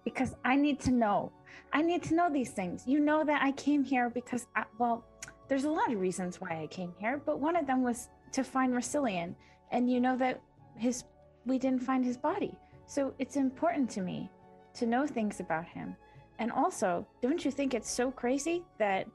Because 0.05 0.35
I 0.45 0.57
need 0.57 0.81
to 0.81 0.91
know. 0.91 1.33
I 1.73 1.83
need 1.83 2.03
to 2.05 2.15
know 2.15 2.31
these 2.31 2.51
things. 2.51 2.85
You 2.87 3.01
know 3.01 3.25
that 3.25 3.43
I 3.43 3.53
came 3.53 3.85
here 3.85 4.11
because, 4.11 4.47
I, 4.57 4.65
well, 4.79 5.05
there's 5.49 5.65
a 5.65 5.71
lot 5.71 5.93
of 5.93 6.01
reasons 6.01 6.41
why 6.41 6.61
I 6.63 6.67
came 6.67 6.93
here, 6.99 7.21
but 7.25 7.41
one 7.41 7.57
of 7.57 7.67
them 7.67 7.83
was 7.83 8.09
to 8.33 8.43
find 8.43 8.73
Massilian. 8.73 9.35
And 9.71 9.91
you 9.91 10.01
know 10.01 10.17
that 10.17 10.41
his 10.77 11.05
we 11.45 11.59
didn't 11.59 11.83
find 11.83 12.05
his 12.05 12.17
body. 12.17 12.53
So 12.87 13.15
it's 13.19 13.37
important 13.37 13.91
to 13.91 14.01
me 14.01 14.31
to 14.75 14.87
know 14.87 15.07
things 15.07 15.41
about 15.41 15.67
him. 15.67 15.97
And 16.39 16.51
also, 16.51 17.07
don't 17.21 17.45
you 17.45 17.51
think 17.51 17.75
it's 17.75 17.91
so 17.91 18.11
crazy 18.11 18.63
that 18.79 19.07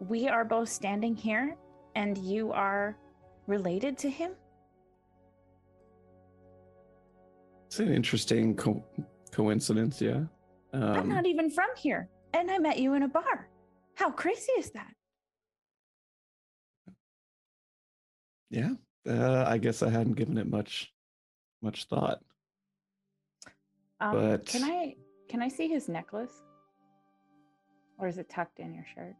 we 0.00 0.28
are 0.28 0.44
both 0.44 0.68
standing 0.68 1.14
here 1.14 1.56
and 1.94 2.16
you 2.18 2.52
are 2.52 2.96
related 3.46 3.98
to 3.98 4.10
him? 4.10 4.32
It's 7.66 7.78
an 7.78 7.92
interesting 7.92 8.54
co- 8.54 8.84
coincidence, 9.34 10.00
yeah. 10.00 10.24
I'm 10.72 10.82
Um, 11.00 11.08
not 11.08 11.26
even 11.26 11.50
from 11.50 11.68
here. 11.76 12.08
and 12.32 12.50
I 12.50 12.58
met 12.58 12.78
you 12.78 12.94
in 12.94 13.02
a 13.04 13.08
bar. 13.08 13.48
How 13.94 14.10
crazy 14.10 14.50
is 14.58 14.70
that? 14.72 14.92
Yeah. 18.50 18.74
Uh, 19.06 19.44
I 19.46 19.58
guess 19.58 19.82
I 19.82 19.90
hadn't 19.90 20.14
given 20.14 20.38
it 20.38 20.48
much 20.48 20.92
much 21.62 21.84
thought. 21.86 22.20
Um, 24.00 24.12
But- 24.14 24.46
can 24.46 24.62
I 24.64 24.96
can 25.28 25.42
I 25.42 25.48
see 25.48 25.68
his 25.68 25.88
necklace? 25.88 26.42
Or 27.98 28.08
is 28.08 28.18
it 28.18 28.28
tucked 28.28 28.58
in 28.60 28.74
your 28.74 28.84
shirt? 28.94 29.14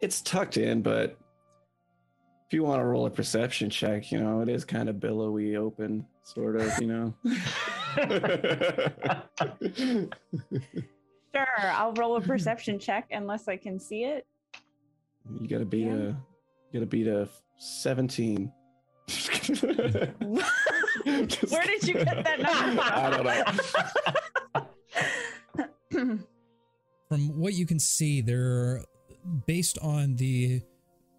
It's 0.00 0.20
tucked 0.22 0.56
in, 0.56 0.82
but 0.82 1.18
if 2.46 2.52
you 2.52 2.62
want 2.64 2.80
to 2.80 2.84
roll 2.84 3.06
a 3.06 3.10
perception 3.10 3.68
check, 3.70 4.10
you 4.10 4.18
know, 4.20 4.40
it 4.40 4.48
is 4.48 4.64
kind 4.64 4.88
of 4.88 4.98
billowy 5.00 5.56
open, 5.56 6.06
sort 6.22 6.56
of, 6.56 6.72
you 6.80 6.86
know. 6.86 7.14
Sure, 11.34 11.46
I'll 11.72 11.92
roll 11.94 12.16
a 12.16 12.20
perception 12.20 12.78
check 12.78 13.08
unless 13.10 13.48
I 13.48 13.56
can 13.56 13.78
see 13.80 14.04
it. 14.04 14.26
you 15.40 15.48
gotta 15.48 15.64
beat 15.64 15.86
Yeah. 15.86 15.92
a 15.92 15.96
you 16.00 16.16
gotta 16.74 16.86
beat 16.86 17.06
a 17.08 17.28
17. 17.58 18.52
Where 19.10 20.06
did 21.66 21.86
you 21.86 21.94
get 21.94 22.24
that 22.24 22.40
number? 22.40 22.82
I 22.84 23.10
don't 23.10 23.24
know. 25.90 26.18
From 27.08 27.28
what 27.38 27.52
you 27.54 27.66
can 27.66 27.78
see, 27.78 28.20
there, 28.22 28.82
based 29.46 29.78
on 29.82 30.16
the 30.16 30.62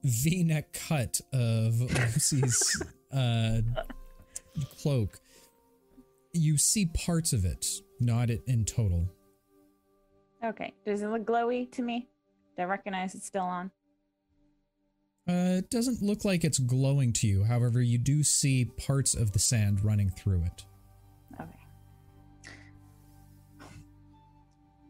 V-neck 0.03 0.73
cut 0.73 1.22
of 1.31 1.80
Lucy's 1.80 2.81
uh, 3.14 3.61
cloak, 4.81 5.19
you 6.36 6.57
see 6.57 6.86
parts 6.88 7.34
of 7.34 7.45
it, 7.45 7.66
not 7.99 8.30
it 8.30 8.44
in 8.48 8.66
total. 8.66 9.10
okay, 10.44 10.74
does 10.86 11.02
it 11.02 11.07
look 11.07 11.26
glowy 11.26 11.72
to 11.72 11.82
me? 11.82 12.07
Do 12.56 12.64
I 12.64 12.66
recognize 12.66 13.16
it's 13.16 13.26
still 13.26 13.44
on? 13.44 13.72
Uh, 15.28 15.57
it 15.57 15.70
doesn't 15.72 16.03
look 16.03 16.24
like 16.24 16.44
it's 16.44 16.60
glowing 16.60 17.12
to 17.12 17.26
you. 17.28 17.44
However, 17.44 17.82
you 17.82 17.98
do 17.98 18.24
see 18.24 18.66
parts 18.66 19.16
of 19.16 19.32
the 19.32 19.40
sand 19.40 19.84
running 19.84 20.10
through 20.10 20.44
it. 20.44 20.66
Okay. 21.41 21.49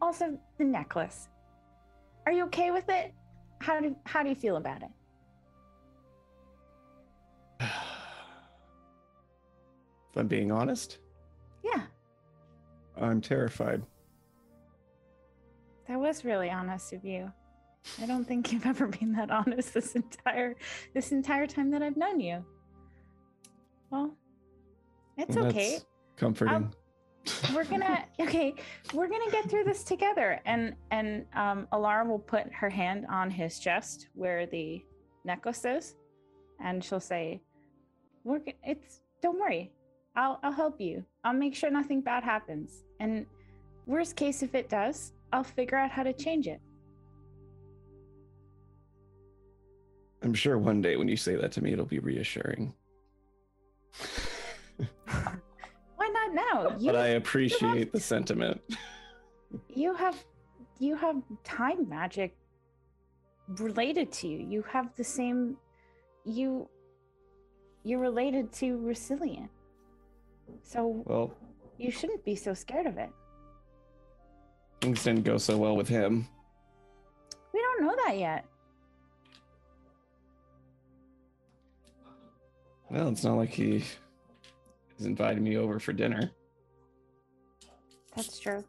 Also, 0.02 0.38
the 0.58 0.64
necklace. 0.64 1.28
Are 2.26 2.32
you 2.32 2.44
okay 2.44 2.70
with 2.70 2.88
it? 2.88 3.14
How 3.60 3.80
do 3.80 3.96
how 4.04 4.22
do 4.22 4.28
you 4.28 4.34
feel 4.34 4.56
about 4.56 4.82
it? 4.82 4.90
if 7.60 7.68
I'm 10.16 10.28
being 10.28 10.52
honest, 10.52 10.98
Yeah, 11.74 11.82
I'm 12.96 13.20
terrified. 13.20 13.82
that 15.88 15.98
was 15.98 16.24
really 16.24 16.50
honest 16.50 16.92
of 16.92 17.04
you. 17.04 17.30
I 18.02 18.06
don't 18.06 18.24
think 18.26 18.52
you've 18.52 18.66
ever 18.66 18.86
been 18.88 19.12
that 19.12 19.30
honest 19.30 19.74
this 19.74 19.94
entire 19.94 20.54
this 20.94 21.12
entire 21.12 21.46
time 21.46 21.70
that 21.70 21.82
I've 21.82 21.96
known 21.96 22.20
you. 22.20 22.44
Well, 23.90 24.16
it's 25.16 25.36
Well, 25.36 25.46
okay. 25.46 25.78
Comforting. 26.16 26.72
we're 27.54 27.64
gonna 27.64 28.04
okay 28.20 28.54
we're 28.94 29.08
gonna 29.08 29.30
get 29.32 29.50
through 29.50 29.64
this 29.64 29.82
together 29.82 30.40
and 30.46 30.74
and 30.92 31.26
um 31.34 31.66
alara 31.72 32.06
will 32.06 32.20
put 32.20 32.52
her 32.52 32.70
hand 32.70 33.04
on 33.10 33.28
his 33.30 33.58
chest 33.58 34.08
where 34.14 34.46
the 34.46 34.80
necklace 35.24 35.64
is 35.64 35.96
and 36.60 36.84
she'll 36.84 37.00
say 37.00 37.42
we're 38.22 38.40
it's 38.62 39.00
don't 39.22 39.40
worry 39.40 39.72
i'll 40.16 40.40
i'll 40.42 40.52
help 40.52 40.80
you. 40.80 41.04
I'll 41.24 41.34
make 41.34 41.54
sure 41.54 41.70
nothing 41.70 42.00
bad 42.00 42.24
happens. 42.24 42.84
And 43.00 43.26
worst 43.86 44.16
case 44.16 44.42
if 44.42 44.54
it 44.54 44.68
does 44.68 45.12
i'll 45.32 45.44
figure 45.44 45.78
out 45.78 45.90
how 45.90 46.02
to 46.02 46.12
change 46.12 46.46
it. 46.46 46.60
I'm 50.22 50.34
sure 50.34 50.58
one 50.58 50.80
day 50.80 50.96
when 50.96 51.08
you 51.08 51.16
say 51.16 51.36
that 51.36 51.52
to 51.52 51.62
me, 51.62 51.72
it'll 51.72 51.84
be 51.84 51.98
reassuring. 51.98 52.74
why 55.06 56.08
not 56.08 56.34
now? 56.34 56.76
You 56.78 56.92
but 56.92 56.96
I 56.96 57.08
appreciate 57.08 57.92
the 57.92 58.00
sentiment. 58.00 58.60
you 59.68 59.94
have 59.94 60.24
you 60.78 60.96
have 60.96 61.22
time 61.44 61.88
magic 61.88 62.36
related 63.58 64.10
to 64.12 64.28
you. 64.28 64.38
You 64.38 64.62
have 64.62 64.94
the 64.96 65.04
same 65.04 65.56
you 66.24 66.68
you're 67.84 68.00
related 68.00 68.52
to 68.52 68.78
resilient 68.78 69.50
so 70.62 71.02
Well, 71.06 71.34
you 71.78 71.90
shouldn't 71.90 72.24
be 72.24 72.34
so 72.34 72.54
scared 72.54 72.86
of 72.86 72.98
it. 72.98 73.10
things 74.80 75.02
didn't 75.04 75.24
go 75.24 75.38
so 75.38 75.56
well 75.56 75.76
with 75.76 75.88
him. 75.88 76.26
we 77.52 77.60
don't 77.60 77.82
know 77.86 77.96
that 78.06 78.18
yet. 78.18 78.44
Well, 82.90 83.08
it's 83.08 83.24
not 83.24 83.36
like 83.36 83.50
he 83.50 83.84
is 84.98 85.06
inviting 85.06 85.42
me 85.42 85.56
over 85.56 85.78
for 85.78 85.92
dinner. 85.92 86.30
that's 88.14 88.38
true. 88.38 88.64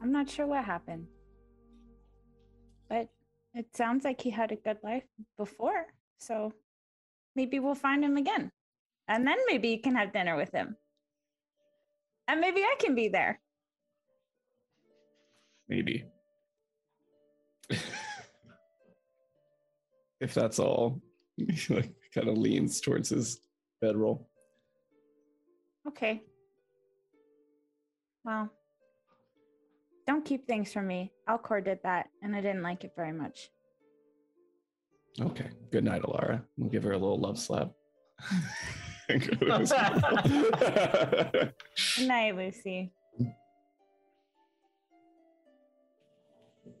I'm 0.00 0.12
not 0.12 0.28
sure 0.28 0.46
what 0.46 0.64
happened. 0.64 1.06
But 2.88 3.08
it 3.54 3.74
sounds 3.74 4.04
like 4.04 4.20
he 4.20 4.30
had 4.30 4.52
a 4.52 4.56
good 4.56 4.78
life 4.84 5.04
before 5.38 5.86
so 6.18 6.52
maybe 7.34 7.58
we'll 7.58 7.74
find 7.74 8.04
him 8.04 8.16
again 8.16 8.50
and 9.08 9.26
then 9.26 9.38
maybe 9.46 9.68
you 9.68 9.80
can 9.80 9.94
have 9.94 10.12
dinner 10.12 10.36
with 10.36 10.52
him 10.52 10.76
and 12.28 12.40
maybe 12.40 12.62
i 12.62 12.74
can 12.78 12.94
be 12.94 13.08
there 13.08 13.40
Maybe. 15.68 16.04
if 20.20 20.34
that's 20.34 20.58
all. 20.58 21.00
He 21.36 21.74
like 21.74 21.92
kind 22.14 22.28
of 22.28 22.38
leans 22.38 22.80
towards 22.80 23.10
his 23.10 23.40
bedroll. 23.82 24.26
Okay. 25.86 26.22
Well, 28.24 28.50
don't 30.06 30.24
keep 30.24 30.46
things 30.46 30.72
from 30.72 30.86
me. 30.86 31.12
Alcor 31.28 31.62
did 31.62 31.80
that, 31.82 32.08
and 32.22 32.34
I 32.34 32.40
didn't 32.40 32.62
like 32.62 32.84
it 32.84 32.92
very 32.96 33.12
much. 33.12 33.50
Okay. 35.20 35.50
Good 35.70 35.84
night, 35.84 36.00
Alara. 36.02 36.42
We'll 36.56 36.70
give 36.70 36.84
her 36.84 36.92
a 36.92 36.98
little 36.98 37.20
love 37.20 37.38
slap. 37.38 37.72
And 39.08 39.20
go 39.40 39.58
to 39.58 39.58
his- 39.58 39.72
Good 41.98 42.08
night, 42.08 42.36
Lucy. 42.36 42.92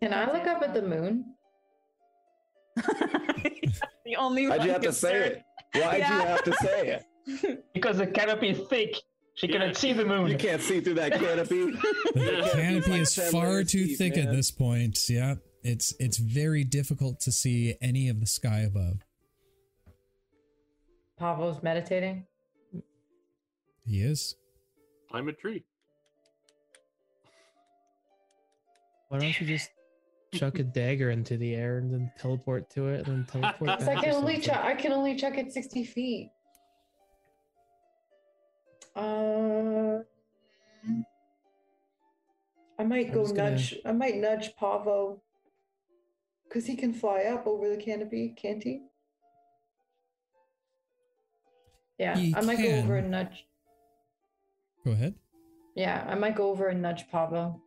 Can 0.02 0.12
I 0.12 0.30
look 0.32 0.46
up 0.46 0.62
at 0.62 0.74
the 0.74 0.82
moon? 0.82 1.24
the 4.04 4.16
only 4.18 4.46
Why'd 4.46 4.58
one 4.58 4.66
you 4.66 4.72
have 4.74 4.82
to 4.82 4.92
say 4.92 5.16
it? 5.26 5.42
Why'd 5.74 5.98
Yeah. 6.00 6.20
you 6.20 6.26
have 6.26 6.44
to 6.44 6.52
say 6.54 6.88
it? 6.88 7.02
because 7.74 7.96
the 7.98 8.06
canopy 8.06 8.50
is 8.50 8.60
thick. 8.68 8.94
She 9.34 9.46
Yeah. 9.48 9.58
cannot 9.58 9.76
see 9.76 9.92
the 9.92 10.04
moon. 10.04 10.28
You 10.30 10.36
can't 10.38 10.62
see 10.62 10.80
through 10.80 10.94
that 10.94 11.12
canopy. 11.12 11.72
The 12.14 12.50
canopy 12.54 12.90
Like 12.90 13.00
is 13.02 13.14
ten 13.14 13.30
far 13.32 13.62
too 13.64 13.84
deep, 13.86 13.98
thick 13.98 14.16
at 14.16 14.30
this 14.32 14.50
point. 14.50 14.98
Yeah, 15.08 15.34
it's 15.62 15.94
it's 15.98 16.18
very 16.18 16.64
difficult 16.64 17.20
to 17.20 17.32
see 17.32 17.76
any 17.80 18.08
of 18.08 18.20
the 18.20 18.26
sky 18.26 18.60
above. 18.60 18.98
Pavo's 21.20 21.62
meditating. 21.62 22.26
He 23.84 24.02
is. 24.02 24.36
Climb 25.10 25.28
a 25.28 25.32
tree. 25.32 25.64
Why 29.08 29.18
don't 29.20 29.40
you 29.40 29.46
just 29.46 29.70
chuck 30.34 30.58
a 30.58 30.62
dagger 30.80 31.10
into 31.10 31.36
the 31.36 31.54
air 31.54 31.78
and 31.78 31.92
then 31.92 32.10
teleport 32.18 32.68
to 32.70 32.88
it 32.88 33.06
and 33.06 33.18
then 33.18 33.26
teleport 33.42 33.78
back 33.80 33.88
I 33.88 34.02
can 34.02 34.14
only 34.14 34.40
chuck. 34.40 34.64
I 34.64 34.74
can 34.74 34.92
only 34.92 35.14
chuck 35.16 35.38
it 35.38 35.52
sixty 35.52 35.84
feet. 35.84 36.30
Uh, 38.96 39.98
I 42.78 42.84
might 42.84 43.08
I'm 43.08 43.14
go 43.14 43.26
gonna- 43.26 43.50
nudge. 43.52 43.76
I 43.84 43.92
might 43.92 44.16
nudge 44.16 44.56
Pavo, 44.56 45.22
cause 46.52 46.66
he 46.66 46.74
can 46.76 46.92
fly 46.92 47.22
up 47.24 47.46
over 47.46 47.68
the 47.68 47.76
canopy, 47.76 48.34
can't 48.36 48.62
he? 48.62 48.85
Yeah, 51.98 52.16
He 52.16 52.34
I 52.34 52.40
might 52.42 52.58
go 52.58 52.68
over 52.78 52.96
and 52.96 53.10
nudge. 53.10 53.46
Go 54.84 54.92
ahead. 54.92 55.14
Yeah, 55.74 56.04
I 56.08 56.14
might 56.14 56.36
go 56.36 56.50
over 56.50 56.68
and 56.68 56.82
nudge 56.82 57.08
Pavo. 57.10 57.60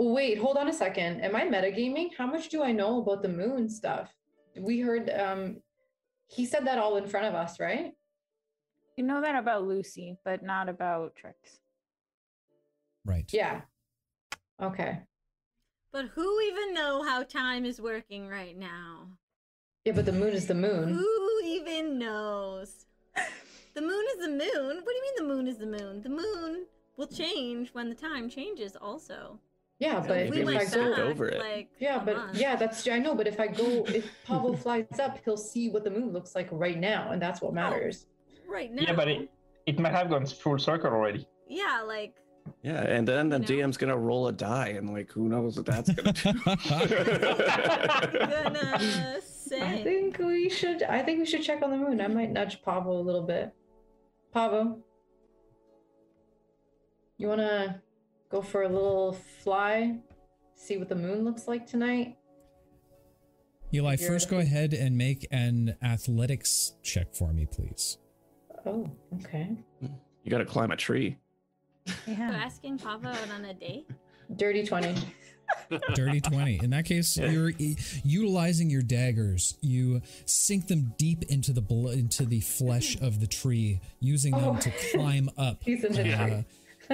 Oh, 0.00 0.12
wait, 0.12 0.38
hold 0.38 0.56
on 0.56 0.68
a 0.68 0.72
second. 0.72 1.20
Am 1.22 1.34
I 1.34 1.42
metagaming? 1.44 2.10
How 2.16 2.26
much 2.26 2.48
do 2.48 2.62
I 2.62 2.72
know 2.72 3.02
about 3.02 3.22
the 3.22 3.28
moon 3.28 3.68
stuff? 3.68 4.10
We 4.56 4.80
heard 4.80 5.10
um 5.10 5.60
he 6.28 6.44
said 6.44 6.66
that 6.66 6.78
all 6.78 6.96
in 6.96 7.06
front 7.06 7.26
of 7.26 7.34
us, 7.34 7.58
right? 7.58 7.92
You 8.96 9.04
know 9.04 9.20
that 9.20 9.34
about 9.34 9.66
Lucy, 9.66 10.16
but 10.24 10.42
not 10.42 10.68
about 10.68 11.16
Trix. 11.16 11.58
Right. 13.04 13.28
Yeah. 13.32 13.62
Okay. 14.60 15.00
But 15.92 16.06
who 16.14 16.40
even 16.42 16.74
know 16.74 17.02
how 17.02 17.22
time 17.22 17.64
is 17.64 17.80
working 17.80 18.28
right 18.28 18.56
now? 18.56 19.08
Yeah, 19.88 19.94
but 19.94 20.04
the 20.04 20.12
moon 20.12 20.34
is 20.34 20.46
the 20.46 20.54
moon. 20.54 20.92
Who 20.92 21.40
even 21.46 21.98
knows? 21.98 22.84
The 23.72 23.80
moon 23.80 24.04
is 24.14 24.18
the 24.22 24.28
moon. 24.28 24.82
What 24.82 24.86
do 24.86 24.94
you 24.94 25.02
mean 25.02 25.14
the 25.16 25.24
moon 25.34 25.48
is 25.48 25.56
the 25.56 25.64
moon? 25.64 26.02
The 26.02 26.10
moon 26.10 26.66
will 26.98 27.06
change 27.06 27.70
when 27.72 27.88
the 27.88 27.94
time 27.94 28.28
changes. 28.28 28.76
Also, 28.76 29.38
Yeah, 29.78 30.04
but 30.06 30.18
if 30.18 30.30
we 30.34 30.42
if 30.42 30.48
I 30.48 30.74
go, 30.74 30.92
over 30.94 31.28
it. 31.28 31.38
like 31.40 31.70
yeah, 31.78 31.98
but 32.04 32.16
month- 32.18 32.36
yeah, 32.36 32.54
that's 32.54 32.86
I 32.86 32.98
know. 32.98 33.14
But 33.14 33.26
if 33.28 33.40
I 33.40 33.46
go, 33.46 33.86
if 33.86 34.04
Pavo 34.26 34.54
flies 34.56 34.84
up, 35.00 35.20
he'll 35.24 35.38
see 35.38 35.70
what 35.70 35.84
the 35.84 35.90
moon 35.90 36.12
looks 36.12 36.34
like 36.34 36.48
right 36.52 36.78
now, 36.78 37.12
and 37.12 37.22
that's 37.22 37.40
what 37.40 37.52
oh, 37.52 37.54
matters. 37.54 38.04
right 38.46 38.70
now. 38.70 38.82
Yeah, 38.82 38.92
but 38.92 39.08
it, 39.08 39.30
it 39.64 39.78
might 39.78 39.94
have 39.94 40.10
gone 40.10 40.26
full 40.26 40.58
circle 40.58 40.90
already. 40.90 41.26
yeah, 41.48 41.80
like 41.80 42.14
Yeah, 42.60 42.82
and 42.82 43.08
then 43.08 43.30
the 43.30 43.40
You 43.40 43.62
know? 43.62 43.68
DM's 43.68 43.78
gonna 43.78 43.96
roll 43.96 44.28
a 44.28 44.32
die, 44.32 44.68
and 44.76 44.92
like, 44.92 45.10
who 45.10 45.30
knows 45.30 45.56
what 45.56 45.64
that's 45.64 45.90
gonna 45.90 46.12
do? 46.12 46.34
gonna 49.50 49.64
I 49.64 49.82
think 49.82 50.18
we 50.18 50.48
should. 50.48 50.82
I 50.82 51.02
think 51.02 51.18
we 51.20 51.26
should 51.26 51.42
check 51.42 51.62
on 51.62 51.70
the 51.70 51.76
moon. 51.76 52.00
I 52.00 52.06
might 52.08 52.30
nudge 52.30 52.62
Pavo 52.62 52.92
a 52.92 53.00
little 53.02 53.22
bit. 53.22 53.52
Pavo, 54.32 54.78
you 57.16 57.28
wanna 57.28 57.82
go 58.30 58.42
for 58.42 58.62
a 58.62 58.68
little 58.68 59.12
fly? 59.42 59.98
See 60.54 60.76
what 60.76 60.88
the 60.88 60.94
moon 60.96 61.24
looks 61.24 61.46
like 61.48 61.66
tonight. 61.66 62.16
Eli, 63.72 63.96
You're 63.98 64.08
first 64.08 64.30
go 64.30 64.38
ahead 64.38 64.72
and 64.72 64.96
make 64.96 65.26
an 65.30 65.76
athletics 65.82 66.74
check 66.82 67.14
for 67.14 67.32
me, 67.32 67.46
please. 67.46 67.98
Oh, 68.64 68.90
okay. 69.22 69.50
you 69.80 70.30
gotta 70.30 70.44
climb 70.44 70.70
a 70.70 70.76
tree. 70.76 71.16
So 71.86 71.94
Yeah. 72.06 72.30
asking 72.42 72.78
Pavo 72.78 73.08
out 73.08 73.30
on 73.30 73.44
a 73.44 73.54
date. 73.54 73.88
Dirty 74.36 74.64
twenty. 74.64 74.94
Dirty 75.94 76.20
20. 76.20 76.60
In 76.62 76.70
that 76.70 76.84
case, 76.86 77.16
you're 77.16 77.50
e- 77.58 77.76
utilizing 78.04 78.70
your 78.70 78.82
daggers. 78.82 79.54
You 79.60 80.00
sink 80.24 80.66
them 80.68 80.94
deep 80.98 81.24
into 81.24 81.52
the 81.52 81.60
blo- 81.60 81.90
into 81.90 82.24
the 82.24 82.40
flesh 82.40 82.96
of 83.00 83.20
the 83.20 83.26
tree, 83.26 83.80
using 84.00 84.32
them 84.32 84.56
Oh. 84.56 84.60
to 84.60 84.70
climb 84.92 85.28
up. 85.36 85.58
He's 85.64 85.84
in 85.84 85.92
the 85.92 86.12
uh, 86.12 86.26
tree. 86.26 86.44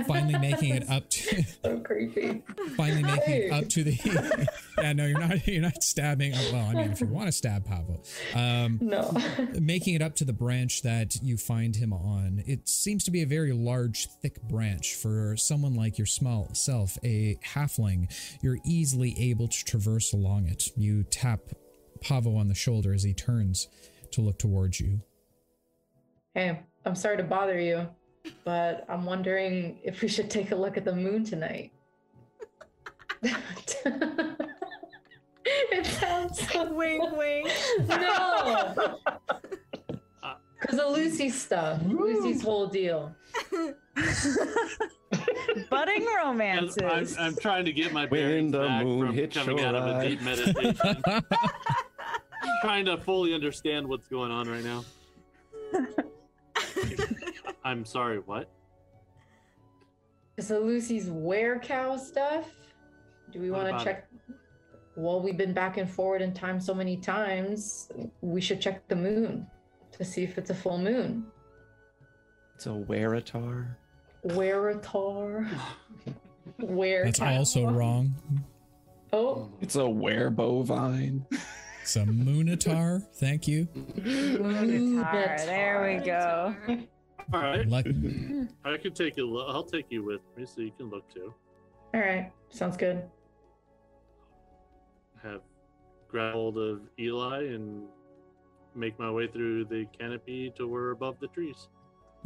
Finally 0.06 0.38
making 0.38 0.74
it 0.74 0.88
up 0.90 1.08
to 1.10 1.42
So 1.62 1.78
creepy. 1.80 2.42
finally 2.76 3.02
making 3.02 3.34
it 3.34 3.52
up 3.52 3.68
to 3.68 3.84
the 3.84 4.48
yeah 4.78 4.92
no 4.92 5.06
you're 5.06 5.20
not 5.20 5.46
you're 5.46 5.62
not 5.62 5.82
stabbing 5.84 6.32
well 6.52 6.66
i 6.66 6.74
mean 6.74 6.90
if 6.90 7.00
you 7.00 7.06
want 7.06 7.26
to 7.26 7.32
stab 7.32 7.64
Pavo 7.64 8.00
um 8.34 8.78
No. 8.82 9.12
making 9.60 9.94
it 9.94 10.02
up 10.02 10.16
to 10.16 10.24
the 10.24 10.32
branch 10.32 10.82
that 10.82 11.16
you 11.22 11.36
find 11.36 11.76
him 11.76 11.92
on. 11.92 12.42
It 12.46 12.68
seems 12.68 13.04
to 13.04 13.10
be 13.10 13.22
a 13.22 13.26
very 13.26 13.52
large, 13.52 14.08
thick 14.22 14.40
branch 14.42 14.94
for 14.94 15.36
someone 15.36 15.74
like 15.74 15.96
your 15.98 16.06
small 16.06 16.48
self, 16.54 16.98
a 17.04 17.36
halfling. 17.44 18.10
You're 18.42 18.58
easily 18.64 19.14
able 19.30 19.48
to 19.48 19.64
traverse 19.64 20.12
along 20.12 20.46
it. 20.46 20.68
You 20.76 21.04
tap 21.04 21.40
Pavo 22.00 22.36
on 22.36 22.48
the 22.48 22.54
shoulder 22.54 22.92
as 22.92 23.02
he 23.04 23.14
turns 23.14 23.68
to 24.12 24.20
look 24.20 24.38
towards 24.38 24.80
you. 24.80 25.00
hey, 26.34 26.60
I'm 26.84 26.94
sorry 26.94 27.16
to 27.16 27.22
bother 27.22 27.58
you, 27.58 27.86
but 28.44 28.84
I'm 28.88 29.04
wondering 29.04 29.78
if 29.82 30.00
we 30.02 30.08
should 30.08 30.30
take 30.30 30.50
a 30.50 30.56
look 30.56 30.76
at 30.76 30.84
the 30.84 30.94
moon 30.94 31.24
tonight. 31.24 31.72
it 33.22 33.36
sounds 35.86 36.48
so 36.50 36.72
wink, 36.72 37.16
wink. 37.16 37.50
No. 37.88 38.98
Because 40.60 40.78
of 40.78 40.92
Lucy's 40.92 41.38
stuff, 41.38 41.78
Lucy's 41.84 42.42
whole 42.42 42.66
deal. 42.66 43.14
Budding 45.70 46.06
I'm, 46.08 46.16
romances. 46.16 47.16
I'm 47.18 47.36
trying 47.36 47.66
to 47.66 47.72
get 47.72 47.92
my 47.92 48.06
When 48.06 48.20
bearings 48.20 48.52
the 48.52 48.60
back 48.60 48.84
moon 48.84 49.06
from 49.06 49.14
hits 49.14 49.36
coming 49.36 49.60
out 49.60 49.74
of 49.74 49.84
a 49.84 50.08
deep 50.08 50.22
meditation. 50.22 51.02
trying 52.62 52.86
to 52.86 52.96
fully 52.96 53.34
understand 53.34 53.86
what's 53.86 54.08
going 54.08 54.30
on 54.30 54.48
right 54.48 54.64
now. 54.64 54.84
I'm 57.64 57.84
sorry, 57.84 58.18
what? 58.18 58.50
Because 60.34 60.50
of 60.50 60.62
Lucy's 60.64 61.08
were 61.08 61.58
cow 61.58 61.96
stuff. 61.96 62.48
Do 63.32 63.40
we 63.40 63.50
want 63.50 63.64
to 63.64 63.70
about 63.70 63.84
check? 63.84 64.08
Well, 64.96 65.20
we've 65.20 65.36
been 65.36 65.52
back 65.52 65.76
and 65.76 65.90
forward 65.90 66.22
in 66.22 66.32
time 66.32 66.60
so 66.60 66.74
many 66.74 66.96
times. 66.96 67.90
We 68.20 68.40
should 68.40 68.60
check 68.60 68.86
the 68.88 68.96
moon 68.96 69.46
to 69.92 70.04
see 70.04 70.22
if 70.22 70.38
it's 70.38 70.50
a 70.50 70.54
full 70.54 70.78
moon. 70.78 71.26
It's 72.54 72.66
a 72.66 72.70
Weratar. 72.70 73.74
Weratar. 74.26 75.48
Where 76.58 77.04
That's 77.04 77.20
also 77.20 77.70
wrong. 77.70 78.14
Oh, 79.12 79.50
It's 79.60 79.76
a 79.76 79.80
werebovine. 79.80 81.24
It's 81.82 81.96
a 81.96 82.00
Moonatar. 82.00 83.04
Thank 83.14 83.46
you. 83.48 83.66
Moonatar, 83.98 85.36
There 85.44 85.98
we 85.98 86.04
go. 86.04 86.54
All 87.32 87.40
right, 87.40 87.66
Luck- 87.68 87.86
hmm. 87.86 88.44
I 88.64 88.76
can 88.76 88.92
take 88.92 89.16
you. 89.16 89.38
I'll 89.40 89.62
take 89.64 89.86
you 89.90 90.04
with 90.04 90.20
me 90.36 90.44
so 90.46 90.60
you 90.60 90.72
can 90.76 90.90
look 90.90 91.12
too. 91.12 91.32
All 91.94 92.00
right, 92.00 92.30
sounds 92.50 92.76
good. 92.76 93.02
Have 95.22 95.40
grab 96.08 96.34
hold 96.34 96.58
of 96.58 96.80
Eli 96.98 97.44
and 97.44 97.84
make 98.74 98.98
my 98.98 99.10
way 99.10 99.26
through 99.26 99.64
the 99.64 99.86
canopy 99.98 100.52
to 100.56 100.66
where 100.68 100.90
above 100.90 101.16
the 101.20 101.28
trees. 101.28 101.68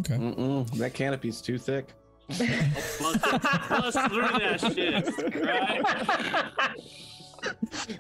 Okay. 0.01 0.17
Mm-mm, 0.17 0.69
that 0.79 0.95
canopy's 0.95 1.41
too 1.41 1.59
thick. 1.59 1.93
Plus, 2.31 3.17
plus 3.19 3.95
through 4.09 4.23
that 4.39 4.61
shit, 4.75 5.07
right? 5.43 5.83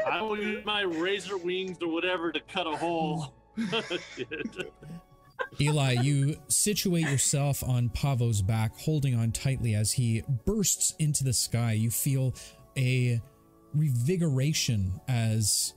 I 0.06 0.20
will 0.20 0.36
use 0.38 0.64
my 0.66 0.82
razor 0.82 1.38
wings 1.38 1.78
or 1.80 1.88
whatever 1.88 2.30
to 2.32 2.40
cut 2.40 2.66
a 2.66 2.76
hole. 2.76 3.34
Eli, 5.60 5.92
you 6.02 6.36
situate 6.48 7.08
yourself 7.08 7.62
on 7.64 7.88
Pavo's 7.88 8.42
back, 8.42 8.78
holding 8.78 9.14
on 9.14 9.32
tightly 9.32 9.74
as 9.74 9.92
he 9.92 10.22
bursts 10.44 10.94
into 10.98 11.24
the 11.24 11.32
sky. 11.32 11.72
You 11.72 11.90
feel 11.90 12.34
a 12.76 13.20
revigoration 13.74 15.00
as 15.08 15.74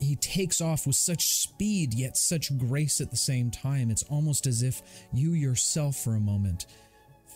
he 0.00 0.16
takes 0.16 0.60
off 0.60 0.86
with 0.86 0.96
such 0.96 1.28
speed, 1.28 1.94
yet 1.94 2.16
such 2.16 2.56
grace 2.58 3.00
at 3.00 3.10
the 3.10 3.16
same 3.16 3.50
time. 3.50 3.90
It's 3.90 4.02
almost 4.04 4.46
as 4.46 4.62
if 4.62 4.82
you 5.12 5.32
yourself, 5.32 5.96
for 5.96 6.14
a 6.14 6.20
moment, 6.20 6.66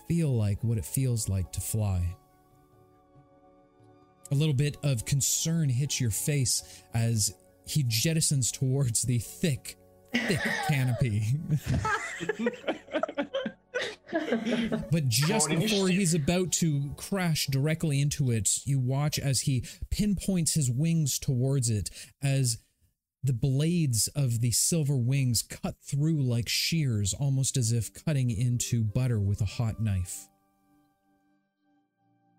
feel 0.08 0.36
like 0.36 0.62
what 0.64 0.78
it 0.78 0.84
feels 0.84 1.28
like 1.28 1.52
to 1.52 1.60
fly. 1.60 2.16
A 4.30 4.34
little 4.34 4.54
bit 4.54 4.76
of 4.82 5.04
concern 5.04 5.68
hits 5.68 6.00
your 6.00 6.10
face 6.10 6.82
as 6.92 7.34
he 7.66 7.84
jettisons 7.84 8.50
towards 8.52 9.02
the 9.02 9.18
thick, 9.18 9.77
thick 10.12 10.40
canopy. 10.68 11.38
But 14.90 15.08
just 15.08 15.48
before 15.48 15.88
he's 15.88 16.14
about 16.14 16.52
to 16.52 16.90
crash 16.96 17.46
directly 17.46 18.00
into 18.00 18.30
it, 18.30 18.48
you 18.64 18.78
watch 18.78 19.18
as 19.18 19.42
he 19.42 19.64
pinpoints 19.90 20.54
his 20.54 20.70
wings 20.70 21.18
towards 21.18 21.68
it 21.68 21.90
as 22.22 22.58
the 23.22 23.32
blades 23.32 24.08
of 24.08 24.40
the 24.40 24.50
silver 24.52 24.96
wings 24.96 25.42
cut 25.42 25.76
through 25.82 26.22
like 26.22 26.48
shears, 26.48 27.12
almost 27.14 27.56
as 27.56 27.72
if 27.72 27.92
cutting 27.92 28.30
into 28.30 28.84
butter 28.84 29.20
with 29.20 29.40
a 29.40 29.46
hot 29.46 29.80
knife. 29.80 30.28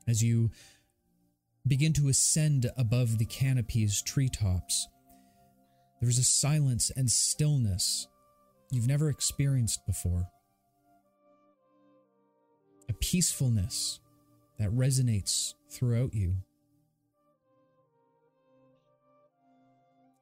As 0.07 0.23
you 0.23 0.49
begin 1.67 1.93
to 1.93 2.07
ascend 2.07 2.71
above 2.77 3.17
the 3.17 3.25
canopy's 3.25 4.01
treetops, 4.01 4.87
there's 6.01 6.17
a 6.17 6.23
silence 6.23 6.91
and 6.95 7.09
stillness 7.09 8.07
you've 8.71 8.87
never 8.87 9.09
experienced 9.09 9.85
before 9.85 10.29
a 12.89 12.93
peacefulness 12.93 13.99
that 14.57 14.71
resonates 14.71 15.53
throughout 15.69 16.13
you. 16.13 16.35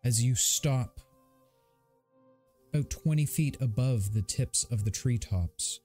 As 0.03 0.23
you 0.23 0.35
stop 0.35 0.99
about 2.73 2.89
20 2.89 3.25
feet 3.25 3.57
above 3.61 4.13
the 4.13 4.21
tips 4.21 4.65
of 4.65 4.83
the 4.83 4.91
treetops, 4.91 5.79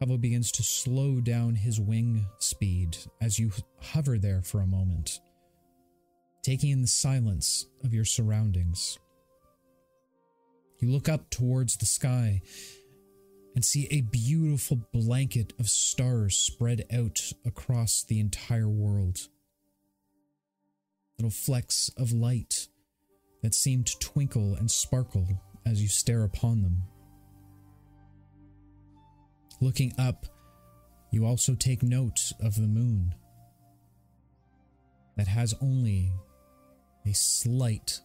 Pavo 0.00 0.16
begins 0.16 0.50
to 0.52 0.62
slow 0.62 1.20
down 1.20 1.54
his 1.54 1.80
wing 1.80 2.26
speed 2.38 2.96
as 3.20 3.38
you 3.38 3.52
hover 3.80 4.18
there 4.18 4.42
for 4.42 4.60
a 4.60 4.66
moment, 4.66 5.20
taking 6.44 6.70
in 6.70 6.82
the 6.82 6.86
silence 6.86 7.66
of 7.82 7.94
your 7.94 8.04
surroundings. 8.04 8.98
You 10.78 10.90
look 10.90 11.08
up 11.08 11.30
towards 11.30 11.78
the 11.78 11.86
sky 11.86 12.42
and 13.54 13.64
see 13.64 13.88
a 13.90 14.02
beautiful 14.02 14.80
blanket 14.92 15.54
of 15.58 15.70
stars 15.70 16.36
spread 16.36 16.84
out 16.92 17.32
across 17.46 18.04
the 18.06 18.20
entire 18.20 18.68
world. 18.68 19.20
Little 21.18 21.30
flecks 21.30 21.90
of 21.96 22.12
light 22.12 22.68
that 23.42 23.54
seem 23.54 23.82
to 23.84 23.98
twinkle 23.98 24.54
and 24.54 24.70
sparkle 24.70 25.26
as 25.64 25.80
you 25.80 25.88
stare 25.88 26.24
upon 26.24 26.62
them. 26.62 26.82
Looking 29.62 29.94
up, 29.98 30.26
you 31.10 31.24
also 31.24 31.54
take 31.54 31.82
note 31.82 32.20
of 32.42 32.56
the 32.56 32.68
moon 32.68 33.14
that 35.16 35.28
has 35.28 35.54
only 35.62 36.12
a 37.06 37.12
slight, 37.12 38.00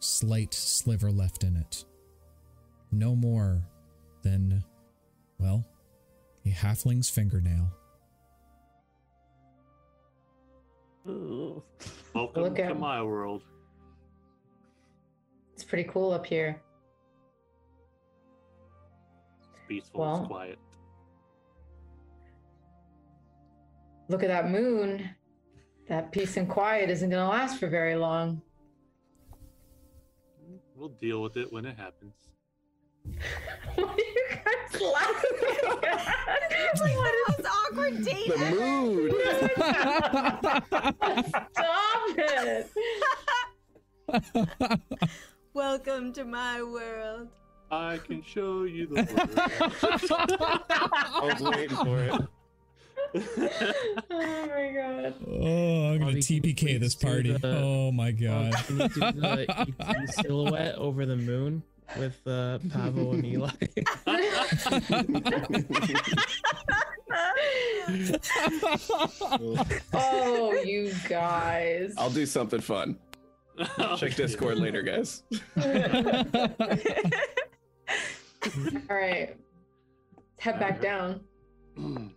slight 0.00 0.54
sliver 0.54 1.10
left 1.10 1.44
in 1.44 1.56
it. 1.56 1.84
No 2.92 3.14
more 3.14 3.62
than 4.22 4.64
well, 5.38 5.64
a 6.46 6.50
halfling's 6.50 7.10
fingernail. 7.10 7.70
Welcome 12.14 12.42
Look 12.42 12.56
to 12.56 12.74
my 12.74 13.02
world. 13.02 13.42
It's 15.54 15.64
pretty 15.64 15.88
cool 15.90 16.12
up 16.12 16.26
here. 16.26 16.60
It's 19.40 19.60
peaceful. 19.68 20.00
Well- 20.00 20.18
it's 20.18 20.28
quiet. 20.28 20.58
Look 24.08 24.22
at 24.22 24.28
that 24.28 24.50
moon. 24.50 25.10
That 25.88 26.12
peace 26.12 26.36
and 26.36 26.46
quiet 26.46 26.90
isn't 26.90 27.08
going 27.08 27.22
to 27.22 27.28
last 27.28 27.58
for 27.58 27.66
very 27.66 27.96
long. 27.96 28.42
We'll 30.74 30.90
deal 30.90 31.22
with 31.22 31.38
it 31.38 31.50
when 31.50 31.64
it 31.64 31.78
happens. 31.78 32.12
what 33.74 33.88
are 33.88 33.96
you 33.96 34.26
guys 34.28 34.80
laughing 34.82 35.30
at? 35.88 36.14
It's 36.50 36.80
like 36.82 36.94
one 36.96 37.08
of 37.08 37.14
those 37.36 37.46
awkward 37.46 38.04
dates. 38.04 38.28
The 38.28 38.36
mood. 38.50 39.14
Stop 41.56 42.18
it. 42.18 42.68
Welcome 45.54 46.12
to 46.12 46.24
my 46.24 46.62
world. 46.62 47.28
I 47.70 47.96
can 47.96 48.22
show 48.22 48.64
you 48.64 48.86
the 48.88 48.94
world. 48.94 49.08
I 50.68 51.20
was 51.22 51.40
waiting 51.40 51.76
for 51.76 52.04
it. 52.04 52.12
Oh 54.10 54.46
my 54.46 54.72
god. 54.74 55.14
Oh, 55.26 55.92
I'm 55.92 55.98
gonna 55.98 56.12
Bobby, 56.12 56.20
TPK 56.20 56.78
this 56.80 56.94
party. 56.94 57.32
the- 57.32 57.58
oh 57.58 57.92
my 57.92 58.10
god. 58.10 58.54
Well, 58.70 58.88
can 58.88 58.88
you 58.88 58.88
do 58.88 59.00
the 59.20 59.66
ET 59.78 60.14
silhouette 60.26 60.74
over 60.76 61.06
the 61.06 61.16
moon 61.16 61.62
with 61.98 62.20
uh, 62.26 62.58
Pavo 62.70 63.12
and 63.12 63.24
Eli? 63.24 63.50
Oh, 69.94 70.52
you 70.64 70.92
guys. 71.08 71.94
I'll 71.98 72.10
do 72.10 72.26
something 72.26 72.60
fun. 72.60 72.96
Check 73.96 74.14
Discord 74.14 74.58
later, 74.58 74.82
guys. 74.82 75.22
All 75.56 75.62
right. 78.88 79.36
Head 80.38 80.60
back 80.60 80.80
down. 80.80 81.20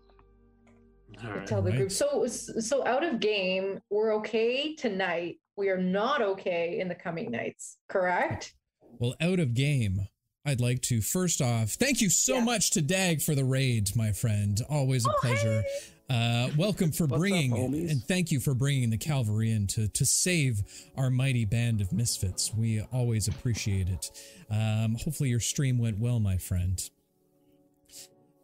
All 1.23 1.31
right. 1.31 1.45
Tell 1.47 1.61
the 1.61 1.71
group. 1.71 1.91
So, 1.91 2.25
so 2.27 2.85
out 2.87 3.03
of 3.03 3.19
game, 3.19 3.79
we're 3.89 4.15
okay 4.15 4.75
tonight. 4.75 5.37
We 5.55 5.69
are 5.69 5.77
not 5.77 6.21
okay 6.21 6.79
in 6.79 6.87
the 6.87 6.95
coming 6.95 7.29
nights. 7.31 7.77
Correct? 7.87 8.53
Well, 8.99 9.15
out 9.21 9.39
of 9.39 9.53
game, 9.53 10.07
I'd 10.45 10.61
like 10.61 10.81
to 10.83 11.01
first 11.01 11.41
off 11.41 11.71
thank 11.71 12.01
you 12.01 12.09
so 12.09 12.35
Yeah. 12.37 12.43
much 12.43 12.71
to 12.71 12.81
Dag 12.81 13.21
for 13.21 13.35
the 13.35 13.45
raid, 13.45 13.95
my 13.95 14.11
friend. 14.11 14.59
Always 14.69 15.05
a 15.05 15.09
Oh, 15.09 15.13
pleasure. 15.21 15.63
Uh, 16.09 16.49
welcome 16.57 16.91
for 16.91 17.03
What's 17.05 17.13
up, 17.13 17.19
bringing 17.19 17.53
and 17.89 18.03
thank 18.03 18.31
you 18.31 18.39
for 18.41 18.53
bringing 18.53 18.89
the 18.89 18.97
cavalry 18.97 19.51
in 19.51 19.65
to 19.67 19.87
to 19.89 20.05
save 20.05 20.61
our 20.97 21.09
mighty 21.09 21.45
band 21.45 21.79
of 21.79 21.93
misfits. 21.93 22.53
We 22.53 22.81
always 22.91 23.27
appreciate 23.29 23.87
it. 23.87 24.11
Um, 24.49 24.95
hopefully 24.95 25.29
your 25.29 25.39
stream 25.39 25.77
went 25.77 25.99
well, 25.99 26.19
my 26.19 26.37
friend. 26.37 26.81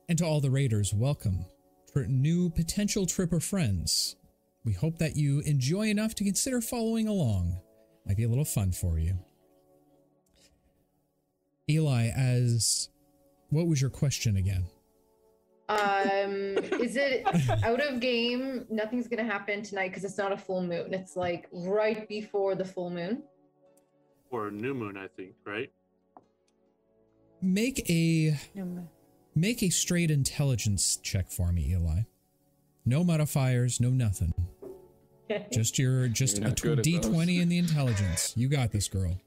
And 0.07 0.17
to 0.19 0.25
all 0.25 0.39
the 0.39 0.51
raiders, 0.51 0.93
welcome. 0.93 1.45
For 1.97 2.05
new 2.05 2.51
potential 2.51 3.07
tripper 3.07 3.39
friends, 3.39 4.17
we 4.63 4.71
hope 4.71 4.99
that 4.99 5.15
you 5.15 5.39
enjoy 5.47 5.87
enough 5.87 6.13
to 6.13 6.23
consider 6.23 6.61
following 6.61 7.07
along. 7.07 7.59
Might 8.05 8.17
be 8.17 8.23
a 8.23 8.29
little 8.29 8.45
fun 8.45 8.71
for 8.71 8.99
you. 8.99 9.17
Eli, 11.67 12.09
as 12.09 12.89
what 13.49 13.65
was 13.65 13.81
your 13.81 13.89
question 13.89 14.37
again? 14.37 14.65
Um, 15.69 16.59
is 16.79 16.97
it 16.97 17.25
out 17.63 17.81
of 17.81 17.99
game? 17.99 18.67
Nothing's 18.69 19.07
gonna 19.07 19.23
happen 19.23 19.63
tonight 19.63 19.87
because 19.87 20.03
it's 20.03 20.19
not 20.19 20.31
a 20.31 20.37
full 20.37 20.61
moon. 20.61 20.93
It's 20.93 21.15
like 21.15 21.47
right 21.51 22.07
before 22.07 22.53
the 22.53 22.65
full 22.65 22.91
moon. 22.91 23.23
Or 24.29 24.51
new 24.51 24.75
moon, 24.75 24.97
I 24.97 25.07
think, 25.07 25.33
right? 25.47 25.71
Make 27.41 27.89
a 27.89 28.37
make 29.37 29.63
a 29.63 29.69
straight 29.69 30.11
intelligence 30.11 30.97
check 30.97 31.31
for 31.31 31.51
me, 31.51 31.71
Eli. 31.71 32.01
No 32.85 33.03
modifiers, 33.03 33.79
no 33.79 33.89
nothing. 33.89 34.33
Just 35.51 35.77
your 35.77 36.07
just 36.07 36.37
You're 36.37 36.45
a 36.45 36.49
not 36.49 36.61
good 36.61 36.79
at 36.79 36.85
D 36.85 36.97
those. 36.97 37.07
twenty 37.11 37.39
in 37.39 37.49
the 37.49 37.57
intelligence. 37.57 38.33
You 38.37 38.47
got 38.47 38.71
this, 38.71 38.87
girl. 38.87 39.19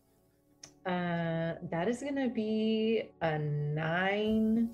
Uh, 0.87 1.57
that 1.71 1.89
is 1.89 2.03
gonna 2.03 2.31
be 2.31 3.03
a 3.21 3.39
nine. 3.39 4.71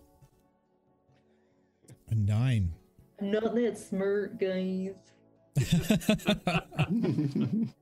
A 2.10 2.14
nine. 2.14 2.72
I'm 3.20 3.32
not 3.32 3.56
that 3.56 3.76
smart, 3.76 4.38
guys. 4.38 4.92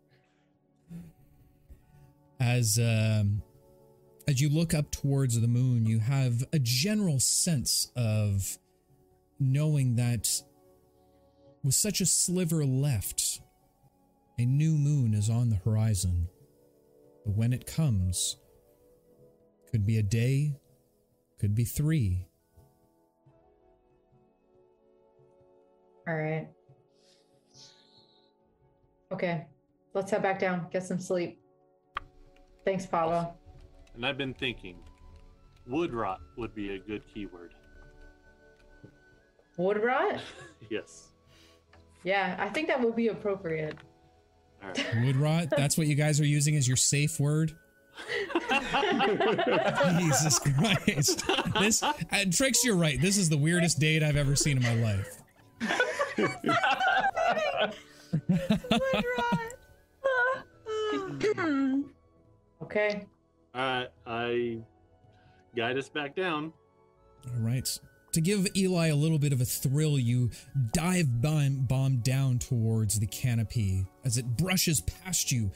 as 2.41 2.79
um, 2.79 3.43
as 4.27 4.41
you 4.41 4.49
look 4.49 4.75
up 4.75 4.91
towards 4.91 5.41
the 5.41 5.49
moon, 5.49 5.87
you 5.87 5.99
have 5.99 6.45
a 6.53 6.59
general 6.59 7.21
sense 7.21 7.91
of 7.97 8.59
knowing 9.39 9.97
that 9.97 10.29
with 11.63 11.75
such 11.75 12.01
a 12.01 12.07
sliver 12.07 12.65
left, 12.65 13.41
a 14.39 14.45
new 14.45 14.73
moon 14.73 15.15
is 15.15 15.29
on 15.29 15.51
the 15.51 15.57
horizon. 15.57 16.29
But 17.25 17.37
when 17.37 17.53
it 17.53 17.67
comes, 17.67 18.37
could 19.71 19.87
be 19.87 19.99
a 19.99 20.03
day, 20.03 20.57
could 21.39 21.55
be 21.55 21.65
three. 21.65 22.27
All 26.07 26.15
right. 26.15 26.49
Okay, 29.13 29.47
let's 29.95 30.11
head 30.11 30.23
back 30.23 30.39
down. 30.39 30.67
Get 30.73 30.83
some 30.83 30.99
sleep. 30.99 31.41
Thanks, 32.65 32.85
Pavo. 32.87 33.35
And 33.95 34.05
I've 34.05 34.19
been 34.19 34.35
thinking, 34.35 34.77
wood 35.67 35.93
rot 35.93 36.21
would 36.37 36.55
be 36.55 36.75
a 36.75 36.79
good 36.79 37.03
keyword. 37.13 37.55
Wood 39.57 39.83
rot? 39.83 40.21
yes. 40.71 41.09
Yeah, 42.03 42.37
I 42.39 42.49
think 42.49 42.69
that 42.69 42.81
would 42.81 42.97
be 42.97 43.09
appropriate. 43.09 43.77
All 44.63 44.69
right. 44.77 45.05
Wood 45.05 45.17
rot, 45.17 45.49
that's 45.51 45.79
what 45.79 45.87
you 45.87 45.95
guys 45.95 46.21
are 46.21 46.27
using 46.27 46.57
as 46.57 46.67
your 46.67 46.77
safe 46.77 47.21
word? 47.21 47.57
Jesus 49.99 50.41
Christ. 50.41 51.25
This 51.61 51.83
and 52.11 52.33
Trix, 52.33 52.65
you're 52.65 52.77
right. 52.77 53.01
This 53.01 53.17
is 53.17 53.29
the 53.29 53.37
weirdest 53.37 53.79
date 53.79 54.03
I've 54.03 54.17
ever 54.17 54.35
seen 54.35 54.57
in 54.57 54.63
my 54.65 54.75
life. 54.75 55.23
Okay. 62.63 63.07
All 63.55 63.63
right. 63.63 63.89
I 64.07 64.59
guide 65.55 65.79
us 65.79 65.89
back 65.89 66.17
down. 66.17 66.53
All 67.27 67.41
right. 67.41 67.69
To 68.13 68.21
give 68.21 68.47
Eli 68.57 68.89
a 68.89 68.97
little 68.97 69.19
bit 69.19 69.33
of 69.33 69.41
a 69.41 69.45
thrill, 69.45 69.99
you 69.99 70.31
dive 70.73 71.21
bomb, 71.21 71.67
bomb 71.67 71.97
down 71.99 72.39
towards 72.39 73.01
the 73.01 73.07
canopy 73.07 73.87
as 74.05 74.19
it 74.19 74.37
brushes 74.37 74.81
past 74.81 75.33
you. 75.33 75.51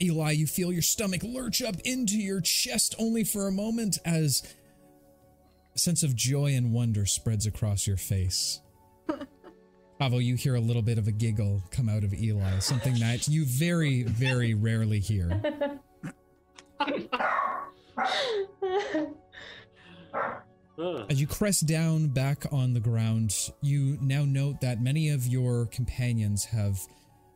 Eli, 0.00 0.32
you 0.32 0.46
feel 0.46 0.72
your 0.72 0.82
stomach 0.82 1.22
lurch 1.24 1.62
up 1.62 1.76
into 1.84 2.18
your 2.18 2.40
chest 2.40 2.94
only 2.98 3.24
for 3.24 3.46
a 3.46 3.52
moment 3.52 3.98
as 4.04 4.42
a 5.74 5.78
sense 5.78 6.02
of 6.02 6.14
joy 6.14 6.54
and 6.54 6.72
wonder 6.72 7.06
spreads 7.06 7.46
across 7.46 7.86
your 7.86 7.96
face. 7.96 8.60
Pavo, 9.98 10.18
you 10.18 10.36
hear 10.36 10.54
a 10.54 10.60
little 10.60 10.82
bit 10.82 10.98
of 10.98 11.08
a 11.08 11.12
giggle 11.12 11.62
come 11.70 11.88
out 11.88 12.04
of 12.04 12.14
Eli, 12.14 12.58
something 12.58 12.94
that 13.00 13.28
you 13.28 13.44
very, 13.44 14.02
very 14.02 14.54
rarely 14.54 14.98
hear. 14.98 15.40
Ugh. 20.78 21.06
As 21.10 21.20
you 21.20 21.26
crest 21.26 21.66
down 21.66 22.08
back 22.08 22.46
on 22.50 22.72
the 22.72 22.80
ground, 22.80 23.50
you 23.60 23.98
now 24.00 24.24
note 24.24 24.60
that 24.62 24.80
many 24.80 25.10
of 25.10 25.26
your 25.26 25.66
companions 25.66 26.46
have 26.46 26.80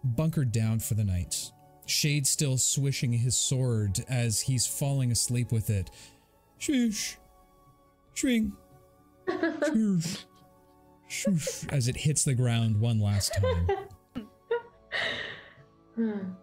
bunkered 0.02 0.52
down 0.52 0.78
for 0.78 0.94
the 0.94 1.04
night. 1.04 1.50
Shade 1.86 2.26
still 2.26 2.56
swishing 2.58 3.12
his 3.12 3.36
sword 3.36 4.04
as 4.08 4.40
he's 4.40 4.66
falling 4.66 5.12
asleep 5.12 5.52
with 5.52 5.70
it. 5.70 5.90
Shoosh. 6.58 7.16
Shring. 8.14 8.52
Shoosh. 9.28 10.24
Shoosh. 11.08 11.72
As 11.72 11.88
it 11.88 11.96
hits 11.96 12.24
the 12.24 12.34
ground 12.34 12.80
one 12.80 12.98
last 12.98 13.32
time. 13.34 13.68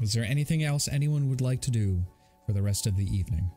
Is 0.00 0.12
there 0.12 0.24
anything 0.24 0.62
else 0.62 0.88
anyone 0.88 1.28
would 1.30 1.40
like 1.40 1.62
to 1.62 1.70
do 1.70 2.04
for 2.46 2.52
the 2.52 2.62
rest 2.62 2.86
of 2.86 2.96
the 2.96 3.04
evening? 3.04 3.50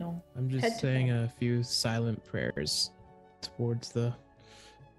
no. 0.00 0.22
I'm 0.34 0.48
just 0.48 0.64
to 0.64 0.78
saying 0.80 1.10
a 1.10 1.30
few 1.38 1.62
silent 1.62 2.24
prayers 2.24 2.90
towards 3.42 3.90
the 3.92 4.12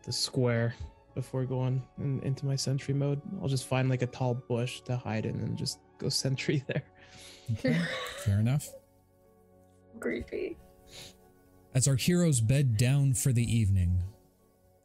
the 0.03 0.11
square 0.11 0.73
before 1.15 1.43
going 1.43 1.84
in, 1.97 2.22
into 2.22 2.45
my 2.45 2.55
sentry 2.55 2.93
mode. 2.93 3.22
I'll 3.41 3.47
just 3.47 3.68
find 3.68 3.89
like 3.89 4.01
a 4.03 4.07
tall 4.07 4.35
bush 4.35 4.81
to 4.81 4.95
hide 4.95 5.26
in 5.26 5.35
and 5.41 5.57
just 5.57 5.80
go 5.97 6.07
sentry 6.26 6.63
there. 6.68 6.84
Okay, 7.53 7.77
fair 8.23 8.39
enough. 8.39 8.69
Creepy. 9.99 10.57
As 11.73 11.88
our 11.88 11.95
heroes 11.95 12.41
bed 12.41 12.77
down 12.77 13.13
for 13.13 13.31
the 13.34 13.43
evening, 13.43 14.03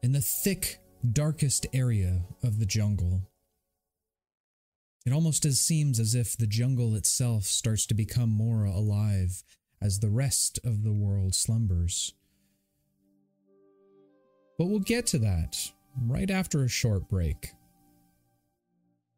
in 0.01 0.11
the 0.13 0.21
thick, 0.21 0.79
darkest 1.11 1.67
area 1.73 2.21
of 2.43 2.59
the 2.59 2.65
jungle. 2.65 3.21
It 5.07 5.13
almost 5.13 5.45
as 5.45 5.61
seems 5.61 6.01
as 6.01 6.15
if 6.15 6.35
the 6.35 6.45
jungle 6.45 6.93
itself 6.93 7.45
starts 7.45 7.85
to 7.85 7.93
become 7.93 8.29
more 8.29 8.65
alive 8.65 9.41
as 9.81 10.01
the 10.01 10.09
rest 10.09 10.59
of 10.65 10.83
the 10.83 10.91
world 10.91 11.33
slumbers. 11.33 12.13
But 14.57 14.65
we'll 14.65 14.79
get 14.79 15.05
to 15.07 15.19
that 15.19 15.71
right 15.97 16.29
after 16.29 16.61
a 16.61 16.67
short 16.67 17.07
break. 17.07 17.53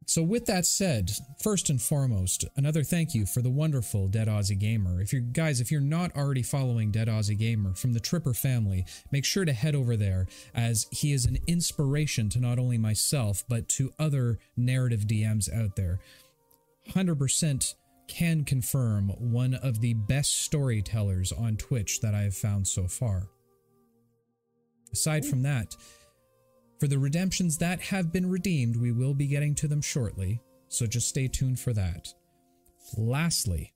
So, 0.10 0.24
with 0.24 0.48
that 0.48 0.66
said, 0.66 1.12
first 1.40 1.70
and 1.70 1.80
foremost, 1.80 2.44
another 2.56 2.84
thank 2.84 3.14
you 3.14 3.28
for 3.28 3.44
the 3.44 3.52
wonderful 3.52 4.08
Dead 4.08 4.28
Aussie 4.28 4.58
Gamer. 4.58 5.00
If 5.04 5.14
you're 5.14 5.22
guys, 5.22 5.62
if 5.62 5.72
you're 5.72 5.82
not 5.82 6.16
already 6.18 6.42
following 6.42 6.90
Dead 6.90 7.08
Aussie 7.08 7.38
Gamer 7.38 7.76
from 7.76 7.94
the 7.94 8.00
Tripper 8.00 8.34
family, 8.34 8.88
make 9.12 9.24
sure 9.24 9.46
to 9.46 9.54
head 9.54 9.76
over 9.76 9.96
there 9.96 10.26
as 10.56 10.88
he 10.90 11.14
is 11.14 11.28
an 11.28 11.38
inspiration 11.46 12.28
to 12.30 12.40
not 12.40 12.58
only 12.58 12.80
myself 12.80 13.44
but 13.48 13.70
to 13.70 13.94
other 14.00 14.40
narrative 14.58 15.02
DMs 15.02 15.48
out 15.56 15.76
there. 15.76 16.00
100% 16.90 17.76
can 18.08 18.44
confirm 18.46 19.10
one 19.10 19.54
of 19.54 19.80
the 19.80 19.94
best 19.94 20.42
storytellers 20.42 21.32
on 21.32 21.56
Twitch 21.56 22.02
that 22.02 22.16
I 22.16 22.22
have 22.22 22.36
found 22.36 22.68
so 22.68 22.88
far. 22.88 23.28
Aside 24.92 25.24
from 25.24 25.44
that, 25.44 25.76
for 26.80 26.88
the 26.88 27.00
redemptions 27.00 27.58
that 27.58 27.82
have 27.82 28.12
been 28.12 28.30
redeemed, 28.30 28.78
we 28.78 28.92
will 28.92 29.14
be 29.14 29.28
getting 29.28 29.54
to 29.56 29.68
them 29.68 29.82
shortly, 29.82 30.42
so 30.70 30.86
just 30.86 31.10
stay 31.10 31.28
tuned 31.28 31.60
for 31.60 31.74
that. 31.74 32.14
Lastly, 32.98 33.74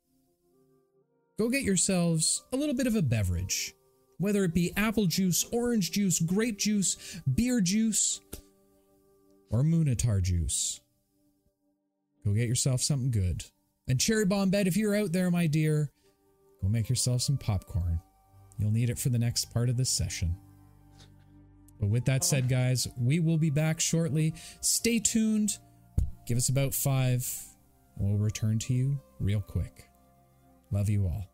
go 1.38 1.50
get 1.50 1.64
yourselves 1.64 2.44
a 2.54 2.58
little 2.58 2.76
bit 2.76 2.88
of 2.88 2.96
a 2.96 3.02
beverage, 3.02 3.74
whether 4.20 4.44
it 4.46 4.54
be 4.54 4.72
apple 4.78 5.06
juice, 5.06 5.46
orange 5.52 5.92
juice, 5.92 6.20
grape 6.20 6.58
juice, 6.58 7.22
beer 7.36 7.60
juice, 7.60 8.22
or 9.52 9.64
Moonatar 9.64 10.22
juice. 10.22 10.80
Go 12.26 12.34
get 12.34 12.48
yourself 12.48 12.82
something 12.82 13.12
good. 13.12 13.44
And 13.88 14.00
Cherry 14.00 14.26
Bomb 14.26 14.50
Bed, 14.50 14.66
if 14.66 14.78
you're 14.78 14.96
out 14.96 15.12
there, 15.12 15.30
my 15.30 15.46
dear, 15.46 15.92
go 16.62 16.70
make 16.70 16.88
yourself 16.88 17.22
some 17.22 17.38
popcorn. 17.38 18.00
You'll 18.58 18.72
need 18.72 18.90
it 18.90 18.98
for 18.98 19.10
the 19.10 19.20
next 19.20 19.54
part 19.54 19.68
of 19.68 19.76
this 19.76 19.90
session. 19.90 20.38
But 21.84 21.90
with 21.90 22.06
that 22.06 22.24
said, 22.24 22.48
guys, 22.48 22.88
we 22.98 23.20
will 23.20 23.38
be 23.38 23.50
back 23.50 23.82
shortly. 23.82 24.34
Stay 24.62 25.00
tuned. 25.00 25.58
Give 26.26 26.38
us 26.38 26.48
about 26.48 26.74
five. 26.74 27.30
We'll 27.98 28.18
return 28.18 28.58
to 28.60 28.74
you 28.74 29.02
real 29.20 29.42
quick. 29.42 29.90
Love 30.72 30.88
you 30.88 31.04
all. 31.04 31.33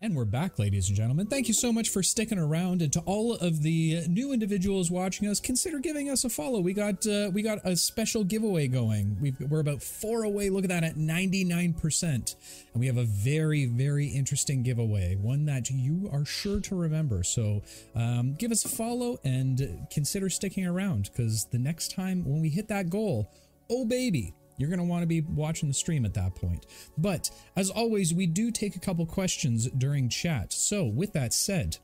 And 0.00 0.14
we're 0.14 0.26
back, 0.26 0.60
ladies 0.60 0.86
and 0.86 0.96
gentlemen. 0.96 1.26
Thank 1.26 1.48
you 1.48 1.54
so 1.54 1.72
much 1.72 1.88
for 1.88 2.04
sticking 2.04 2.38
around, 2.38 2.82
and 2.82 2.92
to 2.92 3.00
all 3.00 3.34
of 3.34 3.62
the 3.64 4.06
new 4.06 4.32
individuals 4.32 4.92
watching 4.92 5.26
us, 5.26 5.40
consider 5.40 5.80
giving 5.80 6.08
us 6.08 6.22
a 6.22 6.28
follow. 6.28 6.60
We 6.60 6.72
got 6.72 7.04
uh, 7.04 7.32
we 7.34 7.42
got 7.42 7.58
a 7.64 7.74
special 7.74 8.22
giveaway 8.22 8.68
going. 8.68 9.16
We've, 9.20 9.40
we're 9.40 9.58
about 9.58 9.82
four 9.82 10.22
away. 10.22 10.50
Look 10.50 10.62
at 10.62 10.70
that, 10.70 10.84
at 10.84 10.96
ninety 10.96 11.42
nine 11.42 11.72
percent, 11.74 12.36
and 12.72 12.80
we 12.80 12.86
have 12.86 12.96
a 12.96 13.02
very 13.02 13.66
very 13.66 14.06
interesting 14.06 14.62
giveaway, 14.62 15.16
one 15.16 15.46
that 15.46 15.68
you 15.68 16.08
are 16.12 16.24
sure 16.24 16.60
to 16.60 16.76
remember. 16.76 17.24
So 17.24 17.64
um, 17.96 18.34
give 18.34 18.52
us 18.52 18.64
a 18.64 18.68
follow 18.68 19.18
and 19.24 19.88
consider 19.90 20.30
sticking 20.30 20.64
around 20.64 21.10
because 21.10 21.46
the 21.46 21.58
next 21.58 21.90
time 21.90 22.24
when 22.24 22.40
we 22.40 22.50
hit 22.50 22.68
that 22.68 22.88
goal, 22.88 23.32
oh 23.68 23.84
baby, 23.84 24.32
you're 24.58 24.68
going 24.68 24.78
to 24.78 24.84
want 24.84 25.02
to 25.02 25.06
be 25.06 25.22
watching 25.22 25.68
the 25.68 25.74
stream 25.74 26.04
at 26.04 26.14
that 26.14 26.34
point. 26.34 26.66
But 26.98 27.30
as 27.56 27.70
always, 27.70 28.12
we 28.12 28.26
do 28.26 28.50
take 28.50 28.76
a 28.76 28.80
couple 28.80 29.06
questions 29.06 29.68
during 29.78 30.08
chat. 30.08 30.52
So, 30.52 30.84
with 30.84 31.14
that 31.14 31.32
said, 31.32 31.78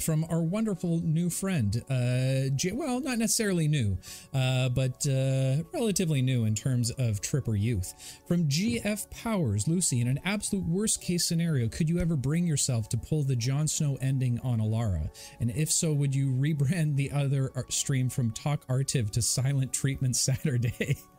from 0.00 0.24
our 0.30 0.40
wonderful 0.40 1.00
new 1.00 1.28
friend, 1.28 1.82
uh, 1.90 2.54
J- 2.54 2.72
well, 2.72 3.00
not 3.00 3.18
necessarily 3.18 3.68
new, 3.68 3.98
uh, 4.32 4.68
but 4.68 5.06
uh, 5.06 5.64
relatively 5.72 6.22
new 6.22 6.44
in 6.44 6.54
terms 6.54 6.90
of 6.92 7.20
Tripper 7.20 7.56
Youth. 7.56 8.20
From 8.26 8.48
GF 8.48 9.10
Powers, 9.10 9.66
Lucy, 9.66 10.00
in 10.00 10.08
an 10.08 10.20
absolute 10.24 10.64
worst 10.66 11.02
case 11.02 11.26
scenario, 11.26 11.68
could 11.68 11.88
you 11.88 11.98
ever 11.98 12.16
bring 12.16 12.46
yourself 12.46 12.88
to 12.90 12.96
pull 12.96 13.22
the 13.22 13.36
Jon 13.36 13.66
Snow 13.66 13.98
ending 14.00 14.38
on 14.40 14.60
Alara? 14.60 15.10
And 15.40 15.50
if 15.50 15.70
so, 15.70 15.92
would 15.92 16.14
you 16.14 16.30
rebrand 16.30 16.96
the 16.96 17.10
other 17.10 17.50
stream 17.68 18.08
from 18.08 18.30
Talk 18.30 18.66
Artiv 18.68 19.10
to 19.12 19.22
Silent 19.22 19.72
Treatment 19.72 20.16
Saturday? 20.16 20.98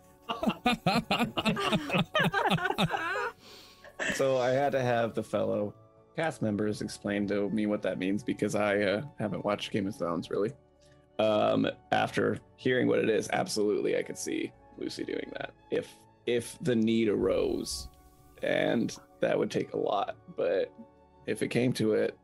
so 4.13 4.37
I 4.37 4.49
had 4.49 4.71
to 4.71 4.81
have 4.81 5.13
the 5.13 5.23
fellow 5.23 5.73
cast 6.15 6.41
members 6.41 6.81
explain 6.81 7.27
to 7.27 7.49
me 7.49 7.65
what 7.65 7.81
that 7.81 7.97
means 7.97 8.23
because 8.23 8.55
I 8.55 8.81
uh, 8.81 9.01
haven't 9.17 9.45
watched 9.45 9.71
Game 9.71 9.87
of 9.87 9.95
Thrones 9.95 10.29
really. 10.29 10.51
Um, 11.17 11.67
after 11.91 12.39
hearing 12.55 12.87
what 12.87 12.99
it 12.99 13.09
is, 13.09 13.29
absolutely, 13.33 13.97
I 13.97 14.03
could 14.03 14.17
see 14.17 14.51
Lucy 14.77 15.03
doing 15.03 15.31
that 15.33 15.51
if 15.71 15.93
if 16.25 16.57
the 16.61 16.75
need 16.75 17.09
arose, 17.09 17.89
and 18.43 18.95
that 19.19 19.37
would 19.37 19.51
take 19.51 19.73
a 19.73 19.77
lot. 19.77 20.15
But 20.37 20.71
if 21.25 21.41
it 21.41 21.49
came 21.49 21.73
to 21.73 21.93
it, 21.93 22.17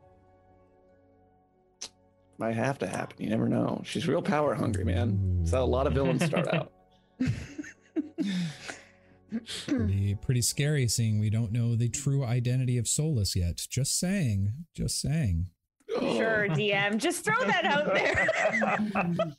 might 2.38 2.54
have 2.54 2.78
to 2.78 2.86
happen. 2.86 3.22
You 3.22 3.30
never 3.30 3.48
know. 3.48 3.82
She's 3.84 4.06
real 4.08 4.22
power 4.22 4.54
hungry, 4.54 4.84
man. 4.84 5.38
That's 5.38 5.52
how 5.52 5.64
a 5.64 5.66
lot 5.66 5.86
of 5.86 5.94
villains 5.94 6.24
start 6.24 6.52
out. 6.52 6.72
pretty, 9.66 10.14
pretty 10.22 10.42
scary 10.42 10.88
seeing 10.88 11.18
we 11.18 11.30
don't 11.30 11.52
know 11.52 11.76
the 11.76 11.88
true 11.88 12.24
identity 12.24 12.78
of 12.78 12.88
Solis 12.88 13.36
yet. 13.36 13.66
Just 13.68 13.98
saying. 13.98 14.52
Just 14.74 15.00
saying. 15.00 15.46
Sure, 15.88 16.46
oh. 16.50 16.54
DM. 16.54 16.98
Just 16.98 17.24
throw 17.24 17.44
that 17.44 17.64
out 17.64 17.94
there. 17.94 18.28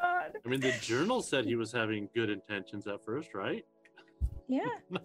God. 0.00 0.36
I 0.44 0.48
mean, 0.48 0.60
the 0.60 0.72
journal 0.80 1.22
said 1.22 1.44
he 1.44 1.56
was 1.56 1.72
having 1.72 2.08
good 2.14 2.30
intentions 2.30 2.86
at 2.86 3.04
first, 3.04 3.34
right? 3.34 3.64
Yeah. 4.48 4.66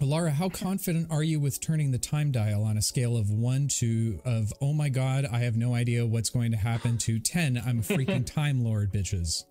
Laura, 0.00 0.32
how 0.32 0.48
confident 0.48 1.10
are 1.10 1.22
you 1.22 1.40
with 1.40 1.60
turning 1.60 1.90
the 1.90 1.98
time 1.98 2.30
dial 2.30 2.62
on 2.64 2.76
a 2.76 2.82
scale 2.82 3.16
of 3.16 3.30
one 3.30 3.68
to 3.68 4.20
of 4.24 4.52
oh 4.60 4.72
my 4.72 4.88
god, 4.88 5.24
I 5.24 5.38
have 5.38 5.56
no 5.56 5.74
idea 5.74 6.04
what's 6.04 6.30
going 6.30 6.50
to 6.50 6.58
happen 6.58 6.98
to 6.98 7.18
ten? 7.18 7.60
I'm 7.64 7.78
a 7.78 7.82
freaking 7.82 8.26
time 8.26 8.62
lord, 8.64 8.92
bitches. 8.92 9.44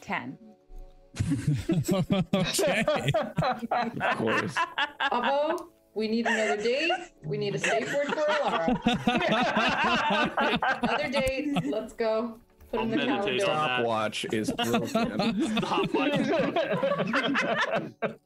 10. 0.00 0.38
okay. 2.34 2.84
Of 3.42 4.16
course. 4.16 4.54
Abo, 5.12 5.58
we 5.94 6.08
need 6.08 6.26
another 6.26 6.56
date. 6.62 6.90
We 7.24 7.36
need 7.38 7.54
a 7.54 7.58
safe 7.58 7.92
word 7.92 8.06
for 8.08 8.20
Alara. 8.20 8.76
another 10.82 11.10
date. 11.10 11.58
Let's 11.64 11.92
go. 11.92 12.38
Put 12.70 12.80
I'll 12.80 12.84
in 12.84 12.90
the 12.90 12.96
meditate 12.98 13.40
calendar. 13.42 13.50
on 13.50 13.56
that. 13.56 13.80
Stopwatch 13.80 14.26
is 14.32 14.52
broken. 14.52 15.48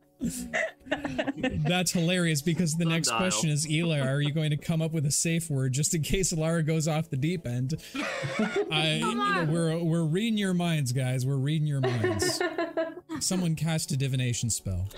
Stop 0.31 0.63
watching. 0.93 1.63
That's 1.67 1.93
hilarious 1.93 2.43
because 2.43 2.75
the 2.77 2.85
next 2.85 3.11
question 3.11 3.51
is 3.51 3.69
Eli, 3.69 4.01
are 4.01 4.21
you 4.21 4.33
going 4.33 4.51
to 4.51 4.57
come 4.57 4.83
up 4.83 4.93
with 4.93 5.07
a 5.07 5.11
safe 5.11 5.49
word 5.51 5.73
just 5.73 5.95
in 5.95 6.03
case 6.03 6.33
Lara 6.33 6.63
goes 6.63 6.87
off 6.87 7.09
the 7.11 7.17
deep 7.17 7.47
end? 7.47 7.75
I, 8.71 8.99
Come 9.03 9.21
on. 9.21 9.51
we're 9.53 9.79
we're 9.79 10.05
reading 10.05 10.37
your 10.39 10.55
minds, 10.55 10.93
guys. 10.93 11.25
We're 11.25 11.37
reading 11.37 11.67
your 11.67 11.81
minds. 11.81 12.41
Someone 13.21 13.55
cast 13.57 13.91
a 13.93 13.97
divination 13.97 14.51
spell. 14.51 14.89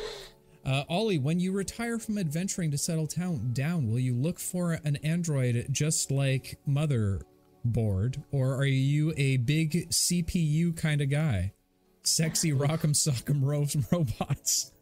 Uh, 0.65 0.83
Ollie, 0.89 1.19
when 1.19 1.41
you 1.41 1.53
retire 1.53 1.99
from 1.99 2.17
adventuring 2.17 2.71
to 2.71 2.79
settle 2.79 3.07
town 3.07 3.51
down, 3.53 3.87
will 3.91 3.99
you 3.99 4.15
look 4.15 4.41
for 4.41 4.73
an 4.85 4.97
android 5.05 5.67
just 5.71 6.11
like 6.11 6.59
Motherboard, 6.69 8.23
or 8.33 8.55
are 8.57 8.65
you 8.65 9.13
a 9.17 9.37
big 9.37 9.91
CPU 9.91 10.75
kind 10.77 11.01
of 11.03 11.11
guy? 11.11 11.53
Sexy 12.03 12.53
rock'em 12.55 12.93
sock'em 12.95 13.43
ro- 13.43 13.67
robots. 13.93 14.73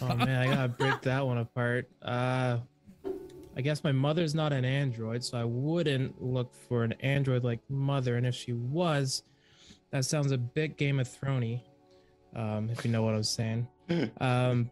Oh 0.00 0.14
man, 0.16 0.48
I 0.48 0.54
gotta 0.54 0.68
break 0.68 1.00
that 1.02 1.26
one 1.26 1.38
apart. 1.38 1.88
Uh, 2.00 2.58
I 3.56 3.60
guess 3.60 3.84
my 3.84 3.92
mother's 3.92 4.34
not 4.34 4.52
an 4.52 4.64
android, 4.64 5.22
so 5.22 5.38
I 5.38 5.44
wouldn't 5.44 6.22
look 6.22 6.54
for 6.54 6.84
an 6.84 6.92
android 7.00 7.44
like 7.44 7.60
mother. 7.68 8.16
And 8.16 8.26
if 8.26 8.34
she 8.34 8.52
was, 8.52 9.22
that 9.90 10.04
sounds 10.04 10.32
a 10.32 10.38
bit 10.38 10.78
Game 10.78 10.98
of 11.00 11.08
Throney, 11.08 11.60
um, 12.34 12.70
if 12.70 12.84
you 12.84 12.90
know 12.90 13.02
what 13.02 13.14
I'm 13.14 13.22
saying. 13.22 13.68
um, 14.20 14.70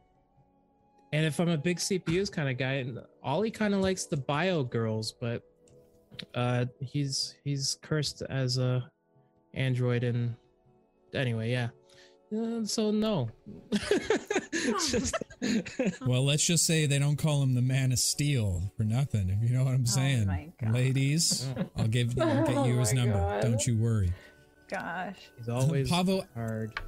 and 1.12 1.26
if 1.26 1.40
I'm 1.40 1.48
a 1.48 1.58
big 1.58 1.78
CPUs 1.78 2.32
kind 2.32 2.48
of 2.48 2.56
guy, 2.56 2.74
and 2.74 3.00
Ollie 3.22 3.50
kind 3.50 3.74
of 3.74 3.80
likes 3.80 4.06
the 4.06 4.16
bio 4.16 4.62
girls, 4.62 5.12
but 5.12 5.42
uh, 6.34 6.66
he's 6.80 7.36
he's 7.44 7.78
cursed 7.82 8.22
as 8.30 8.58
a 8.58 8.88
android. 9.54 10.04
And 10.04 10.36
anyway, 11.12 11.50
yeah. 11.50 11.68
Uh, 12.36 12.64
so 12.64 12.90
no. 12.90 13.28
Just- 14.88 15.16
Well, 16.06 16.24
let's 16.24 16.46
just 16.46 16.66
say 16.66 16.84
they 16.86 16.98
don't 16.98 17.16
call 17.16 17.42
him 17.42 17.54
the 17.54 17.62
Man 17.62 17.92
of 17.92 17.98
Steel 17.98 18.62
for 18.76 18.84
nothing, 18.84 19.30
if 19.30 19.48
you 19.48 19.56
know 19.56 19.64
what 19.64 19.72
I'm 19.74 19.86
saying. 19.86 20.26
my 20.26 20.50
God. 20.62 20.74
Ladies, 20.74 21.48
I'll 21.76 21.86
give 21.88 22.18
I'll 22.20 22.44
get 22.46 22.66
you 22.66 22.74
Oh 22.76 22.80
his 22.80 22.92
number. 22.92 23.14
God. 23.14 23.40
Don't 23.42 23.66
you 23.66 23.78
worry. 23.78 24.12
Gosh. 24.68 25.16
He's 25.38 25.48
always 25.48 25.88
Pavo- 25.88 26.26
hard. 26.34 26.78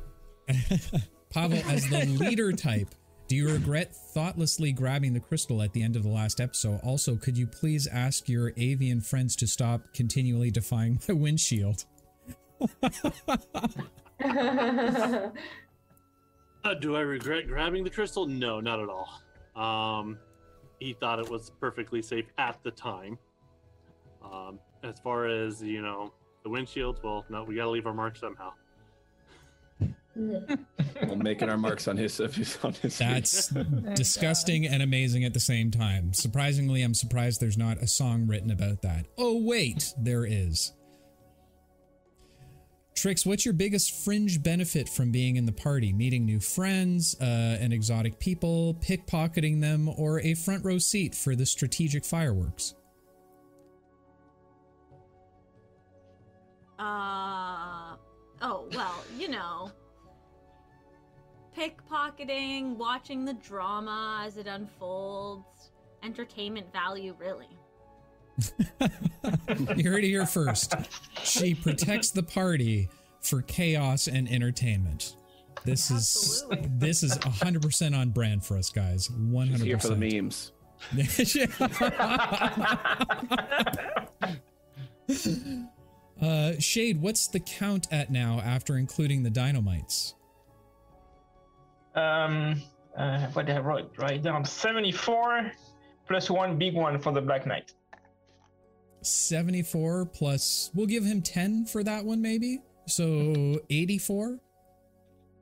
Pavo, 1.30 1.54
as 1.56 1.88
the 1.88 2.04
leader 2.06 2.52
type, 2.52 2.88
Do 3.28 3.36
you 3.36 3.48
regret 3.50 3.94
thoughtlessly 3.96 4.72
grabbing 4.72 5.14
the 5.14 5.20
crystal 5.20 5.62
at 5.62 5.72
the 5.72 5.82
end 5.82 5.96
of 5.96 6.02
the 6.02 6.10
last 6.10 6.38
episode? 6.40 6.80
Also, 6.84 7.16
could 7.16 7.38
you 7.38 7.46
please 7.46 7.86
ask 7.86 8.28
your 8.28 8.52
avian 8.58 9.00
friends 9.00 9.34
to 9.36 9.46
stop 9.46 9.80
continually 9.94 10.50
defying 10.50 11.00
my 11.08 11.14
windshield? 11.14 11.86
Uh, 16.64 16.74
do 16.74 16.94
I 16.94 17.00
regret 17.00 17.48
grabbing 17.48 17.82
the 17.82 17.90
crystal? 17.90 18.26
No, 18.26 18.60
not 18.60 18.78
at 18.78 18.88
all. 18.88 19.20
Um, 19.56 20.18
he 20.78 20.92
thought 20.92 21.18
it 21.18 21.28
was 21.28 21.50
perfectly 21.60 22.02
safe 22.02 22.26
at 22.38 22.58
the 22.62 22.70
time. 22.70 23.18
Um, 24.24 24.60
as 24.84 25.00
far 25.00 25.26
as 25.26 25.60
you 25.62 25.82
know, 25.82 26.12
the 26.44 26.50
windshields. 26.50 27.02
Well, 27.02 27.24
no, 27.28 27.42
we 27.44 27.56
got 27.56 27.64
to 27.64 27.70
leave 27.70 27.86
our 27.86 27.94
mark 27.94 28.16
somehow. 28.16 28.52
We're 30.14 31.16
making 31.16 31.48
our 31.48 31.56
marks 31.56 31.88
on 31.88 31.96
his 31.96 32.20
on 32.20 32.74
his. 32.74 32.98
That's 32.98 33.48
disgusting 33.94 34.66
and 34.66 34.82
amazing 34.82 35.24
at 35.24 35.34
the 35.34 35.40
same 35.40 35.70
time. 35.70 36.12
Surprisingly, 36.12 36.82
I'm 36.82 36.94
surprised 36.94 37.40
there's 37.40 37.58
not 37.58 37.78
a 37.78 37.88
song 37.88 38.26
written 38.26 38.50
about 38.50 38.82
that. 38.82 39.06
Oh, 39.18 39.42
wait, 39.42 39.94
there 39.98 40.24
is. 40.24 40.72
Trix, 42.94 43.24
what's 43.24 43.44
your 43.44 43.54
biggest 43.54 44.04
fringe 44.04 44.42
benefit 44.42 44.88
from 44.88 45.10
being 45.10 45.36
in 45.36 45.46
the 45.46 45.52
party? 45.52 45.92
Meeting 45.92 46.26
new 46.26 46.40
friends, 46.40 47.16
uh, 47.20 47.24
and 47.24 47.72
exotic 47.72 48.18
people, 48.18 48.74
pickpocketing 48.74 49.60
them, 49.60 49.88
or 49.96 50.20
a 50.20 50.34
front 50.34 50.64
row 50.64 50.78
seat 50.78 51.14
for 51.14 51.34
the 51.34 51.46
strategic 51.46 52.04
fireworks? 52.04 52.74
Uh 56.78 57.96
oh, 58.42 58.66
well, 58.72 59.04
you 59.18 59.28
know. 59.28 59.70
Pickpocketing, 61.56 62.76
watching 62.76 63.24
the 63.24 63.34
drama 63.34 64.22
as 64.26 64.36
it 64.36 64.46
unfolds, 64.46 65.70
entertainment 66.02 66.72
value, 66.72 67.14
really. 67.18 67.58
You 69.76 69.90
heard 69.90 70.04
it 70.04 70.08
here 70.08 70.26
first. 70.26 70.74
She 71.22 71.54
protects 71.54 72.10
the 72.10 72.22
party 72.22 72.88
for 73.20 73.42
chaos 73.42 74.08
and 74.08 74.28
entertainment. 74.28 75.16
This 75.64 75.90
is 75.90 76.44
Absolutely. 76.50 76.70
this 76.78 77.02
is 77.02 77.18
100% 77.18 77.96
on 77.96 78.10
brand 78.10 78.44
for 78.44 78.56
us 78.56 78.70
guys. 78.70 79.08
100%. 79.08 79.52
She's 79.52 79.62
here 79.62 79.78
for 79.78 79.88
the 79.88 79.96
memes. 79.96 80.52
uh, 86.20 86.52
Shade, 86.58 87.00
what's 87.00 87.28
the 87.28 87.38
count 87.38 87.86
at 87.92 88.10
now 88.10 88.40
after 88.40 88.78
including 88.78 89.22
the 89.22 89.30
Dinomites? 89.30 90.14
Um, 91.94 92.60
uh, 92.96 93.26
what 93.28 93.46
did 93.46 93.56
I 93.56 93.60
write? 93.60 93.90
Write 93.96 94.22
down 94.22 94.44
74 94.44 95.52
plus 96.08 96.28
one 96.28 96.58
big 96.58 96.74
one 96.74 96.98
for 96.98 97.12
the 97.12 97.20
Black 97.20 97.46
Knight. 97.46 97.72
74 99.06 100.06
plus, 100.06 100.70
we'll 100.74 100.86
give 100.86 101.04
him 101.04 101.22
10 101.22 101.66
for 101.66 101.82
that 101.84 102.04
one, 102.04 102.20
maybe. 102.22 102.60
So 102.86 103.60
84. 103.70 104.38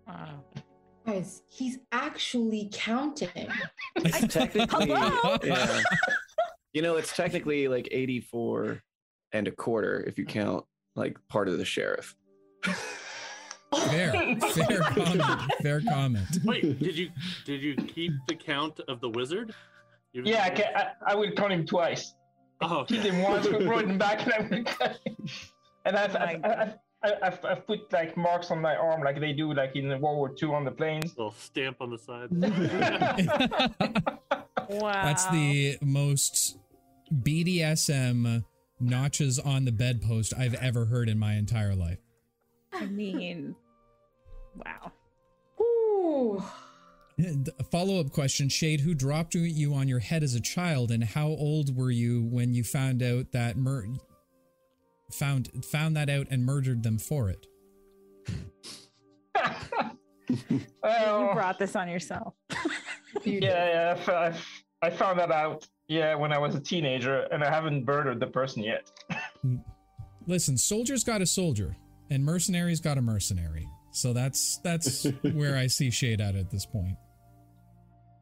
Wow. 0.07 0.45
Guys, 1.07 1.43
he's 1.49 1.79
actually 1.93 2.69
counting. 2.73 3.49
Technically, 4.29 4.89
Hello? 4.91 5.37
yeah. 5.43 5.83
You 6.73 6.83
know, 6.83 6.97
it's 6.97 7.15
technically 7.17 7.67
like 7.69 7.89
84 7.91 8.83
and 9.33 9.49
a 9.49 9.51
quarter 9.51 10.05
if 10.07 10.19
you 10.19 10.25
count 10.25 10.65
like 10.95 11.17
part 11.29 11.49
of 11.49 11.59
the 11.59 11.65
sheriff. 11.65 12.15
Fair, 13.89 14.37
fair 14.53 14.81
comment. 14.91 15.53
Fair 15.63 15.81
comment. 15.89 16.39
Wait, 16.45 16.79
did 16.81 16.97
you 16.99 17.11
did 17.45 17.63
you 17.63 17.75
keep 17.77 18.13
the 18.29 18.35
count 18.35 18.81
of 18.89 19.01
the 19.01 19.09
wizard? 19.09 19.55
You- 20.13 20.23
Yeah, 20.25 20.45
I, 20.45 20.51
can, 20.51 20.67
I, 20.77 20.89
I 21.07 21.15
will 21.15 21.31
count 21.33 21.53
him 21.53 21.65
twice. 21.65 22.15
Oh, 22.63 22.85
Keep 22.87 23.01
okay. 23.01 23.11
him 23.11 23.23
once, 23.23 23.47
brought 23.47 23.85
him 23.89 23.99
back, 23.99 24.23
and 24.25 24.33
I 24.35 24.41
will 24.41 24.65
count. 24.65 24.99
And 25.85 25.97
I've, 25.97 26.15
oh 26.15 26.19
My 26.19 26.25
I've, 26.27 26.45
I've, 26.45 26.75
I've, 27.03 27.13
I've, 27.23 27.45
I've 27.45 27.67
put 27.67 27.93
like 27.93 28.17
marks 28.17 28.51
on 28.51 28.61
my 28.61 28.77
arm, 28.77 29.03
like 29.03 29.19
they 29.21 29.33
do, 29.33 29.53
like 29.55 29.75
in 29.77 29.89
World 29.89 30.19
War 30.19 30.35
II 30.41 30.51
on 30.55 30.65
the 30.65 30.71
planes. 30.71 31.17
little 31.17 31.33
stamp 31.33 31.79
on 31.81 31.91
the 31.91 31.99
side. 31.99 32.29
Wow. 34.69 34.93
That's 35.03 35.27
the 35.29 35.79
most 35.81 36.59
BDSM 37.15 38.45
notches 38.79 39.39
on 39.39 39.65
the 39.65 39.73
bedpost 39.73 40.35
I've 40.39 40.55
ever 40.55 40.85
heard 40.87 41.09
in 41.09 41.19
my 41.19 41.35
entire 41.35 41.75
life. 41.75 41.99
I 42.73 42.87
mean, 42.87 43.57
wow. 44.55 44.93
Ooh. 45.61 46.43
A 47.59 47.65
follow 47.65 48.01
up 48.01 48.11
question 48.11 48.49
Shade, 48.49 48.81
who 48.81 48.95
dropped 48.95 49.35
you 49.35 49.75
on 49.75 49.89
your 49.89 49.99
head 49.99 50.23
as 50.23 50.35
a 50.35 50.41
child, 50.41 50.91
and 50.91 51.05
how 51.05 51.29
old 51.29 51.77
were 51.77 51.91
you 51.91 52.23
when 52.23 52.55
you 52.55 52.65
found 52.65 53.03
out 53.03 53.33
that 53.33 53.57
mur- 53.57 53.87
found 55.13 55.51
found 55.65 55.97
that 55.97 56.09
out 56.09 56.29
and 56.31 56.45
murdered 56.45 56.83
them 56.83 56.99
for 56.99 57.31
it? 57.31 57.47
You 60.49 60.61
oh. 60.85 61.35
brought 61.35 61.59
this 61.59 61.77
on 61.77 61.89
yourself. 61.89 62.35
You 63.25 63.41
yeah, 63.43 63.69
yeah, 63.69 63.95
I 63.97 64.01
f- 64.01 64.09
I, 64.09 64.27
f- 64.29 64.65
I 64.83 64.91
found 64.91 65.19
that 65.19 65.31
out. 65.31 65.67
Yeah, 65.89 66.15
when 66.15 66.33
I 66.33 66.39
was 66.39 66.55
a 66.55 66.61
teenager, 66.61 67.23
and 67.33 67.43
I 67.43 67.51
haven't 67.51 67.85
murdered 67.85 68.21
the 68.21 68.29
person 68.29 68.63
yet. 68.63 68.91
Hmm. 69.43 69.57
Listen, 70.27 70.57
soldiers 70.57 71.03
got 71.03 71.21
a 71.21 71.27
soldier, 71.27 71.77
and 72.11 72.25
mercenaries 72.25 72.81
got 72.81 72.97
a 72.99 73.03
mercenary. 73.03 73.69
So 73.91 74.13
that's 74.13 74.59
that's 74.63 75.05
where 75.33 75.57
I 75.57 75.67
see 75.67 75.91
Shade 75.91 76.21
at 76.21 76.37
at 76.37 76.51
this 76.51 76.65
point. 76.65 76.97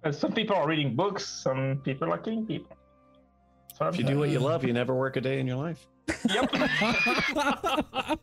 Uh, 0.04 0.12
Some 0.12 0.32
people 0.32 0.56
are 0.56 0.66
reading 0.66 0.94
books. 0.94 1.26
Some 1.26 1.80
people 1.84 2.12
are 2.12 2.18
killing 2.18 2.46
people. 2.46 2.76
So 3.76 3.86
If 3.88 3.98
you 3.98 4.04
do 4.04 4.18
what 4.18 4.30
you 4.30 4.40
love, 4.40 4.64
you 4.64 4.72
never 4.72 4.94
work 4.94 5.16
a 5.16 5.20
day 5.20 5.38
in 5.40 5.46
your 5.46 5.56
life. 5.56 5.86
Yep. 6.28 6.52
My 6.54 8.18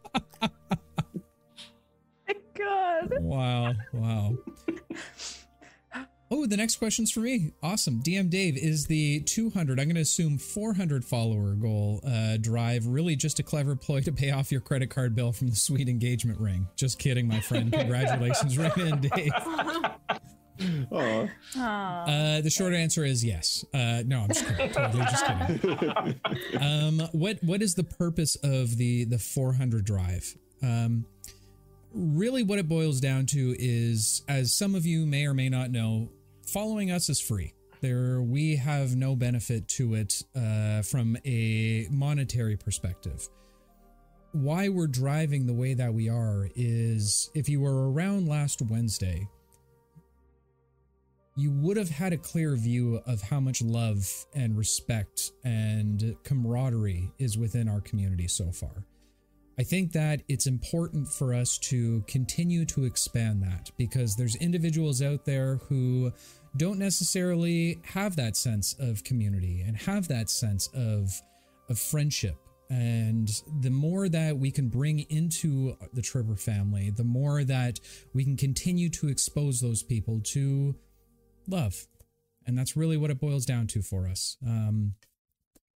God. 2.58 3.14
Wow, 3.22 3.74
wow. 3.94 4.38
Oh, 6.32 6.48
the 6.48 6.58
next 6.58 6.78
question's 6.78 7.12
for 7.12 7.20
me. 7.20 7.52
Awesome. 7.62 8.02
DM 8.02 8.30
Dave 8.32 8.58
is 8.58 8.88
the 8.88 9.22
200, 9.22 9.80
I'm 9.80 9.86
going 9.86 9.96
to 9.96 10.02
assume 10.02 10.40
400 10.40 11.06
follower 11.06 11.54
goal 11.54 12.02
uh, 12.06 12.38
drive 12.38 12.88
really 12.88 13.16
just 13.16 13.40
a 13.40 13.44
clever 13.44 13.76
ploy 13.76 14.02
to 14.02 14.12
pay 14.12 14.32
off 14.32 14.52
your 14.52 14.62
credit 14.62 14.90
card 14.90 15.16
bill 15.16 15.32
from 15.32 15.48
the 15.50 15.56
sweet 15.56 15.88
engagement 15.88 16.40
ring. 16.40 16.68
Just 16.76 16.98
kidding, 16.98 17.28
my 17.28 17.40
friend. 17.40 17.72
Congratulations, 17.80 18.58
Rena 18.58 18.74
and 18.78 19.02
Dave. 19.10 19.32
Oh, 20.92 21.28
Aw. 21.58 22.04
Uh, 22.04 22.42
the 22.42 22.50
short 22.50 22.74
answer 22.74 23.04
is 23.04 23.24
yes. 23.26 23.66
Uh, 23.74 24.04
no, 24.06 24.22
I'm 24.22 24.28
just 24.30 24.46
kidding. 24.48 24.70
Totally 24.74 25.04
just 25.06 25.26
kidding. 25.26 26.62
um, 26.62 27.00
what 27.12 27.38
what 27.44 27.62
is 27.62 27.76
the 27.76 27.84
purpose 27.84 28.36
of 28.38 28.78
the 28.78 29.04
the 29.06 29.20
400 29.20 29.84
drive? 29.84 30.36
Um, 30.64 31.06
really, 31.94 32.44
what 32.44 32.60
it 32.60 32.68
boils 32.70 33.00
down 33.00 33.26
to 33.28 33.56
is, 33.60 34.24
as 34.28 34.54
some 34.54 34.76
of 34.76 34.86
you 34.86 35.06
may 35.06 35.26
or 35.26 35.34
may 35.34 35.50
not 35.50 35.72
know, 35.72 36.10
following 36.48 36.92
us 36.92 37.10
is 37.10 37.20
free. 37.20 37.54
There, 37.82 38.22
we 38.22 38.56
have 38.56 38.96
no 38.96 39.16
benefit 39.16 39.68
to 39.70 39.94
it 39.96 40.24
uh, 40.36 40.82
from 40.82 41.18
a 41.26 41.88
monetary 41.92 42.58
perspective. 42.58 43.28
Why 44.32 44.70
we're 44.70 44.88
driving 44.88 45.46
the 45.46 45.54
way 45.54 45.74
that 45.76 45.94
we 45.94 46.10
are 46.10 46.50
is, 46.56 47.30
if 47.36 47.48
you 47.48 47.62
were 47.62 47.92
around 47.92 48.28
last 48.28 48.62
Wednesday, 48.62 49.28
you 51.36 51.52
would 51.52 51.76
have 51.78 51.90
had 51.90 52.14
a 52.14 52.18
clear 52.18 52.56
view 52.56 53.02
of 53.06 53.22
how 53.22 53.40
much 53.40 53.62
love 53.62 54.10
and 54.34 54.58
respect 54.58 55.32
and 55.44 56.16
camaraderie 56.24 57.12
is 57.20 57.38
within 57.38 57.68
our 57.68 57.82
community 57.82 58.28
so 58.28 58.52
far. 58.52 58.86
I 59.58 59.64
think 59.64 59.94
that 59.94 60.22
it's 60.28 60.48
important 60.48 61.08
for 61.08 61.34
us 61.34 61.58
to 61.60 62.04
continue 62.08 62.66
to 62.66 62.84
expand 62.86 63.42
that 63.44 63.72
because 63.78 64.16
there's 64.16 64.36
individuals 64.36 65.02
out 65.02 65.26
there 65.26 65.58
who 65.68 66.12
don't 66.58 66.80
necessarily 66.80 67.80
have 67.84 68.16
that 68.16 68.36
sense 68.38 68.76
of 68.80 69.04
community 69.04 69.62
and 69.62 69.78
have 69.78 70.08
that 70.08 70.30
sense 70.30 70.70
of 70.74 71.22
of 71.68 71.80
friendship 71.80 72.38
and 72.70 73.30
the 73.62 73.70
more 73.70 74.10
that 74.10 74.38
we 74.38 74.50
can 74.50 74.70
bring 74.70 75.00
into 75.02 75.78
the 75.94 76.02
Tripper 76.02 76.36
family, 76.36 76.90
the 76.90 77.04
more 77.04 77.44
that 77.44 77.80
we 78.14 78.24
can 78.24 78.38
continue 78.38 78.90
to 78.90 79.08
expose 79.08 79.62
those 79.62 79.84
people 79.84 80.20
to 80.26 80.76
love. 81.48 81.88
And 82.46 82.58
that's 82.58 82.76
really 82.78 82.98
what 82.98 83.12
it 83.12 83.20
boils 83.20 83.46
down 83.46 83.68
to 83.68 83.82
for 83.82 84.08
us. 84.08 84.38
Um 84.46 84.96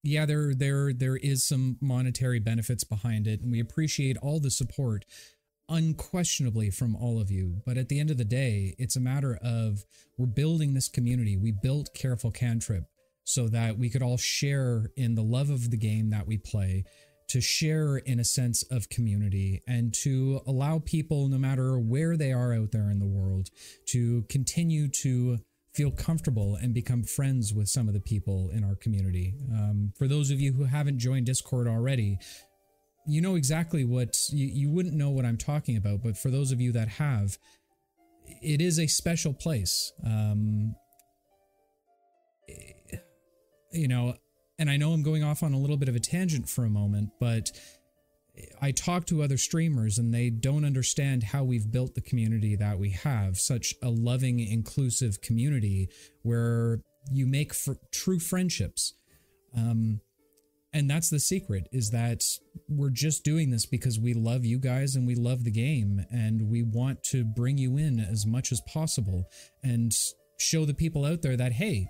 yeah 0.01 0.25
there 0.25 0.53
there 0.53 0.93
there 0.93 1.17
is 1.17 1.43
some 1.43 1.77
monetary 1.81 2.39
benefits 2.39 2.85
behind 2.85 3.27
it 3.27 3.41
and 3.41 3.51
we 3.51 3.59
appreciate 3.59 4.15
all 4.21 4.39
the 4.39 4.49
support 4.49 5.03
unquestionably 5.67 6.69
from 6.69 6.95
all 6.95 7.19
of 7.19 7.29
you. 7.29 7.61
But 7.65 7.77
at 7.77 7.89
the 7.89 7.99
end 7.99 8.09
of 8.09 8.17
the 8.17 8.25
day 8.25 8.75
it's 8.77 8.95
a 8.95 9.01
matter 9.01 9.37
of 9.41 9.85
we're 10.17 10.25
building 10.25 10.73
this 10.73 10.89
community. 10.89 11.37
We 11.37 11.51
built 11.51 11.93
careful 11.93 12.31
cantrip 12.31 12.85
so 13.23 13.47
that 13.49 13.77
we 13.77 13.89
could 13.89 14.01
all 14.01 14.17
share 14.17 14.89
in 14.95 15.15
the 15.15 15.21
love 15.21 15.49
of 15.49 15.69
the 15.69 15.77
game 15.77 16.09
that 16.09 16.25
we 16.25 16.37
play 16.37 16.83
to 17.29 17.39
share 17.39 17.97
in 17.97 18.19
a 18.19 18.23
sense 18.23 18.63
of 18.63 18.89
community 18.89 19.61
and 19.67 19.93
to 19.93 20.41
allow 20.47 20.79
people 20.79 21.27
no 21.27 21.37
matter 21.37 21.77
where 21.77 22.17
they 22.17 22.31
are 22.31 22.53
out 22.53 22.71
there 22.71 22.89
in 22.89 22.97
the 22.97 23.05
world 23.05 23.49
to 23.85 24.23
continue 24.29 24.87
to 24.87 25.37
feel 25.79 25.91
comfortable 25.91 26.57
and 26.61 26.73
become 26.73 27.03
friends 27.03 27.53
with 27.53 27.69
some 27.69 27.87
of 27.87 27.93
the 27.93 28.01
people 28.01 28.49
in 28.51 28.65
our 28.65 28.75
community. 28.75 29.33
Um, 29.53 29.93
for 29.97 30.09
those 30.09 30.29
of 30.29 30.37
you 30.37 30.51
who 30.51 30.65
haven't 30.65 30.99
joined 30.99 31.25
Discord 31.25 31.69
already, 31.69 32.19
you 33.07 33.21
know 33.21 33.35
exactly 33.35 33.85
what 33.85 34.17
you, 34.29 34.45
you 34.47 34.69
wouldn't 34.69 34.93
know 34.93 35.09
what 35.09 35.23
I'm 35.23 35.37
talking 35.37 35.77
about, 35.77 36.03
but 36.03 36.17
for 36.17 36.29
those 36.29 36.51
of 36.51 36.59
you 36.59 36.73
that 36.73 36.89
have, 36.89 37.37
it 38.41 38.59
is 38.59 38.77
a 38.77 38.87
special 38.87 39.33
place. 39.33 39.93
Um, 40.05 40.75
you 43.71 43.87
know, 43.87 44.15
and 44.57 44.69
I 44.69 44.75
know 44.75 44.91
I'm 44.91 45.01
going 45.01 45.23
off 45.23 45.43
on 45.43 45.53
a 45.53 45.57
little 45.57 45.77
bit 45.77 45.87
of 45.87 45.95
a 45.95 46.01
tangent 46.01 46.49
for 46.49 46.65
a 46.65 46.69
moment, 46.69 47.11
but 47.21 47.51
I 48.61 48.71
talk 48.71 49.05
to 49.07 49.23
other 49.23 49.37
streamers 49.37 49.97
and 49.97 50.13
they 50.13 50.29
don't 50.29 50.65
understand 50.65 51.23
how 51.23 51.43
we've 51.43 51.71
built 51.71 51.95
the 51.95 52.01
community 52.01 52.55
that 52.55 52.79
we 52.79 52.91
have. 52.91 53.37
Such 53.37 53.73
a 53.81 53.89
loving, 53.89 54.39
inclusive 54.39 55.21
community 55.21 55.89
where 56.23 56.81
you 57.11 57.25
make 57.25 57.53
fr- 57.53 57.73
true 57.91 58.19
friendships. 58.19 58.93
Um, 59.55 60.01
and 60.73 60.89
that's 60.89 61.09
the 61.09 61.19
secret 61.19 61.67
is 61.71 61.89
that 61.91 62.21
we're 62.67 62.91
just 62.91 63.23
doing 63.23 63.49
this 63.49 63.65
because 63.65 63.99
we 63.99 64.13
love 64.13 64.45
you 64.45 64.59
guys 64.59 64.95
and 64.95 65.07
we 65.07 65.15
love 65.15 65.43
the 65.43 65.51
game 65.51 66.05
and 66.11 66.49
we 66.49 66.61
want 66.61 67.03
to 67.05 67.23
bring 67.23 67.57
you 67.57 67.77
in 67.77 67.99
as 67.99 68.25
much 68.25 68.51
as 68.51 68.61
possible 68.71 69.25
and 69.63 69.91
show 70.37 70.65
the 70.65 70.73
people 70.73 71.05
out 71.05 71.21
there 71.21 71.35
that 71.35 71.53
hey 71.53 71.87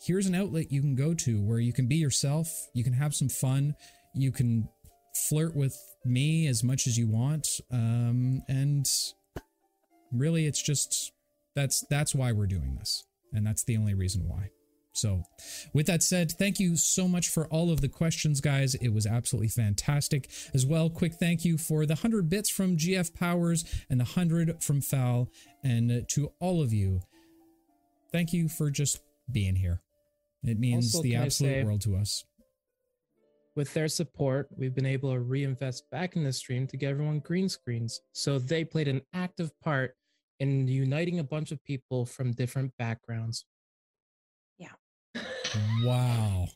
here's 0.00 0.26
an 0.26 0.34
outlet 0.34 0.72
you 0.72 0.80
can 0.80 0.94
go 0.94 1.14
to 1.14 1.40
where 1.42 1.60
you 1.60 1.72
can 1.72 1.86
be 1.86 1.96
yourself 1.96 2.48
you 2.74 2.82
can 2.82 2.92
have 2.92 3.14
some 3.14 3.28
fun 3.28 3.74
you 4.14 4.32
can 4.32 4.68
flirt 5.28 5.54
with 5.56 5.76
me 6.04 6.46
as 6.46 6.62
much 6.62 6.86
as 6.86 6.96
you 6.96 7.06
want 7.06 7.46
um, 7.72 8.40
and 8.48 8.86
really 10.12 10.46
it's 10.46 10.62
just 10.62 11.12
that's 11.54 11.84
that's 11.90 12.14
why 12.14 12.32
we're 12.32 12.46
doing 12.46 12.76
this 12.78 13.04
and 13.32 13.46
that's 13.46 13.64
the 13.64 13.76
only 13.76 13.94
reason 13.94 14.22
why. 14.26 14.50
So 14.92 15.22
with 15.72 15.86
that 15.86 16.02
said 16.02 16.32
thank 16.32 16.58
you 16.58 16.76
so 16.76 17.06
much 17.06 17.28
for 17.28 17.46
all 17.48 17.70
of 17.70 17.80
the 17.80 17.88
questions 17.88 18.40
guys. 18.40 18.74
It 18.76 18.88
was 18.88 19.06
absolutely 19.06 19.48
fantastic. 19.48 20.30
As 20.54 20.64
well 20.66 20.88
quick 20.90 21.14
thank 21.14 21.44
you 21.44 21.58
for 21.58 21.84
the 21.86 21.94
100 21.94 22.28
bits 22.28 22.50
from 22.50 22.76
gf 22.76 23.14
powers 23.14 23.64
and 23.90 24.00
the 24.00 24.04
100 24.04 24.62
from 24.62 24.80
fal 24.80 25.28
and 25.62 26.06
to 26.08 26.32
all 26.40 26.62
of 26.62 26.72
you 26.72 27.00
thank 28.12 28.32
you 28.32 28.48
for 28.48 28.70
just 28.70 29.00
being 29.30 29.56
here. 29.56 29.82
It 30.42 30.58
means 30.58 30.94
Also, 30.94 31.02
the 31.02 31.16
absolute 31.16 31.50
say- 31.50 31.64
world 31.64 31.80
to 31.82 31.96
us 31.96 32.24
With 33.58 33.74
their 33.74 33.88
support, 33.88 34.48
we've 34.56 34.72
been 34.72 34.86
able 34.86 35.12
to 35.12 35.18
reinvest 35.18 35.90
back 35.90 36.14
in 36.14 36.22
the 36.22 36.32
stream 36.32 36.68
to 36.68 36.76
get 36.76 36.90
everyone 36.90 37.18
green 37.18 37.48
screens. 37.48 38.00
So 38.12 38.38
they 38.38 38.62
played 38.62 38.86
an 38.86 39.00
active 39.12 39.50
part 39.58 39.96
in 40.38 40.68
uniting 40.68 41.18
a 41.18 41.24
bunch 41.24 41.50
of 41.50 41.64
people 41.64 42.06
from 42.06 42.30
different 42.30 42.70
backgrounds. 42.78 43.46
Yeah. 44.58 44.68
Wow 45.82 46.46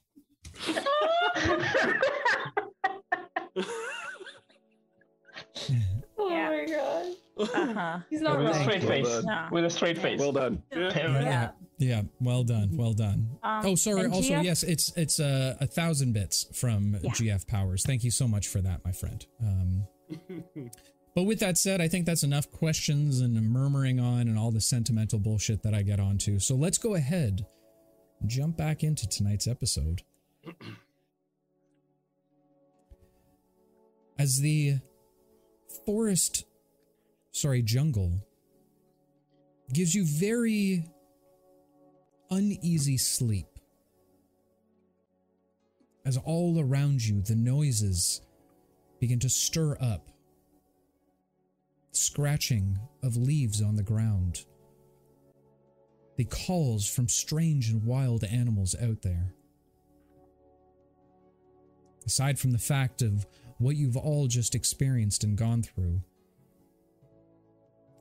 Oh 6.24 6.30
Yeah. 6.30 6.50
my 6.50 6.64
god. 6.66 7.06
Uh-huh. 7.54 7.98
He's 8.10 8.20
not 8.20 8.38
With 8.38 8.48
a 8.48 8.54
straight 8.62 8.82
Well 8.82 8.88
face. 8.90 9.08
done. 9.08 9.24
No. 9.24 9.48
With 9.50 9.64
a 9.64 9.70
straight 9.70 9.98
face. 9.98 10.20
Well 10.20 10.32
done. 10.32 10.62
Yeah. 10.74 11.50
Yeah, 11.78 12.02
well 12.20 12.44
done, 12.44 12.76
well 12.76 12.92
done. 12.92 13.28
Um, 13.42 13.62
oh, 13.66 13.74
sorry. 13.74 14.06
Also, 14.06 14.34
GF 14.34 14.44
yes, 14.44 14.62
it's 14.62 14.92
it's 14.96 15.18
uh, 15.18 15.56
a 15.60 15.66
thousand 15.66 16.12
bits 16.12 16.46
from 16.54 16.96
Yeah. 17.02 17.10
GF 17.10 17.46
Powers. 17.48 17.82
Thank 17.84 18.04
you 18.04 18.10
so 18.12 18.28
much 18.28 18.46
for 18.48 18.60
that, 18.60 18.84
my 18.84 18.92
friend. 18.92 19.26
Um, 19.42 19.88
but 21.16 21.24
with 21.24 21.40
that 21.40 21.58
said, 21.58 21.80
I 21.80 21.88
think 21.88 22.06
that's 22.06 22.22
enough 22.22 22.52
questions 22.52 23.20
and 23.20 23.34
murmuring 23.50 23.98
on 23.98 24.28
and 24.28 24.38
all 24.38 24.52
the 24.52 24.60
sentimental 24.60 25.18
bullshit 25.18 25.64
that 25.64 25.74
I 25.74 25.82
get 25.82 25.98
onto. 25.98 26.38
So 26.38 26.54
let's 26.54 26.78
go 26.78 26.94
ahead, 26.94 27.44
and 28.20 28.30
jump 28.30 28.56
back 28.56 28.84
into 28.84 29.08
tonight's 29.08 29.48
episode. 29.48 30.02
As 34.18 34.38
the 34.38 34.76
forest, 35.84 36.44
sorry, 37.32 37.62
jungle 37.62 38.26
gives 39.72 39.94
you 39.94 40.04
very 40.04 40.84
uneasy 42.30 42.98
sleep. 42.98 43.46
As 46.04 46.16
all 46.18 46.60
around 46.60 47.04
you, 47.04 47.22
the 47.22 47.36
noises 47.36 48.20
begin 49.00 49.18
to 49.20 49.28
stir 49.28 49.76
up. 49.80 50.08
Scratching 51.92 52.78
of 53.02 53.16
leaves 53.16 53.62
on 53.62 53.76
the 53.76 53.82
ground. 53.82 54.44
The 56.16 56.24
calls 56.24 56.88
from 56.88 57.08
strange 57.08 57.70
and 57.70 57.84
wild 57.84 58.24
animals 58.24 58.74
out 58.80 59.02
there. 59.02 59.34
Aside 62.04 62.38
from 62.38 62.50
the 62.50 62.58
fact 62.58 63.00
of 63.00 63.26
what 63.62 63.76
you've 63.76 63.96
all 63.96 64.26
just 64.26 64.54
experienced 64.54 65.24
and 65.24 65.36
gone 65.36 65.62
through, 65.62 66.02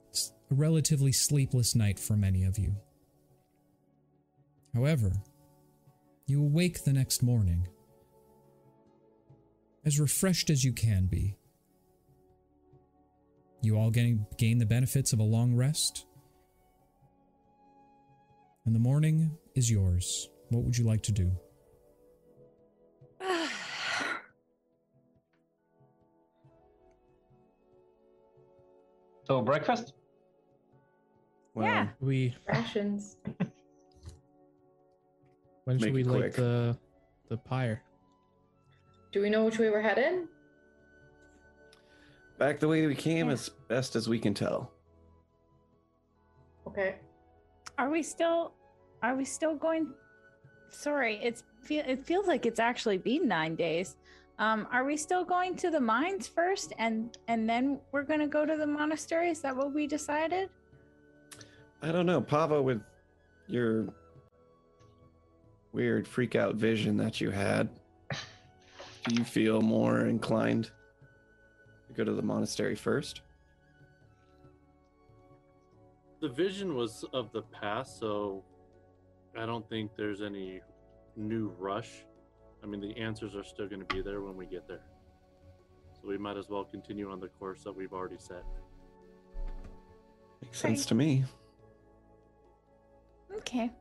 it's 0.09 0.31
a 0.49 0.55
relatively 0.55 1.11
sleepless 1.11 1.75
night 1.75 1.99
for 1.99 2.15
many 2.15 2.43
of 2.43 2.57
you. 2.57 2.75
However, 4.73 5.11
you 6.27 6.41
awake 6.41 6.83
the 6.83 6.93
next 6.93 7.21
morning, 7.21 7.67
as 9.85 9.99
refreshed 9.99 10.49
as 10.49 10.63
you 10.63 10.71
can 10.71 11.07
be. 11.07 11.37
You 13.61 13.77
all 13.77 13.91
gain, 13.91 14.25
gain 14.37 14.57
the 14.57 14.65
benefits 14.65 15.13
of 15.13 15.19
a 15.19 15.23
long 15.23 15.55
rest, 15.55 16.05
and 18.65 18.73
the 18.73 18.79
morning 18.79 19.37
is 19.55 19.69
yours. 19.69 20.29
What 20.49 20.63
would 20.63 20.77
you 20.77 20.85
like 20.85 21.03
to 21.03 21.11
do? 21.11 21.31
So 29.23 29.41
breakfast? 29.41 29.93
Well, 31.53 31.65
Yeah. 31.67 31.87
We 31.99 32.35
Rations. 32.47 33.17
when 35.65 35.77
should 35.79 35.85
Make 35.87 35.93
we 35.93 36.01
it 36.01 36.07
light 36.07 36.33
the 36.33 36.77
the 37.29 37.37
pyre? 37.37 37.81
Do 39.11 39.21
we 39.21 39.29
know 39.29 39.45
which 39.45 39.59
way 39.59 39.69
we're 39.69 39.81
headed? 39.81 40.27
Back 42.37 42.59
the 42.59 42.67
way 42.67 42.87
we 42.87 42.95
came 42.95 43.27
Yeah. 43.27 43.33
as 43.33 43.49
best 43.67 43.95
as 43.95 44.07
we 44.09 44.17
can 44.19 44.33
tell. 44.33 44.71
Okay. 46.67 46.95
Are 47.77 47.89
we 47.89 48.01
still? 48.03 48.53
Are 49.03 49.15
we 49.15 49.25
still 49.25 49.55
going? 49.55 49.93
Sorry, 50.69 51.19
it's 51.21 51.43
feel. 51.63 51.83
It 51.85 52.05
feels 52.05 52.27
like 52.27 52.45
it's 52.45 52.59
actually 52.59 52.97
been 52.97 53.27
nine 53.27 53.55
days. 53.55 53.97
Um, 54.41 54.67
are 54.71 54.83
we 54.83 54.97
still 54.97 55.23
going 55.23 55.55
to 55.57 55.69
the 55.69 55.79
mines 55.79 56.27
first, 56.27 56.73
and 56.77 57.17
and 57.27 57.47
then 57.47 57.79
we're 57.91 58.03
gonna 58.03 58.27
go 58.27 58.45
to 58.45 58.57
the 58.57 58.67
monastery? 58.67 59.29
Is 59.29 59.39
that 59.41 59.55
what 59.55 59.73
we 59.73 59.87
decided? 59.87 60.49
I 61.81 61.91
don't 61.91 62.05
know, 62.05 62.19
Pavo, 62.19 62.61
with 62.61 62.81
your 63.47 63.93
weird 65.71 66.07
freak 66.07 66.35
out 66.35 66.55
vision 66.55 66.97
that 66.97 67.21
you 67.21 67.29
had, 67.29 67.69
do 69.05 69.15
you 69.15 69.23
feel 69.23 69.61
more 69.61 70.07
inclined 70.07 70.71
to 71.87 71.93
go 71.93 72.03
to 72.03 72.11
the 72.11 72.21
monastery 72.21 72.75
first? 72.75 73.21
the 76.21 76.29
vision 76.29 76.75
was 76.75 77.03
of 77.13 77.31
the 77.31 77.41
past, 77.41 77.99
so 77.99 78.43
I 79.35 79.45
don't 79.47 79.67
think 79.67 79.95
there's 79.97 80.21
any 80.21 80.61
new 81.17 81.51
rush. 81.57 82.05
I 82.63 82.67
mean, 82.67 82.81
the 82.81 82.95
answers 82.97 83.35
are 83.35 83.43
still 83.43 83.67
going 83.67 83.85
to 83.85 83.93
be 83.93 84.01
there 84.01 84.21
when 84.21 84.37
we 84.37 84.45
get 84.45 84.67
there. 84.67 84.81
So 85.93 86.07
we 86.07 86.17
might 86.17 86.37
as 86.37 86.49
well 86.49 86.63
continue 86.63 87.11
on 87.11 87.19
the 87.19 87.27
course 87.27 87.63
that 87.63 87.75
we've 87.75 87.93
already 87.93 88.17
set. 88.17 88.43
Makes 90.41 90.59
sense 90.59 90.85
to 90.87 90.95
me. 90.95 91.23
Okay. 93.35 93.71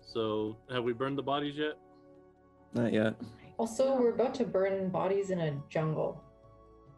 So, 0.00 0.56
have 0.70 0.84
we 0.84 0.92
burned 0.92 1.18
the 1.18 1.22
bodies 1.22 1.56
yet? 1.56 1.78
Not 2.74 2.92
yet. 2.92 3.14
Also, 3.58 3.96
we're 3.98 4.10
about 4.10 4.34
to 4.36 4.44
burn 4.44 4.88
bodies 4.88 5.30
in 5.30 5.40
a 5.40 5.54
jungle. 5.68 6.22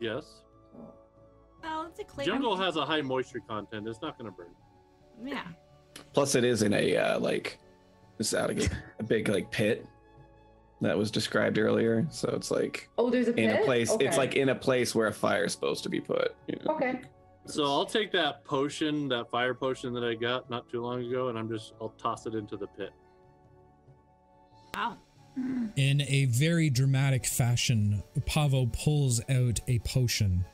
Yes. 0.01 0.43
Well, 1.63 1.87
it's 1.87 2.01
a 2.01 2.05
clay. 2.05 2.25
Jungle 2.25 2.57
has 2.57 2.77
a 2.77 2.85
high 2.85 3.03
moisture 3.03 3.41
content. 3.49 3.87
It's 3.87 4.01
not 4.03 4.19
going 4.19 4.31
to 4.31 4.37
burn. 4.37 4.55
Yeah. 5.25 5.45
Plus, 6.13 6.35
it 6.35 6.45
is 6.45 6.63
in 6.63 6.73
a 6.73 6.97
uh, 6.97 7.19
like 7.19 7.59
this 8.19 8.35
out 8.35 8.51
of 8.51 8.71
a 8.99 9.03
big 9.03 9.29
like 9.29 9.51
pit 9.51 9.87
that 10.83 10.97
was 10.99 11.11
described 11.11 11.59
earlier. 11.59 12.07
So 12.11 12.29
it's 12.37 12.51
like 12.51 12.89
Oh, 12.99 13.09
there's 13.11 13.29
a 13.29 13.33
pit. 13.33 13.45
in 13.51 13.57
a 13.57 13.65
place. 13.65 13.91
It's 14.01 14.17
like 14.17 14.37
in 14.37 14.49
a 14.51 14.55
place 14.55 14.95
where 14.95 15.07
a 15.07 15.13
fire 15.13 15.45
is 15.45 15.53
supposed 15.53 15.83
to 15.85 15.89
be 15.89 16.01
put. 16.01 16.35
you 16.47 16.59
know? 16.65 16.75
Okay. 16.75 17.01
So 17.47 17.65
I'll 17.65 17.87
take 17.87 18.13
that 18.13 18.45
potion, 18.45 19.09
that 19.09 19.31
fire 19.31 19.55
potion 19.55 19.93
that 19.95 20.05
I 20.05 20.15
got 20.15 20.49
not 20.51 20.69
too 20.71 20.81
long 20.83 21.05
ago, 21.05 21.29
and 21.29 21.39
I'm 21.39 21.49
just 21.49 21.73
I'll 21.81 21.95
toss 21.99 22.27
it 22.27 22.35
into 22.35 22.57
the 22.57 22.67
pit. 22.69 22.91
Wow. 24.75 24.97
In 25.77 26.03
a 26.03 26.27
very 26.27 26.69
dramatic 26.69 27.25
fashion, 27.27 28.03
Pavo 28.27 28.67
pulls 28.67 29.21
out 29.31 29.61
a 29.67 29.79
potion. 29.81 30.45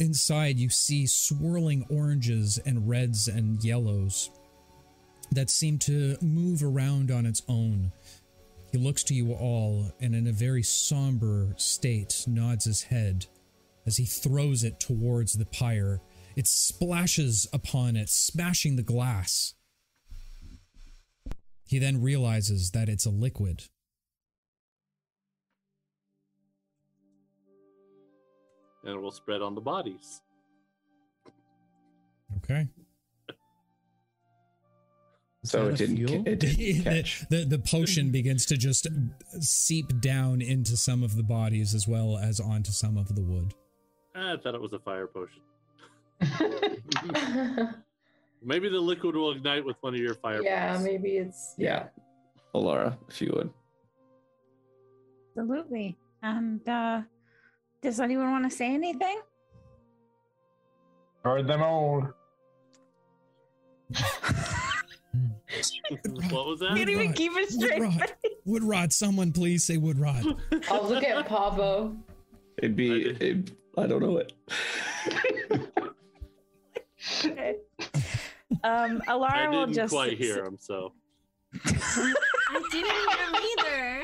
Inside, 0.00 0.58
you 0.58 0.68
see 0.70 1.06
swirling 1.06 1.86
oranges 1.88 2.58
and 2.66 2.88
reds 2.88 3.28
and 3.28 3.62
yellows. 3.62 4.30
that 5.30 5.50
seem 5.50 5.78
to 5.78 6.16
move 6.20 6.62
around 6.62 7.10
on 7.10 7.26
its 7.26 7.42
own. 7.48 7.90
He 8.74 8.80
looks 8.80 9.04
to 9.04 9.14
you 9.14 9.34
all 9.34 9.92
and, 10.00 10.16
in 10.16 10.26
a 10.26 10.32
very 10.32 10.64
somber 10.64 11.54
state, 11.56 12.24
nods 12.26 12.64
his 12.64 12.82
head 12.82 13.26
as 13.86 13.98
he 13.98 14.04
throws 14.04 14.64
it 14.64 14.80
towards 14.80 15.34
the 15.34 15.46
pyre. 15.46 16.00
It 16.34 16.48
splashes 16.48 17.46
upon 17.52 17.94
it, 17.94 18.08
smashing 18.10 18.74
the 18.74 18.82
glass. 18.82 19.54
He 21.68 21.78
then 21.78 22.02
realizes 22.02 22.72
that 22.72 22.88
it's 22.88 23.06
a 23.06 23.10
liquid. 23.10 23.62
And 28.82 28.96
it 28.96 29.00
will 29.00 29.12
spread 29.12 29.40
on 29.40 29.54
the 29.54 29.60
bodies. 29.60 30.20
Okay. 32.38 32.66
So 35.44 35.68
it 35.68 35.76
didn't. 35.76 36.06
ca- 36.08 36.22
It 36.30 36.40
didn't 36.40 36.56
the, 36.58 36.82
catch. 36.82 37.24
the, 37.28 37.44
the 37.44 37.58
potion 37.58 38.10
begins 38.10 38.44
to 38.46 38.56
just 38.56 38.86
seep 39.40 40.00
down 40.00 40.40
into 40.42 40.76
some 40.76 41.02
of 41.02 41.16
the 41.16 41.22
bodies 41.22 41.74
as 41.74 41.86
well 41.86 42.18
as 42.18 42.40
onto 42.40 42.72
some 42.72 42.96
of 42.96 43.14
the 43.14 43.22
wood. 43.22 43.54
I 44.14 44.36
thought 44.42 44.54
it 44.54 44.60
was 44.60 44.72
a 44.72 44.78
fire 44.78 45.06
potion. 45.06 45.42
Maybe 48.42 48.68
the 48.68 48.78
liquid 48.80 49.14
will 49.16 49.32
ignite 49.32 49.64
with 49.64 49.76
one 49.80 49.94
of 49.94 50.00
your 50.00 50.14
fire. 50.14 50.42
yeah, 50.42 50.72
bolts. 50.72 50.84
maybe 50.84 51.16
it's 51.16 51.54
Yeah, 51.58 51.88
Alara, 52.54 52.96
if 53.08 53.20
you 53.22 53.32
would. 53.34 53.50
Absolutely. 55.36 55.96
And 56.22 56.66
uh, 56.68 57.02
does 57.82 58.00
anyone 58.00 58.30
want 58.30 58.44
to 58.50 58.56
say 58.56 58.72
anything? 58.74 59.20
Heard 61.24 61.46
them 61.46 61.62
all. 61.62 62.06
what 66.30 66.46
was 66.46 66.60
that? 66.60 66.76
Can't 66.76 66.88
even 66.90 67.12
keep 67.12 67.32
it 67.36 67.50
straight. 67.50 67.80
Woodrot. 67.80 68.10
Woodrot, 68.46 68.92
someone 68.92 69.32
please 69.32 69.64
say 69.64 69.76
Woodrot. 69.76 70.36
I'll 70.70 70.88
look 70.88 71.02
at 71.04 71.26
Pavo. 71.26 71.96
It'd 72.58 72.76
be. 72.76 73.10
I 73.10 73.16
It, 73.24 73.50
I 73.76 73.86
don't 73.86 74.00
know 74.02 74.18
it. 74.18 74.32
Okay. 77.24 77.56
Um, 78.62 79.02
I 79.08 79.12
Alara 79.12 79.50
will 79.50 79.66
didn't 79.66 79.74
just. 79.74 79.92
quite 79.92 80.16
hear 80.16 80.44
him, 80.44 80.56
so 80.60 80.92
I 81.64 82.62
didn't 82.70 82.90
hear 82.90 83.26
him 83.26 83.34
either. 83.58 84.02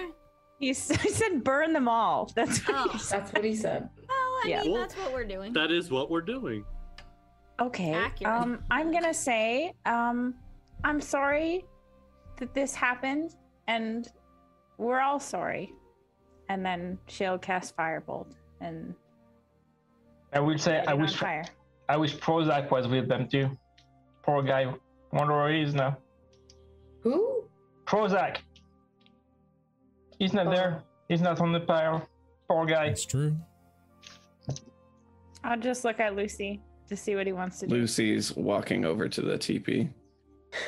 You 0.58 0.70
s- 0.72 0.90
I 1.04 1.08
said 1.08 1.42
burn 1.44 1.72
them 1.72 1.88
all. 1.88 2.30
That's 2.34 2.66
what 2.66 2.76
Oh. 2.76 2.92
you 2.92 2.98
said. 2.98 3.20
That's 3.20 3.32
what 3.32 3.44
he 3.44 3.54
said. 3.56 3.88
Well, 3.96 4.08
I 4.18 4.44
Yeah. 4.46 4.62
mean, 4.62 4.72
Well, 4.72 4.80
that's 4.82 4.94
what 4.96 5.12
we're 5.12 5.24
doing. 5.24 5.52
that 5.54 5.70
is 5.70 5.90
what 5.90 6.10
we're 6.10 6.20
doing. 6.20 6.64
Okay. 7.60 7.92
Accurate. 7.92 8.32
Um, 8.42 8.58
I'm 8.70 8.90
gonna 8.92 9.14
say, 9.14 9.72
um, 9.86 10.34
I'm 10.84 11.00
sorry 11.00 11.64
that 12.38 12.54
this 12.54 12.74
happened, 12.74 13.36
and 13.68 14.08
we're 14.78 15.00
all 15.00 15.20
sorry. 15.20 15.72
And 16.48 16.66
then 16.66 16.98
she'll 17.06 17.38
cast 17.38 17.76
firebolt 17.76 18.34
and 18.60 18.94
I 20.32 20.40
will 20.40 20.58
say 20.58 20.84
I 20.86 20.94
wish 20.94 21.14
fire. 21.14 21.44
I 21.88 21.96
wish 21.96 22.16
Prozac 22.16 22.70
was 22.70 22.86
with 22.86 23.08
them 23.08 23.28
too. 23.28 23.56
Poor 24.22 24.42
guy. 24.42 24.72
Wonder 25.12 25.34
where 25.34 25.52
he 25.52 25.62
is 25.62 25.74
now. 25.74 25.98
Who? 27.02 27.44
Prozac. 27.84 28.38
He's 30.18 30.32
not 30.32 30.46
oh. 30.46 30.50
there. 30.50 30.82
He's 31.08 31.20
not 31.20 31.40
on 31.40 31.52
the 31.52 31.60
pile. 31.60 32.08
Poor 32.48 32.64
guy. 32.66 32.86
It's 32.86 33.04
true. 33.04 33.36
I'll 35.42 35.58
just 35.58 35.84
look 35.84 35.98
at 35.98 36.14
Lucy 36.14 36.60
to 36.88 36.96
see 36.96 37.16
what 37.16 37.26
he 37.26 37.32
wants 37.32 37.58
to 37.60 37.66
do. 37.66 37.74
Lucy's 37.74 38.36
walking 38.36 38.84
over 38.84 39.08
to 39.08 39.22
the 39.22 39.38
teepee. 39.38 39.88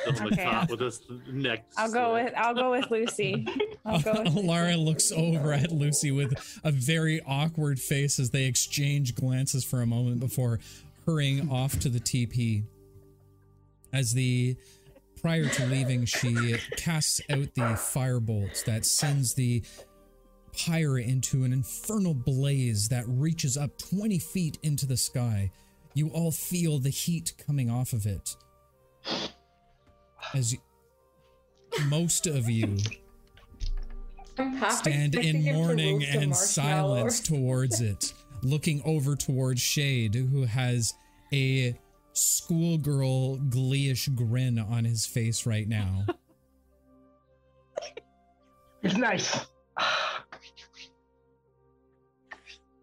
On 0.07 0.15
the 0.15 0.23
Okay. 0.33 0.65
with 0.69 0.79
his 0.79 1.01
neck. 1.31 1.65
I'll 1.77 1.91
go 1.91 2.13
with 2.13 2.33
I'll 2.35 2.53
go 2.53 2.71
with 2.71 2.89
Lucy. 2.89 3.45
I'll 3.85 4.01
go 4.01 4.13
with 4.23 4.33
Lucy. 4.33 4.75
Looks 4.77 5.11
over 5.11 5.53
at 5.53 5.71
Lucy 5.71 6.11
with 6.11 6.33
a 6.63 6.71
very 6.71 7.21
awkward 7.25 7.79
face 7.79 8.19
as 8.19 8.29
they 8.29 8.45
exchange 8.45 9.15
glances 9.15 9.63
for 9.65 9.81
a 9.81 9.85
moment 9.85 10.19
before 10.19 10.59
hurrying 11.05 11.49
off 11.49 11.79
to 11.79 11.89
the 11.89 11.99
TP. 11.99 12.63
As 13.91 14.13
the 14.13 14.55
prior 15.21 15.47
to 15.47 15.65
leaving, 15.67 16.05
she 16.05 16.55
casts 16.77 17.21
out 17.29 17.53
the 17.53 17.61
firebolt 17.75 18.63
that 18.65 18.85
sends 18.85 19.33
the 19.33 19.63
pyre 20.57 20.97
into 20.99 21.43
an 21.43 21.51
infernal 21.53 22.13
blaze 22.13 22.87
that 22.89 23.03
reaches 23.07 23.57
up 23.57 23.77
20 23.77 24.19
feet 24.19 24.57
into 24.63 24.85
the 24.85 24.97
sky. 24.97 25.51
You 25.93 26.09
all 26.09 26.31
feel 26.31 26.79
the 26.79 26.89
heat 26.89 27.33
coming 27.45 27.69
off 27.69 27.93
of 27.93 28.05
it. 28.05 28.35
As 30.33 30.53
you, 30.53 30.59
most 31.87 32.27
of 32.27 32.49
you 32.49 32.77
stand 34.69 35.15
in 35.15 35.43
mourning 35.43 36.03
and 36.03 36.35
silence 36.35 37.19
towards 37.27 37.81
it, 37.81 38.13
looking 38.41 38.81
over 38.85 39.15
towards 39.15 39.61
Shade, 39.61 40.15
who 40.15 40.43
has 40.43 40.93
a 41.31 41.77
schoolgirl 42.13 43.37
glee-ish 43.49 44.07
grin 44.09 44.59
on 44.59 44.85
his 44.85 45.05
face 45.05 45.45
right 45.45 45.67
now. 45.67 46.05
It's 48.83 48.97
nice. 48.97 49.45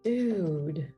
Dude. 0.03 0.91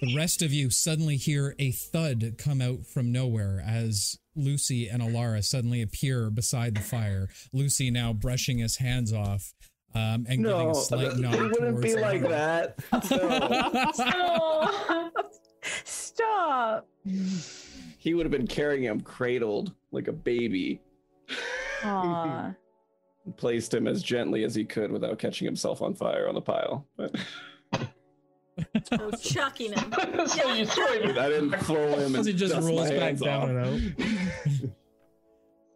The 0.00 0.14
rest 0.16 0.42
of 0.42 0.52
you 0.52 0.70
suddenly 0.70 1.16
hear 1.16 1.54
a 1.58 1.70
thud 1.72 2.34
come 2.38 2.60
out 2.60 2.86
from 2.86 3.12
nowhere 3.12 3.62
as 3.66 4.18
Lucy 4.36 4.88
and 4.88 5.02
Alara 5.02 5.42
suddenly 5.44 5.82
appear 5.82 6.30
beside 6.30 6.74
the 6.74 6.80
fire. 6.82 7.28
Lucy 7.52 7.90
now 7.90 8.12
brushing 8.12 8.58
his 8.58 8.76
hands 8.76 9.12
off 9.12 9.54
um, 9.94 10.26
and 10.28 10.44
giving 10.44 10.70
a 10.70 10.74
slight 10.74 11.16
nod. 11.16 11.34
it 11.34 11.40
wouldn't 11.40 11.80
be 11.80 11.88
towards 11.94 12.02
like 12.02 12.22
Alara. 12.22 12.74
that. 12.90 13.10
No. 13.10 15.10
Oh, 15.66 15.70
stop. 15.84 16.86
he 17.98 18.12
would 18.12 18.26
have 18.26 18.30
been 18.30 18.46
carrying 18.46 18.82
him 18.84 19.00
cradled 19.00 19.72
like 19.92 20.08
a 20.08 20.12
baby. 20.12 20.82
Aw. 21.84 22.54
Placed 23.36 23.72
him 23.72 23.86
as 23.86 24.02
gently 24.02 24.44
as 24.44 24.54
he 24.54 24.66
could 24.66 24.92
without 24.92 25.18
catching 25.18 25.46
himself 25.46 25.80
on 25.80 25.94
fire 25.94 26.28
on 26.28 26.34
the 26.34 26.42
pile. 26.42 26.86
But 26.98 27.16
Oh, 28.92 29.10
chucking 29.12 29.72
him. 29.72 29.92
so 30.26 30.52
you 30.52 30.66
throw 30.66 30.92
him. 31.00 31.18
I 31.18 31.28
didn't 31.28 31.58
throw 31.64 31.88
him 31.98 32.14
As 32.14 32.16
and 32.26 32.26
he 32.26 32.32
just 32.34 32.54
rolls 32.54 32.90
back 32.90 33.00
hands 33.00 33.20
down 33.20 33.42
off. 33.42 33.48
and 33.48 33.58
out. 34.66 34.70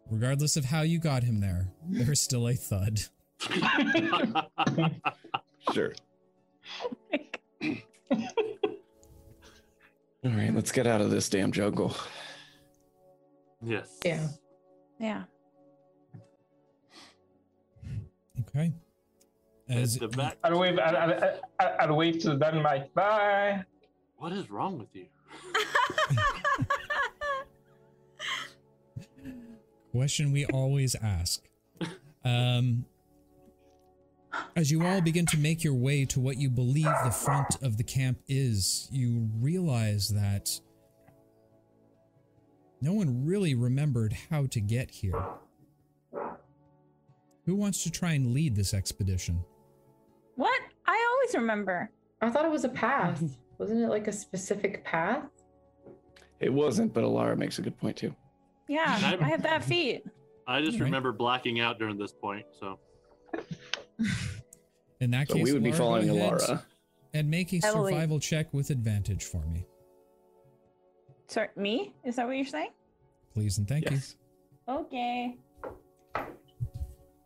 Regardless 0.09 0.57
of 0.57 0.65
how 0.65 0.81
you 0.81 0.99
got 0.99 1.23
him 1.23 1.39
there, 1.39 1.67
there's 1.87 2.21
still 2.21 2.47
a 2.47 2.55
thud. 2.55 3.01
Sure. 5.73 5.93
All 7.61 7.75
right, 10.31 10.53
let's 10.53 10.71
get 10.71 10.87
out 10.87 11.01
of 11.01 11.11
this 11.11 11.29
damn 11.29 11.51
jungle. 11.51 11.95
yes. 13.61 13.99
Yeah. 14.03 14.27
Yeah. 14.99 15.23
Okay. 18.41 18.73
As 19.69 19.97
the 19.97 20.07
back. 20.07 20.37
I'll 20.43 20.59
wave. 20.59 20.79
I'll, 20.79 20.97
I'll, 20.97 21.39
I'll, 21.59 21.75
I'll 21.79 21.95
wave 21.95 22.19
to 22.19 22.29
the 22.29 22.37
Dinomite. 22.37 22.93
Bye. 22.93 23.63
What 24.17 24.33
is 24.33 24.49
wrong 24.49 24.79
with 24.79 24.93
you? 24.93 25.05
question 29.91 30.31
we 30.31 30.45
always 30.45 30.95
ask. 30.95 31.43
Um, 32.23 32.85
as 34.55 34.71
you 34.71 34.85
all 34.85 35.01
begin 35.01 35.25
to 35.27 35.37
make 35.37 35.63
your 35.63 35.73
way 35.73 36.05
to 36.05 36.19
what 36.19 36.37
you 36.37 36.49
believe 36.49 36.85
the 37.03 37.11
front 37.11 37.61
of 37.61 37.77
the 37.77 37.83
camp 37.83 38.19
is, 38.27 38.87
you 38.91 39.29
realize 39.39 40.09
that 40.09 40.59
no 42.81 42.93
one 42.93 43.25
really 43.25 43.55
remembered 43.55 44.15
how 44.29 44.45
to 44.47 44.59
get 44.59 44.91
here. 44.91 45.25
Who 47.45 47.55
wants 47.55 47.83
to 47.83 47.91
try 47.91 48.13
and 48.13 48.33
lead 48.33 48.55
this 48.55 48.73
expedition? 48.73 49.43
What? 50.39 50.61
I 50.87 51.07
always 51.11 51.35
remember. 51.35 51.89
I 52.21 52.29
thought 52.29 52.45
it 52.45 52.51
was 52.51 52.63
a 52.63 52.69
path. 52.69 53.17
Mm-hmm. 53.17 53.33
Wasn't 53.57 53.81
it 53.83 53.89
like 53.89 54.07
a 54.07 54.11
specific 54.13 54.85
path? 54.85 55.23
It 56.39 56.53
wasn't, 56.53 56.93
but 56.93 57.03
Alara 57.03 57.37
makes 57.37 57.59
a 57.59 57.61
good 57.61 57.77
point 57.77 57.97
too. 57.97 58.15
Yeah, 58.69 58.85
I'm- 59.03 59.21
I 59.21 59.27
have 59.27 59.43
that 59.43 59.65
feat. 59.65 60.05
I 60.47 60.61
just 60.61 60.79
Right. 60.79 60.85
remember 60.85 61.11
blacking 61.11 61.59
out 61.59 61.77
during 61.77 61.97
this 61.97 62.13
point. 62.13 62.45
So 62.57 62.79
In 65.01 65.11
that 65.11 65.27
So 65.27 65.33
case, 65.35 65.43
we 65.43 65.51
would 65.51 65.61
be 65.61 65.71
Lara, 65.71 65.77
following 65.77 66.07
go 66.07 66.15
ahead 66.15 66.33
Alara. 66.39 66.63
and 67.13 67.29
make 67.29 67.51
a 67.51 67.57
Heavily. 67.61 67.91
survival 67.91 68.19
check 68.21 68.53
with 68.53 68.69
advantage 68.69 69.25
for 69.25 69.45
me, 69.45 69.65
Sorry, 71.27 71.49
me? 71.57 71.93
Is 72.05 72.15
that 72.15 72.25
what 72.27 72.37
you're 72.37 72.45
saying? 72.45 72.69
please 73.33 73.57
and 73.57 73.67
thank 73.67 73.91
Yes. 73.91 74.15
Okay. 74.69 75.35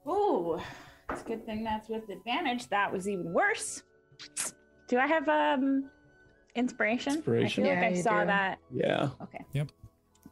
Ooh, 0.08 0.60
it's 1.12 1.22
a 1.22 1.26
good 1.26 1.46
thing 1.46 1.64
that's 1.64 1.90
with 1.90 2.10
advantage. 2.10 2.68
That 2.70 2.92
was 2.92 3.08
even 3.08 3.32
worse. 3.34 3.84
Do 4.88 4.98
I 4.98 5.08
have 5.08 5.28
um 5.30 5.90
inspiration? 6.56 7.16
Inspiration. 7.16 7.64
I 7.64 7.68
feel 7.68 7.76
Yeah, 7.76 7.82
like 7.88 7.98
I 7.98 8.02
saw 8.02 8.22
do. 8.22 8.28
that. 8.28 8.60
Yeah. 8.72 9.10
Okay. 9.22 9.46
Yep. 9.54 9.72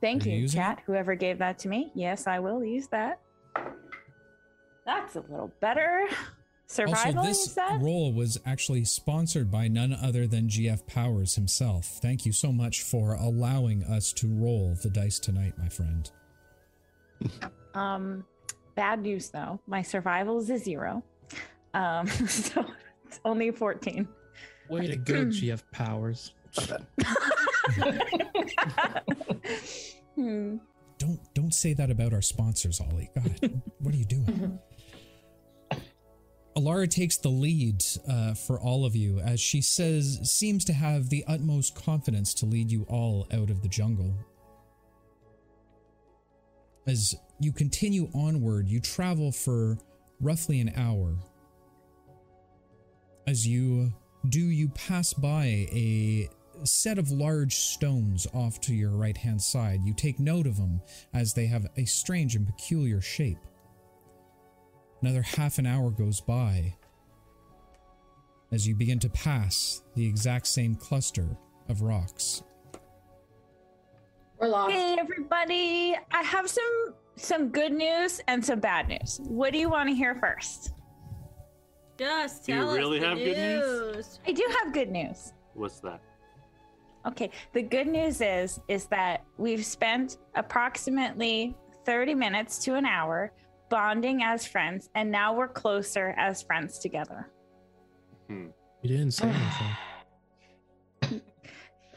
Thank 0.02 0.26
Are 0.26 0.30
you 0.30 0.35
you, 0.35 0.41
using 0.41 0.60
chat. 0.60 0.81
Whoever 0.85 1.15
gave 1.15 1.38
that 1.39 1.60
to 1.60 1.69
me. 1.69 1.91
Yes, 1.93 2.26
I 2.27 2.39
will 2.39 2.64
use 2.64 2.88
that. 2.88 3.19
That's 4.85 5.15
a 5.15 5.22
little 5.22 5.52
better. 5.60 6.07
Survival, 6.65 7.19
also, 7.19 7.27
this 7.30 7.53
said? 7.53 7.84
roll 7.84 8.14
was 8.14 8.39
actually 8.45 8.85
sponsored 8.85 9.52
by 9.52 9.68
none 9.68 9.93
other 9.93 10.26
than 10.26 10.48
GF 10.48 10.88
Powers 10.88 11.35
himself. 11.35 11.85
Thank 12.02 12.26
you 12.26 12.31
so 12.31 12.52
much 12.53 12.81
for 12.81 13.14
allowing 13.15 13.84
us 13.84 14.14
to 14.14 14.27
roll 14.27 14.76
the 14.81 14.89
dice 14.89 15.19
tonight, 15.19 15.53
my 15.57 15.68
friend. 15.68 16.10
Um, 17.73 18.26
bad 18.76 19.02
news 19.02 19.30
though. 19.30 19.60
My 19.68 19.81
survival 19.81 20.39
is 20.39 20.49
a 20.49 20.57
zero. 20.57 21.03
Um, 21.73 22.07
so 22.27 22.65
it's 23.06 23.19
only 23.26 23.52
14. 23.52 24.07
Way 24.69 24.88
to 24.88 24.95
go, 24.95 25.14
GF 25.26 25.61
Powers. 25.72 26.34
Hmm. 30.15 30.57
Don't 30.98 31.19
don't 31.34 31.53
say 31.53 31.73
that 31.73 31.89
about 31.89 32.14
our 32.14 32.22
sponsors, 32.22 32.80
Ollie. 32.80 33.10
God, 33.15 33.61
what 33.80 33.93
are 33.93 33.98
you 33.98 34.06
doing? 34.06 34.60
Alara 36.56 36.89
takes 36.89 37.18
the 37.18 37.30
lead 37.30 37.84
uh, 38.10 38.34
for 38.34 38.60
all 38.60 38.85
of 38.85 38.95
you 38.95 39.19
as 39.19 39.39
she 39.39 39.61
says 39.61 40.19
seems 40.23 40.65
to 40.65 40.73
have 40.73 41.10
the 41.10 41.23
utmost 41.27 41.76
confidence 41.76 42.34
to 42.35 42.45
lead 42.45 42.69
you 42.69 42.85
all 42.89 43.26
out 43.34 43.49
of 43.49 43.61
the 43.61 43.69
jungle. 43.69 44.14
As 46.85 47.15
you 47.42 47.52
continue 47.52 48.08
onward, 48.14 48.70
you 48.70 48.80
travel 48.80 49.32
for 49.32 49.78
roughly 50.20 50.60
an 50.60 50.72
hour. 50.76 51.16
As 53.28 53.48
you 53.48 53.92
do, 54.30 54.40
you 54.40 54.70
pass 54.70 55.12
by 55.14 55.46
a 55.72 56.30
set 56.64 57.00
of 57.00 57.10
large 57.10 57.56
stones 57.56 58.28
off 58.34 58.62
to 58.62 58.76
your 58.76 58.92
right 58.92 59.18
hand 59.18 59.42
side. 59.42 59.82
You 59.84 59.96
take 59.96 60.20
note 60.20 60.46
of 60.46 60.58
them 60.58 60.82
as 61.16 61.34
they 61.34 61.48
have 61.48 61.66
a 61.78 61.86
strange 61.86 62.36
and 62.36 62.46
peculiar 62.46 63.02
shape. 63.02 63.40
Another 65.02 65.24
half 65.24 65.58
an 65.58 65.66
hour 65.66 65.90
goes 65.90 66.22
by 66.22 66.76
as 68.52 68.68
you 68.68 68.76
begin 68.76 69.00
to 69.00 69.10
pass 69.10 69.82
the 69.96 70.06
exact 70.06 70.46
same 70.46 70.76
cluster 70.76 71.28
of 71.70 71.82
rocks. 71.82 72.44
We're 74.38 74.50
lost. 74.50 74.74
Hey 74.74 74.98
everybody, 75.00 75.98
I 76.12 76.22
have 76.22 76.48
some 76.48 76.94
some 77.16 77.50
good 77.50 77.72
news 77.74 78.22
and 78.28 78.44
some 78.44 78.60
bad 78.60 78.88
news. 78.88 79.20
What 79.24 79.54
do 79.54 79.60
you 79.60 79.70
want 79.70 79.90
to 79.90 79.96
hear 79.96 80.16
first? 80.16 80.74
Just 81.98 82.46
tell 82.46 82.68
Do 82.68 82.74
you 82.74 82.78
really 82.80 82.98
us 82.98 83.04
the 83.04 83.10
have 83.10 83.18
good 83.18 83.38
news? 83.38 83.96
news. 83.96 84.20
I 84.28 84.32
do 84.32 84.46
have 84.64 84.74
good 84.74 84.90
news. 84.90 85.34
What's 85.54 85.80
that? 85.82 86.02
Okay, 87.06 87.32
the 87.54 87.62
good 87.64 87.88
news 87.88 88.22
is 88.22 88.60
is 88.68 88.86
that 88.88 89.24
we've 89.38 89.66
spent 89.66 90.18
approximately 90.36 91.56
30 91.86 92.14
minutes 92.16 92.60
to 92.60 92.76
an 92.76 92.86
hour 92.86 93.34
bonding 93.70 94.22
as 94.24 94.46
friends 94.46 94.90
and 94.96 95.10
now 95.12 95.34
we're 95.34 95.48
closer 95.48 96.14
as 96.18 96.44
friends 96.44 96.78
together. 96.80 97.30
Hmm. 98.28 98.48
You 98.84 98.90
didn't 98.90 99.12
say 99.12 99.28
anything. 99.30 99.42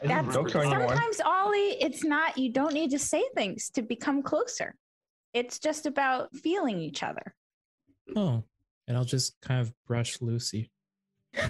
I 0.01 0.07
didn't 0.07 0.25
That's 0.25 0.35
talk 0.35 0.49
to 0.49 0.59
anyone. 0.61 0.87
sometimes 0.89 1.21
Ollie, 1.21 1.77
it's 1.81 2.03
not 2.03 2.37
you 2.37 2.51
don't 2.51 2.73
need 2.73 2.91
to 2.91 2.99
say 2.99 3.23
things 3.35 3.69
to 3.71 3.81
become 3.81 4.21
closer. 4.21 4.75
It's 5.35 5.59
just 5.59 5.85
about 5.85 6.33
feeling 6.33 6.79
each 6.79 7.03
other. 7.03 7.35
Oh, 8.15 8.41
and 8.87 8.95
I'll 8.95 9.03
just 9.03 9.35
kind 9.41 9.59
of 9.59 9.73
brush 9.85 10.21
Lucy. 10.21 10.71
you 11.35 11.43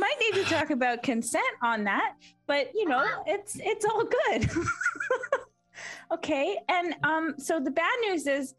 might 0.00 0.16
need 0.20 0.34
to 0.34 0.44
talk 0.48 0.70
about 0.70 1.04
consent 1.04 1.44
on 1.62 1.84
that, 1.84 2.16
but 2.48 2.72
you 2.74 2.88
know, 2.88 3.06
it's 3.26 3.60
it's 3.62 3.84
all 3.84 4.02
good. 4.04 4.50
okay, 6.12 6.58
and 6.68 6.96
um, 7.04 7.34
so 7.38 7.60
the 7.60 7.70
bad 7.70 7.94
news 8.08 8.26
is, 8.26 8.56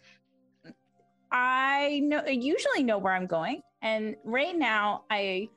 I 1.30 2.00
know 2.06 2.24
I 2.26 2.30
usually 2.30 2.84
know 2.84 3.00
where 3.00 3.14
I'm 3.14 3.28
going, 3.28 3.62
and 3.82 4.16
right 4.24 4.58
now 4.58 5.04
I 5.10 5.50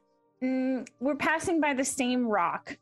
mm, 0.42 0.84
we're 0.98 1.14
passing 1.14 1.60
by 1.60 1.74
the 1.74 1.84
same 1.84 2.26
rock. 2.26 2.76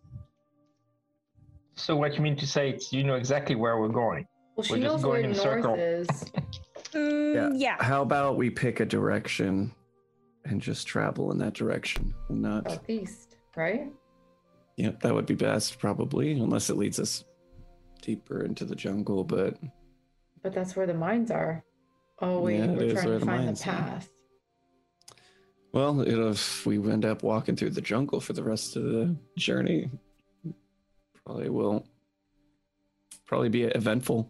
So 1.81 1.97
what 1.97 2.15
you 2.15 2.21
mean 2.21 2.37
to 2.37 2.47
say 2.47 2.71
is 2.71 2.93
you 2.93 3.05
know 3.05 3.15
exactly 3.15 3.55
where 3.55 3.79
we're 3.79 3.89
going? 3.89 4.27
Well, 4.57 4.65
she 4.65 4.75
We're 4.75 4.81
just 4.81 4.93
knows 4.97 5.03
where 5.05 5.23
going 5.23 5.25
in 5.25 5.31
a 5.33 5.43
north 5.45 5.63
circle. 5.63 5.75
is. 5.77 6.09
Mm, 6.93 7.53
yeah. 7.55 7.77
How 7.79 8.03
about 8.03 8.37
we 8.37 8.51
pick 8.51 8.81
a 8.81 8.85
direction 8.85 9.73
and 10.45 10.61
just 10.61 10.89
travel 10.89 11.31
in 11.31 11.39
that 11.39 11.53
direction 11.55 12.13
and 12.29 12.43
not. 12.43 12.69
Southeast, 12.69 13.37
right? 13.55 13.93
Yeah, 14.77 14.91
that 15.03 15.15
would 15.15 15.27
be 15.27 15.37
best, 15.37 15.79
probably, 15.79 16.33
unless 16.33 16.69
it 16.69 16.77
leads 16.77 16.99
us 16.99 17.23
deeper 18.03 18.43
into 18.43 18.65
the 18.65 18.75
jungle. 18.75 19.23
But 19.23 19.57
But 20.43 20.53
that's 20.53 20.75
where 20.75 20.87
the 20.89 20.95
mines 20.95 21.31
are. 21.31 21.63
Oh 22.21 22.41
wait, 22.41 22.59
Yeah, 22.59 22.67
we're 22.73 22.93
trying 22.93 23.05
to 23.05 23.11
find 23.21 23.23
the 23.23 23.27
mines 23.27 23.63
are. 23.63 23.65
path. 23.71 24.11
well, 25.73 26.01
if 26.01 26.67
we 26.67 26.77
end 26.91 27.05
up 27.05 27.23
walking 27.23 27.55
through 27.55 27.71
the 27.71 27.81
jungle 27.81 28.19
for 28.21 28.33
the 28.33 28.43
rest 28.43 28.75
of 28.75 28.83
the 28.83 29.17
journey, 29.39 29.89
probably 31.31 31.49
will 31.51 31.87
probably 33.27 33.49
be 33.49 33.63
eventful, 33.63 34.29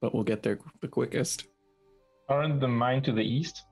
but 0.00 0.14
we'll 0.14 0.24
get 0.24 0.42
there 0.42 0.58
the 0.80 0.88
quickest. 0.88 1.44
Aren't 2.28 2.60
the 2.60 2.68
mine 2.68 3.02
to 3.02 3.12
the 3.12 3.22
east? 3.22 3.64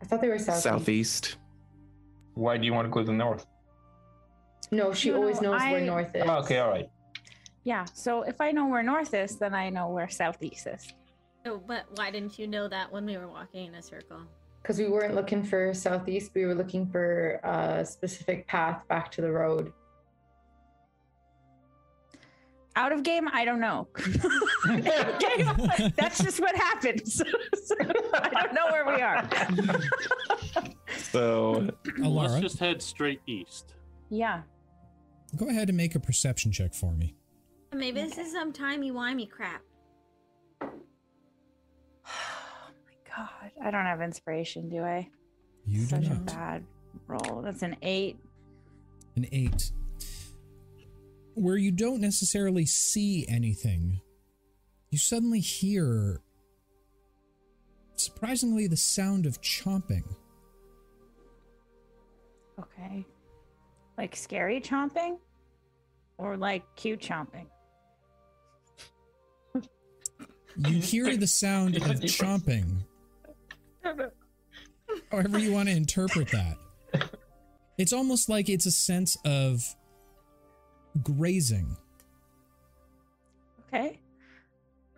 I 0.00 0.06
thought 0.06 0.20
they 0.22 0.28
were 0.28 0.38
southeast. 0.38 0.62
Southeast. 0.64 1.36
Why 2.34 2.56
do 2.56 2.64
you 2.64 2.72
want 2.72 2.86
to 2.86 2.90
go 2.90 3.00
to 3.00 3.06
the 3.06 3.12
north? 3.12 3.46
No, 4.70 4.92
she 4.94 5.10
No, 5.10 5.16
always 5.16 5.40
no, 5.42 5.52
knows 5.52 5.60
I- 5.62 5.72
where 5.72 5.80
north 5.82 6.14
is. 6.14 6.22
Oh, 6.26 6.38
okay, 6.40 6.58
all 6.58 6.70
right. 6.70 6.88
Yeah. 7.64 7.84
So 7.92 8.22
if 8.22 8.40
I 8.40 8.50
know 8.50 8.66
where 8.66 8.82
north 8.82 9.12
is, 9.14 9.36
then 9.36 9.54
I 9.54 9.68
know 9.70 9.88
where 9.88 10.08
southeast 10.08 10.66
is. 10.66 10.92
Oh, 11.46 11.60
but 11.66 11.84
why 11.96 12.10
didn't 12.10 12.38
you 12.38 12.46
know 12.46 12.66
that 12.68 12.90
when 12.90 13.04
we 13.04 13.16
were 13.18 13.28
walking 13.28 13.66
in 13.66 13.74
a 13.74 13.82
circle? 13.82 14.20
Because 14.62 14.78
we 14.78 14.88
weren't 14.88 15.14
looking 15.14 15.42
for 15.44 15.74
southeast, 15.74 16.32
we 16.34 16.46
were 16.46 16.54
looking 16.54 16.86
for 16.88 17.40
a 17.44 17.84
specific 17.84 18.46
path 18.46 18.86
back 18.88 19.10
to 19.12 19.20
the 19.20 19.30
road. 19.30 19.72
Out 22.74 22.92
of 22.92 23.02
game, 23.02 23.28
I 23.32 23.44
don't 23.44 23.60
know. 23.60 23.88
Game, 24.66 25.46
that's 25.96 26.22
just 26.22 26.40
what 26.40 26.56
happens. 26.56 27.22
So 27.64 27.76
I 28.14 28.28
don't 28.42 28.54
know 28.54 28.66
where 28.72 28.84
we 28.86 29.00
are. 29.00 29.28
So 31.10 31.68
Well, 31.98 32.12
let's 32.14 32.40
just 32.40 32.58
head 32.58 32.82
straight 32.82 33.20
east. 33.26 33.74
Yeah. 34.10 34.42
go 35.36 35.48
ahead 35.48 35.68
and 35.68 35.76
make 35.76 35.94
a 35.94 36.00
perception 36.00 36.50
check 36.50 36.74
for 36.74 36.92
me. 36.92 37.14
Maybe 37.74 38.00
this 38.02 38.18
is 38.18 38.32
some 38.32 38.52
timey-wimey 38.52 39.30
crap. 39.30 39.62
Oh 42.04 42.70
my 42.86 43.16
god. 43.16 43.50
I 43.64 43.70
don't 43.70 43.84
have 43.84 44.00
inspiration, 44.02 44.68
do 44.68 44.82
I? 44.82 45.08
You 45.66 45.80
do 45.80 45.86
Such 45.86 46.06
a 46.08 46.14
bad 46.14 46.64
roll. 47.06 47.42
That's 47.42 47.62
an 47.62 47.76
eight. 47.82 48.16
An 49.16 49.26
eight. 49.32 49.70
Where 51.34 51.56
you 51.56 51.70
don't 51.70 52.00
necessarily 52.00 52.66
see 52.66 53.26
anything, 53.28 54.00
you 54.90 54.98
suddenly 54.98 55.40
hear, 55.40 56.20
surprisingly, 57.96 58.66
the 58.66 58.76
sound 58.76 59.24
of 59.24 59.40
chomping. 59.40 60.04
Okay. 62.58 63.06
Like 63.96 64.14
scary 64.14 64.60
chomping? 64.60 65.18
Or 66.18 66.36
like 66.36 66.62
cute 66.76 67.00
chomping? 67.00 67.46
You 70.56 70.80
hear 70.80 71.16
the 71.16 71.26
sound 71.26 71.76
of 71.76 71.82
chomping. 72.02 72.84
However, 75.10 75.38
you 75.38 75.52
want 75.52 75.68
to 75.68 75.74
interpret 75.74 76.28
that. 76.32 76.58
It's 77.78 77.92
almost 77.92 78.28
like 78.28 78.50
it's 78.50 78.66
a 78.66 78.70
sense 78.70 79.16
of 79.24 79.64
grazing. 81.02 81.76
Okay. 83.68 84.00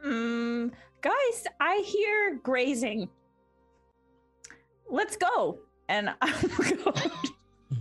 Mm, 0.04 0.72
guys, 1.00 1.46
I 1.60 1.76
hear 1.86 2.40
grazing. 2.42 3.08
Let's 4.90 5.16
go. 5.16 5.60
And 5.88 6.10
I'll 6.22 6.42
go 6.42 6.92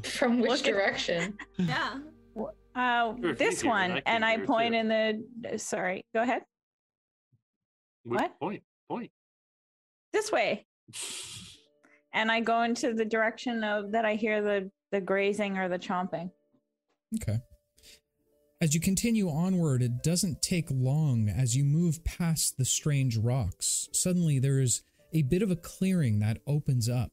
From 0.03 0.39
which 0.39 0.49
Look 0.49 0.59
at- 0.59 0.65
direction? 0.65 1.37
Yeah. 1.57 1.99
uh, 2.75 3.13
Sure, 3.21 3.33
this 3.35 3.63
you 3.63 3.69
one, 3.69 3.91
I 3.93 4.01
and 4.05 4.23
I 4.25 4.37
point 4.37 4.73
too. 4.73 4.79
in 4.79 4.87
the. 4.87 5.57
Sorry, 5.59 6.05
go 6.13 6.21
ahead. 6.21 6.43
Which 8.03 8.19
What? 8.21 8.39
Point. 8.39 8.63
Point. 8.89 9.11
This 10.11 10.31
way. 10.31 10.65
And 12.13 12.31
I 12.31 12.41
go 12.41 12.61
into 12.63 12.93
the 12.93 13.05
direction 13.05 13.63
of 13.63 13.91
that 13.93 14.05
I 14.05 14.15
hear 14.15 14.41
the 14.41 14.69
the 14.91 15.01
grazing 15.01 15.57
or 15.57 15.67
the 15.69 15.79
chomping. 15.79 16.29
Okay. 17.21 17.39
As 18.63 18.73
you 18.73 18.79
continue 18.79 19.29
onward, 19.29 19.81
it 19.81 20.01
doesn't 20.01 20.41
take 20.41 20.69
long 20.71 21.27
as 21.27 21.53
you 21.53 21.65
move 21.65 22.01
past 22.05 22.57
the 22.57 22.63
strange 22.63 23.17
rocks. 23.17 23.89
Suddenly, 23.91 24.39
there 24.39 24.61
is 24.61 24.83
a 25.11 25.23
bit 25.23 25.41
of 25.41 25.51
a 25.51 25.57
clearing 25.57 26.19
that 26.19 26.37
opens 26.47 26.87
up. 26.87 27.11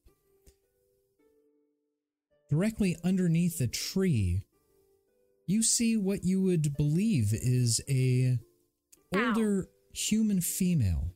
Directly 2.49 2.97
underneath 3.03 3.61
a 3.61 3.67
tree, 3.67 4.43
you 5.49 5.65
see 5.65 5.97
what 5.97 6.23
you 6.23 6.41
would 6.41 6.77
believe 6.77 7.31
is 7.33 7.81
a 7.89 8.39
Ow. 9.13 9.19
older 9.19 9.67
human 9.93 10.41
female. 10.41 11.09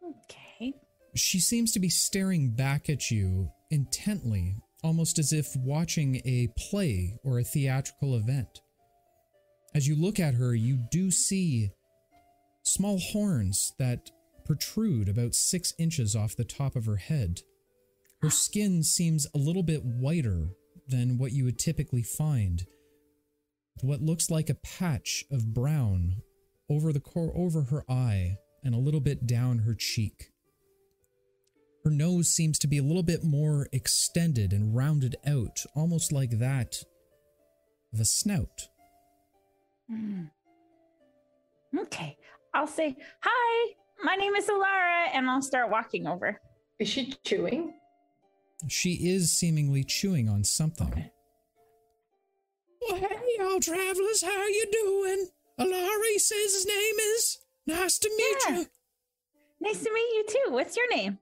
Okay. 0.00 0.74
She 1.16 1.40
seems 1.40 1.72
to 1.72 1.80
be 1.80 1.88
staring 1.88 2.50
back 2.50 2.88
at 2.88 3.10
you 3.10 3.50
intently, 3.68 4.54
almost 4.82 5.18
as 5.18 5.32
if 5.32 5.46
watching 5.56 6.16
a 6.24 6.48
play 6.56 7.16
or 7.24 7.38
a 7.38 7.44
theatrical 7.44 8.16
event. 8.16 8.60
As 9.74 9.88
you 9.88 9.96
look 9.96 10.20
at 10.20 10.34
her, 10.34 10.54
you 10.54 10.78
do 10.90 11.10
see 11.10 11.70
small 12.62 12.98
horns 12.98 13.72
that 13.78 14.10
protrude 14.44 15.08
about 15.08 15.34
six 15.34 15.72
inches 15.78 16.14
off 16.14 16.36
the 16.36 16.44
top 16.44 16.76
of 16.76 16.86
her 16.86 16.96
head. 16.96 17.40
Her 18.20 18.30
skin 18.30 18.82
seems 18.82 19.26
a 19.34 19.38
little 19.38 19.62
bit 19.62 19.82
whiter 19.84 20.50
than 20.88 21.18
what 21.18 21.32
you 21.32 21.44
would 21.44 21.58
typically 21.58 22.02
find. 22.02 22.66
What 23.80 24.02
looks 24.02 24.30
like 24.30 24.50
a 24.50 24.54
patch 24.54 25.24
of 25.30 25.54
brown 25.54 26.16
over 26.68 26.92
the 26.92 27.00
cor- 27.00 27.36
over 27.36 27.62
her 27.62 27.84
eye 27.88 28.36
and 28.62 28.74
a 28.74 28.78
little 28.78 29.00
bit 29.00 29.26
down 29.26 29.60
her 29.60 29.74
cheek. 29.74 30.31
Her 31.84 31.90
nose 31.90 32.28
seems 32.28 32.58
to 32.60 32.68
be 32.68 32.78
a 32.78 32.82
little 32.82 33.02
bit 33.02 33.24
more 33.24 33.68
extended 33.72 34.52
and 34.52 34.74
rounded 34.74 35.16
out, 35.26 35.64
almost 35.74 36.12
like 36.12 36.38
that 36.38 36.76
of 37.92 38.00
a 38.00 38.04
snout. 38.04 38.68
Hmm. 39.90 40.24
Okay. 41.76 42.16
I'll 42.54 42.66
say, 42.66 42.96
Hi, 43.22 43.72
my 44.04 44.14
name 44.14 44.34
is 44.36 44.46
Alara, 44.46 45.08
and 45.12 45.28
I'll 45.28 45.42
start 45.42 45.70
walking 45.70 46.06
over. 46.06 46.40
Is 46.78 46.88
she 46.88 47.14
chewing? 47.24 47.74
She 48.68 48.92
is 49.08 49.32
seemingly 49.32 49.82
chewing 49.82 50.28
on 50.28 50.44
something. 50.44 51.10
Well, 52.80 52.96
hey, 53.00 53.08
y'all 53.38 53.58
travelers, 53.60 54.22
how 54.22 54.46
you 54.46 54.66
doing? 54.70 55.28
Alari 55.58 56.18
says 56.18 56.54
his 56.54 56.66
name 56.66 56.94
is. 57.16 57.38
Nice 57.66 57.98
to 57.98 58.08
meet 58.16 58.36
Yeah. 58.48 58.58
you. 58.60 58.66
Nice 59.60 59.82
to 59.82 59.92
meet 59.92 60.00
you 60.14 60.24
too. 60.28 60.52
What's 60.52 60.76
your 60.76 60.88
name? 60.94 61.18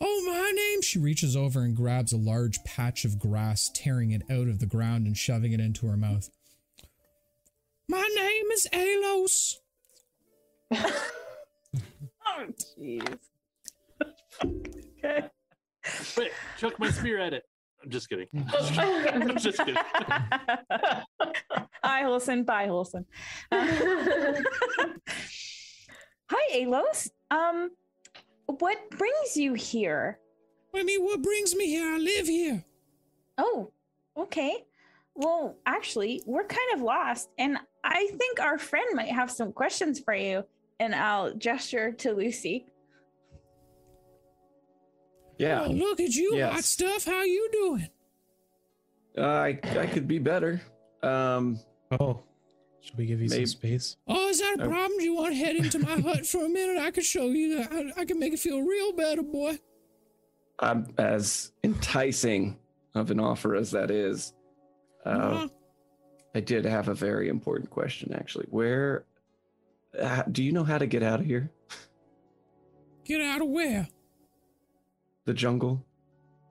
Oh, 0.00 0.24
my 0.26 0.52
name. 0.54 0.82
She 0.82 0.98
reaches 0.98 1.36
over 1.36 1.60
and 1.62 1.76
grabs 1.76 2.12
a 2.12 2.16
large 2.16 2.62
patch 2.64 3.04
of 3.04 3.18
grass, 3.18 3.70
tearing 3.74 4.10
it 4.12 4.22
out 4.30 4.48
of 4.48 4.58
the 4.58 4.66
ground 4.66 5.06
and 5.06 5.16
shoving 5.16 5.52
it 5.52 5.60
into 5.60 5.86
her 5.86 5.96
mouth. 5.96 6.30
My 7.88 8.08
name 8.14 8.50
is 8.52 8.66
Alos. 8.72 9.54
Oh, 12.30 12.44
jeez. 12.78 13.18
okay. 14.44 15.24
Quick, 16.14 16.32
chuck 16.58 16.78
my 16.78 16.90
spear 16.90 17.18
at 17.18 17.32
it. 17.32 17.42
I'm 17.82 17.90
just 17.90 18.08
kidding. 18.08 18.26
I'm 18.34 19.36
just 19.38 19.58
kidding. 19.58 19.76
Hi, 21.82 22.02
Holson. 22.02 22.44
Bye, 22.44 22.66
Holson. 22.66 23.06
Uh, 23.50 23.66
Hi, 26.30 26.60
Alos. 26.60 27.08
Um, 27.30 27.70
what 28.48 28.90
brings 28.90 29.36
you 29.36 29.54
here? 29.54 30.18
I 30.74 30.82
mean, 30.82 31.02
what 31.04 31.22
brings 31.22 31.54
me 31.54 31.66
here? 31.66 31.88
I 31.92 31.98
live 31.98 32.26
here. 32.26 32.64
Oh, 33.38 33.70
okay. 34.16 34.64
Well, 35.14 35.56
actually, 35.66 36.22
we're 36.26 36.44
kind 36.44 36.68
of 36.74 36.80
lost, 36.82 37.30
and 37.38 37.58
I 37.84 38.06
think 38.18 38.40
our 38.40 38.58
friend 38.58 38.86
might 38.94 39.10
have 39.10 39.30
some 39.30 39.52
questions 39.52 39.98
for 40.00 40.14
you. 40.14 40.44
And 40.80 40.94
I'll 40.94 41.34
gesture 41.34 41.90
to 41.90 42.12
Lucy. 42.12 42.66
Yeah, 45.38 45.64
Oh, 45.64 45.70
look 45.70 46.00
at 46.00 46.14
you, 46.14 46.36
Yes. 46.36 46.52
hot 46.52 46.64
stuff. 46.64 47.04
How 47.04 47.22
you 47.24 47.48
doing? 47.52 47.88
uh, 49.16 49.22
I 49.22 49.58
I 49.76 49.86
could 49.86 50.06
be 50.06 50.18
better. 50.20 50.60
Um, 51.02 51.58
Oh, 51.98 52.22
should 52.88 52.96
we 52.98 53.06
give 53.06 53.20
you 53.20 53.28
Maybe- 53.28 53.44
some 53.46 53.58
space? 53.60 53.96
Oh, 54.06 54.28
is 54.28 54.40
that 54.40 54.54
a 54.60 54.66
problem? 54.68 54.98
Do 54.98 55.04
you 55.04 55.14
want 55.14 55.32
to 55.32 55.38
head 55.38 55.56
into 55.56 55.78
my 55.78 56.00
hut 56.00 56.26
for 56.26 56.44
a 56.44 56.48
minute? 56.48 56.78
I 56.80 56.90
could 56.90 57.04
show 57.04 57.26
you 57.26 57.56
that. 57.58 57.70
I, 57.70 58.00
I 58.00 58.04
can 58.06 58.18
make 58.18 58.32
it 58.32 58.38
feel 58.38 58.62
real 58.62 58.92
better, 58.92 59.22
boy. 59.22 59.58
I'm 60.58 60.86
as 60.96 61.52
enticing 61.62 62.58
of 62.94 63.10
an 63.10 63.20
offer 63.20 63.54
as 63.54 63.70
that 63.72 63.90
is. 63.90 64.32
Uh, 65.04 65.08
Uh-huh. 65.08 65.48
I 66.34 66.40
did 66.40 66.64
have 66.64 66.88
a 66.88 66.94
very 66.94 67.28
important 67.28 67.70
question, 67.70 68.12
actually. 68.14 68.46
Where 68.50 69.04
uh, 70.00 70.22
do 70.30 70.42
you 70.42 70.52
know 70.52 70.64
how 70.64 70.78
to 70.78 70.86
get 70.86 71.02
out 71.02 71.20
of 71.20 71.26
here? 71.26 71.50
Get 73.04 73.20
out 73.22 73.40
of 73.42 73.48
where? 73.48 73.88
The 75.24 75.34
jungle? 75.34 75.84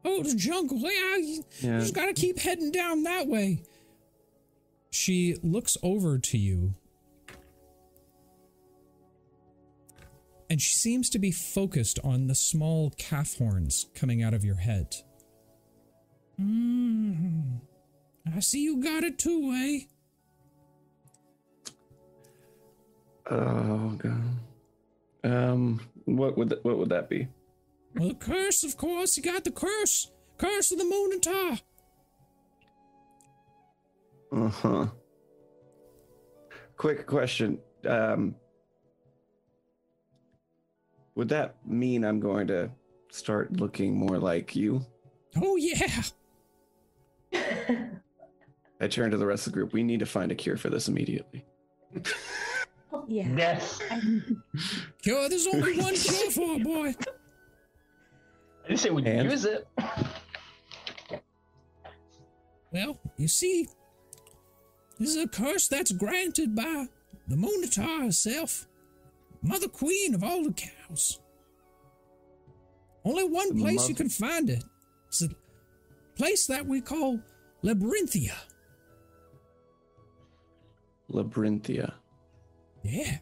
Oh, 0.04 0.24
the 0.24 0.36
jungle. 0.36 0.80
Yeah, 0.80 1.18
you 1.18 1.44
Yeah. 1.62 1.80
just 1.80 1.94
gotta 1.94 2.14
keep 2.14 2.40
heading 2.40 2.72
down 2.72 3.04
that 3.04 3.28
way. 3.28 3.64
She 4.90 5.36
looks 5.44 5.78
over 5.84 6.18
to 6.18 6.38
you. 6.38 6.76
And 10.50 10.62
she 10.62 10.74
seems 10.74 11.10
to 11.10 11.20
be 11.20 11.32
focused 11.32 12.00
on 12.04 12.28
the 12.28 12.36
small 12.36 12.92
calf 12.98 13.38
horns 13.38 13.88
coming 13.94 14.24
out 14.24 14.34
of 14.34 14.46
your 14.46 14.56
head. 14.56 14.96
Mm, 16.40 17.60
I 18.34 18.40
see 18.40 18.64
you 18.64 18.82
got 18.82 19.04
it 19.04 19.18
too, 19.18 19.52
eh? 19.54 19.80
Oh 23.30 23.90
god. 23.98 24.24
Um, 25.24 25.82
what 26.06 26.38
would 26.38 26.50
th- 26.50 26.64
what 26.64 26.78
would 26.78 26.90
that 26.90 27.10
be? 27.10 27.28
Well, 27.96 28.10
the 28.10 28.16
curse, 28.16 28.64
of 28.64 28.78
course. 28.78 29.18
You 29.18 29.24
got 29.24 29.44
the 29.44 29.52
curse. 29.52 30.12
Curse 30.38 30.72
of 30.72 30.78
the 30.78 30.86
Moonatar. 30.86 31.62
Uh 34.32 34.48
huh. 34.50 34.88
Quick 36.78 37.06
question. 37.08 37.60
Um, 37.88 38.36
would 41.16 41.30
that 41.30 41.56
mean 41.66 42.04
I'm 42.06 42.20
going 42.20 42.48
to 42.48 42.70
start 43.10 43.54
looking 43.54 43.96
more 43.98 44.18
like 44.20 44.56
you? 44.56 44.86
Oh, 45.42 45.56
yeah. 45.56 46.04
I 48.80 48.88
turn 48.88 49.10
to 49.12 49.18
the 49.18 49.26
rest 49.26 49.48
of 49.48 49.54
the 49.54 49.58
group. 49.58 49.74
We 49.74 49.82
need 49.84 50.00
to 50.02 50.06
find 50.06 50.32
a 50.32 50.36
cure 50.36 50.58
for 50.58 50.70
this 50.70 50.88
immediately. 50.88 51.46
Yeah. 53.08 53.28
Yes. 53.36 53.80
Cure, 55.02 55.30
there's 55.30 55.48
only 55.48 55.80
one 55.80 55.96
cure 55.96 56.32
for 56.32 56.56
it, 56.56 56.64
boy. 56.64 56.94
I 58.66 58.68
didn't 58.68 58.80
say 58.80 58.90
we'd 58.90 59.08
And? 59.08 59.32
use 59.32 59.46
it. 59.46 59.68
Well, 62.72 63.00
you 63.18 63.28
see, 63.28 63.68
this 65.00 65.10
is 65.16 65.18
a 65.24 65.28
curse 65.28 65.68
that's 65.68 65.92
granted 65.92 66.56
by 66.56 66.88
the 67.28 67.36
Moonatar 67.36 68.06
herself, 68.06 68.68
Mother 69.42 69.68
Queen 69.68 70.16
of 70.16 70.24
all 70.24 70.44
the 70.44 70.54
cows. 70.54 71.20
Only 73.06 73.24
one 73.24 73.56
The 73.56 73.62
place 73.62 73.88
you 73.88 73.96
can 73.96 74.10
find 74.10 74.50
it. 74.50 74.64
It's 75.08 75.22
a 75.22 75.30
place 76.16 76.48
that 76.48 76.66
we 76.66 76.82
call 76.82 77.20
Labyrinthia. 77.64 78.34
Labyrinthia. 81.12 81.94
Yeah. 82.84 83.18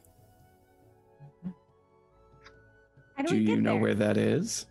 How 3.16 3.24
do, 3.24 3.30
Do 3.30 3.38
you 3.38 3.62
know 3.62 3.74
there? 3.74 3.82
where 3.82 3.96
that 3.96 4.18
is? 4.18 4.66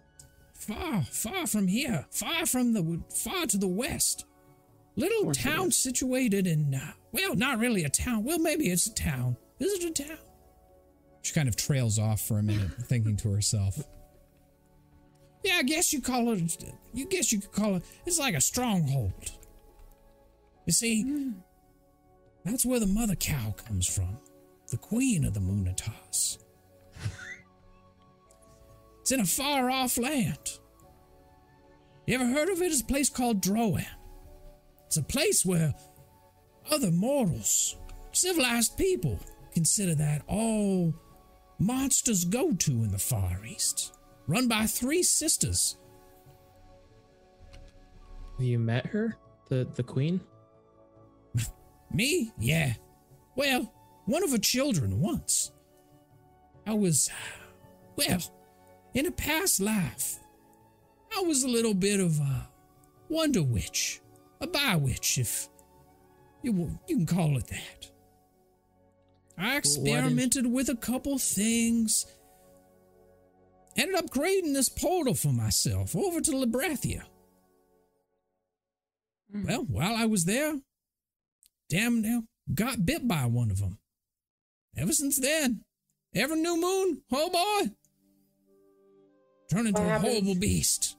Far, 0.52 1.02
far 1.04 1.46
from 1.46 1.68
here, 1.68 2.06
far 2.10 2.46
from 2.46 2.72
the, 2.72 3.00
far 3.14 3.46
to 3.46 3.56
the 3.58 3.68
west. 3.68 4.24
Little 4.96 5.32
town 5.32 5.72
situated 5.72 6.46
in, 6.46 6.74
uh, 6.74 6.92
well, 7.12 7.34
not 7.34 7.58
really 7.58 7.84
a 7.84 7.88
town. 7.88 8.24
Well, 8.24 8.38
maybe 8.38 8.70
it's 8.70 8.86
a 8.86 8.94
town. 8.94 9.36
Is 9.58 9.72
it 9.72 10.00
a 10.00 10.04
town? 10.04 10.18
She 11.22 11.32
kind 11.32 11.48
of 11.48 11.56
trails 11.56 11.98
off 11.98 12.20
for 12.20 12.38
a 12.38 12.42
minute, 12.42 12.70
thinking 12.82 13.16
to 13.18 13.30
herself. 13.30 13.78
Yeah, 15.42 15.56
I 15.56 15.62
guess 15.62 15.92
you 15.92 16.00
call 16.00 16.30
it. 16.32 16.56
You 16.92 17.06
guess 17.06 17.32
you 17.32 17.40
could 17.40 17.52
call 17.52 17.76
it. 17.76 17.82
It's 18.06 18.18
like 18.18 18.34
a 18.34 18.40
stronghold. 18.40 19.32
You 20.66 20.72
see, 20.72 21.32
that's 22.44 22.64
where 22.64 22.80
the 22.80 22.86
mother 22.86 23.14
cow 23.14 23.54
comes 23.66 23.86
from, 23.86 24.18
the 24.70 24.76
queen 24.78 25.24
of 25.24 25.34
the 25.34 25.40
Moonatars. 25.40 26.38
It's 29.00 29.12
in 29.12 29.20
a 29.20 29.26
far 29.26 29.70
off 29.70 29.98
land. 29.98 30.58
You 32.06 32.14
ever 32.14 32.26
heard 32.26 32.48
of 32.48 32.62
it? 32.62 32.72
It's 32.72 32.80
a 32.80 32.84
place 32.86 33.10
called 33.10 33.42
Drowan. 33.42 33.84
It's 34.94 35.00
a 35.00 35.12
place 35.12 35.44
where 35.44 35.74
other 36.70 36.92
mortals, 36.92 37.76
civilized 38.12 38.78
people, 38.78 39.18
consider 39.52 39.96
that 39.96 40.22
all 40.28 40.94
monsters 41.58 42.24
go 42.24 42.52
to 42.52 42.70
in 42.70 42.92
the 42.92 42.98
Far 42.98 43.44
East. 43.44 43.96
Run 44.28 44.46
by 44.46 44.66
three 44.66 45.02
sisters. 45.02 45.78
You 48.38 48.60
met 48.60 48.86
her, 48.86 49.16
the 49.48 49.66
the 49.74 49.82
queen. 49.82 50.20
Me? 51.92 52.30
Yeah. 52.38 52.74
Well, 53.34 53.74
one 54.04 54.22
of 54.22 54.30
her 54.30 54.38
children 54.38 55.00
once. 55.00 55.50
I 56.68 56.74
was, 56.74 57.10
well, 57.96 58.20
in 58.94 59.06
a 59.06 59.10
past 59.10 59.58
life, 59.58 60.20
I 61.16 61.22
was 61.22 61.42
a 61.42 61.48
little 61.48 61.74
bit 61.74 61.98
of 61.98 62.20
a 62.20 62.48
wonder 63.08 63.42
witch, 63.42 64.00
a 64.44 64.46
by 64.46 64.76
witch, 64.76 65.18
if 65.18 65.48
you 66.42 66.52
w- 66.52 66.78
you 66.88 66.96
can 66.96 67.06
call 67.06 67.36
it 67.38 67.46
that. 67.48 67.90
I 69.36 69.56
experimented 69.56 70.46
with 70.46 70.68
a 70.68 70.76
couple 70.76 71.18
things. 71.18 72.06
Ended 73.76 73.96
up 73.96 74.10
creating 74.10 74.52
this 74.52 74.68
portal 74.68 75.14
for 75.14 75.32
myself 75.32 75.96
over 75.96 76.20
to 76.20 76.30
Labyrinthia. 76.30 77.02
Mm. 79.34 79.46
Well, 79.48 79.64
while 79.64 79.96
I 79.96 80.06
was 80.06 80.24
there, 80.24 80.60
damn 81.68 82.00
now, 82.00 82.22
got 82.54 82.86
bit 82.86 83.08
by 83.08 83.26
one 83.26 83.50
of 83.50 83.58
them. 83.58 83.78
Ever 84.76 84.92
since 84.92 85.18
then, 85.18 85.64
every 86.14 86.40
new 86.40 86.60
moon, 86.60 87.02
oh 87.10 87.30
boy, 87.30 87.70
turn 89.50 89.66
into 89.66 89.80
What 89.80 89.88
a 89.88 89.90
happens? 89.90 90.12
horrible 90.12 90.34
beast. 90.36 90.96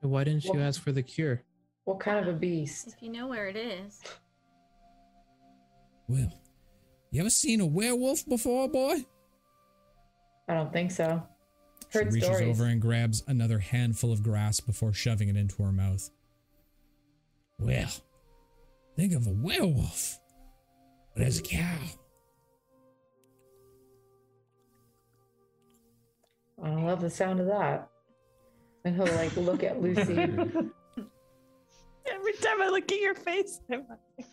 Why 0.00 0.24
didn't 0.24 0.44
you 0.44 0.60
ask 0.60 0.80
for 0.80 0.92
the 0.92 1.02
cure? 1.02 1.42
What 1.86 2.00
kind 2.00 2.18
of 2.18 2.26
a 2.26 2.36
beast? 2.36 2.88
If 2.88 3.00
you 3.00 3.10
know 3.10 3.28
where 3.28 3.46
it 3.46 3.56
is. 3.56 4.02
Well, 6.08 6.32
you 7.12 7.20
ever 7.20 7.30
seen 7.30 7.60
a 7.60 7.66
werewolf 7.66 8.28
before, 8.28 8.68
boy? 8.68 9.06
I 10.48 10.54
don't 10.54 10.72
think 10.72 10.90
so. 10.90 11.22
She 11.92 12.00
reaches 12.00 12.24
stories. 12.24 12.48
over 12.48 12.64
and 12.64 12.82
grabs 12.82 13.22
another 13.28 13.60
handful 13.60 14.12
of 14.12 14.24
grass 14.24 14.58
before 14.58 14.92
shoving 14.92 15.28
it 15.28 15.36
into 15.36 15.62
her 15.62 15.70
mouth. 15.70 16.10
Well, 17.60 17.88
think 18.96 19.12
of 19.12 19.28
a 19.28 19.32
werewolf, 19.32 20.18
but 21.14 21.22
as 21.22 21.38
a 21.38 21.42
cow. 21.42 21.78
I 26.64 26.70
love 26.70 27.00
the 27.00 27.10
sound 27.10 27.38
of 27.38 27.46
that. 27.46 27.88
And 28.84 28.96
he'll 28.96 29.06
like 29.14 29.36
look 29.36 29.62
at 29.62 29.80
Lucy. 29.80 30.14
Every 32.10 32.32
time 32.34 32.62
I 32.62 32.68
look 32.68 32.90
at 32.90 33.00
your 33.00 33.14
face, 33.14 33.60
I'm 33.70 33.84
like, 33.88 34.26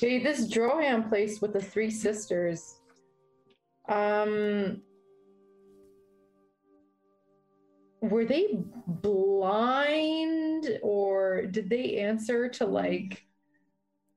hey, 0.00 0.22
this 0.22 0.46
Droham 0.52 1.08
place 1.08 1.40
with 1.40 1.52
the 1.52 1.60
three 1.62 1.90
sisters. 1.90 2.76
Um 3.88 4.82
were 8.00 8.24
they 8.24 8.46
blind 8.86 10.78
or 10.82 11.42
did 11.46 11.68
they 11.68 11.96
answer 11.98 12.48
to 12.48 12.64
like 12.64 13.24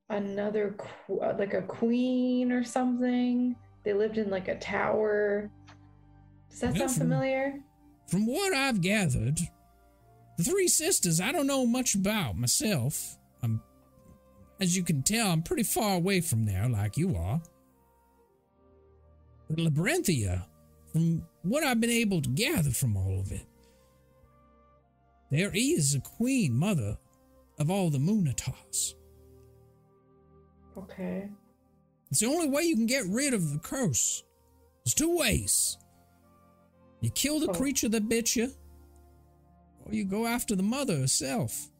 another 0.08 0.76
qu- 0.78 1.20
like 1.38 1.54
a 1.54 1.62
queen 1.62 2.52
or 2.52 2.62
something? 2.62 3.56
They 3.84 3.92
lived 3.92 4.18
in 4.18 4.30
like 4.30 4.46
a 4.48 4.56
tower. 4.58 5.50
Does 6.50 6.60
that 6.60 6.74
Yeah, 6.74 6.80
sound 6.86 6.90
from- 6.92 7.00
familiar? 7.08 7.60
From 8.08 8.26
what 8.26 8.52
I've 8.52 8.80
gathered, 8.82 9.38
the 10.42 10.50
three 10.50 10.68
sisters 10.68 11.20
I 11.20 11.32
don't 11.32 11.46
know 11.46 11.66
much 11.66 11.94
about 11.94 12.36
myself. 12.36 13.16
I'm, 13.42 13.60
as 14.60 14.76
you 14.76 14.82
can 14.82 15.02
tell, 15.02 15.30
I'm 15.30 15.42
pretty 15.42 15.62
far 15.62 15.96
away 15.96 16.20
from 16.20 16.44
there, 16.44 16.68
like 16.68 16.96
you 16.96 17.16
are. 17.16 17.40
But 19.48 19.58
Labyrinthia, 19.58 20.44
from 20.92 21.26
what 21.42 21.64
I've 21.64 21.80
been 21.80 21.90
able 21.90 22.22
to 22.22 22.28
gather 22.30 22.70
from 22.70 22.96
all 22.96 23.20
of 23.20 23.32
it, 23.32 23.46
there 25.30 25.50
is 25.54 25.94
a 25.94 26.00
queen 26.00 26.54
mother 26.54 26.98
of 27.58 27.70
all 27.70 27.90
the 27.90 27.98
Moonatars. 27.98 28.94
Okay. 30.76 31.28
It's 32.10 32.20
the 32.20 32.26
only 32.26 32.48
way 32.48 32.62
you 32.62 32.76
can 32.76 32.86
get 32.86 33.06
rid 33.06 33.34
of 33.34 33.52
the 33.52 33.58
curse. 33.58 34.22
There's 34.84 34.94
two 34.94 35.16
ways. 35.16 35.78
You 37.00 37.10
kill 37.10 37.40
the 37.40 37.48
Oh. 37.50 37.54
creature 37.54 37.88
that 37.88 38.08
bit 38.08 38.36
you, 38.36 38.52
or 39.84 39.94
you 39.94 40.04
go 40.04 40.26
after 40.26 40.54
the 40.54 40.62
mother 40.62 40.96
herself. 40.96 41.70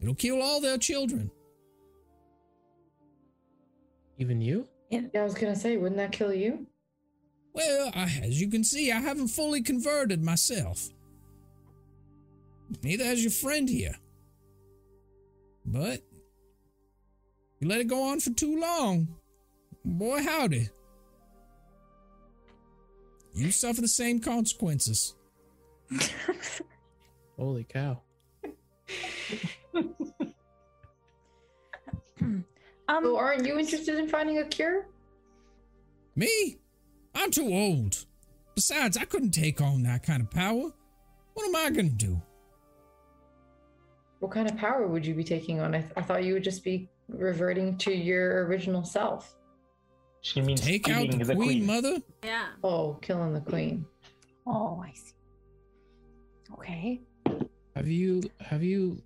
It'll 0.00 0.14
kill 0.14 0.40
all 0.42 0.60
their 0.60 0.78
children. 0.78 1.30
Even 4.18 4.40
you? 4.40 4.68
Yeah, 4.90 5.02
I 5.14 5.22
was 5.22 5.34
gonna 5.34 5.56
say, 5.56 5.76
wouldn't 5.76 5.98
that 5.98 6.12
kill 6.12 6.32
you? 6.32 6.66
Well, 7.52 7.90
I, 7.94 8.04
as 8.22 8.40
you 8.40 8.48
can 8.48 8.64
see, 8.64 8.92
I 8.92 9.00
haven't 9.00 9.28
fully 9.28 9.62
converted 9.62 10.22
myself. 10.22 10.88
Neither 12.82 13.04
has 13.04 13.22
your 13.22 13.32
friend 13.32 13.68
here. 13.68 13.94
But 15.64 16.02
you 17.60 17.68
let 17.68 17.80
it 17.80 17.88
go 17.88 18.02
on 18.10 18.20
for 18.20 18.30
too 18.30 18.58
long. 18.58 19.08
Boy, 19.84 20.22
howdy. 20.22 20.68
You 23.34 23.50
suffer 23.50 23.80
the 23.80 23.88
same 23.88 24.20
consequences. 24.20 25.14
Holy 27.40 27.64
cow. 27.64 27.98
um, 29.74 29.94
So 32.86 33.16
aren't 33.16 33.46
you 33.46 33.58
interested 33.58 33.98
in 33.98 34.08
finding 34.08 34.38
a 34.38 34.44
cure? 34.44 34.86
Me? 36.14 36.58
I'm 37.14 37.30
too 37.30 37.48
old. 37.50 38.04
Besides, 38.54 38.98
I 38.98 39.06
couldn't 39.06 39.30
take 39.30 39.62
on 39.62 39.84
that 39.84 40.02
kind 40.02 40.20
of 40.20 40.30
power. 40.30 40.70
What 41.32 41.46
am 41.46 41.56
I 41.56 41.70
gonna 41.70 41.88
do? 41.88 42.20
What 44.18 44.32
kind 44.32 44.50
of 44.50 44.58
power 44.58 44.86
would 44.86 45.06
you 45.06 45.14
be 45.14 45.24
taking 45.24 45.60
on? 45.60 45.74
I, 45.74 45.80
th- 45.80 45.92
I 45.96 46.02
thought 46.02 46.24
you 46.24 46.34
would 46.34 46.44
just 46.44 46.62
be 46.62 46.90
reverting 47.08 47.78
to 47.78 47.90
your 47.90 48.44
original 48.44 48.84
self. 48.84 49.34
She 50.20 50.42
means 50.42 50.60
Take 50.60 50.90
out 50.90 51.06
killing 51.06 51.20
the, 51.20 51.34
queen, 51.34 51.64
mother? 51.64 52.00
Yeah. 52.22 52.48
Oh, 52.62 52.98
killing 53.00 53.32
the 53.32 53.40
queen. 53.40 53.86
oh, 54.46 54.84
I 54.84 54.92
see. 54.92 55.14
Okay. 56.52 57.00
Have 57.74 57.88
you 57.88 58.22
have 58.40 58.62
you 58.62 59.02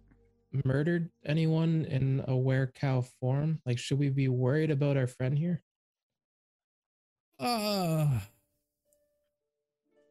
murdered 0.65 1.10
anyone 1.25 1.84
in 1.84 2.25
a 2.26 2.36
were 2.36 2.73
cow 2.75 3.02
form? 3.20 3.60
Like, 3.67 3.78
should 3.78 3.99
we 3.99 4.09
be 4.09 4.28
worried 4.28 4.70
about 4.70 4.97
our 4.97 5.07
friend 5.07 5.39
here? 5.39 5.62
Uh. 7.39 8.20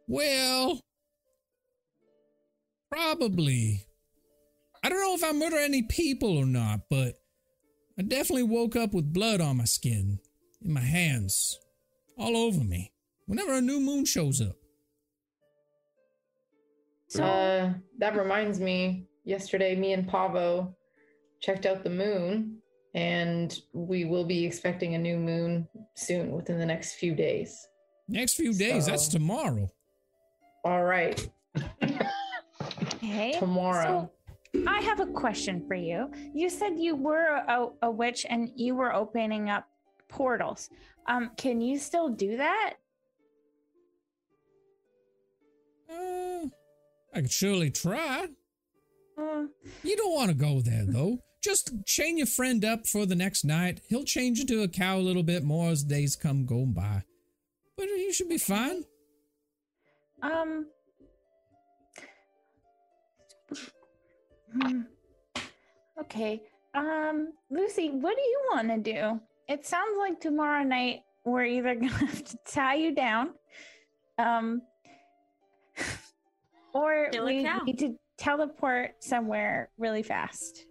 Well. 0.08 0.82
Probably. 2.92 3.86
I 4.84 4.90
don't 4.90 5.00
know 5.00 5.16
if 5.16 5.24
I 5.24 5.32
murder 5.32 5.58
any 5.58 5.82
people 5.84 6.38
or 6.38 6.46
not, 6.46 6.82
but 6.90 7.16
I 7.98 8.02
definitely 8.02 8.44
woke 8.44 8.76
up 8.76 8.94
with 8.94 9.14
blood 9.14 9.40
on 9.40 9.58
my 9.58 9.66
skin, 9.66 10.20
in 10.64 10.74
my 10.74 10.82
hands, 10.82 11.58
all 12.18 12.36
over 12.36 12.64
me, 12.64 12.92
whenever 13.26 13.54
a 13.54 13.62
new 13.62 13.80
moon 13.80 14.06
shows 14.06 14.42
up. 14.42 14.56
So, 17.14 17.24
Uh, 17.24 17.74
that 18.00 18.16
reminds 18.18 18.60
me. 18.60 19.06
Yesterday, 19.24 19.76
me 19.76 19.94
and 19.94 20.08
Pavo 20.08 20.76
checked 21.42 21.68
out 21.68 21.84
the 21.84 21.90
moon, 21.92 22.58
and 22.96 23.58
we 23.72 24.06
will 24.06 24.26
be 24.26 24.44
expecting 24.44 24.96
a 24.96 24.98
new 24.98 25.18
moon 25.18 25.68
soon, 25.94 26.32
within 26.32 26.58
the 26.58 26.66
next 26.66 26.96
few 26.96 27.14
days. 27.14 27.68
Next 28.08 28.34
few 28.34 28.52
days, 28.52 28.88
that's 28.88 29.08
tomorrow. 29.08 29.72
All 30.66 30.84
right, 30.84 31.30
okay. 32.96 33.38
tomorrow. 33.38 34.10
So 34.56 34.64
I 34.68 34.82
have 34.82 35.00
a 35.00 35.06
question 35.06 35.64
for 35.68 35.76
you. 35.76 36.10
You 36.34 36.50
said 36.50 36.80
you 36.80 36.96
were 36.96 37.44
a, 37.48 37.68
a 37.84 37.92
witch 37.92 38.26
and 38.28 38.50
you 38.56 38.74
were 38.76 38.94
opening 38.94 39.50
up 39.52 39.68
portals. 40.10 40.70
Um, 41.08 41.32
can 41.38 41.62
you 41.62 41.78
still 41.78 42.10
do 42.10 42.38
that? 42.38 42.74
Uh, 45.90 46.48
I 47.14 47.22
could 47.22 47.32
surely 47.32 47.70
try. 47.72 48.28
Uh, 49.18 49.44
You 49.84 49.96
don't 49.96 50.14
want 50.16 50.30
to 50.30 50.36
go 50.36 50.62
there, 50.62 50.84
though. 50.86 51.20
Just 51.44 51.72
chain 51.86 52.18
your 52.18 52.28
friend 52.28 52.64
up 52.64 52.88
for 52.88 53.06
the 53.06 53.16
next 53.16 53.44
night. 53.44 53.82
He'll 53.90 54.04
change 54.06 54.40
into 54.40 54.62
a 54.64 54.68
cow 54.68 54.98
a 54.98 55.02
little 55.02 55.24
bit 55.24 55.44
more 55.44 55.70
as 55.70 55.84
days 55.84 56.16
come 56.16 56.46
going 56.46 56.72
by. 56.74 57.04
But 57.78 57.86
you 57.88 58.14
should 58.14 58.30
be 58.30 58.38
fine. 58.38 58.84
um. 60.22 60.68
hmm. 64.54 64.82
Okay. 66.00 66.42
Um, 66.74 67.34
Lucy, 67.52 67.90
what 67.90 68.16
do 68.16 68.22
you 68.22 68.42
want 68.54 68.70
to 68.70 68.78
do? 68.94 69.20
It 69.48 69.66
sounds 69.66 69.98
like 70.00 70.20
tomorrow 70.20 70.64
night 70.64 71.02
we're 71.26 71.46
either 71.46 71.76
gonna 71.76 71.88
have 72.08 72.24
to 72.24 72.38
tie 72.48 72.76
you 72.76 72.96
down, 72.96 73.32
um, 74.18 74.62
or 76.74 77.10
Kill 77.12 77.26
we 77.26 77.44
need 77.66 77.80
to 77.80 77.96
teleport 78.18 79.04
somewhere 79.04 79.70
really 79.78 80.04
fast. 80.04 80.66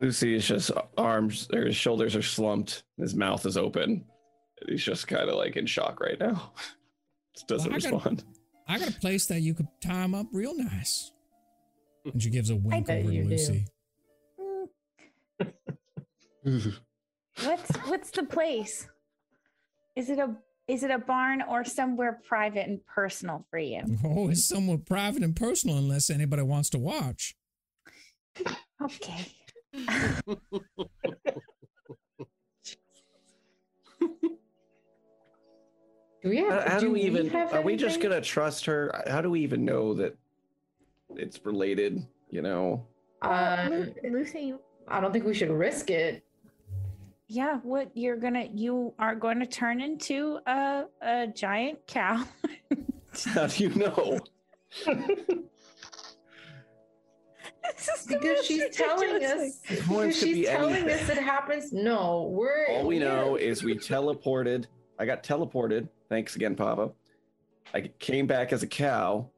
Lucy 0.00 0.34
is 0.36 0.46
just 0.46 0.70
arms 0.96 1.48
or 1.52 1.66
his 1.66 1.76
shoulders 1.76 2.14
are 2.14 2.22
slumped. 2.22 2.84
His 2.98 3.14
mouth 3.16 3.44
is 3.46 3.56
open. 3.56 4.04
He's 4.68 4.82
just 4.84 5.08
kind 5.08 5.28
of 5.28 5.36
like 5.36 5.56
in 5.56 5.66
shock 5.66 6.00
right 6.00 6.18
now. 6.18 6.52
Just 7.34 7.46
doesn't 7.46 7.70
Well, 7.70 7.76
I 7.76 7.80
gotta- 7.80 7.94
respond. 7.94 8.24
I 8.66 8.78
got 8.80 8.88
a 8.90 9.00
place 9.00 9.26
that 9.26 9.40
you 9.42 9.54
could 9.54 9.68
tie 9.80 10.02
him 10.04 10.14
up 10.14 10.26
real 10.32 10.56
nice. 10.56 11.12
Hmm. 12.04 12.10
And 12.10 12.22
she 12.22 12.30
gives 12.30 12.50
a 12.50 12.56
wink 12.56 12.90
over 12.90 13.00
to. 13.02 13.24
Lucy. 13.24 13.66
What's 17.44 17.76
what's 17.86 18.10
the 18.10 18.24
place? 18.24 18.88
Is 19.94 20.10
it 20.10 20.18
a 20.18 20.34
is 20.68 20.82
it 20.82 20.90
a 20.90 20.98
barn 20.98 21.42
or 21.42 21.64
somewhere 21.64 22.20
private 22.28 22.68
and 22.68 22.84
personal 22.86 23.44
for 23.50 23.58
you? 23.58 23.82
Oh, 24.04 24.28
it's 24.28 24.44
somewhere 24.44 24.78
private 24.78 25.22
and 25.22 25.34
personal 25.34 25.78
unless 25.78 26.10
anybody 26.10 26.42
wants 26.42 26.70
to 26.70 26.78
watch. 26.78 27.34
Okay. 28.82 29.26
Do 36.22 36.30
we 36.30 36.38
have? 36.38 36.64
How, 36.64 36.70
how 36.72 36.78
do, 36.80 36.90
we 36.90 37.02
even? 37.02 37.28
have 37.30 37.52
Are 37.54 37.62
we 37.62 37.76
just 37.76 38.00
gonna 38.00 38.20
trust 38.20 38.64
her? 38.66 39.04
How 39.08 39.20
do 39.20 39.30
we 39.30 39.40
even 39.40 39.64
know 39.64 39.94
that 39.94 40.16
it's 41.16 41.44
related? 41.44 42.04
You 42.30 42.42
know. 42.42 42.86
Well, 43.22 43.72
Um, 43.72 43.92
Lucy, 44.12 44.54
I 44.88 45.00
don't 45.00 45.12
think 45.12 45.24
we 45.24 45.34
should 45.34 45.50
risk 45.50 45.90
it. 45.90 46.24
Yeah, 47.28 47.58
what 47.62 47.90
you're 47.94 48.16
gonna 48.16 48.46
you 48.54 48.94
are 48.98 49.14
going 49.14 49.38
to 49.40 49.46
turn 49.46 49.80
into 49.80 50.38
a 50.46 50.84
a 51.02 51.26
giant 51.28 51.86
cow. 51.86 52.24
How 53.34 53.46
do 53.46 53.64
you 53.64 53.70
know? 53.74 54.18
This 57.76 57.88
is 57.88 58.04
the 58.06 58.18
Because 58.18 58.46
she's 58.46 58.64
telling 58.76 59.22
us. 59.24 59.60
Because 59.68 60.16
she's 60.16 60.36
be 60.38 60.44
telling 60.44 60.76
anything. 60.76 60.94
us 60.94 61.08
it 61.10 61.18
happens. 61.22 61.72
No, 61.72 62.28
we're. 62.32 62.66
All 62.70 62.86
we 62.86 62.98
know 62.98 63.32
we're- 63.32 63.44
is 63.44 63.62
we 63.62 63.74
teleported. 63.76 64.66
I 64.98 65.04
got 65.06 65.22
teleported. 65.22 65.88
Thanks 66.08 66.34
again, 66.36 66.56
Papa. 66.56 66.90
I 67.74 67.90
came 67.98 68.26
back 68.26 68.52
as 68.52 68.62
a 68.62 68.66
cow, 68.66 69.28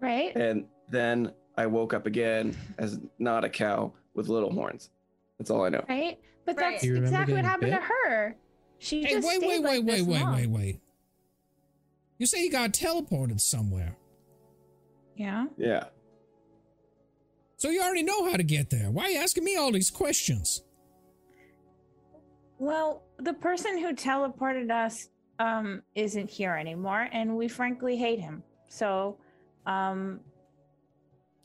right? 0.00 0.34
and 0.34 0.66
then 0.88 1.32
I 1.56 1.66
woke 1.66 1.94
up 1.94 2.06
again 2.06 2.56
as 2.78 2.98
not 3.20 3.44
a 3.44 3.48
cow 3.48 3.92
with 4.14 4.28
little 4.28 4.52
horns. 4.52 4.90
That's 5.38 5.50
all 5.50 5.64
I 5.64 5.68
know. 5.68 5.84
Right? 5.88 6.18
But 6.46 6.56
Right. 6.56 6.70
that's 6.72 6.82
Do 6.82 6.86
you 6.88 6.94
remember 6.94 7.08
exactly 7.14 7.34
what 7.34 7.44
happened 7.44 7.72
bit? 7.72 7.80
to 7.80 7.82
her. 7.84 8.36
She 8.78 9.02
Hey, 9.02 9.10
just 9.14 9.26
wait, 9.26 9.36
stayed 9.38 9.48
wait, 9.48 9.60
like 9.62 9.70
wait, 9.70 9.84
wait, 9.84 9.96
this 9.98 10.06
wait, 10.06 10.20
long. 10.22 10.34
wait, 10.34 10.46
wait. 10.50 10.80
You 12.18 12.26
say 12.26 12.42
you 12.44 12.50
got 12.50 12.72
teleported 12.72 13.40
somewhere. 13.40 13.96
Yeah. 15.16 15.46
Yeah. 15.58 15.84
So 17.58 17.68
you 17.70 17.82
already 17.82 18.02
know 18.04 18.30
how 18.30 18.36
to 18.36 18.42
get 18.42 18.70
there. 18.70 18.90
Why 18.90 19.04
are 19.04 19.10
you 19.10 19.18
asking 19.18 19.44
me 19.44 19.56
all 19.56 19.72
these 19.72 19.90
questions? 19.90 20.62
Well, 22.58 23.02
the 23.18 23.34
person 23.34 23.78
who 23.78 23.92
teleported 23.94 24.70
us 24.70 25.08
um 25.38 25.82
isn't 25.94 26.30
here 26.30 26.54
anymore 26.54 27.08
and 27.12 27.36
we 27.36 27.48
frankly 27.48 27.96
hate 27.96 28.20
him. 28.20 28.42
So 28.68 29.18
um 29.66 30.20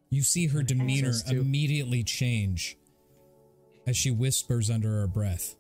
You 0.09 0.21
see 0.21 0.47
her 0.47 0.61
demeanor 0.63 1.13
immediately 1.29 2.03
change 2.03 2.77
as 3.91 3.97
she 3.97 4.09
whispers 4.09 4.69
under 4.69 4.89
her 5.01 5.07
breath. 5.07 5.55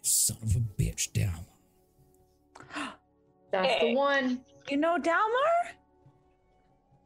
Son 0.00 0.38
of 0.42 0.56
a 0.56 0.60
bitch, 0.60 1.12
down. 1.12 1.44
That's 3.52 3.80
the 3.80 3.94
one. 3.94 4.40
you 4.68 4.78
know 4.78 4.96
Dalmar? 4.98 5.74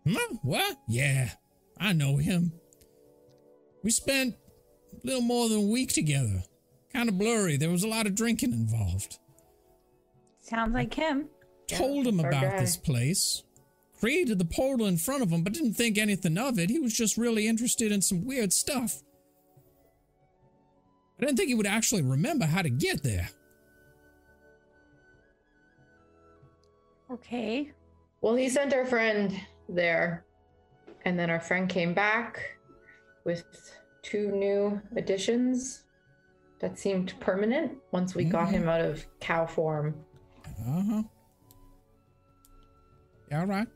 Hmm? 0.07 0.36
What? 0.42 0.76
Yeah, 0.89 1.31
I 1.78 1.92
know 1.92 2.17
him. 2.17 2.52
We 3.83 3.91
spent 3.91 4.36
a 4.92 5.07
little 5.07 5.20
more 5.23 5.49
than 5.49 5.58
a 5.58 5.73
week 5.73 5.92
together. 5.92 6.44
Kind 6.92 7.08
of 7.08 7.18
blurry. 7.18 7.57
There 7.57 7.70
was 7.70 7.83
a 7.84 7.89
lot 7.89 8.07
of 8.07 8.15
drinking 8.15 8.52
involved. 8.52 9.18
Sounds 10.41 10.73
like 10.73 10.94
him. 10.94 11.28
Told 11.67 12.07
him 12.07 12.20
about 12.20 12.42
guy. 12.42 12.60
this 12.60 12.76
place. 12.76 13.42
Created 13.99 14.39
the 14.39 14.44
portal 14.44 14.86
in 14.86 14.97
front 14.97 15.23
of 15.23 15.31
him, 15.31 15.42
but 15.42 15.52
didn't 15.52 15.75
think 15.75 15.99
anything 15.99 16.39
of 16.39 16.58
it. 16.58 16.70
He 16.70 16.78
was 16.78 16.94
just 16.94 17.18
really 17.18 17.49
interested 17.49 17.91
in 17.91 18.00
some 18.00 18.25
weird 18.25 18.52
stuff. 18.52 19.02
I 21.19 21.25
didn't 21.25 21.37
think 21.37 21.49
he 21.49 21.55
would 21.55 21.67
actually 21.67 22.03
remember 22.03 22.47
how 22.47 22.63
to 22.63 22.71
get 22.71 23.03
there. 23.03 23.29
Okay. 27.11 27.73
Well, 28.21 28.35
he 28.35 28.49
sent 28.49 28.75
our 28.75 28.85
friend 28.85 29.39
there, 29.69 30.25
and 31.05 31.19
then 31.19 31.31
our 31.31 31.41
friend 31.41 31.69
came 31.69 31.95
back 31.95 32.59
with 33.25 33.45
two 34.03 34.31
new 34.33 34.81
additions 34.97 35.85
that 36.61 36.79
seemed 36.79 37.15
permanent 37.21 37.79
once 37.93 38.15
we 38.15 38.25
got 38.25 38.49
Mhm. 38.49 38.53
him 38.53 38.69
out 38.69 38.81
of 38.81 39.07
cow 39.21 39.47
form. 39.47 39.95
Uh 40.67 40.83
huh. 40.83 41.03
Yeah, 43.31 43.41
All 43.41 43.47
right. 43.47 43.69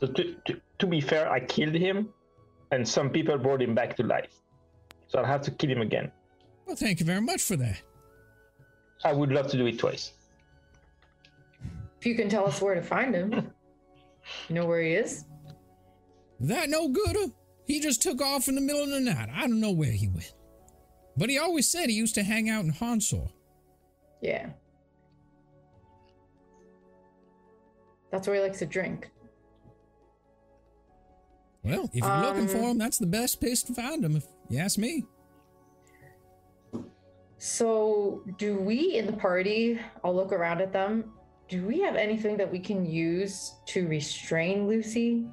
So 0.00 0.06
to, 0.08 0.34
to, 0.46 0.60
to 0.78 0.86
be 0.86 1.00
fair, 1.00 1.30
I 1.30 1.40
killed 1.40 1.74
him, 1.74 2.12
and 2.70 2.86
some 2.86 3.10
people 3.10 3.38
brought 3.38 3.62
him 3.62 3.74
back 3.74 3.96
to 3.96 4.02
life. 4.02 4.41
So 5.12 5.18
I'll 5.18 5.26
have 5.26 5.42
to 5.42 5.50
kill 5.50 5.68
him 5.68 5.82
again. 5.82 6.10
Well, 6.64 6.74
thank 6.74 6.98
you 6.98 7.04
very 7.04 7.20
much 7.20 7.42
for 7.42 7.54
that. 7.56 7.82
I 9.04 9.12
would 9.12 9.30
love 9.30 9.48
to 9.48 9.58
do 9.58 9.66
it 9.66 9.78
twice. 9.78 10.12
If 12.00 12.06
you 12.06 12.14
can 12.14 12.30
tell 12.30 12.46
us 12.46 12.62
where 12.62 12.74
to 12.74 12.80
find 12.80 13.14
him, 13.14 13.30
you 14.48 14.54
know 14.54 14.64
where 14.64 14.80
he 14.80 14.94
is. 14.94 15.26
That 16.40 16.70
no 16.70 16.88
gooder. 16.88 17.26
He 17.66 17.78
just 17.78 18.00
took 18.00 18.22
off 18.22 18.48
in 18.48 18.54
the 18.54 18.62
middle 18.62 18.82
of 18.84 18.88
the 18.88 19.00
night. 19.00 19.28
I 19.30 19.42
don't 19.42 19.60
know 19.60 19.70
where 19.70 19.92
he 19.92 20.08
went. 20.08 20.32
But 21.14 21.28
he 21.28 21.36
always 21.38 21.68
said 21.68 21.90
he 21.90 21.94
used 21.94 22.14
to 22.14 22.22
hang 22.22 22.48
out 22.48 22.64
in 22.64 22.70
Hansor. 22.70 23.26
Yeah. 24.22 24.48
That's 28.10 28.26
where 28.26 28.36
he 28.36 28.42
likes 28.42 28.60
to 28.60 28.66
drink. 28.66 29.10
Well, 31.62 31.90
if 31.92 32.02
you're 32.02 32.20
looking 32.22 32.48
for 32.48 32.58
Um, 32.58 32.62
him, 32.64 32.78
that's 32.78 32.98
the 32.98 33.06
best 33.06 33.40
place 33.40 33.62
to 33.64 33.74
find 33.74 34.02
him, 34.04 34.16
if 34.16 34.26
you 34.52 34.58
ask 34.58 34.78
me. 34.78 35.04
So, 37.38 38.22
do 38.38 38.58
we 38.58 38.96
in 38.96 39.06
the 39.06 39.12
party, 39.12 39.80
I'll 40.04 40.14
look 40.14 40.32
around 40.32 40.60
at 40.60 40.72
them, 40.72 41.12
do 41.48 41.66
we 41.66 41.80
have 41.80 41.96
anything 41.96 42.36
that 42.36 42.50
we 42.50 42.60
can 42.60 42.86
use 42.86 43.54
to 43.66 43.88
restrain 43.88 44.68
Lucy 44.68 45.26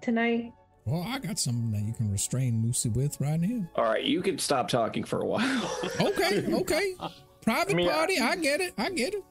tonight? 0.00 0.52
Well, 0.86 1.04
I 1.06 1.18
got 1.18 1.38
something 1.38 1.70
that 1.72 1.82
you 1.82 1.92
can 1.92 2.10
restrain 2.10 2.62
Lucy 2.62 2.88
with 2.88 3.20
right 3.20 3.40
now. 3.40 3.68
All 3.76 3.84
right, 3.84 4.04
you 4.04 4.22
can 4.22 4.38
stop 4.38 4.68
talking 4.68 5.04
for 5.04 5.20
a 5.20 5.26
while. 5.26 5.80
Okay, 6.00 6.46
okay. 6.52 6.94
Private 7.42 7.72
I 7.72 7.76
mean, 7.76 7.90
party, 7.90 8.18
I 8.18 8.36
get 8.36 8.60
it. 8.60 8.74
I 8.78 8.90
get 8.90 9.14
it. 9.14 9.24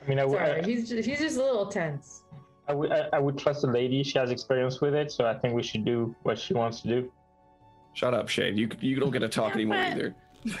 I 0.00 0.08
mean, 0.08 0.18
I 0.18 0.24
would, 0.24 0.38
Sorry, 0.38 0.60
I, 0.60 0.64
he's 0.64 0.88
just, 0.88 1.08
he's 1.08 1.18
just 1.18 1.36
a 1.38 1.42
little 1.42 1.66
tense. 1.66 2.22
I 2.68 2.74
would, 2.74 2.92
I, 2.92 3.08
I 3.12 3.18
would 3.18 3.36
trust 3.36 3.62
the 3.62 3.68
lady. 3.68 4.02
She 4.02 4.18
has 4.18 4.30
experience 4.30 4.80
with 4.80 4.94
it, 4.94 5.10
so 5.10 5.26
I 5.26 5.34
think 5.34 5.54
we 5.54 5.62
should 5.62 5.84
do 5.84 6.14
what 6.22 6.38
she 6.38 6.54
wants 6.54 6.80
to 6.82 6.88
do. 6.88 7.12
Shut 7.94 8.12
up, 8.14 8.28
Shane. 8.28 8.56
You 8.58 8.68
you 8.80 8.98
don't 9.00 9.10
get 9.12 9.20
to 9.20 9.28
talk 9.28 9.54
anymore 9.54 9.76
either. 9.78 10.14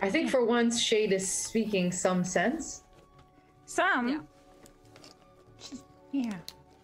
I 0.00 0.10
think 0.10 0.30
for 0.30 0.44
once, 0.44 0.80
Shade 0.80 1.12
is 1.12 1.28
speaking 1.30 1.90
some 1.92 2.24
sense. 2.24 2.84
some. 3.66 4.08
Yeah. 4.08 4.20
She's, 5.58 5.84
yeah. 6.12 6.32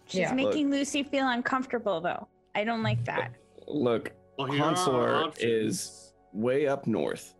She's 0.05 0.19
Yeah. 0.19 0.33
making 0.33 0.69
Lucy 0.69 1.01
feel 1.03 1.27
uncomfortable 1.29 1.99
though. 2.01 2.27
I 2.53 2.63
don't 2.63 2.83
like 2.83 3.03
that. 3.05 3.31
Look, 3.67 4.11
Well, 4.37 4.47
here 4.51 4.61
are 4.61 4.65
our 4.65 4.75
Hansor 4.75 5.15
options. 5.15 5.43
is 5.43 6.13
way 6.33 6.67
up 6.67 6.85
north, 6.85 7.33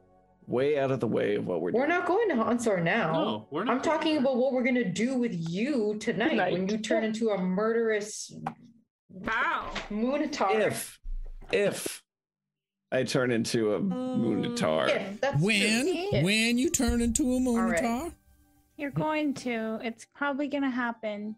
way 0.48 0.80
out 0.80 0.90
of 0.92 1.00
the 1.00 1.08
way 1.08 1.35
of 1.35 1.45
what 1.45 1.61
we're, 1.61 1.72
doing. 1.72 1.82
We're 1.82 1.88
not 1.88 2.08
going 2.08 2.30
to 2.30 2.35
Hansor 2.38 2.82
now. 2.82 3.11
No, 3.14 3.48
we're 3.52 3.66
not. 3.66 3.76
I'm 3.76 3.82
talking 3.82 4.18
about 4.18 4.38
what 4.38 4.52
we're 4.53 4.64
going 4.64 4.76
to 4.76 4.90
do 4.90 5.16
with 5.18 5.34
you 5.50 5.98
tonight, 6.00 6.52
when 6.52 6.68
you 6.68 6.77
turn 6.80 7.03
into 7.03 7.30
a 7.30 7.38
murderous 7.38 8.34
Wow. 9.16 9.72
Moonatar. 9.90 10.60
if 10.68 11.00
if 11.52 12.03
I 12.92 13.03
turn 13.03 13.32
into 13.32 13.74
a 13.74 13.80
Moonatar. 13.80 14.84
Um, 14.84 14.90
if, 14.90 15.22
that's 15.22 15.42
When 15.42 15.82
true. 15.85 16.08
If. 16.19 16.24
when 16.24 16.58
you 16.58 16.69
turn 16.69 17.02
into 17.02 17.24
a 17.34 17.35
right. 17.38 17.82
Moonatar, 17.82 18.14
You're 18.77 18.92
going 18.92 19.34
to. 19.35 19.80
It's 19.84 20.06
probably 20.14 20.48
gonna 20.48 20.69
happen. 20.69 21.35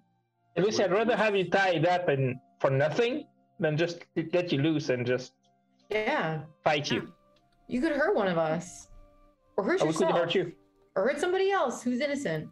Hey, 0.55 0.63
Lucy, 0.63 0.83
I'd 0.83 0.91
rather 0.91 1.15
have 1.15 1.35
you 1.35 1.49
tied 1.49 1.85
up 1.85 2.09
and 2.09 2.35
for 2.59 2.69
nothing 2.71 3.25
than 3.59 3.77
just 3.77 3.99
let 4.33 4.51
you 4.51 4.59
loose 4.61 4.89
and 4.89 5.05
just 5.05 5.33
Yeah. 5.89 6.41
fight 6.63 6.89
you. 6.91 7.11
You 7.67 7.81
could 7.81 7.91
hurt 7.91 8.15
one 8.15 8.27
of 8.27 8.37
us. 8.37 8.87
Or 9.55 9.63
hurt 9.63 9.81
Or 9.81 9.87
we 9.87 9.93
could 9.93 10.01
yourself. 10.01 10.19
hurt 10.19 10.35
you. 10.35 10.53
Or 10.95 11.03
hurt 11.07 11.19
somebody 11.19 11.51
else 11.51 11.83
who's 11.83 11.99
innocent. 11.99 12.49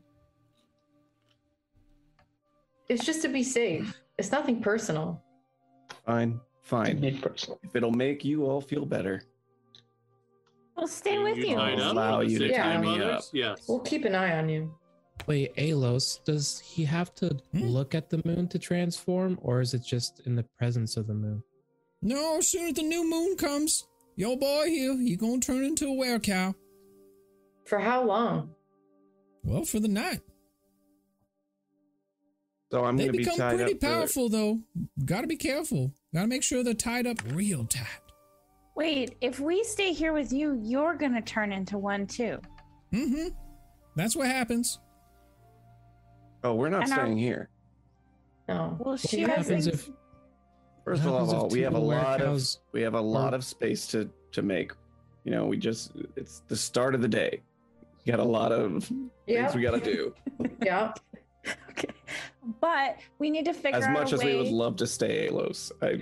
It's 2.87 3.03
just 3.05 3.21
to 3.23 3.27
be 3.29 3.43
safe. 3.43 3.95
It's 4.17 4.31
nothing 4.31 4.61
personal. 4.61 5.21
Fine, 6.05 6.39
fine. 6.63 6.99
Be 6.99 7.11
personal. 7.11 7.59
If 7.63 7.75
it'll 7.75 7.91
make 7.91 8.23
you 8.23 8.45
all 8.45 8.61
feel 8.61 8.85
better, 8.85 9.23
We'll 10.77 10.87
stay 10.87 11.17
with 11.19 11.37
you 11.37 11.47
you. 11.51 11.55
tied 11.55 11.79
up 11.79 11.93
Allow 11.93 12.19
you 12.19 12.37
to 12.39 12.47
same 12.49 12.57
tie 12.57 12.77
me 12.81 13.01
up. 13.01 13.23
Yes. 13.31 13.65
We'll 13.67 13.79
keep 13.79 14.03
an 14.03 14.13
eye 14.13 14.37
on 14.37 14.49
you. 14.49 14.75
Wait, 15.25 15.55
Alos, 15.55 16.21
does 16.25 16.59
he 16.59 16.83
have 16.83 17.15
to 17.15 17.29
Hmm? 17.53 17.61
look 17.63 17.95
at 17.95 18.09
the 18.09 18.21
moon 18.25 18.49
to 18.49 18.59
transform, 18.59 19.39
or 19.41 19.61
is 19.61 19.73
it 19.73 19.83
just 19.85 20.19
in 20.25 20.35
the 20.35 20.43
presence 20.57 20.97
of 20.97 21.07
the 21.07 21.13
moon? 21.13 21.41
no, 22.01 22.37
as 22.37 22.49
soon 22.49 22.67
as 22.67 22.73
the 22.75 22.83
new 22.83 23.09
moon 23.09 23.35
comes, 23.37 23.87
your 24.17 24.37
boy 24.37 24.65
here, 24.67 24.95
he 24.97 25.15
gonna 25.15 25.39
turn 25.39 25.63
into 25.63 25.85
a 25.87 25.91
werecow. 25.95 26.53
For 27.65 27.79
how 27.79 28.03
long? 28.03 28.53
Well, 29.43 29.63
for 29.63 29.79
the 29.79 29.87
night. 29.87 30.19
So 32.75 32.83
I'm 32.85 32.97
they 32.97 33.05
going 33.05 33.13
to 33.13 33.17
be 33.19 33.23
become 33.23 33.37
tied 33.37 33.55
pretty 33.57 33.73
up. 33.73 33.79
to- 33.79 33.87
powerful, 33.87 34.27
though. 34.29 34.59
Gotta 35.05 35.27
be 35.27 35.37
careful. 35.37 35.93
Gotta 36.13 36.27
make 36.27 36.43
sure 36.43 36.61
they're 36.63 36.73
tied 36.73 37.07
up 37.07 37.17
real 37.31 37.63
tight. 37.65 37.87
Wait, 38.75 39.15
if 39.21 39.39
we 39.39 39.63
stay 39.63 39.93
here 39.93 40.11
with 40.11 40.33
you, 40.33 40.59
you're 40.61 40.95
gonna 40.95 41.21
turn 41.21 41.53
into 41.53 41.77
one 41.77 42.05
too. 42.05 42.37
Mm-hmm. 42.93 43.29
That's 43.95 44.15
what 44.17 44.27
happens. 44.27 44.79
Oh, 46.43 46.53
we're 46.55 46.67
not 46.69 46.83
And 46.83 46.91
our- 46.91 46.99
staying 46.99 47.17
here. 47.17 47.49
No. 48.49 48.75
Well, 48.79 48.97
she 48.97 49.21
What 49.21 49.37
has 49.37 49.47
happens 49.47 49.67
a- 49.67 49.71
if 49.71 49.89
First 50.83 51.03
What 51.03 51.13
of 51.13 51.13
happens 51.13 51.31
if 51.31 51.37
all, 51.39 51.47
we 51.49 51.61
have 51.61 51.73
a 51.75 51.79
lot 51.79 52.21
of 52.21 52.43
we 52.73 52.81
have 52.81 52.93
a 52.93 53.01
lot 53.01 53.33
of 53.33 53.43
space 53.45 53.87
to 53.87 54.09
to 54.33 54.41
make. 54.41 54.71
You 55.23 55.31
know, 55.31 55.45
we 55.45 55.55
just 55.57 55.93
it's 56.17 56.41
the 56.49 56.55
start 56.57 56.93
of 56.93 57.01
the 57.01 57.07
day. 57.07 57.41
We 58.05 58.11
got 58.11 58.19
a 58.19 58.23
lot 58.23 58.51
of 58.51 58.91
Yeah. 59.25 59.43
things 59.47 59.55
we 59.55 59.61
got 59.61 59.81
to 59.81 59.91
do. 59.91 60.13
Yeah. 60.63 60.93
okay. 61.71 61.87
But 62.61 62.97
we 63.19 63.29
need 63.29 63.45
to 63.45 63.53
figure 63.53 63.77
As 63.79 63.85
out 63.85 63.93
much 63.93 64.11
a 64.11 64.15
as 64.15 64.23
way. 64.23 64.35
we 64.35 64.43
would 64.43 64.51
love 64.51 64.75
to 64.77 64.87
stay 64.87 65.27
Alos, 65.29 65.71
I 65.81 66.01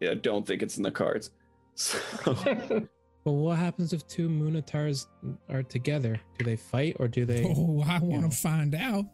yeah, 0.00 0.14
don't 0.14 0.46
think 0.46 0.62
it's 0.62 0.76
in 0.76 0.82
the 0.82 0.90
cards. 0.90 1.30
So, 1.78 1.98
But 3.24 3.32
what 3.32 3.58
happens 3.58 3.92
if 3.92 4.06
two 4.06 4.28
Moonatars 4.30 5.06
are 5.50 5.62
together? 5.62 6.18
Do 6.38 6.44
they 6.46 6.56
fight 6.56 6.96
or 7.00 7.08
do 7.08 7.24
they? 7.26 7.44
Oh, 7.44 7.82
I 7.86 7.98
want 7.98 8.30
to 8.30 8.34
find 8.34 8.74
out. 8.74 9.04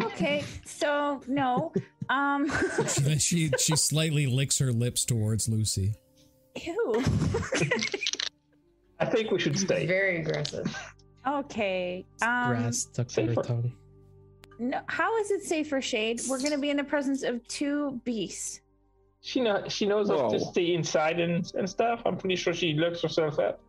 okay, 0.00 0.44
so 0.64 1.20
no. 1.26 1.72
Um. 2.08 2.48
She, 2.88 3.18
she 3.18 3.50
she 3.58 3.74
slightly 3.76 4.26
licks 4.26 4.58
her 4.60 4.70
lips 4.72 5.04
towards 5.04 5.48
Lucy. 5.48 5.92
Ew. 6.64 7.02
I 9.00 9.04
think 9.06 9.30
we 9.32 9.38
should 9.40 9.58
stay. 9.58 9.86
very 9.86 10.20
aggressive. 10.20 10.66
okay. 11.26 12.06
Um. 12.22 12.50
grass 12.50 12.78
stuck 12.78 13.08
to 13.08 13.26
her 13.26 13.42
tongue. 13.42 13.72
No, 14.58 14.80
how 14.86 15.16
is 15.18 15.30
it 15.30 15.42
safe 15.42 15.68
for 15.68 15.80
Shade? 15.80 16.20
We're 16.28 16.38
going 16.38 16.52
to 16.52 16.58
be 16.58 16.70
in 16.70 16.76
the 16.76 16.84
presence 16.84 17.22
of 17.22 17.46
two 17.48 18.00
beasts. 18.04 18.60
She 19.20 19.40
know 19.40 19.64
she 19.68 19.86
knows 19.86 20.08
us 20.08 20.32
to 20.32 20.40
stay 20.40 20.74
inside 20.74 21.18
and, 21.20 21.50
and 21.54 21.68
stuff. 21.68 22.02
I'm 22.06 22.16
pretty 22.16 22.36
sure 22.36 22.54
she 22.54 22.74
locks 22.74 23.02
herself 23.02 23.38
up. 23.38 23.60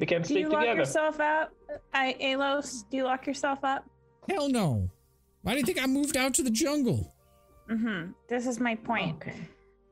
We 0.00 0.06
can 0.06 0.22
Do 0.22 0.26
stay 0.28 0.40
you 0.40 0.48
lock 0.48 0.60
together. 0.62 0.80
yourself 0.80 1.20
up? 1.20 1.52
I, 1.94 2.16
Alos, 2.20 2.84
do 2.90 2.96
you 2.96 3.04
lock 3.04 3.26
yourself 3.26 3.60
up? 3.62 3.84
Hell 4.28 4.48
no. 4.48 4.90
Why 5.42 5.52
do 5.52 5.60
you 5.60 5.64
think 5.64 5.82
I 5.82 5.86
moved 5.86 6.16
out 6.16 6.34
to 6.34 6.42
the 6.42 6.50
jungle? 6.50 7.14
Mm-hmm. 7.70 8.10
This 8.28 8.46
is 8.46 8.60
my 8.60 8.74
point. 8.74 9.16
Okay. 9.16 9.36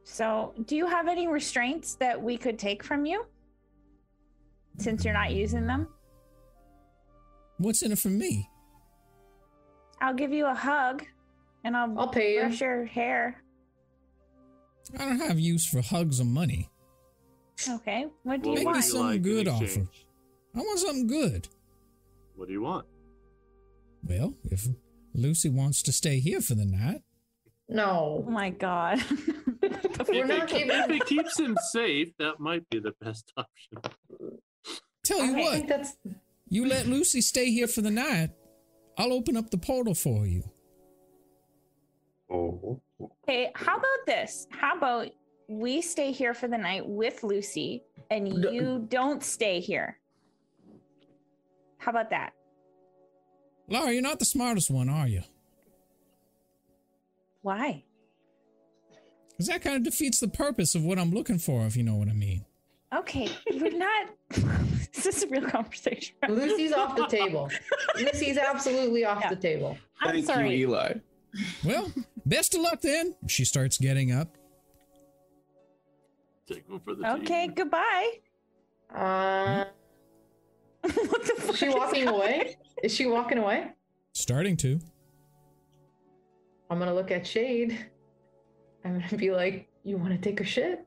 So, 0.04 0.54
do 0.66 0.76
you 0.76 0.86
have 0.86 1.08
any 1.08 1.26
restraints 1.28 1.94
that 1.96 2.20
we 2.20 2.36
could 2.36 2.58
take 2.58 2.82
from 2.82 3.06
you? 3.06 3.26
Since 4.78 5.04
you're 5.04 5.14
not 5.14 5.32
using 5.32 5.66
them, 5.66 5.88
What's 7.58 7.82
in 7.82 7.90
it 7.92 7.98
for 7.98 8.08
me? 8.10 8.50
I'll 10.00 10.14
give 10.14 10.32
you 10.32 10.46
a 10.46 10.54
hug 10.54 11.04
and 11.64 11.76
I'll, 11.76 11.98
I'll 11.98 12.08
pay 12.08 12.34
you. 12.34 12.40
brush 12.40 12.60
your 12.60 12.84
hair. 12.84 13.42
I 14.98 15.04
don't 15.04 15.18
have 15.20 15.38
use 15.40 15.66
for 15.66 15.80
hugs 15.82 16.20
or 16.20 16.24
money. 16.24 16.68
Okay. 17.68 18.06
What 18.22 18.42
do 18.42 18.50
you 18.50 18.54
What 18.54 18.56
Make 18.56 18.58
me 18.58 18.64
want? 18.66 18.76
you 18.76 18.82
something 18.82 19.06
like 19.06 19.16
in 19.16 19.22
good 19.22 19.48
off 19.48 19.62
of. 19.76 19.88
I 20.54 20.58
want 20.60 20.78
something 20.78 21.06
good. 21.06 21.48
What 22.36 22.46
do 22.48 22.52
you 22.52 22.62
want? 22.62 22.86
Well, 24.04 24.34
if 24.44 24.66
Lucy 25.14 25.48
wants 25.48 25.82
to 25.82 25.92
stay 25.92 26.20
here 26.20 26.40
for 26.40 26.54
the 26.54 26.64
night, 26.66 27.02
Oh 27.68 27.74
No. 27.74 28.24
my 28.30 28.50
god. 28.50 29.02
We're 29.62 30.22
If 30.22 30.28
not 30.28 30.52
it, 30.52 30.56
giving- 30.56 30.70
if 30.70 30.90
it 30.90 31.06
keeps 31.06 31.40
him 31.40 31.56
safe, 31.72 32.12
that 32.18 32.38
might 32.38 32.68
be 32.70 32.78
the 32.78 32.92
best 33.00 33.32
option. 33.36 33.78
tell 35.02 35.24
you 35.24 35.32
Okay. 35.32 35.40
I 35.40 35.44
what, 35.44 35.52
think 35.54 35.68
that's 35.68 35.96
you 36.48 36.66
let 36.66 36.86
Lucy 36.86 37.20
stay 37.20 37.50
here 37.50 37.66
for 37.66 37.80
the 37.80 37.90
night, 37.90 38.30
I'll 38.98 39.12
open 39.12 39.36
up 39.36 39.50
the 39.50 39.58
portal 39.58 39.94
for 39.94 40.26
you. 40.26 40.42
Oh. 42.30 42.80
okay, 43.22 43.50
how 43.54 43.76
about 43.76 44.06
this? 44.06 44.46
How 44.50 44.76
about 44.76 45.08
we 45.48 45.80
stay 45.80 46.10
here 46.10 46.34
for 46.34 46.48
the 46.48 46.58
night 46.58 46.86
with 46.86 47.22
Lucy 47.22 47.84
and 48.10 48.28
you 48.28 48.84
don't 48.88 49.22
stay 49.22 49.60
here? 49.60 49.98
How 51.78 51.90
about 51.90 52.10
that? 52.10 52.32
Laura, 53.68 53.92
you're 53.92 54.02
not 54.02 54.18
the 54.18 54.24
smartest 54.24 54.70
one, 54.70 54.88
are 54.88 55.06
you? 55.06 55.22
Why? 57.42 57.84
Because 59.30 59.46
that 59.48 59.62
kind 59.62 59.76
of 59.76 59.82
defeats 59.82 60.18
the 60.18 60.28
purpose 60.28 60.74
of 60.74 60.82
what 60.82 60.98
I'm 60.98 61.10
looking 61.10 61.38
for, 61.38 61.66
if 61.66 61.76
you 61.76 61.82
know 61.82 61.96
what 61.96 62.08
I 62.08 62.12
mean. 62.12 62.44
Okay, 62.94 63.28
we're 63.54 63.76
not. 63.76 64.08
is 64.94 65.04
this 65.04 65.22
a 65.22 65.26
real 65.28 65.42
conversation? 65.48 66.14
Lucy's 66.28 66.72
off 66.72 66.96
the 66.96 67.06
table. 67.06 67.50
Lucy's 67.96 68.38
absolutely 68.38 69.04
off 69.04 69.20
Yeah. 69.22 69.30
the 69.30 69.36
table. 69.36 69.76
I'm 70.00 70.12
Thank 70.12 70.26
sorry. 70.26 70.54
you, 70.56 70.68
Eli. 70.68 70.94
Well, 71.64 71.92
best 72.24 72.54
of 72.54 72.60
luck 72.60 72.80
then. 72.80 73.14
She 73.26 73.44
starts 73.44 73.76
getting 73.78 74.12
up. 74.12 74.36
Take 76.48 76.68
one 76.70 76.80
for 76.80 76.94
the 76.94 77.12
Okay, 77.14 77.46
team. 77.46 77.54
goodbye. 77.54 78.10
Uh, 78.94 79.64
what 80.82 80.92
the 81.26 81.32
is 81.36 81.42
fuck? 81.42 81.56
she 81.56 81.68
walking 81.68 82.04
that? 82.04 82.14
away? 82.14 82.56
Is 82.84 82.94
she 82.94 83.06
walking 83.06 83.38
away? 83.38 83.72
Starting 84.12 84.56
to. 84.58 84.78
I'm 86.70 86.78
gonna 86.78 86.94
look 86.94 87.10
at 87.10 87.26
Shade. 87.26 87.78
I'm 88.84 89.00
gonna 89.00 89.16
be 89.18 89.30
like, 89.32 89.68
"You 89.84 89.96
want 89.98 90.12
to 90.12 90.18
take 90.18 90.40
a 90.40 90.44
shit?" 90.44 90.78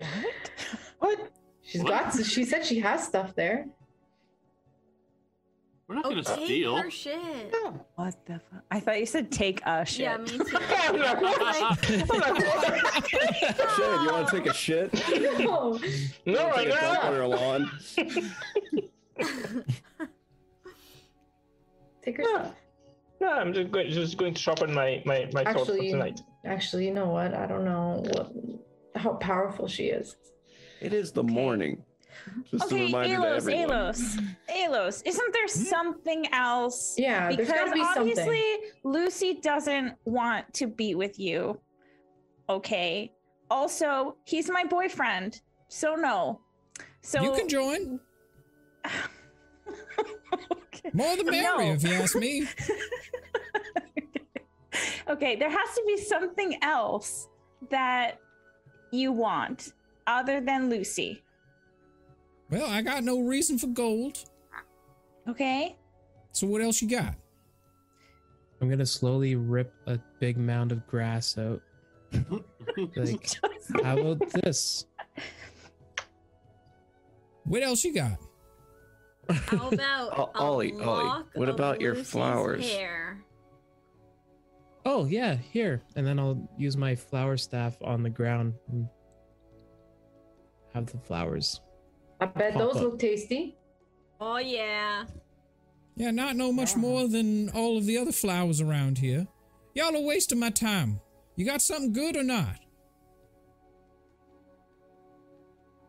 What? 0.00 0.50
what? 0.98 1.32
She's 1.62 1.82
What? 1.82 1.90
got. 2.14 2.24
She 2.24 2.44
said 2.44 2.64
she 2.64 2.80
has 2.80 3.04
stuff 3.06 3.34
there. 3.34 3.66
We're 5.86 5.96
not 5.96 6.06
Oh, 6.06 6.10
gonna 6.10 6.22
take 6.22 6.44
steal. 6.44 6.76
her 6.76 6.88
shit. 6.90 7.52
What 7.96 8.14
the 8.24 8.38
fuck? 8.50 8.62
I 8.70 8.78
thought 8.80 9.00
you 9.00 9.06
said 9.06 9.30
take 9.32 9.60
a 9.66 9.84
shit. 9.84 10.00
Yeah, 10.02 10.18
me 10.18 10.26
too. 10.28 10.44
Shade, 13.76 14.00
you 14.02 14.08
want 14.12 14.28
to 14.28 14.36
take 14.36 14.46
a 14.46 14.54
shit? 14.54 14.92
No. 15.40 15.78
No, 16.26 16.52
Take 16.54 16.56
right 16.56 16.66
a 16.68 16.70
dump 16.70 17.04
on 17.04 17.10
now. 17.10 17.16
your 17.16 17.26
lawn? 17.26 17.70
Take 22.02 22.16
her 22.18 22.22
No. 22.22 22.52
No, 23.20 23.28
I'm 23.28 23.52
just 23.52 23.70
going, 23.70 23.90
just 23.90 24.16
going 24.16 24.32
to 24.34 24.40
sharpen 24.40 24.72
my 24.72 25.02
my 25.04 25.28
my 25.32 25.42
sword 25.52 25.66
for 25.66 25.76
tonight. 25.76 26.20
actually, 26.44 26.86
you 26.86 26.94
know 26.94 27.08
what? 27.08 27.34
I 27.34 27.46
don't 27.46 27.64
know 27.64 28.02
what 28.14 28.32
how 28.96 29.12
powerful 29.14 29.68
she 29.68 29.84
is. 29.86 30.16
It 30.80 30.92
is 30.92 31.12
the 31.12 31.22
morning. 31.22 31.84
Just 32.50 32.64
a 32.64 32.66
Okay, 32.74 32.86
reminder 32.86 33.16
to 33.16 33.22
Alos, 33.22 33.36
everyone. 33.36 33.68
Alos, 33.70 34.18
Alos. 34.50 35.02
Isn't 35.06 35.32
there 35.32 35.48
something 35.48 36.26
else? 36.32 36.94
Yeah, 36.98 37.26
there's 37.26 37.36
because 37.48 37.52
gotta 37.54 37.72
be 37.72 37.80
obviously 37.80 38.24
something. 38.24 38.60
Lucy 38.84 39.34
doesn't 39.40 39.94
want 40.04 40.52
to 40.54 40.66
be 40.66 40.94
with 40.94 41.18
you. 41.18 41.58
Okay. 42.48 43.12
Also, 43.50 44.16
he's 44.24 44.50
my 44.50 44.64
boyfriend, 44.64 45.40
so 45.68 45.94
no. 45.94 46.40
So 47.02 47.22
you 47.22 47.32
can 47.32 47.48
join. 47.48 48.00
okay. 48.86 50.90
More 50.92 51.16
the 51.16 51.24
merrier, 51.24 51.42
No. 51.42 51.60
if 51.72 51.82
you 51.82 51.92
ask 51.94 52.16
me. 52.16 52.46
okay, 55.08 55.36
there 55.36 55.50
has 55.50 55.74
to 55.74 55.82
be 55.86 55.96
something 55.96 56.56
else 56.62 57.28
that 57.70 58.18
you 58.90 59.12
want 59.12 59.72
other 60.06 60.40
than 60.40 60.68
Lucy. 60.70 61.22
Well, 62.50 62.68
I 62.68 62.82
got 62.82 63.04
no 63.04 63.20
reason 63.20 63.58
for 63.58 63.68
gold. 63.68 64.24
Okay? 65.28 65.76
So 66.32 66.46
what 66.46 66.60
else 66.62 66.82
you 66.82 66.88
got? 66.88 67.14
I'm 68.60 68.68
gonna 68.68 68.86
slowly 68.86 69.36
rip 69.36 69.72
a 69.86 69.98
big 70.18 70.36
mound 70.36 70.72
of 70.72 70.86
grass 70.86 71.38
out. 71.38 71.62
Like, 72.94 73.28
how 73.82 73.98
about 73.98 74.30
this? 74.30 74.86
What 77.44 77.64
else 77.64 77.84
you 77.84 77.92
got? 77.92 78.18
How 79.28 79.68
about 79.70 80.30
Ollie, 80.36 80.72
Ollie, 80.80 81.24
what 81.34 81.48
about 81.48 81.80
your 81.80 81.96
flowers? 81.96 82.70
Hair? 82.70 83.24
Oh 84.92 85.04
yeah, 85.04 85.36
here, 85.36 85.82
and 85.94 86.04
then 86.04 86.18
I'll 86.18 86.50
use 86.58 86.76
my 86.76 86.96
flower 86.96 87.36
staff 87.36 87.76
on 87.80 88.02
the 88.02 88.10
ground 88.10 88.54
and 88.72 88.88
have 90.74 90.86
the 90.86 90.98
flowers. 90.98 91.60
I 92.20 92.26
bet 92.26 92.58
those 92.58 92.74
up. 92.74 92.82
look 92.82 92.98
tasty. 92.98 93.56
Oh 94.20 94.38
yeah. 94.38 95.04
Yeah, 95.94 96.10
not 96.10 96.34
know 96.34 96.50
much 96.52 96.74
more 96.74 97.06
than 97.06 97.50
all 97.50 97.78
of 97.78 97.86
the 97.86 97.98
other 97.98 98.10
flowers 98.10 98.60
around 98.60 98.98
here. 98.98 99.28
Y'all 99.74 99.94
are 99.94 100.02
wasting 100.02 100.40
my 100.40 100.50
time. 100.50 101.00
You 101.36 101.46
got 101.46 101.62
something 101.62 101.92
good 101.92 102.16
or 102.16 102.24
not? 102.24 102.56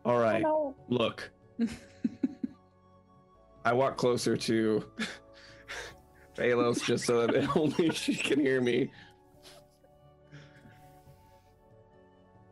All 0.04 0.18
right, 0.20 0.42
No. 0.42 0.76
look. 0.88 1.28
I 3.64 3.72
walk 3.72 3.96
closer 3.96 4.36
to 4.36 4.84
Phalos 6.36 6.84
just 6.84 7.04
so 7.04 7.26
that 7.26 7.56
only 7.56 7.90
she 7.90 8.14
can 8.14 8.40
hear 8.40 8.60
me. 8.60 8.90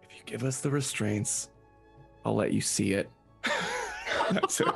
If 0.03 0.17
you 0.17 0.23
give 0.27 0.45
us 0.45 0.61
the 0.61 0.71
restraints, 0.71 1.49
I'll 2.25 2.35
let 2.35 2.53
you 2.53 2.61
see 2.61 2.93
it. 2.93 3.09
That's 4.31 4.61
it. 4.61 4.69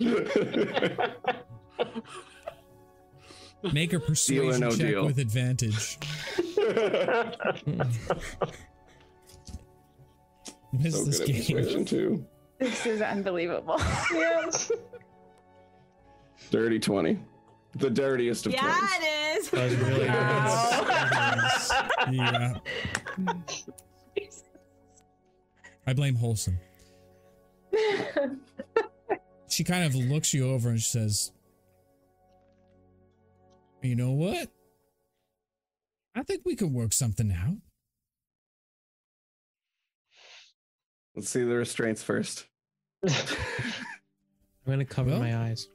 Make 3.72 3.92
a 3.92 4.00
persuasion 4.00 4.60
no 4.62 4.70
check 4.70 4.78
deal. 4.78 5.04
with 5.06 5.18
advantage. 5.18 5.98
What 10.72 10.86
is 10.86 10.94
so 10.96 11.04
this 11.04 11.18
game? 11.20 11.84
too. 11.84 12.24
This 12.58 12.86
is 12.86 13.02
unbelievable. 13.02 13.76
Yes. 14.12 14.70
Dirty 16.50 16.78
20. 16.78 17.18
The 17.74 17.90
dirtiest 17.90 18.46
of 18.46 18.52
Yeah, 18.52 18.60
20s. 18.60 19.00
it 19.00 19.38
is. 19.38 19.50
That 19.50 19.64
was 19.64 19.74
really 19.76 20.06
yeah. 22.16 22.54
I 25.86 25.92
blame 25.92 26.14
Wholesome. 26.16 26.58
She 29.48 29.64
kind 29.64 29.84
of 29.84 29.94
looks 29.96 30.32
you 30.32 30.48
over 30.48 30.68
and 30.68 30.78
she 30.80 30.88
says, 30.88 31.32
You 33.82 33.96
know 33.96 34.12
what? 34.12 34.48
I 36.14 36.22
think 36.22 36.42
we 36.46 36.54
can 36.54 36.72
work 36.72 36.92
something 36.92 37.32
out. 37.32 37.56
Let's 41.16 41.28
see 41.28 41.42
the 41.42 41.56
restraints 41.56 42.00
first. 42.02 42.46
I'm 43.06 43.12
gonna 44.68 44.84
cover 44.84 45.10
Well- 45.10 45.18
my 45.20 45.36
eyes. 45.36 45.68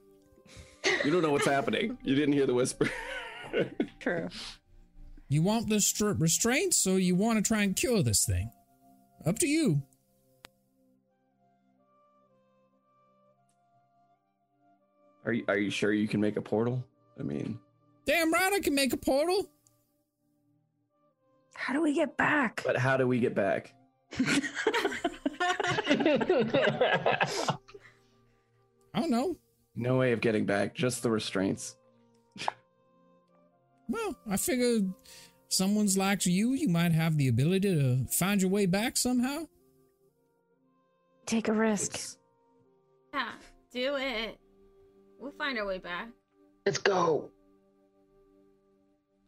You 1.05 1.11
don't 1.11 1.21
know 1.21 1.31
what's 1.31 1.45
happening. 1.45 1.97
You 2.03 2.15
didn't 2.15 2.33
hear 2.33 2.47
the 2.47 2.53
whisper. 2.55 2.89
True. 3.99 4.27
You 5.29 5.43
want 5.43 5.69
the 5.69 5.79
str- 5.79 6.13
restraints 6.13 6.77
so 6.77 6.95
you 6.95 7.15
want 7.15 7.37
to 7.37 7.47
try 7.47 7.61
and 7.61 7.75
cure 7.75 8.01
this 8.01 8.25
thing? 8.25 8.51
Up 9.25 9.37
to 9.39 9.47
you. 9.47 9.83
Are 15.25 15.33
you, 15.33 15.45
are 15.47 15.57
you 15.57 15.69
sure 15.69 15.93
you 15.93 16.07
can 16.07 16.19
make 16.21 16.37
a 16.37 16.41
portal? 16.41 16.83
I 17.19 17.23
mean, 17.23 17.59
Damn 18.05 18.31
right 18.31 18.53
I 18.53 18.59
can 18.59 18.75
make 18.75 18.93
a 18.93 18.97
portal. 18.97 19.49
How 21.55 21.73
do 21.73 21.81
we 21.81 21.93
get 21.93 22.17
back? 22.17 22.61
but 22.65 22.77
how 22.77 22.97
do 22.97 23.07
we 23.07 23.19
get 23.19 23.33
back? 23.33 23.73
I 28.93 28.99
don't 28.99 29.09
know. 29.11 29.37
No 29.75 29.97
way 29.97 30.11
of 30.13 30.21
getting 30.21 30.45
back, 30.45 30.73
just 30.75 31.03
the 31.03 31.09
restraints. 31.09 31.75
Well, 33.87 34.15
I 34.27 34.37
figured 34.37 34.91
someone's 35.47 35.95
like 35.95 36.25
you, 36.25 36.53
you 36.53 36.67
might 36.67 36.91
have 36.91 37.17
the 37.17 37.27
ability 37.27 37.71
to 37.75 38.05
find 38.11 38.41
your 38.41 38.49
way 38.49 38.65
back 38.65 38.97
somehow. 38.97 39.43
Take 41.27 41.49
a 41.49 41.53
risk. 41.53 41.93
It's- 41.93 42.17
yeah, 43.13 43.31
do 43.71 43.95
it. 43.97 44.39
We'll 45.19 45.33
find 45.37 45.59
our 45.59 45.67
way 45.67 45.77
back. 45.77 46.09
Let's 46.65 46.79
go. 46.79 47.29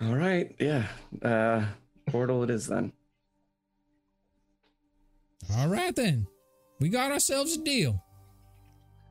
All 0.01 0.15
right, 0.15 0.55
yeah. 0.59 0.87
Uh, 1.21 1.65
portal 2.07 2.41
it 2.43 2.49
is 2.49 2.65
then. 2.65 2.91
All 5.55 5.67
right 5.67 5.95
then. 5.95 6.25
We 6.79 6.89
got 6.89 7.11
ourselves 7.11 7.55
a 7.55 7.63
deal. 7.63 8.03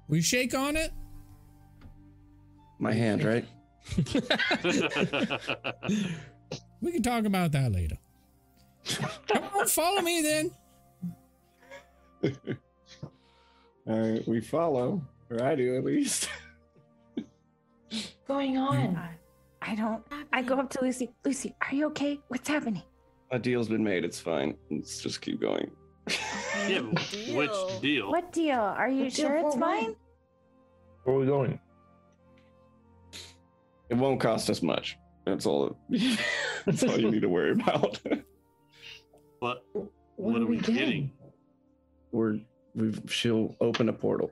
We 0.09 0.23
shake 0.23 0.55
on 0.55 0.77
it. 0.77 0.91
My 2.79 2.93
hand, 2.93 3.25
right? 3.25 3.45
We 6.83 6.93
can 6.93 7.03
talk 7.03 7.25
about 7.25 7.53
that 7.53 7.73
later. 7.73 7.97
Come 9.29 9.43
on, 9.59 9.67
follow 9.67 10.03
me 10.03 10.23
then. 10.23 10.51
All 13.89 13.99
right, 13.99 14.29
we 14.29 14.41
follow, 14.41 15.03
or 15.31 15.43
I 15.43 15.55
do 15.57 15.77
at 15.77 15.85
least. 15.85 16.29
going 18.29 18.59
on? 18.59 18.97
I, 18.97 19.11
I 19.73 19.75
don't. 19.75 20.05
I 20.33 20.43
go 20.43 20.57
up 20.61 20.71
to 20.71 20.81
Lucy. 20.83 21.11
Lucy, 21.25 21.55
are 21.63 21.75
you 21.75 21.87
okay? 21.87 22.21
What's 22.29 22.49
happening? 22.49 22.83
A 23.33 23.39
deal's 23.39 23.69
been 23.69 23.83
made. 23.83 24.05
It's 24.05 24.21
fine. 24.21 24.55
Let's 24.71 25.01
just 25.01 25.21
keep 25.23 25.41
going. 25.41 25.71
yeah, 26.69 26.83
but 26.83 27.09
Deal. 27.11 27.37
which 27.37 27.81
deal? 27.81 28.11
What 28.11 28.33
deal? 28.33 28.61
Are 28.61 28.89
you 28.89 29.05
What 29.05 29.13
sure 29.13 29.29
for 29.31 29.37
it's 29.49 29.57
what? 29.57 29.61
fine? 29.61 29.97
Where 31.05 31.17
are 31.17 31.19
we 31.19 31.27
going? 31.27 31.59
It 33.89 33.95
won't 33.95 34.21
cost 34.21 34.51
us 34.51 34.63
much. 34.63 34.99
That's 35.25 35.47
all. 35.47 35.77
That's 36.67 36.83
all 36.83 36.99
you 36.99 37.11
need 37.11 37.23
to 37.23 37.29
worry 37.29 37.53
about. 37.53 38.01
But 38.05 38.23
What, 39.41 39.65
what, 40.17 40.43
are 40.43 40.47
we 40.47 40.57
getting? 40.59 41.13
We're 42.11 42.41
we've 42.75 43.01
she'll 43.09 43.55
open 43.61 43.89
a 43.89 43.93
portal 43.93 44.31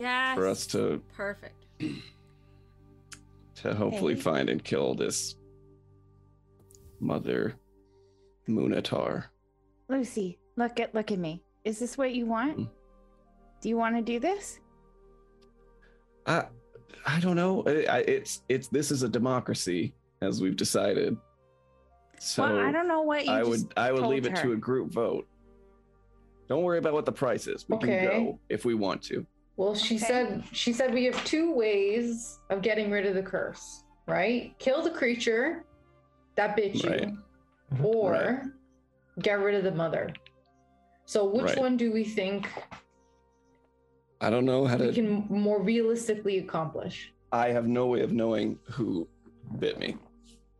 Yes. 0.00 0.34
for 0.34 0.46
us 0.48 0.66
to 0.68 1.00
Perfect. 1.16 1.64
to 1.78 3.74
hopefully 3.74 4.14
Okay. 4.14 4.22
find 4.22 4.48
and 4.50 4.62
kill 4.62 4.94
this 4.94 5.36
mother 7.00 7.54
Moonatar. 8.48 9.26
Lucy, 9.88 10.38
look 10.56 10.80
at 10.80 10.94
look 10.94 11.12
at 11.12 11.18
me. 11.18 11.42
Is 11.64 11.78
this 11.78 11.96
what 11.96 12.12
you 12.14 12.26
want? 12.26 12.58
Mm. 12.58 12.70
Do 13.60 13.68
you 13.68 13.76
want 13.76 13.94
to 13.96 14.02
do 14.02 14.18
this? 14.18 14.58
I 16.26 16.46
I 17.06 17.20
don't 17.20 17.36
know. 17.36 17.62
I, 17.66 17.84
I, 17.88 17.98
it's 18.00 18.42
it's 18.48 18.68
this 18.68 18.90
is 18.90 19.02
a 19.02 19.08
democracy 19.08 19.94
as 20.22 20.40
we've 20.40 20.56
decided. 20.56 21.16
So 22.18 22.42
well, 22.44 22.58
I 22.58 22.72
don't 22.72 22.88
know 22.88 23.02
what 23.02 23.26
you 23.26 23.32
I 23.32 23.38
just 23.40 23.50
would 23.50 23.72
I 23.76 23.92
would 23.92 24.00
told 24.02 24.12
leave 24.12 24.26
it 24.26 24.36
to 24.36 24.52
a 24.52 24.56
group 24.56 24.92
vote. 24.92 25.26
Don't 26.48 26.62
worry 26.62 26.78
about 26.78 26.92
what 26.92 27.06
the 27.06 27.12
price 27.12 27.46
is. 27.46 27.66
We 27.68 27.76
Okay. 27.76 27.86
can 27.96 28.04
go 28.04 28.38
if 28.48 28.64
we 28.64 28.74
want 28.74 29.02
to. 29.04 29.26
Well, 29.56 29.74
she 29.74 29.96
Okay. 29.96 30.04
said 30.06 30.44
she 30.52 30.72
said 30.72 30.92
we 30.92 31.04
have 31.04 31.22
two 31.24 31.52
ways 31.54 32.38
of 32.50 32.60
getting 32.62 32.90
rid 32.90 33.06
of 33.06 33.14
the 33.14 33.22
curse, 33.22 33.84
right? 34.06 34.54
Kill 34.58 34.82
the 34.82 34.90
creature 34.90 35.64
that 36.36 36.56
bit 36.56 36.74
you, 36.74 36.90
Right. 36.90 37.12
or 37.82 38.10
Right. 38.10 38.40
get 39.22 39.38
rid 39.40 39.54
of 39.54 39.64
the 39.64 39.70
mother. 39.72 40.12
So 41.06 41.24
which 41.24 41.44
Right. 41.44 41.58
one 41.58 41.76
do 41.76 41.92
we 41.92 42.02
think 42.04 42.48
I 44.24 44.30
don't 44.30 44.46
know 44.46 44.64
how 44.64 44.78
we 44.78 44.86
to. 44.86 44.92
can 44.94 45.26
more 45.28 45.60
realistically 45.60 46.38
accomplish? 46.38 47.12
I 47.30 47.48
have 47.48 47.66
no 47.66 47.86
way 47.88 48.00
of 48.00 48.12
knowing 48.12 48.58
who 48.64 49.06
bit 49.58 49.78
me. 49.78 49.98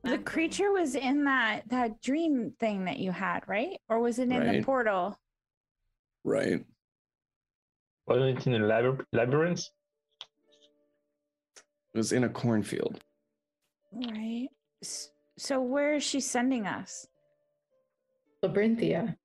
The 0.02 0.18
creature 0.18 0.70
was 0.70 0.94
in 0.96 1.24
that 1.24 1.62
that 1.70 2.02
dream 2.02 2.52
thing 2.60 2.84
that 2.84 2.98
you 2.98 3.10
had, 3.10 3.40
right? 3.46 3.80
Or 3.88 4.00
was 4.00 4.18
it 4.18 4.30
in 4.30 4.52
the 4.52 4.62
portal? 4.62 5.18
Right. 6.24 6.62
Wasn't 8.06 8.38
it 8.38 8.46
in 8.46 8.52
the 8.52 8.58
labyr- 8.68 9.06
labyrinth? 9.14 9.64
It 11.94 11.96
was 11.96 12.12
in 12.12 12.24
a 12.24 12.28
cornfield. 12.28 13.02
Right. 13.90 14.48
So 15.38 15.62
where 15.62 15.94
is 15.94 16.02
she 16.02 16.20
sending 16.20 16.66
us? 16.66 17.06
Labyrinthia 18.42 19.16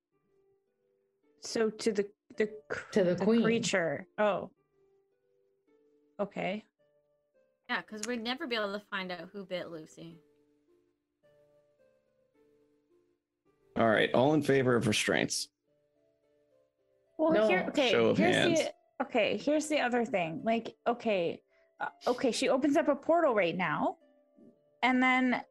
So 1.42 1.70
to 1.70 1.92
the 1.92 2.08
the, 2.38 2.50
cr- 2.70 2.92
to 2.94 3.04
the, 3.04 3.16
the 3.16 3.24
queen. 3.26 3.44
creature. 3.44 4.08
Oh. 4.18 4.50
Okay. 6.20 6.64
Yeah, 7.70 7.82
because 7.82 8.08
we'd 8.08 8.24
never 8.24 8.48
be 8.48 8.56
able 8.56 8.74
to 8.74 8.82
find 8.90 9.12
out 9.12 9.30
who 9.32 9.46
bit 9.46 9.70
Lucy. 9.70 10.18
All 13.78 13.88
right. 13.88 14.12
All 14.14 14.34
in 14.34 14.42
favor 14.42 14.76
of 14.76 14.88
restraints. 14.88 15.48
Well, 17.18 17.34
No. 17.34 17.48
here, 17.48 17.66
okay. 17.70 17.92
Show 17.92 18.08
of 18.08 18.18
here's 18.18 18.36
hands. 18.36 18.60
the 18.60 19.06
okay. 19.06 19.38
Here's 19.38 19.68
the 19.68 19.80
other 19.80 20.06
thing. 20.06 20.42
Like, 20.44 20.76
okay, 20.88 21.42
uh, 21.80 21.88
okay. 22.08 22.32
She 22.32 22.50
opens 22.50 22.78
up 22.78 22.88
a 22.88 22.96
portal 22.96 23.36
right 23.36 23.56
now, 23.56 23.98
and 24.84 25.02
then 25.04 25.42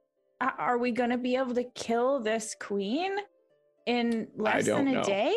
uh, 0.40 0.50
are 0.58 0.78
we 0.78 0.92
going 0.92 1.10
to 1.10 1.18
be 1.18 1.36
able 1.36 1.54
to 1.54 1.64
kill 1.64 2.20
this 2.20 2.56
queen 2.58 3.16
in 3.86 4.28
less 4.36 4.66
than 4.66 4.88
a 4.88 4.92
know. 4.92 5.02
day? 5.02 5.34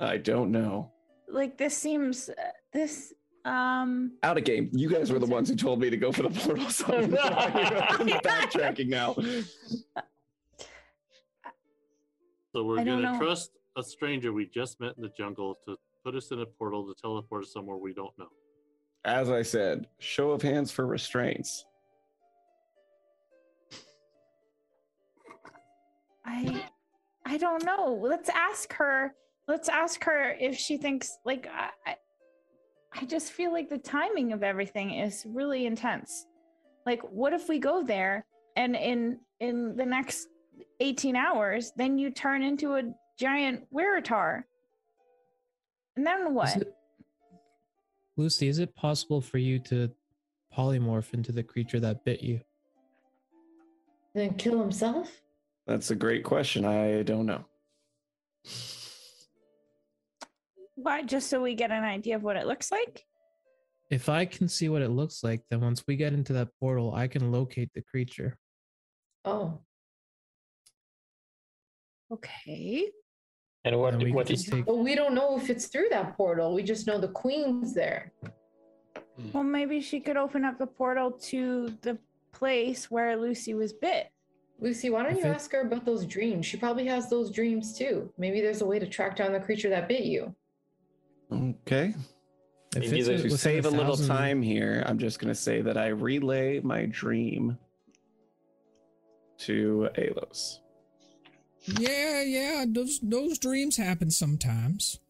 I 0.00 0.16
don't 0.16 0.50
know. 0.50 0.92
Like, 1.28 1.58
this 1.58 1.76
seems 1.76 2.28
uh, 2.28 2.34
this. 2.72 3.12
Um. 3.44 4.12
Out 4.22 4.38
of 4.38 4.44
game. 4.44 4.70
You 4.72 4.88
guys 4.88 5.10
were 5.12 5.18
the 5.18 5.26
ones 5.38 5.48
who 5.48 5.56
told 5.56 5.80
me 5.80 5.90
to 5.90 5.96
go 5.96 6.12
for 6.12 6.22
the 6.22 6.30
portal. 6.30 6.70
So 6.70 6.86
I'm 6.94 7.10
backtracking 8.20 8.88
now. 8.88 9.14
So 12.52 12.64
we're 12.64 12.80
I 12.80 12.84
don't 12.84 13.02
gonna 13.02 13.12
know. 13.12 13.18
trust 13.18 13.52
a 13.76 13.82
stranger 13.82 14.32
we 14.32 14.46
just 14.46 14.80
met 14.80 14.94
in 14.96 15.02
the 15.02 15.10
jungle 15.16 15.58
to 15.66 15.76
put 16.04 16.14
us 16.14 16.30
in 16.30 16.40
a 16.40 16.46
portal 16.46 16.86
to 16.92 17.00
teleport 17.00 17.44
us 17.44 17.52
somewhere 17.52 17.76
we 17.76 17.92
don't 17.92 18.16
know. 18.18 18.28
As 19.04 19.30
I 19.30 19.42
said, 19.42 19.86
show 20.00 20.30
of 20.32 20.42
hands 20.42 20.70
for 20.72 20.86
restraints. 20.86 21.64
I 26.24 26.64
I 27.24 27.36
don't 27.36 27.64
know. 27.64 27.98
Let's 28.02 28.28
ask 28.30 28.72
her. 28.74 29.14
Let's 29.48 29.68
ask 29.70 30.04
her 30.04 30.30
if 30.38 30.56
she 30.58 30.76
thinks 30.76 31.18
like 31.24 31.46
I 31.48 31.70
I- 31.86 31.96
I 32.92 33.04
just 33.04 33.32
feel 33.32 33.52
like 33.52 33.68
the 33.68 33.78
timing 33.78 34.32
of 34.32 34.42
everything 34.42 34.92
is 34.94 35.24
really 35.26 35.66
intense. 35.66 36.26
Like 36.86 37.02
what 37.02 37.32
if 37.32 37.48
we 37.48 37.58
go 37.58 37.82
there 37.82 38.26
and 38.56 38.76
in 38.76 39.20
in 39.40 39.76
the 39.76 39.84
next 39.86 40.28
18 40.80 41.16
hours 41.16 41.72
then 41.76 41.98
you 41.98 42.10
turn 42.10 42.42
into 42.42 42.74
a 42.76 42.82
giant 43.18 43.66
Wiritar? 43.72 44.44
And 45.96 46.06
then 46.06 46.26
Is 46.28 46.32
what? 46.32 46.56
it- 46.62 46.74
Lucy, 48.16 48.48
is 48.48 48.58
it 48.58 48.74
possible 48.74 49.20
for 49.20 49.38
you 49.38 49.58
to 49.60 49.90
polymorph 50.56 51.14
into 51.14 51.30
the 51.30 51.42
creature 51.42 51.78
that 51.80 52.04
bit 52.04 52.20
you? 52.22 52.40
Then 54.14 54.34
kill 54.34 54.58
himself? 54.60 55.20
That's 55.66 55.90
a 55.90 55.94
great 55.94 56.24
question. 56.24 56.64
I 56.64 57.02
don't 57.02 57.26
know. 57.26 57.44
Why 60.80 61.02
just 61.02 61.28
so 61.28 61.42
we 61.42 61.56
get 61.56 61.72
an 61.72 61.82
idea 61.82 62.14
of 62.14 62.22
what 62.22 62.36
it 62.36 62.46
looks 62.46 62.70
like? 62.70 63.04
If 63.90 64.08
I 64.08 64.24
can 64.26 64.48
see 64.48 64.68
what 64.68 64.80
it 64.80 64.90
looks 64.90 65.24
like, 65.24 65.42
then 65.50 65.60
once 65.60 65.82
we 65.88 65.96
get 65.96 66.12
into 66.12 66.32
that 66.34 66.50
portal, 66.60 66.94
I 66.94 67.08
can 67.08 67.32
locate 67.32 67.70
the 67.74 67.82
creature. 67.82 68.38
Oh, 69.24 69.60
Okay. 72.10 72.88
And 73.64 73.78
what 73.78 73.92
And 73.94 74.02
we 74.02 74.12
what 74.12 74.26
can 74.26 74.34
is 74.34 74.42
just 74.44 74.54
take 74.54 74.64
but 74.64 74.78
we 74.78 74.94
don't 74.94 75.14
know 75.14 75.36
if 75.36 75.50
it's 75.50 75.66
through 75.66 75.88
that 75.90 76.16
portal. 76.16 76.54
We 76.54 76.62
just 76.62 76.86
know 76.86 76.98
the 76.98 77.08
queen's 77.08 77.74
there. 77.74 78.12
Hmm. 79.18 79.30
Well, 79.34 79.42
maybe 79.44 79.80
she 79.82 80.00
could 80.00 80.16
open 80.16 80.42
up 80.44 80.58
the 80.58 80.66
portal 80.66 81.10
to 81.32 81.76
the 81.82 81.98
place 82.32 82.90
where 82.90 83.14
Lucy 83.16 83.52
was 83.52 83.74
bit. 83.74 84.10
Lucy, 84.60 84.88
why 84.88 85.02
don't 85.02 85.12
If 85.12 85.18
you 85.18 85.24
it- 85.24 85.34
ask 85.34 85.52
her 85.52 85.60
about 85.62 85.84
those 85.84 86.06
dreams? 86.06 86.46
She 86.46 86.56
probably 86.56 86.86
has 86.86 87.10
those 87.10 87.30
dreams 87.30 87.76
too. 87.76 88.10
Maybe 88.16 88.40
there's 88.40 88.62
a 88.62 88.66
way 88.66 88.78
to 88.78 88.86
track 88.86 89.16
down 89.16 89.32
the 89.32 89.40
creature 89.40 89.68
that 89.70 89.86
bit 89.88 90.04
you. 90.04 90.34
Okay. 91.30 91.94
if 92.74 92.82
Maybe 92.82 92.98
it's 93.00 93.08
they 93.08 93.28
To 93.28 93.36
save 93.36 93.66
a 93.66 93.70
little 93.70 93.96
time 93.96 94.42
here, 94.42 94.82
I'm 94.86 94.98
just 94.98 95.18
going 95.18 95.28
to 95.28 95.34
say 95.34 95.60
that 95.62 95.76
I 95.76 95.88
relay 95.88 96.60
my 96.60 96.86
dream 96.86 97.58
to 99.38 99.88
Alos. 99.96 100.58
Yeah, 101.78 102.22
yeah, 102.22 102.64
those 102.66 102.98
those 103.02 103.38
dreams 103.38 103.76
happen 103.76 104.10
sometimes. 104.10 105.00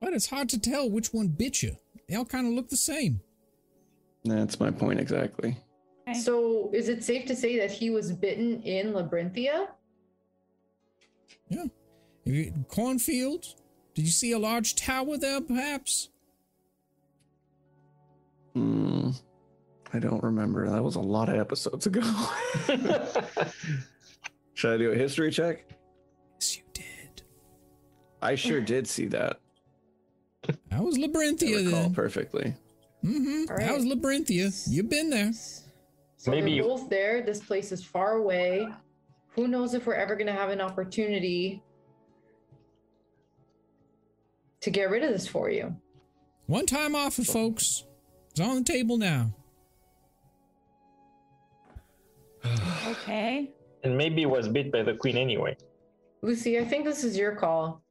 But 0.00 0.12
it's 0.12 0.26
hard 0.26 0.48
to 0.50 0.58
tell 0.60 0.90
which 0.90 1.12
one 1.14 1.28
bit 1.28 1.62
you. 1.62 1.76
They 2.08 2.16
all 2.16 2.24
kind 2.24 2.46
of 2.46 2.52
look 2.52 2.68
the 2.68 2.76
same. 2.76 3.20
That's 4.24 4.60
my 4.60 4.70
point 4.70 5.00
exactly. 5.00 5.56
Okay. 6.08 6.18
So, 6.18 6.70
is 6.72 6.88
it 6.88 7.04
safe 7.04 7.26
to 7.26 7.36
say 7.36 7.58
that 7.58 7.70
he 7.70 7.90
was 7.90 8.12
bitten 8.12 8.60
in 8.62 8.92
Labyrinthia? 8.92 9.68
Yeah. 11.48 11.64
If 12.24 12.34
you- 12.34 12.64
Cornfield? 12.68 13.54
Did 13.94 14.04
you 14.06 14.10
see 14.10 14.32
a 14.32 14.38
large 14.38 14.74
tower 14.74 15.16
there, 15.18 15.40
perhaps? 15.40 16.08
Hmm. 18.54 19.10
I 19.92 19.98
don't 19.98 20.22
remember. 20.22 20.68
That 20.70 20.82
was 20.82 20.96
a 20.96 21.00
lot 21.00 21.28
of 21.28 21.36
episodes 21.36 21.86
ago. 21.86 22.00
Should 24.54 24.74
I 24.74 24.76
do 24.78 24.92
a 24.92 24.94
history 24.96 25.30
check? 25.30 25.64
Yes, 26.40 26.56
you 26.56 26.62
did. 26.72 27.22
I 28.22 28.34
sure 28.34 28.60
did 28.60 28.86
see 28.88 29.06
that. 29.08 29.38
That 30.70 30.82
was 30.82 30.96
I 30.98 31.02
Labyrinthia 31.02 31.64
recall 31.66 31.82
then. 31.82 31.94
perfectly. 31.94 32.54
Mm-hmm. 33.04 33.50
All 33.50 33.56
That 33.58 33.74
was 33.74 33.84
right. 33.84 33.96
Labyrinthia. 33.98 34.50
You've 34.68 34.88
been 34.88 35.10
there. 35.10 35.32
So 36.16 36.30
Maybe- 36.30 36.54
they're 36.54 36.62
both 36.62 36.88
there. 36.88 37.20
This 37.22 37.40
place 37.40 37.70
is 37.72 37.84
far 37.84 38.12
away. 38.12 38.66
Who 39.34 39.48
knows 39.48 39.74
if 39.74 39.86
we're 39.86 39.94
ever 39.94 40.14
going 40.14 40.26
to 40.26 40.32
have 40.32 40.50
an 40.50 40.60
opportunity 40.60 41.62
to 44.62 44.70
get 44.70 44.90
rid 44.90 45.02
of 45.04 45.10
this 45.10 45.26
for 45.28 45.50
you? 45.50 45.74
One 46.46 46.66
time 46.66 46.94
offer, 46.94 47.22
folks. 47.24 47.84
It's 48.30 48.40
on 48.40 48.56
the 48.56 48.64
table 48.64 48.96
now. 48.96 49.34
Okay. 52.92 53.50
and 53.84 53.96
maybe 53.96 54.16
he 54.22 54.26
was 54.26 54.48
bit 54.48 54.70
by 54.70 54.82
the 54.82 54.94
queen 54.94 55.16
anyway. 55.16 55.56
Lucy, 56.20 56.58
I 56.58 56.64
think 56.64 56.84
this 56.84 57.02
is 57.04 57.16
your 57.16 57.34
call. 57.34 57.82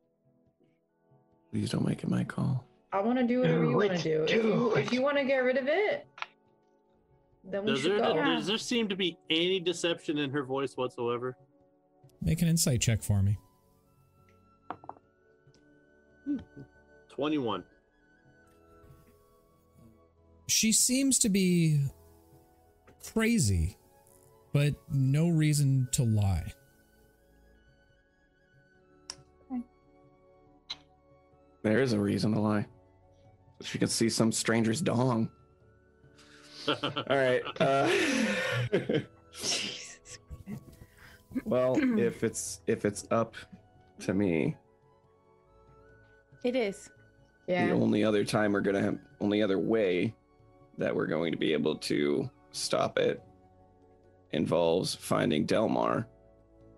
Please 1.52 1.70
don't 1.72 1.86
make 1.86 2.04
it 2.04 2.10
my 2.10 2.24
call. 2.24 2.64
I 2.94 3.00
want 3.02 3.18
to 3.18 3.26
do 3.26 3.40
whatever 3.40 3.66
you 3.66 3.76
want 3.76 3.98
to 3.98 4.04
do. 4.04 4.24
If 4.24 4.30
Do 4.30 4.36
you, 4.36 4.76
if 4.76 4.92
you 4.94 5.02
want 5.02 5.18
to 5.18 5.26
get 5.26 5.38
rid 5.38 5.58
of 5.58 5.68
it, 5.68 6.06
then 7.44 7.66
we 7.66 7.72
Does 7.72 7.82
should 7.82 7.92
there, 7.94 8.00
go. 8.00 8.16
Yeah. 8.16 8.36
does 8.36 8.48
there 8.48 8.58
seem 8.58 8.88
to 8.90 8.96
be 8.96 9.18
any 9.30 9.60
deception 9.60 10.18
in 10.18 10.30
her 10.30 10.44
voice 10.44 10.78
whatsoever? 10.78 11.36
Make 12.22 12.42
an 12.42 12.48
insight 12.48 12.80
check 12.82 13.02
for 13.02 13.22
me. 13.24 13.38
21. 17.22 17.64
She 20.48 20.72
seems 20.72 21.20
to 21.20 21.30
be 21.30 21.82
crazy, 23.14 23.78
but 24.52 24.74
no 24.90 25.30
reason 25.30 25.88
to 25.92 26.02
lie. 26.02 26.52
There 31.62 31.80
is 31.84 31.94
a 31.94 32.00
reason 32.00 32.34
to 32.34 32.40
lie. 32.40 32.66
She 33.62 33.78
can 33.78 33.88
see 33.88 34.10
some 34.10 34.32
stranger's 34.32 34.82
dong. 34.82 35.30
All 36.68 37.04
right. 37.08 37.44
Uh, 37.60 37.88
well, 41.46 41.78
if 42.00 42.24
it's 42.24 42.62
if 42.66 42.84
it's 42.84 43.06
up 43.12 43.36
to 44.00 44.16
me, 44.16 44.58
It 46.44 46.56
is. 46.56 46.90
Yeah. 47.52 47.68
the 47.68 47.74
only 47.74 48.04
other 48.04 48.24
time 48.24 48.54
we're 48.54 48.62
gonna 48.62 48.82
have 48.82 48.98
only 49.20 49.42
other 49.44 49.60
way 49.60 50.16
that 50.78 50.96
we're 50.96 51.08
going 51.08 51.32
to 51.34 51.38
be 51.38 51.54
able 51.54 51.76
to 51.76 52.30
stop 52.52 52.98
it 52.98 53.22
involves 54.32 54.96
finding 54.96 55.46
Delmar, 55.46 56.08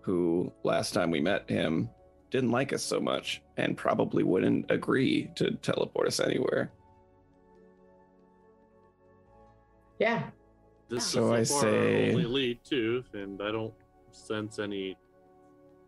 who 0.02 0.52
last 0.64 0.92
time 0.92 1.10
we 1.10 1.20
met 1.20 1.48
him 1.48 1.88
didn't 2.30 2.50
like 2.50 2.72
us 2.72 2.82
so 2.82 2.98
much 3.00 3.40
and 3.56 3.76
probably 3.76 4.24
wouldn't 4.24 4.68
agree 4.70 5.30
to 5.36 5.52
teleport 5.62 6.08
us 6.08 6.18
anywhere. 6.20 6.72
Yeah. 9.98 10.24
This 10.88 11.04
So 11.06 11.32
is 11.34 11.52
I 11.52 11.54
so 11.54 11.60
far 11.60 11.68
our 11.70 11.74
say- 11.76 12.10
only 12.10 12.24
lead 12.24 12.58
too, 12.64 13.04
and 13.14 13.40
I 13.40 13.50
don't 13.52 13.72
sense 14.10 14.58
any 14.58 14.96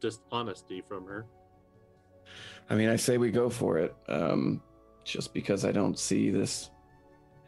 dishonesty 0.00 0.82
from 0.89 1.06
her. 1.06 1.26
I 2.70 2.74
mean, 2.76 2.89
I 2.89 2.97
say 2.97 3.18
we 3.18 3.31
go 3.31 3.48
for 3.50 3.78
it, 3.78 3.94
um, 4.08 4.62
just 5.07 5.33
because 5.33 5.65
I 5.65 5.73
don't 5.73 5.99
see 5.99 6.31
this 6.31 6.70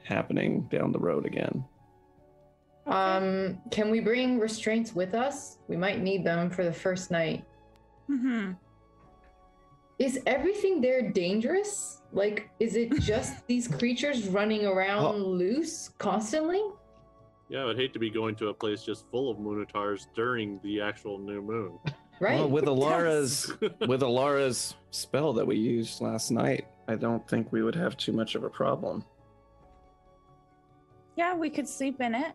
happening 0.05 0.62
down 0.70 0.93
the 0.93 0.99
road 0.99 1.27
again. 1.27 1.65
Um, 2.87 3.59
can 3.70 3.91
we 3.91 4.01
bring 4.01 4.39
restraints 4.39 4.95
with 4.95 5.12
us? 5.15 5.59
We 5.69 5.77
might 5.77 6.01
need 6.01 6.25
them 6.25 6.49
for 6.49 6.65
the 6.65 6.73
first 6.73 7.11
night. 7.11 7.45
Mm-hmm. 8.09 8.53
Is 9.99 10.20
everything 10.27 10.81
there 10.81 11.11
dangerous? 11.11 12.01
Like, 12.12 12.49
is 12.61 12.77
it 12.77 12.93
just 13.01 13.47
these 13.47 13.69
creatures 13.69 14.28
running 14.28 14.65
around 14.65 15.17
Oh. 15.17 15.19
loose 15.19 15.91
constantly? 15.99 16.62
Yeah, 17.51 17.62
I 17.62 17.65
would 17.65 17.77
hate 17.78 17.93
to 17.95 17.99
be 17.99 18.09
going 18.11 18.35
to 18.37 18.49
a 18.49 18.55
place 18.55 18.83
just 18.83 19.11
full 19.11 19.31
of 19.31 19.39
Moonatars 19.39 20.07
during 20.15 20.61
the 20.62 20.81
actual 20.81 21.19
new 21.19 21.43
moon. 21.43 21.78
Right. 22.20 22.39
Well, 22.39 22.49
with 22.49 22.65
Yes. 22.65 22.73
Alara's 22.77 23.53
with 23.87 24.03
Alara's 24.03 24.75
spell 24.91 25.33
that 25.35 25.47
we 25.47 25.57
used 25.57 26.01
last 26.01 26.31
night, 26.31 26.67
I 26.89 26.94
don't 26.94 27.28
think 27.28 27.52
we 27.52 27.62
would 27.62 27.75
have 27.75 27.99
too 27.99 28.12
much 28.12 28.34
of 28.34 28.44
a 28.44 28.49
problem. 28.49 29.05
Yeah, 31.17 31.34
we 31.34 31.50
could 31.50 31.68
sleep 31.68 32.00
in 32.00 32.15
it. 32.15 32.33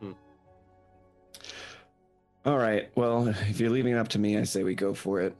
Hmm. 0.00 0.12
All 2.44 2.58
right. 2.58 2.90
Well, 2.96 3.28
if 3.48 3.60
you're 3.60 3.70
leaving 3.70 3.92
it 3.92 3.98
up 3.98 4.08
to 4.08 4.18
me, 4.18 4.36
I 4.36 4.42
say 4.42 4.64
we 4.64 4.74
go 4.74 4.92
for 4.92 5.20
it. 5.20 5.36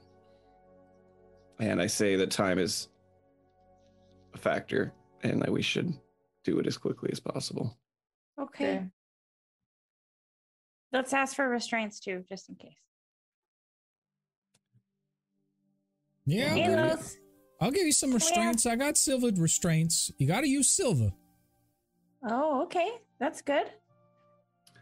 And 1.59 1.81
I 1.81 1.87
say 1.87 2.15
that 2.15 2.31
time 2.31 2.57
is 2.57 2.87
a 4.33 4.37
factor 4.37 4.93
and 5.21 5.41
that 5.41 5.51
we 5.51 5.61
should 5.61 5.93
do 6.45 6.57
it 6.59 6.67
as 6.67 6.77
quickly 6.77 7.09
as 7.11 7.19
possible. 7.19 7.77
Okay. 8.39 8.77
Okay. 8.77 8.85
Let's 10.93 11.13
ask 11.13 11.35
for 11.35 11.49
restraints 11.49 11.99
too, 11.99 12.23
just 12.29 12.47
in 12.47 12.55
case. 12.55 12.88
Yeah, 16.29 16.49
I'll 16.51 16.55
give, 16.55 16.99
you, 16.99 17.05
I'll 17.59 17.71
give 17.71 17.85
you 17.85 17.91
some 17.91 18.13
restraints. 18.13 18.65
I 18.65 18.75
got 18.75 18.97
silvered 18.97 19.37
restraints. 19.39 20.11
You 20.17 20.27
got 20.27 20.41
to 20.41 20.47
use 20.47 20.69
silver. 20.69 21.11
Oh, 22.27 22.63
okay. 22.63 22.91
That's 23.19 23.41
good. 23.41 23.65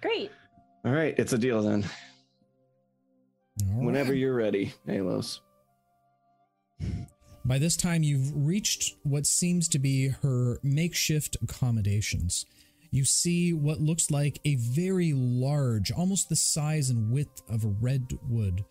Great. 0.02 0.32
All 0.86 0.92
right, 0.92 1.16
it's 1.18 1.34
a 1.34 1.38
deal 1.38 1.62
then. 1.62 1.86
All 3.74 3.86
Whenever 3.86 4.12
right. 4.12 4.20
you're 4.20 4.36
ready, 4.36 4.74
Alos. 4.88 5.40
By 7.46 7.60
this 7.60 7.78
time, 7.78 8.04
you've 8.04 8.32
reached 8.36 8.96
what 9.04 9.26
seems 9.26 9.70
to 9.70 9.80
be 9.80 10.10
her 10.22 10.60
makeshift 10.64 11.38
accommodations. 11.42 12.46
You 12.92 13.06
see 13.06 13.54
what 13.54 13.80
looks 13.80 14.12
like 14.12 14.40
a 14.44 14.56
very 14.56 15.14
large, 15.14 15.92
almost 15.92 16.30
the 16.30 16.36
size 16.36 16.90
and 16.90 17.12
width 17.12 17.42
of 17.50 17.64
a 17.64 17.70
redwood 17.70 18.66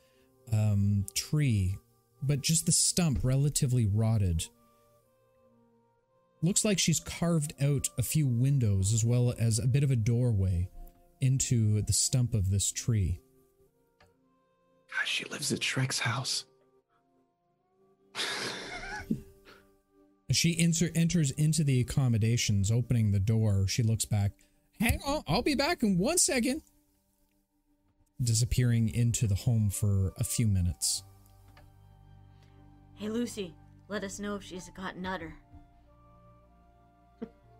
um, 0.52 1.06
tree, 1.14 1.76
but 2.22 2.42
just 2.42 2.66
the 2.66 2.72
stump 2.72 3.20
relatively 3.22 3.86
rotted. 3.86 4.44
Looks 6.42 6.64
like 6.64 6.78
she's 6.78 7.00
carved 7.00 7.54
out 7.62 7.88
a 7.98 8.02
few 8.02 8.26
windows 8.26 8.92
as 8.92 9.04
well 9.04 9.34
as 9.38 9.58
a 9.58 9.66
bit 9.66 9.82
of 9.82 9.90
a 9.90 9.96
doorway 9.96 10.68
into 11.20 11.82
the 11.82 11.92
stump 11.92 12.34
of 12.34 12.50
this 12.50 12.70
tree. 12.70 13.20
Gosh, 14.92 15.10
she 15.10 15.24
lives 15.26 15.52
at 15.52 15.60
Shrek's 15.60 15.98
house. 16.00 16.44
She 20.32 20.58
enter- 20.58 20.90
enters 20.94 21.30
into 21.32 21.62
the 21.62 21.80
accommodations, 21.80 22.70
opening 22.70 23.12
the 23.12 23.20
door, 23.20 23.66
she 23.68 23.82
looks 23.82 24.04
back. 24.04 24.32
Hang 24.80 25.00
on, 25.06 25.22
I'll 25.26 25.42
be 25.42 25.54
back 25.54 25.82
in 25.82 25.98
one 25.98 26.18
second. 26.18 26.62
Disappearing 28.20 28.88
into 28.88 29.26
the 29.26 29.34
home 29.34 29.70
for 29.70 30.12
a 30.18 30.24
few 30.24 30.46
minutes. 30.46 31.04
Hey, 32.96 33.08
Lucy, 33.08 33.54
let 33.88 34.04
us 34.04 34.18
know 34.18 34.34
if 34.36 34.42
she's 34.42 34.70
got 34.70 34.96
nutter. 34.96 35.34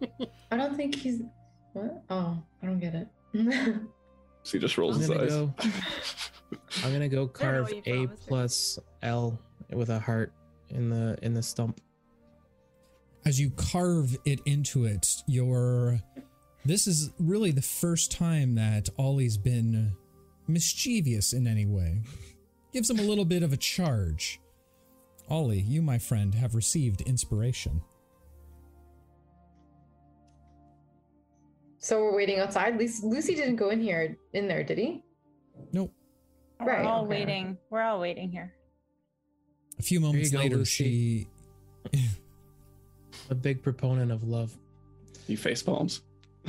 I 0.50 0.56
don't 0.56 0.76
think 0.76 0.94
he's. 0.94 1.20
What? 1.72 2.02
Oh, 2.10 2.42
I 2.62 2.66
don't 2.66 2.80
get 2.80 2.94
it. 2.94 3.08
So 4.42 4.52
he 4.52 4.58
just 4.60 4.78
rolls 4.78 4.94
I'm 4.94 5.00
his 5.00 5.10
gonna 5.10 5.22
eyes. 5.24 5.28
go. 5.30 5.54
I'm 6.84 6.92
gonna 6.92 7.08
go 7.08 7.26
carve 7.26 7.72
A 7.72 7.80
promised 7.82 8.22
her. 8.22 8.28
plus 8.28 8.78
L 9.02 9.40
with 9.72 9.88
a 9.90 9.98
heart 9.98 10.32
in 10.68 10.88
the 10.88 11.18
in 11.22 11.34
the 11.34 11.42
stump. 11.42 11.80
as 13.24 13.40
you 13.40 13.50
carve 13.56 14.16
it 14.24 14.38
into 14.46 14.84
it, 14.84 15.04
your 15.26 15.98
this 16.64 16.86
is 16.86 17.10
really 17.18 17.50
the 17.50 17.60
first 17.60 18.12
time 18.12 18.54
that 18.54 18.88
Ollie's 19.00 19.36
been 19.36 19.90
mischievous 20.46 21.32
in 21.32 21.48
any 21.48 21.66
way. 21.66 22.02
Gives 22.72 22.88
him 22.88 23.00
a 23.00 23.02
little 23.02 23.24
bit 23.24 23.42
of 23.42 23.52
a 23.52 23.56
charge. 23.56 24.38
Ollie, 25.28 25.60
you, 25.60 25.82
my 25.82 25.98
friend, 25.98 26.34
have 26.34 26.54
received 26.54 27.00
inspiration. 27.02 27.82
so 31.78 32.00
we're 32.02 32.16
waiting 32.16 32.40
outside. 32.40 32.76
Lucy, 32.78 33.06
Lucy 33.06 33.34
didn't 33.36 33.54
go 33.56 33.70
in 33.70 33.80
here, 33.80 34.16
in 34.32 34.48
there, 34.48 34.64
did 34.64 34.76
he? 34.78 35.04
Nope. 35.72 35.92
We're 36.58 36.66
Right, 36.66 36.84
all 36.84 37.02
okay. 37.04 37.10
waiting. 37.10 37.58
We're 37.70 37.82
all 37.82 38.00
waiting 38.00 38.28
here. 38.30 38.52
A 39.78 39.82
few 39.82 40.00
moments 40.00 40.30
go, 40.30 40.38
later, 40.38 40.56
Lucy. 40.56 41.28
she 41.94 42.08
A 43.30 43.34
big 43.36 43.62
proponent 43.62 44.10
of 44.10 44.24
love. 44.24 44.56
You 45.28 45.36
face 45.36 45.62
palms. 45.62 46.02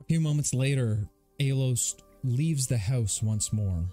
A 0.00 0.04
few 0.06 0.20
moments 0.20 0.52
later, 0.54 1.08
Alos 1.40 1.94
leaves 2.24 2.66
the 2.66 2.78
house 2.78 3.22
once 3.22 3.52
more. 3.52 3.86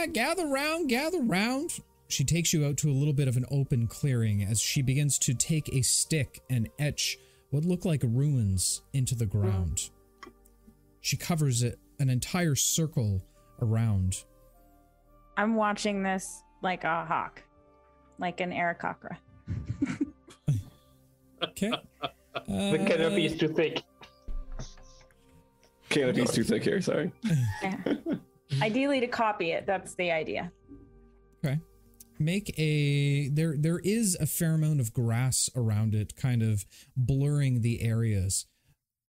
All 0.00 0.06
right, 0.06 0.16
all 0.16 0.24
right, 0.24 0.36
gather 0.36 0.46
round, 0.48 0.88
gather 0.88 1.20
round. 1.20 1.78
She 2.08 2.24
takes 2.24 2.54
you 2.54 2.64
out 2.64 2.78
to 2.78 2.88
a 2.90 2.92
little 2.92 3.12
bit 3.12 3.28
of 3.28 3.36
an 3.36 3.44
open 3.50 3.86
clearing 3.86 4.42
as 4.42 4.58
she 4.58 4.80
begins 4.80 5.18
to 5.18 5.34
take 5.34 5.68
a 5.74 5.82
stick 5.82 6.40
and 6.48 6.70
etch 6.78 7.18
what 7.50 7.66
look 7.66 7.84
like 7.84 8.02
ruins 8.02 8.80
into 8.94 9.14
the 9.14 9.26
ground. 9.26 9.90
She 11.02 11.18
covers 11.18 11.62
it 11.62 11.78
an 11.98 12.08
entire 12.08 12.54
circle 12.54 13.22
around. 13.60 14.24
I'm 15.36 15.54
watching 15.54 16.02
this 16.02 16.44
like 16.62 16.84
a 16.84 17.04
hawk, 17.04 17.42
like 18.18 18.40
an 18.40 18.52
Aarakocra. 18.52 19.18
Okay. 21.42 21.72
The 22.46 22.84
canopy 22.86 23.26
Uh, 23.28 23.30
is 23.32 23.38
too 23.38 23.48
thick. 23.48 23.82
Canopy 25.90 26.22
is 26.22 26.30
too 26.32 26.44
thick 26.44 26.64
here, 26.64 26.80
sorry. 26.80 27.12
Yeah. 27.62 27.76
Ideally, 28.60 29.00
to 29.00 29.06
copy 29.06 29.52
it. 29.52 29.66
That's 29.66 29.94
the 29.94 30.10
idea. 30.10 30.52
Okay. 31.44 31.58
Make 32.18 32.52
a 32.58 33.28
there 33.28 33.56
there 33.56 33.78
is 33.78 34.16
a 34.20 34.26
fair 34.26 34.54
amount 34.54 34.80
of 34.80 34.92
grass 34.92 35.48
around 35.56 35.94
it, 35.94 36.16
kind 36.16 36.42
of 36.42 36.66
blurring 36.96 37.62
the 37.62 37.82
areas. 37.82 38.46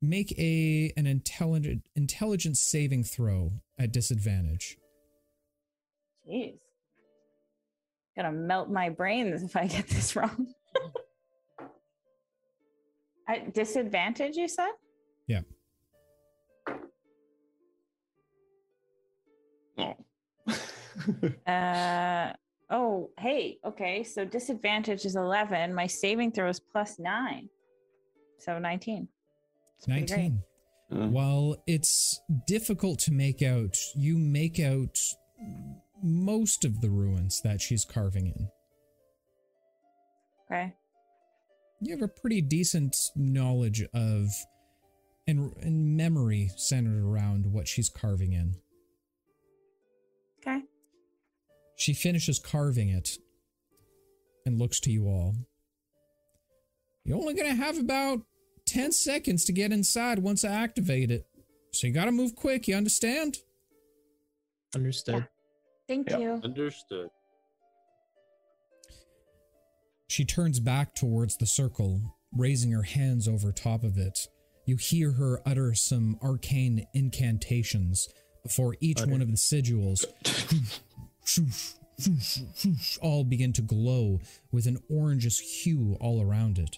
Make 0.01 0.37
a 0.39 0.93
an 0.95 1.07
intelligent 1.07 1.83
intelligence 1.95 2.61
saving 2.61 3.03
throw 3.03 3.53
at 3.77 3.91
disadvantage. 3.91 4.77
Jeez. 6.29 6.57
Gonna 8.15 8.31
melt 8.31 8.69
my 8.69 8.89
brains 8.89 9.43
if 9.43 9.55
I 9.55 9.67
get 9.67 9.87
this 9.87 10.15
wrong. 10.15 10.47
At 13.27 13.53
disadvantage, 13.53 14.35
you 14.35 14.49
said? 14.49 14.71
Yeah. 15.27 15.41
Uh 21.47 22.33
oh, 22.69 23.09
hey, 23.19 23.59
okay. 23.65 24.03
So 24.03 24.25
disadvantage 24.25 25.05
is 25.05 25.15
11. 25.15 25.73
My 25.73 25.87
saving 25.87 26.31
throw 26.31 26.49
is 26.49 26.59
plus 26.59 26.99
nine. 26.99 27.49
So 28.39 28.57
19. 28.57 29.07
It's 29.77 29.87
19. 29.87 30.41
Uh, 30.91 31.07
While 31.07 31.61
it's 31.67 32.19
difficult 32.47 32.99
to 32.99 33.11
make 33.11 33.41
out, 33.41 33.75
you 33.95 34.17
make 34.17 34.59
out 34.59 34.97
most 36.03 36.65
of 36.65 36.81
the 36.81 36.89
ruins 36.89 37.41
that 37.43 37.61
she's 37.61 37.85
carving 37.85 38.27
in. 38.27 38.49
Okay. 40.45 40.73
You 41.81 41.95
have 41.95 42.03
a 42.03 42.07
pretty 42.07 42.41
decent 42.41 42.95
knowledge 43.15 43.83
of 43.93 44.27
and, 45.27 45.53
and 45.61 45.95
memory 45.95 46.49
centered 46.57 47.03
around 47.03 47.45
what 47.45 47.67
she's 47.67 47.89
carving 47.89 48.33
in. 48.33 48.55
She 51.81 51.95
finishes 51.95 52.37
carving 52.37 52.89
it 52.89 53.17
and 54.45 54.59
looks 54.59 54.79
to 54.81 54.91
you 54.91 55.07
all. 55.07 55.33
You're 57.03 57.17
only 57.17 57.33
going 57.33 57.49
to 57.49 57.55
have 57.55 57.79
about 57.79 58.19
10 58.67 58.91
seconds 58.91 59.45
to 59.45 59.51
get 59.51 59.71
inside 59.71 60.19
once 60.19 60.45
I 60.45 60.49
activate 60.49 61.09
it. 61.09 61.25
So 61.73 61.87
you 61.87 61.93
got 61.93 62.05
to 62.05 62.11
move 62.11 62.35
quick, 62.35 62.67
you 62.67 62.75
understand? 62.75 63.37
Understood. 64.75 65.27
Thank 65.87 66.11
Yeah. 66.11 66.19
you. 66.19 66.29
Understood. 66.43 67.09
She 70.07 70.23
turns 70.23 70.59
back 70.59 70.93
towards 70.93 71.35
the 71.37 71.47
circle, 71.47 72.15
raising 72.31 72.69
her 72.73 72.83
hands 72.83 73.27
over 73.27 73.51
top 73.51 73.83
of 73.83 73.97
it. 73.97 74.27
You 74.67 74.75
hear 74.75 75.13
her 75.13 75.41
utter 75.47 75.73
some 75.73 76.19
arcane 76.21 76.85
incantations 76.93 78.07
before 78.43 78.75
each 78.81 79.01
Utter. 79.01 79.11
one 79.11 79.21
of 79.23 79.29
the 79.31 79.37
sigils 79.37 80.05
all 83.01 83.23
begin 83.23 83.53
to 83.53 83.61
glow 83.61 84.19
with 84.51 84.65
an 84.65 84.77
orangish 84.91 85.39
hue 85.39 85.97
all 85.99 86.21
around 86.21 86.57
it. 86.57 86.77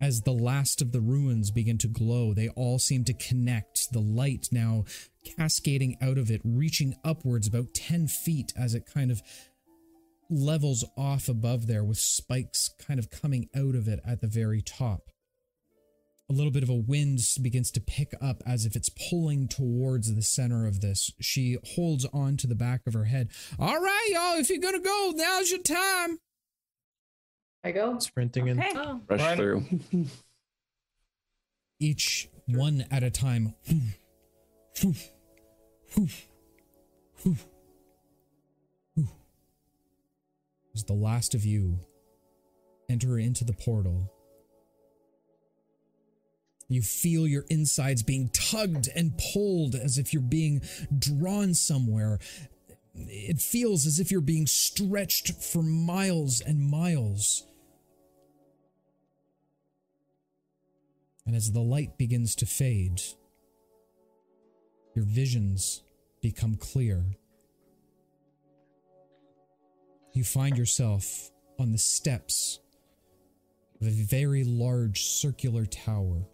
As 0.00 0.22
the 0.22 0.32
last 0.32 0.82
of 0.82 0.92
the 0.92 1.00
ruins 1.00 1.50
begin 1.50 1.78
to 1.78 1.88
glow, 1.88 2.34
they 2.34 2.50
all 2.50 2.78
seem 2.78 3.04
to 3.04 3.14
connect, 3.14 3.92
the 3.92 4.00
light 4.00 4.48
now 4.52 4.84
cascading 5.38 5.96
out 6.02 6.18
of 6.18 6.30
it, 6.30 6.42
reaching 6.44 6.94
upwards 7.02 7.46
about 7.46 7.72
10 7.74 8.06
feet 8.08 8.52
as 8.56 8.74
it 8.74 8.84
kind 8.92 9.10
of 9.10 9.22
levels 10.28 10.84
off 10.98 11.28
above 11.28 11.66
there 11.66 11.84
with 11.84 11.98
spikes 11.98 12.70
kind 12.86 12.98
of 12.98 13.10
coming 13.10 13.48
out 13.56 13.74
of 13.74 13.88
it 13.88 14.00
at 14.04 14.20
the 14.20 14.26
very 14.26 14.60
top. 14.60 15.10
A 16.28 16.32
little 16.32 16.50
bit 16.50 16.64
of 16.64 16.68
a 16.68 16.74
wind 16.74 17.20
begins 17.40 17.70
to 17.70 17.80
pick 17.80 18.12
up 18.20 18.42
as 18.44 18.66
if 18.66 18.74
it's 18.74 18.88
pulling 18.88 19.46
towards 19.46 20.12
the 20.12 20.22
center 20.22 20.66
of 20.66 20.80
this. 20.80 21.12
She 21.20 21.56
holds 21.74 22.04
on 22.06 22.36
to 22.38 22.48
the 22.48 22.56
back 22.56 22.80
of 22.86 22.94
her 22.94 23.04
head. 23.04 23.28
All 23.60 23.80
right, 23.80 24.08
y'all, 24.10 24.38
if 24.40 24.50
you're 24.50 24.58
gonna 24.58 24.80
go, 24.80 25.12
now's 25.14 25.50
your 25.50 25.62
time. 25.62 26.18
I 27.62 27.70
go. 27.70 27.98
Sprinting 28.00 28.48
in. 28.48 28.58
Okay. 28.58 28.72
Oh, 28.74 29.00
Rush 29.08 29.20
Run. 29.20 29.36
through. 29.36 29.64
Each 31.80 32.28
one 32.46 32.84
at 32.90 33.02
a 33.02 33.10
time. 33.10 33.54
As 40.74 40.84
the 40.84 40.92
last 40.92 41.34
of 41.34 41.44
you 41.44 41.78
enter 42.90 43.18
into 43.18 43.44
the 43.44 43.52
portal, 43.52 44.12
you 46.68 46.82
feel 46.82 47.26
your 47.26 47.44
insides 47.48 48.02
being 48.02 48.28
tugged 48.30 48.88
and 48.94 49.20
pulled 49.32 49.74
as 49.74 49.98
if 49.98 50.12
you're 50.12 50.22
being 50.22 50.62
drawn 50.98 51.54
somewhere. 51.54 52.18
It 52.94 53.40
feels 53.40 53.86
as 53.86 54.00
if 54.00 54.10
you're 54.10 54.20
being 54.20 54.46
stretched 54.46 55.32
for 55.42 55.62
miles 55.62 56.40
and 56.40 56.70
miles. 56.70 57.46
And 61.24 61.34
as 61.34 61.52
the 61.52 61.60
light 61.60 61.98
begins 61.98 62.34
to 62.36 62.46
fade, 62.46 63.00
your 64.94 65.04
visions 65.04 65.82
become 66.22 66.56
clear. 66.56 67.04
You 70.14 70.24
find 70.24 70.56
yourself 70.56 71.30
on 71.58 71.72
the 71.72 71.78
steps 71.78 72.60
of 73.80 73.86
a 73.86 73.90
very 73.90 74.44
large 74.44 75.02
circular 75.02 75.66
tower. 75.66 76.26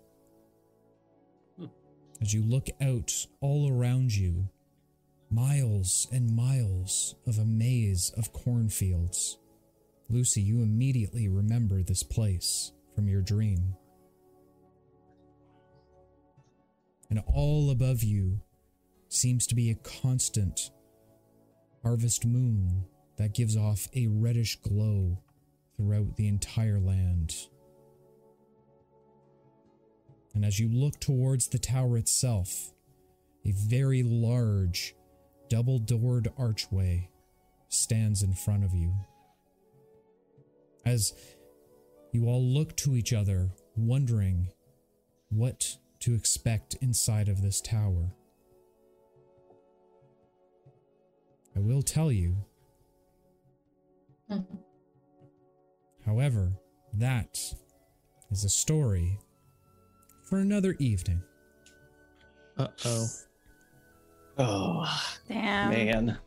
As 2.23 2.33
you 2.33 2.45
look 2.45 2.69
out 2.81 3.27
all 3.41 3.69
around 3.69 4.15
you, 4.15 4.49
miles 5.29 6.07
and 6.13 6.37
miles 6.37 7.17
of 7.27 7.37
a 7.37 7.45
maze 7.45 8.13
of 8.17 8.33
cornfields. 8.33 9.39
Lucy, 10.09 10.41
you 10.41 10.63
immediately 10.63 11.29
remember 11.29 11.83
this 11.83 12.05
place 12.05 12.71
from 12.95 13.09
your 13.09 13.23
dream. 13.23 13.75
And 17.11 17.25
all 17.27 17.73
above 17.73 18.05
you 18.05 18.41
seems 19.09 19.45
to 19.49 19.57
be 19.57 19.71
a 19.71 19.75
constant 19.75 20.71
harvest 21.83 22.25
moon 22.25 22.85
that 23.17 23.35
gives 23.35 23.57
off 23.57 23.89
a 23.97 24.07
reddish 24.07 24.61
glow 24.61 25.19
throughout 25.77 26.15
the 26.15 26.29
entire 26.29 26.79
land. 26.79 27.35
And 30.35 30.45
as 30.45 30.59
you 30.59 30.69
look 30.69 30.99
towards 30.99 31.49
the 31.49 31.59
tower 31.59 31.99
itself, 31.99 32.73
a 33.45 33.53
very 33.53 34.03
large, 34.03 34.95
double 35.49 35.79
doored 35.79 36.33
archway 36.39 37.11
stands 37.69 38.23
in 38.23 38.35
front 38.35 38.65
of 38.65 38.75
you. 38.75 38.95
As 40.85 41.13
you 42.13 42.27
all 42.27 42.43
look 42.43 42.77
to 42.79 42.97
each 42.97 43.13
other, 43.13 43.51
wondering 43.77 44.49
what 45.29 45.77
to 46.01 46.15
expect 46.15 46.75
inside 46.81 47.29
of 47.29 47.43
this 47.43 47.61
tower. 47.61 48.15
I 51.55 51.61
will 51.61 51.83
tell 51.83 52.11
you. 52.11 52.45
Mhm. 54.29 54.65
However, 56.05 56.59
that 56.95 57.39
is 58.31 58.45
a 58.45 58.49
story 58.49 59.19
for 60.33 60.39
another 60.39 60.75
evening. 60.79 61.23
Uh 62.57 62.67
oh. 62.87 63.07
Oh 64.39 65.03
Damn. 65.29 65.69
man. 65.69 66.19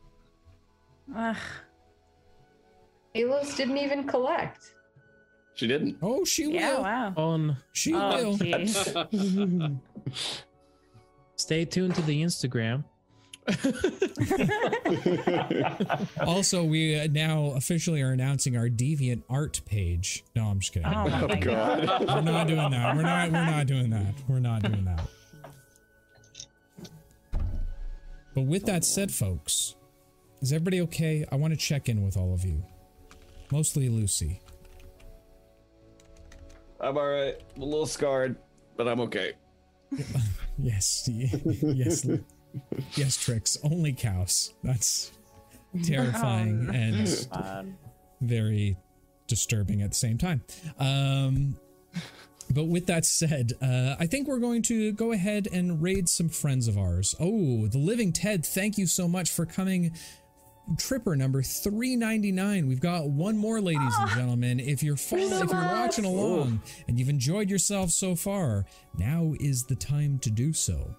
Ugh. 1.18 1.36
Alos 3.16 3.58
didn't 3.58 3.78
even 3.80 4.04
collect. 4.06 4.76
She 5.56 5.66
didn't. 5.66 5.98
Oh, 6.04 6.24
she 6.24 6.52
Yeah, 6.52 6.76
will. 6.76 6.84
wow. 6.84 7.14
On. 7.18 7.58
She 7.74 7.96
Oh, 7.96 8.38
will. 8.40 9.80
Stay 11.36 11.66
tuned 11.66 11.96
to 11.96 12.04
the 12.04 12.22
Instagram. 12.22 12.84
Also, 16.26 16.64
we 16.64 17.00
uh, 17.00 17.08
now 17.12 17.52
officially 17.56 18.02
are 18.02 18.12
announcing 18.12 18.58
our 18.58 18.68
Deviant 18.70 19.22
Art 19.30 19.62
page. 19.66 20.24
No, 20.36 20.46
I'm 20.46 20.60
just 20.60 20.74
kidding. 20.74 20.88
Oh 20.88 21.08
my 21.08 21.22
Oh 21.24 21.28
god. 21.28 21.42
god. 21.42 22.08
We're 22.08 22.22
not 22.22 22.48
doing 22.48 22.72
that. 22.72 22.96
We're 22.96 23.02
not. 23.04 23.32
We're 23.32 23.46
not 23.46 23.68
doing 23.68 23.90
that. 23.92 24.14
We're 24.28 24.40
not 24.40 24.64
doing 24.64 24.86
that. 24.86 25.08
But 28.34 28.42
with 28.42 28.66
that 28.66 28.84
said, 28.84 29.12
folks, 29.12 29.76
is 30.42 30.52
everybody 30.52 30.82
okay? 30.82 31.26
I 31.32 31.36
want 31.36 31.54
to 31.54 31.60
check 31.60 31.88
in 31.88 32.04
with 32.04 32.18
all 32.18 32.34
of 32.34 32.44
you. 32.44 32.64
Mostly 33.52 33.90
Lucy. 33.90 34.42
I'm 36.82 36.98
alright. 36.98 37.40
I'm 37.56 37.62
a 37.62 37.66
little 37.66 37.86
scarred, 37.86 38.36
but 38.78 38.88
I'm 38.88 39.00
okay. 39.02 39.34
Yes, 40.58 41.10
yes, 41.10 42.08
yes. 42.96 43.18
Tricks. 43.18 43.58
Only 43.64 43.94
cows. 43.94 44.54
That's 44.64 45.12
terrifying 45.84 46.70
and 46.74 47.28
Um, 47.32 47.78
very 48.22 48.78
disturbing 49.28 49.82
at 49.82 49.90
the 49.90 49.96
same 49.96 50.18
time. 50.18 50.42
Um, 50.80 51.58
but 52.52 52.66
with 52.66 52.86
that 52.88 53.06
said, 53.06 53.54
uh, 53.62 53.96
I 54.00 54.06
think 54.06 54.28
we're 54.28 54.40
going 54.40 54.62
to 54.64 54.92
go 54.94 55.12
ahead 55.12 55.48
and 55.52 55.82
raid 55.82 56.08
some 56.08 56.30
friends 56.30 56.68
of 56.68 56.78
ours. 56.78 57.16
Oh, 57.20 57.68
the 57.68 57.80
Living 57.80 58.14
Ted, 58.14 58.46
thank 58.46 58.78
you 58.78 58.86
so 58.86 59.08
much 59.08 59.32
for 59.32 59.46
coming. 59.46 59.96
Tripper 60.78 61.16
number 61.16 61.42
399. 61.44 62.68
We've 62.68 62.80
got 62.80 63.10
one 63.10 63.38
more, 63.38 63.62
ladies 63.62 63.94
and 64.00 64.10
gentlemen. 64.12 64.60
If 64.60 64.82
you're 64.82 64.96
if 64.96 65.12
you're 65.12 65.48
watching 65.48 66.06
along 66.06 66.62
and 66.88 66.98
you've 67.00 67.10
enjoyed 67.10 67.50
yourself 67.50 67.92
so 67.92 68.16
far, 68.16 68.66
now 68.98 69.34
is 69.40 69.66
the 69.66 69.76
time 69.76 70.18
to 70.20 70.32
do 70.32 70.54
so. 70.54 70.96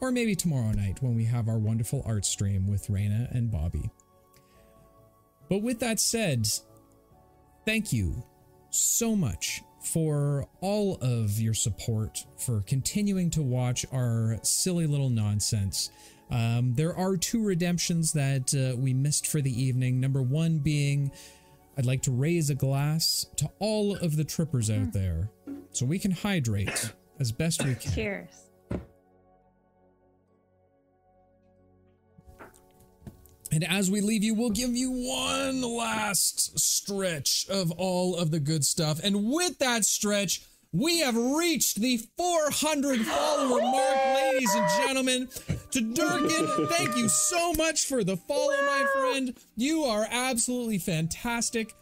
Or 0.00 0.10
maybe 0.10 0.34
tomorrow 0.34 0.72
night 0.72 1.02
when 1.02 1.14
we 1.14 1.24
have 1.24 1.48
our 1.48 1.58
wonderful 1.58 2.02
art 2.06 2.24
stream 2.24 2.66
with 2.66 2.88
Raina 2.88 3.30
and 3.34 3.50
Bobby. 3.50 3.90
But 5.48 5.62
with 5.62 5.80
that 5.80 6.00
said, 6.00 6.48
thank 7.66 7.92
you 7.92 8.24
so 8.70 9.14
much 9.14 9.62
for 9.82 10.46
all 10.60 10.96
of 11.00 11.40
your 11.40 11.54
support, 11.54 12.24
for 12.38 12.62
continuing 12.62 13.30
to 13.30 13.42
watch 13.42 13.84
our 13.92 14.38
silly 14.42 14.86
little 14.86 15.10
nonsense. 15.10 15.90
Um, 16.30 16.74
there 16.74 16.96
are 16.96 17.16
two 17.16 17.44
redemptions 17.44 18.12
that 18.12 18.54
uh, 18.54 18.76
we 18.76 18.94
missed 18.94 19.26
for 19.26 19.40
the 19.40 19.62
evening. 19.62 19.98
Number 20.00 20.22
one 20.22 20.58
being, 20.58 21.10
I'd 21.76 21.86
like 21.86 22.02
to 22.02 22.12
raise 22.12 22.50
a 22.50 22.54
glass 22.54 23.26
to 23.36 23.50
all 23.58 23.96
of 23.96 24.16
the 24.16 24.24
trippers 24.24 24.70
out 24.70 24.92
there 24.92 25.30
so 25.72 25.86
we 25.86 25.98
can 25.98 26.10
hydrate 26.10 26.92
as 27.18 27.32
best 27.32 27.64
we 27.64 27.74
can. 27.74 27.92
cheers. 27.92 28.49
And 33.52 33.64
as 33.64 33.90
we 33.90 34.00
leave 34.00 34.22
you, 34.22 34.34
we'll 34.34 34.50
give 34.50 34.76
you 34.76 34.90
one 34.90 35.62
last 35.62 36.58
stretch 36.58 37.46
of 37.48 37.72
all 37.72 38.16
of 38.16 38.30
the 38.30 38.40
good 38.40 38.64
stuff. 38.64 39.00
And 39.02 39.30
with 39.32 39.58
that 39.58 39.84
stretch, 39.84 40.42
we 40.72 41.00
have 41.00 41.16
reached 41.16 41.80
the 41.80 41.96
400 42.16 43.00
follower 43.00 43.60
mark, 43.60 43.96
ladies 44.14 44.54
and 44.54 44.68
gentlemen. 44.86 45.28
To 45.72 45.80
Durkin, 45.80 46.66
thank 46.68 46.96
you 46.96 47.08
so 47.08 47.52
much 47.54 47.86
for 47.86 48.04
the 48.04 48.16
follow, 48.16 48.52
my 48.52 48.86
friend. 48.94 49.36
You 49.56 49.82
are 49.82 50.06
absolutely 50.08 50.78
fantastic. 50.78 51.74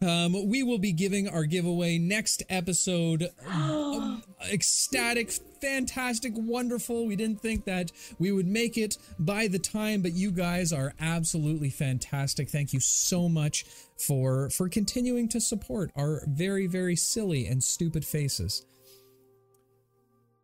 Um, 0.00 0.48
we 0.48 0.62
will 0.62 0.78
be 0.78 0.92
giving 0.92 1.28
our 1.28 1.44
giveaway 1.44 1.98
next 1.98 2.42
episode. 2.48 3.28
Ecstatic, 4.50 5.32
fantastic, 5.60 6.32
wonderful. 6.36 7.06
We 7.06 7.16
didn't 7.16 7.40
think 7.40 7.64
that 7.64 7.92
we 8.18 8.32
would 8.32 8.46
make 8.46 8.76
it 8.76 8.98
by 9.18 9.48
the 9.48 9.58
time, 9.58 10.02
but 10.02 10.12
you 10.12 10.30
guys 10.30 10.72
are 10.72 10.94
absolutely 11.00 11.70
fantastic. 11.70 12.48
Thank 12.50 12.72
you 12.72 12.80
so 12.80 13.28
much 13.28 13.64
for 13.96 14.50
for 14.50 14.68
continuing 14.68 15.28
to 15.30 15.40
support 15.40 15.90
our 15.96 16.22
very 16.26 16.66
very 16.66 16.96
silly 16.96 17.46
and 17.46 17.62
stupid 17.62 18.04
faces. 18.04 18.64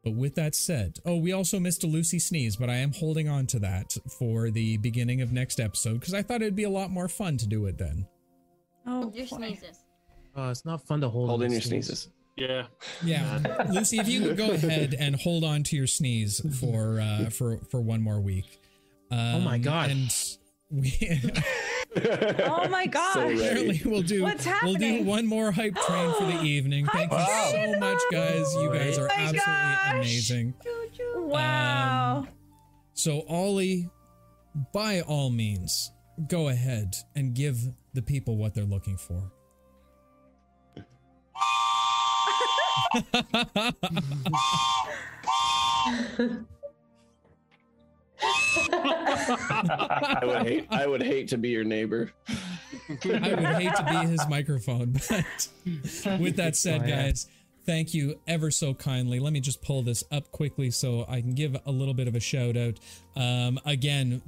But 0.04 0.14
with 0.16 0.34
that 0.34 0.54
said, 0.54 0.98
oh, 1.06 1.16
we 1.16 1.32
also 1.32 1.58
missed 1.58 1.82
a 1.82 1.86
Lucy 1.86 2.18
sneeze, 2.18 2.56
but 2.56 2.68
I 2.68 2.74
am 2.74 2.92
holding 2.92 3.26
on 3.26 3.46
to 3.46 3.58
that 3.60 3.96
for 4.18 4.50
the 4.50 4.76
beginning 4.76 5.22
of 5.22 5.32
next 5.32 5.58
episode 5.58 5.94
because 5.94 6.12
I 6.12 6.20
thought 6.20 6.42
it'd 6.42 6.54
be 6.54 6.64
a 6.64 6.70
lot 6.70 6.90
more 6.90 7.08
fun 7.08 7.38
to 7.38 7.46
do 7.46 7.64
it 7.66 7.78
then. 7.78 8.06
Oh, 8.86 9.10
Your 9.14 9.26
sneezes. 9.26 9.78
Oh, 10.36 10.50
it's 10.50 10.66
not 10.66 10.86
fun 10.86 11.00
to 11.00 11.08
hold. 11.08 11.30
Hold 11.30 11.42
in 11.42 11.52
your 11.52 11.60
sneeze. 11.62 11.86
sneezes. 11.86 12.08
Yeah. 12.36 12.66
Yeah, 13.04 13.66
Lucy, 13.70 13.98
if 13.98 14.08
you 14.08 14.20
could 14.22 14.36
go 14.36 14.50
ahead 14.50 14.94
and 14.98 15.14
hold 15.16 15.44
on 15.44 15.62
to 15.64 15.76
your 15.76 15.86
sneeze 15.86 16.40
for 16.60 17.00
uh, 17.00 17.30
for 17.30 17.58
for 17.70 17.80
one 17.80 18.02
more 18.02 18.20
week. 18.20 18.60
Um, 19.10 19.18
Oh 19.36 19.40
my 19.40 19.58
God. 19.58 19.90
And 19.90 20.14
we 20.70 20.92
Oh 21.96 22.68
my 22.68 22.86
gosh. 22.90 23.14
So 23.14 23.20
ready. 23.28 23.38
apparently 23.40 23.80
we'll 23.84 24.02
do 24.02 24.22
What's 24.24 24.48
we'll 24.64 24.74
do 24.74 25.04
one 25.04 25.26
more 25.26 25.52
hype 25.52 25.76
train 25.76 26.12
for 26.14 26.24
the 26.26 26.40
evening. 26.42 26.86
Thank 26.86 27.12
you 27.12 27.18
Wow. 27.18 27.48
so 27.52 27.78
much, 27.78 28.02
guys. 28.10 28.52
You 28.56 28.70
guys 28.72 28.98
are 28.98 29.06
Oh 29.08 29.12
absolutely 29.14 29.38
gosh. 29.38 29.94
amazing. 29.94 30.54
Wow. 31.16 32.16
Um, 32.18 32.28
So 32.94 33.24
Ollie, 33.28 33.88
by 34.72 35.02
all 35.02 35.30
means, 35.30 35.92
go 36.28 36.48
ahead 36.48 36.94
and 37.14 37.34
give 37.34 37.58
the 37.92 38.02
people 38.02 38.36
what 38.36 38.54
they're 38.54 38.64
looking 38.64 38.96
for. 38.96 39.30
I 48.62 50.20
would 50.24 50.46
hate. 50.46 50.66
I 50.70 50.86
would 50.86 51.02
hate 51.02 51.28
to 51.28 51.38
be 51.38 51.50
your 51.50 51.64
neighbor. 51.64 52.12
I 52.88 52.94
would 53.08 53.08
hate 53.08 53.74
to 53.76 53.86
be 53.88 53.96
his 54.10 54.26
microphone, 54.28 54.92
but 54.92 55.48
with 56.20 56.36
that 56.36 56.56
said, 56.56 56.82
Oh, 56.82 56.86
yeah. 56.86 57.02
guys, 57.04 57.28
thank 57.66 57.94
you 57.94 58.20
ever 58.26 58.50
so 58.50 58.74
kindly. 58.74 59.20
Let 59.20 59.32
me 59.32 59.40
just 59.40 59.62
pull 59.62 59.82
this 59.82 60.04
up 60.10 60.30
quickly 60.32 60.70
so 60.70 61.04
I 61.08 61.20
can 61.20 61.34
give 61.34 61.56
a 61.66 61.70
little 61.70 61.94
bit 61.94 62.08
of 62.08 62.14
a 62.14 62.20
shout 62.20 62.56
out. 62.56 62.78
Um, 63.16 63.58
again, 63.64 64.22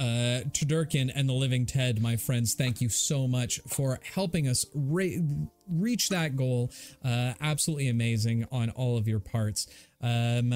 uh, 0.00 0.48
Tudurkin 0.48 1.12
and 1.14 1.28
the 1.28 1.34
Living 1.34 1.66
Ted, 1.66 2.00
my 2.00 2.16
friends, 2.16 2.54
thank 2.54 2.80
you 2.80 2.88
so 2.88 3.28
much 3.28 3.60
for 3.68 4.00
helping 4.14 4.48
us 4.48 4.64
re- 4.74 5.22
reach 5.68 6.08
that 6.08 6.36
goal. 6.36 6.72
Uh, 7.04 7.34
absolutely 7.38 7.88
amazing 7.88 8.46
on 8.50 8.70
all 8.70 8.96
of 8.96 9.06
your 9.06 9.20
parts. 9.20 9.66
Um, 10.00 10.54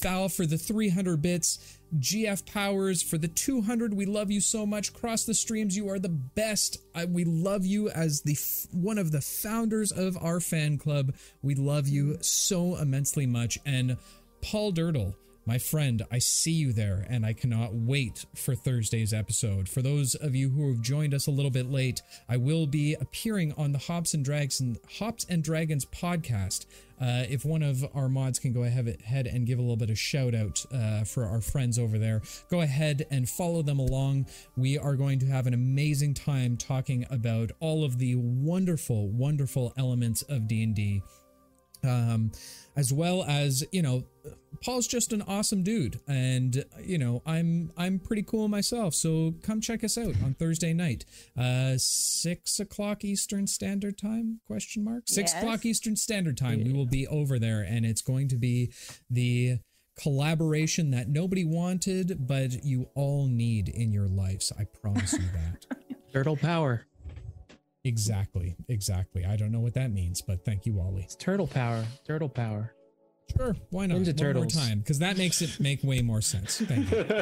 Foul 0.00 0.28
for 0.28 0.46
the 0.46 0.56
300 0.56 1.20
bits. 1.20 1.78
GF 1.98 2.46
Powers 2.46 3.02
for 3.02 3.18
the 3.18 3.26
200. 3.26 3.92
We 3.92 4.06
love 4.06 4.30
you 4.30 4.40
so 4.40 4.64
much. 4.64 4.92
Cross 4.92 5.24
the 5.24 5.34
streams, 5.34 5.76
you 5.76 5.88
are 5.88 5.98
the 5.98 6.08
best. 6.08 6.78
I, 6.94 7.06
we 7.06 7.24
love 7.24 7.66
you 7.66 7.88
as 7.90 8.22
the 8.22 8.34
f- 8.34 8.66
one 8.72 8.98
of 8.98 9.10
the 9.10 9.20
founders 9.20 9.90
of 9.90 10.16
our 10.18 10.38
fan 10.38 10.78
club. 10.78 11.14
We 11.42 11.56
love 11.56 11.88
you 11.88 12.18
so 12.20 12.76
immensely 12.76 13.26
much. 13.26 13.58
And 13.66 13.96
Paul 14.42 14.72
Dirtle, 14.72 15.14
my 15.46 15.58
friend, 15.58 16.04
I 16.10 16.18
see 16.18 16.50
you 16.50 16.72
there, 16.72 17.06
and 17.08 17.24
I 17.24 17.32
cannot 17.32 17.72
wait 17.72 18.26
for 18.34 18.56
Thursday's 18.56 19.14
episode. 19.14 19.68
For 19.68 19.80
those 19.80 20.16
of 20.16 20.34
you 20.34 20.50
who 20.50 20.68
have 20.72 20.82
joined 20.82 21.14
us 21.14 21.28
a 21.28 21.30
little 21.30 21.52
bit 21.52 21.70
late, 21.70 22.02
I 22.28 22.36
will 22.36 22.66
be 22.66 22.94
appearing 23.00 23.54
on 23.56 23.70
the 23.70 23.78
Hops 23.78 24.12
and 24.12 24.24
Dragons 24.24 24.78
Hops 24.98 25.24
and 25.28 25.44
Dragons 25.44 25.84
podcast. 25.84 26.66
Uh, 27.00 27.24
if 27.28 27.44
one 27.44 27.62
of 27.62 27.84
our 27.94 28.08
mods 28.08 28.40
can 28.40 28.52
go 28.52 28.64
ahead 28.64 29.26
and 29.26 29.46
give 29.46 29.58
a 29.58 29.62
little 29.62 29.76
bit 29.76 29.90
of 29.90 29.98
shout 29.98 30.34
out 30.34 30.64
uh, 30.72 31.04
for 31.04 31.24
our 31.26 31.40
friends 31.40 31.78
over 31.78 31.96
there, 31.96 32.22
go 32.50 32.62
ahead 32.62 33.06
and 33.10 33.28
follow 33.28 33.62
them 33.62 33.78
along. 33.78 34.26
We 34.56 34.78
are 34.78 34.96
going 34.96 35.20
to 35.20 35.26
have 35.26 35.46
an 35.46 35.54
amazing 35.54 36.14
time 36.14 36.56
talking 36.56 37.06
about 37.08 37.52
all 37.60 37.84
of 37.84 37.98
the 37.98 38.16
wonderful, 38.16 39.10
wonderful 39.10 39.74
elements 39.76 40.22
of 40.22 40.48
D 40.48 40.64
and 40.64 40.74
D 40.74 41.02
Um, 41.84 42.32
as 42.76 42.92
well 42.92 43.24
as 43.24 43.64
you 43.72 43.82
know, 43.82 44.04
Paul's 44.62 44.86
just 44.86 45.12
an 45.12 45.22
awesome 45.22 45.62
dude, 45.62 46.00
and 46.08 46.64
you 46.82 46.98
know 46.98 47.22
I'm 47.26 47.72
I'm 47.76 47.98
pretty 47.98 48.22
cool 48.22 48.48
myself. 48.48 48.94
So 48.94 49.34
come 49.42 49.60
check 49.60 49.84
us 49.84 49.98
out 49.98 50.14
on 50.24 50.34
Thursday 50.38 50.72
night, 50.72 51.04
uh, 51.38 51.74
six 51.76 52.58
o'clock 52.60 53.04
Eastern 53.04 53.46
Standard 53.46 53.98
Time? 53.98 54.40
Question 54.46 54.84
mark. 54.84 55.04
Six 55.06 55.32
Yes. 55.32 55.42
o'clock 55.42 55.64
Eastern 55.66 55.96
Standard 55.96 56.36
Time. 56.36 56.64
We 56.64 56.72
will 56.72 56.86
be 56.86 57.06
over 57.06 57.38
there, 57.38 57.60
and 57.62 57.84
it's 57.84 58.02
going 58.02 58.28
to 58.28 58.36
be 58.36 58.72
the 59.10 59.58
collaboration 59.98 60.90
that 60.90 61.08
nobody 61.08 61.44
wanted, 61.44 62.26
but 62.26 62.62
you 62.64 62.88
all 62.94 63.26
need 63.26 63.68
in 63.68 63.92
your 63.92 64.08
lives. 64.08 64.52
I 64.58 64.64
promise 64.64 65.12
you 65.14 65.24
that. 65.34 65.76
Turtle 66.12 66.36
power. 66.36 66.86
Exactly, 67.86 68.56
exactly. 68.68 69.24
I 69.24 69.36
don't 69.36 69.52
know 69.52 69.60
what 69.60 69.74
that 69.74 69.92
means, 69.92 70.20
but 70.22 70.44
thank 70.44 70.66
you, 70.66 70.74
Wally. 70.74 71.02
It's 71.04 71.14
turtle 71.16 71.46
power. 71.46 71.84
Turtle 72.06 72.28
power. 72.28 72.72
Sure, 73.36 73.56
why 73.70 73.86
not? 73.86 73.98
Ninja 73.98 74.06
One 74.08 74.16
Turtles. 74.16 74.54
more 74.54 74.64
time, 74.64 74.78
because 74.80 74.98
that 75.00 75.16
makes 75.16 75.42
it 75.42 75.58
make 75.58 75.82
way 75.82 76.00
more 76.00 76.20
sense. 76.20 76.60
Thank 76.60 76.90
you. 76.92 77.04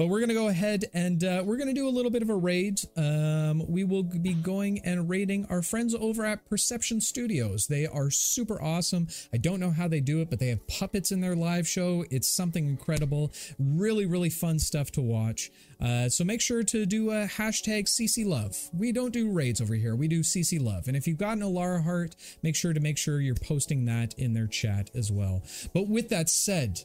But 0.00 0.06
we're 0.06 0.20
gonna 0.20 0.32
go 0.32 0.48
ahead 0.48 0.86
and 0.94 1.22
uh, 1.22 1.42
we're 1.44 1.58
gonna 1.58 1.74
do 1.74 1.86
a 1.86 1.90
little 1.90 2.10
bit 2.10 2.22
of 2.22 2.30
a 2.30 2.34
raid. 2.34 2.80
Um, 2.96 3.70
we 3.70 3.84
will 3.84 4.02
be 4.02 4.32
going 4.32 4.78
and 4.82 5.10
raiding 5.10 5.44
our 5.50 5.60
friends 5.60 5.94
over 5.94 6.24
at 6.24 6.48
Perception 6.48 7.02
Studios. 7.02 7.66
They 7.66 7.86
are 7.86 8.10
super 8.10 8.62
awesome. 8.62 9.08
I 9.30 9.36
don't 9.36 9.60
know 9.60 9.72
how 9.72 9.88
they 9.88 10.00
do 10.00 10.22
it, 10.22 10.30
but 10.30 10.38
they 10.38 10.48
have 10.48 10.66
puppets 10.66 11.12
in 11.12 11.20
their 11.20 11.36
live 11.36 11.68
show. 11.68 12.06
It's 12.10 12.28
something 12.28 12.66
incredible. 12.66 13.30
Really, 13.58 14.06
really 14.06 14.30
fun 14.30 14.58
stuff 14.58 14.90
to 14.92 15.02
watch. 15.02 15.50
Uh, 15.78 16.08
so 16.08 16.24
make 16.24 16.40
sure 16.40 16.62
to 16.62 16.86
do 16.86 17.10
a 17.10 17.26
hashtag 17.26 17.84
CC 17.84 18.24
Love. 18.24 18.56
We 18.72 18.92
don't 18.92 19.12
do 19.12 19.30
raids 19.30 19.60
over 19.60 19.74
here. 19.74 19.94
We 19.94 20.08
do 20.08 20.20
CC 20.20 20.58
Love. 20.58 20.88
And 20.88 20.96
if 20.96 21.06
you've 21.06 21.18
got 21.18 21.36
an 21.36 21.42
Alara 21.42 21.84
heart, 21.84 22.16
make 22.42 22.56
sure 22.56 22.72
to 22.72 22.80
make 22.80 22.96
sure 22.96 23.20
you're 23.20 23.34
posting 23.34 23.84
that 23.84 24.14
in 24.14 24.32
their 24.32 24.46
chat 24.46 24.88
as 24.94 25.12
well. 25.12 25.42
But 25.74 25.88
with 25.88 26.08
that 26.08 26.30
said, 26.30 26.80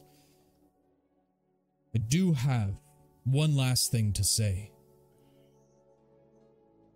I 1.96 1.98
do 1.98 2.34
have 2.34 2.76
one 3.24 3.56
last 3.56 3.90
thing 3.90 4.12
to 4.12 4.22
say. 4.22 4.70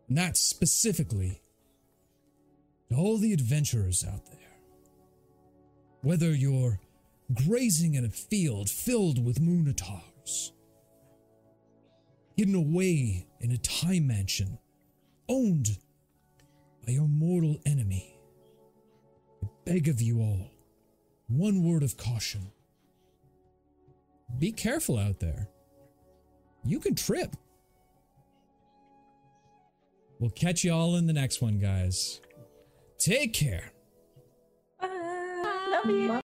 And 0.07 0.19
that's 0.19 0.43
specifically 0.43 1.41
to 2.91 2.97
all 2.97 3.17
the 3.17 3.33
adventurers 3.33 4.05
out 4.07 4.27
there. 4.27 4.59
Whether 6.03 6.35
you're 6.35 6.81
grazing 7.33 7.95
in 7.95 8.05
a 8.05 8.11
field 8.11 8.69
filled 8.69 9.25
with 9.25 9.41
Moonatars, 9.41 10.51
hidden 12.37 12.55
away 12.55 13.27
in 13.41 13.53
a 13.53 13.57
time 13.57 14.07
mansion, 14.07 14.59
owned 15.31 15.79
by 16.85 16.93
your 16.93 17.09
mortal 17.09 17.59
enemy, 17.65 18.19
I 19.43 19.47
beg 19.65 19.89
of 19.89 20.03
you 20.03 20.21
all, 20.21 20.51
one 21.27 21.65
word 21.65 21.83
of 21.83 21.97
caution. 21.97 22.53
Be 24.39 24.53
careful 24.53 24.99
out 24.99 25.21
there. 25.21 25.49
You 26.65 26.79
can 26.81 26.95
trip. 26.95 27.37
We'll 30.19 30.31
catch 30.31 30.65
you 30.65 30.73
all 30.73 30.97
in 30.97 31.07
the 31.07 31.13
next 31.13 31.41
one, 31.41 31.59
guys. 31.59 32.21
Take 32.99 33.33
care. 33.33 33.73
Bye. 34.81 34.89
Love 35.71 35.91
you. 35.91 36.21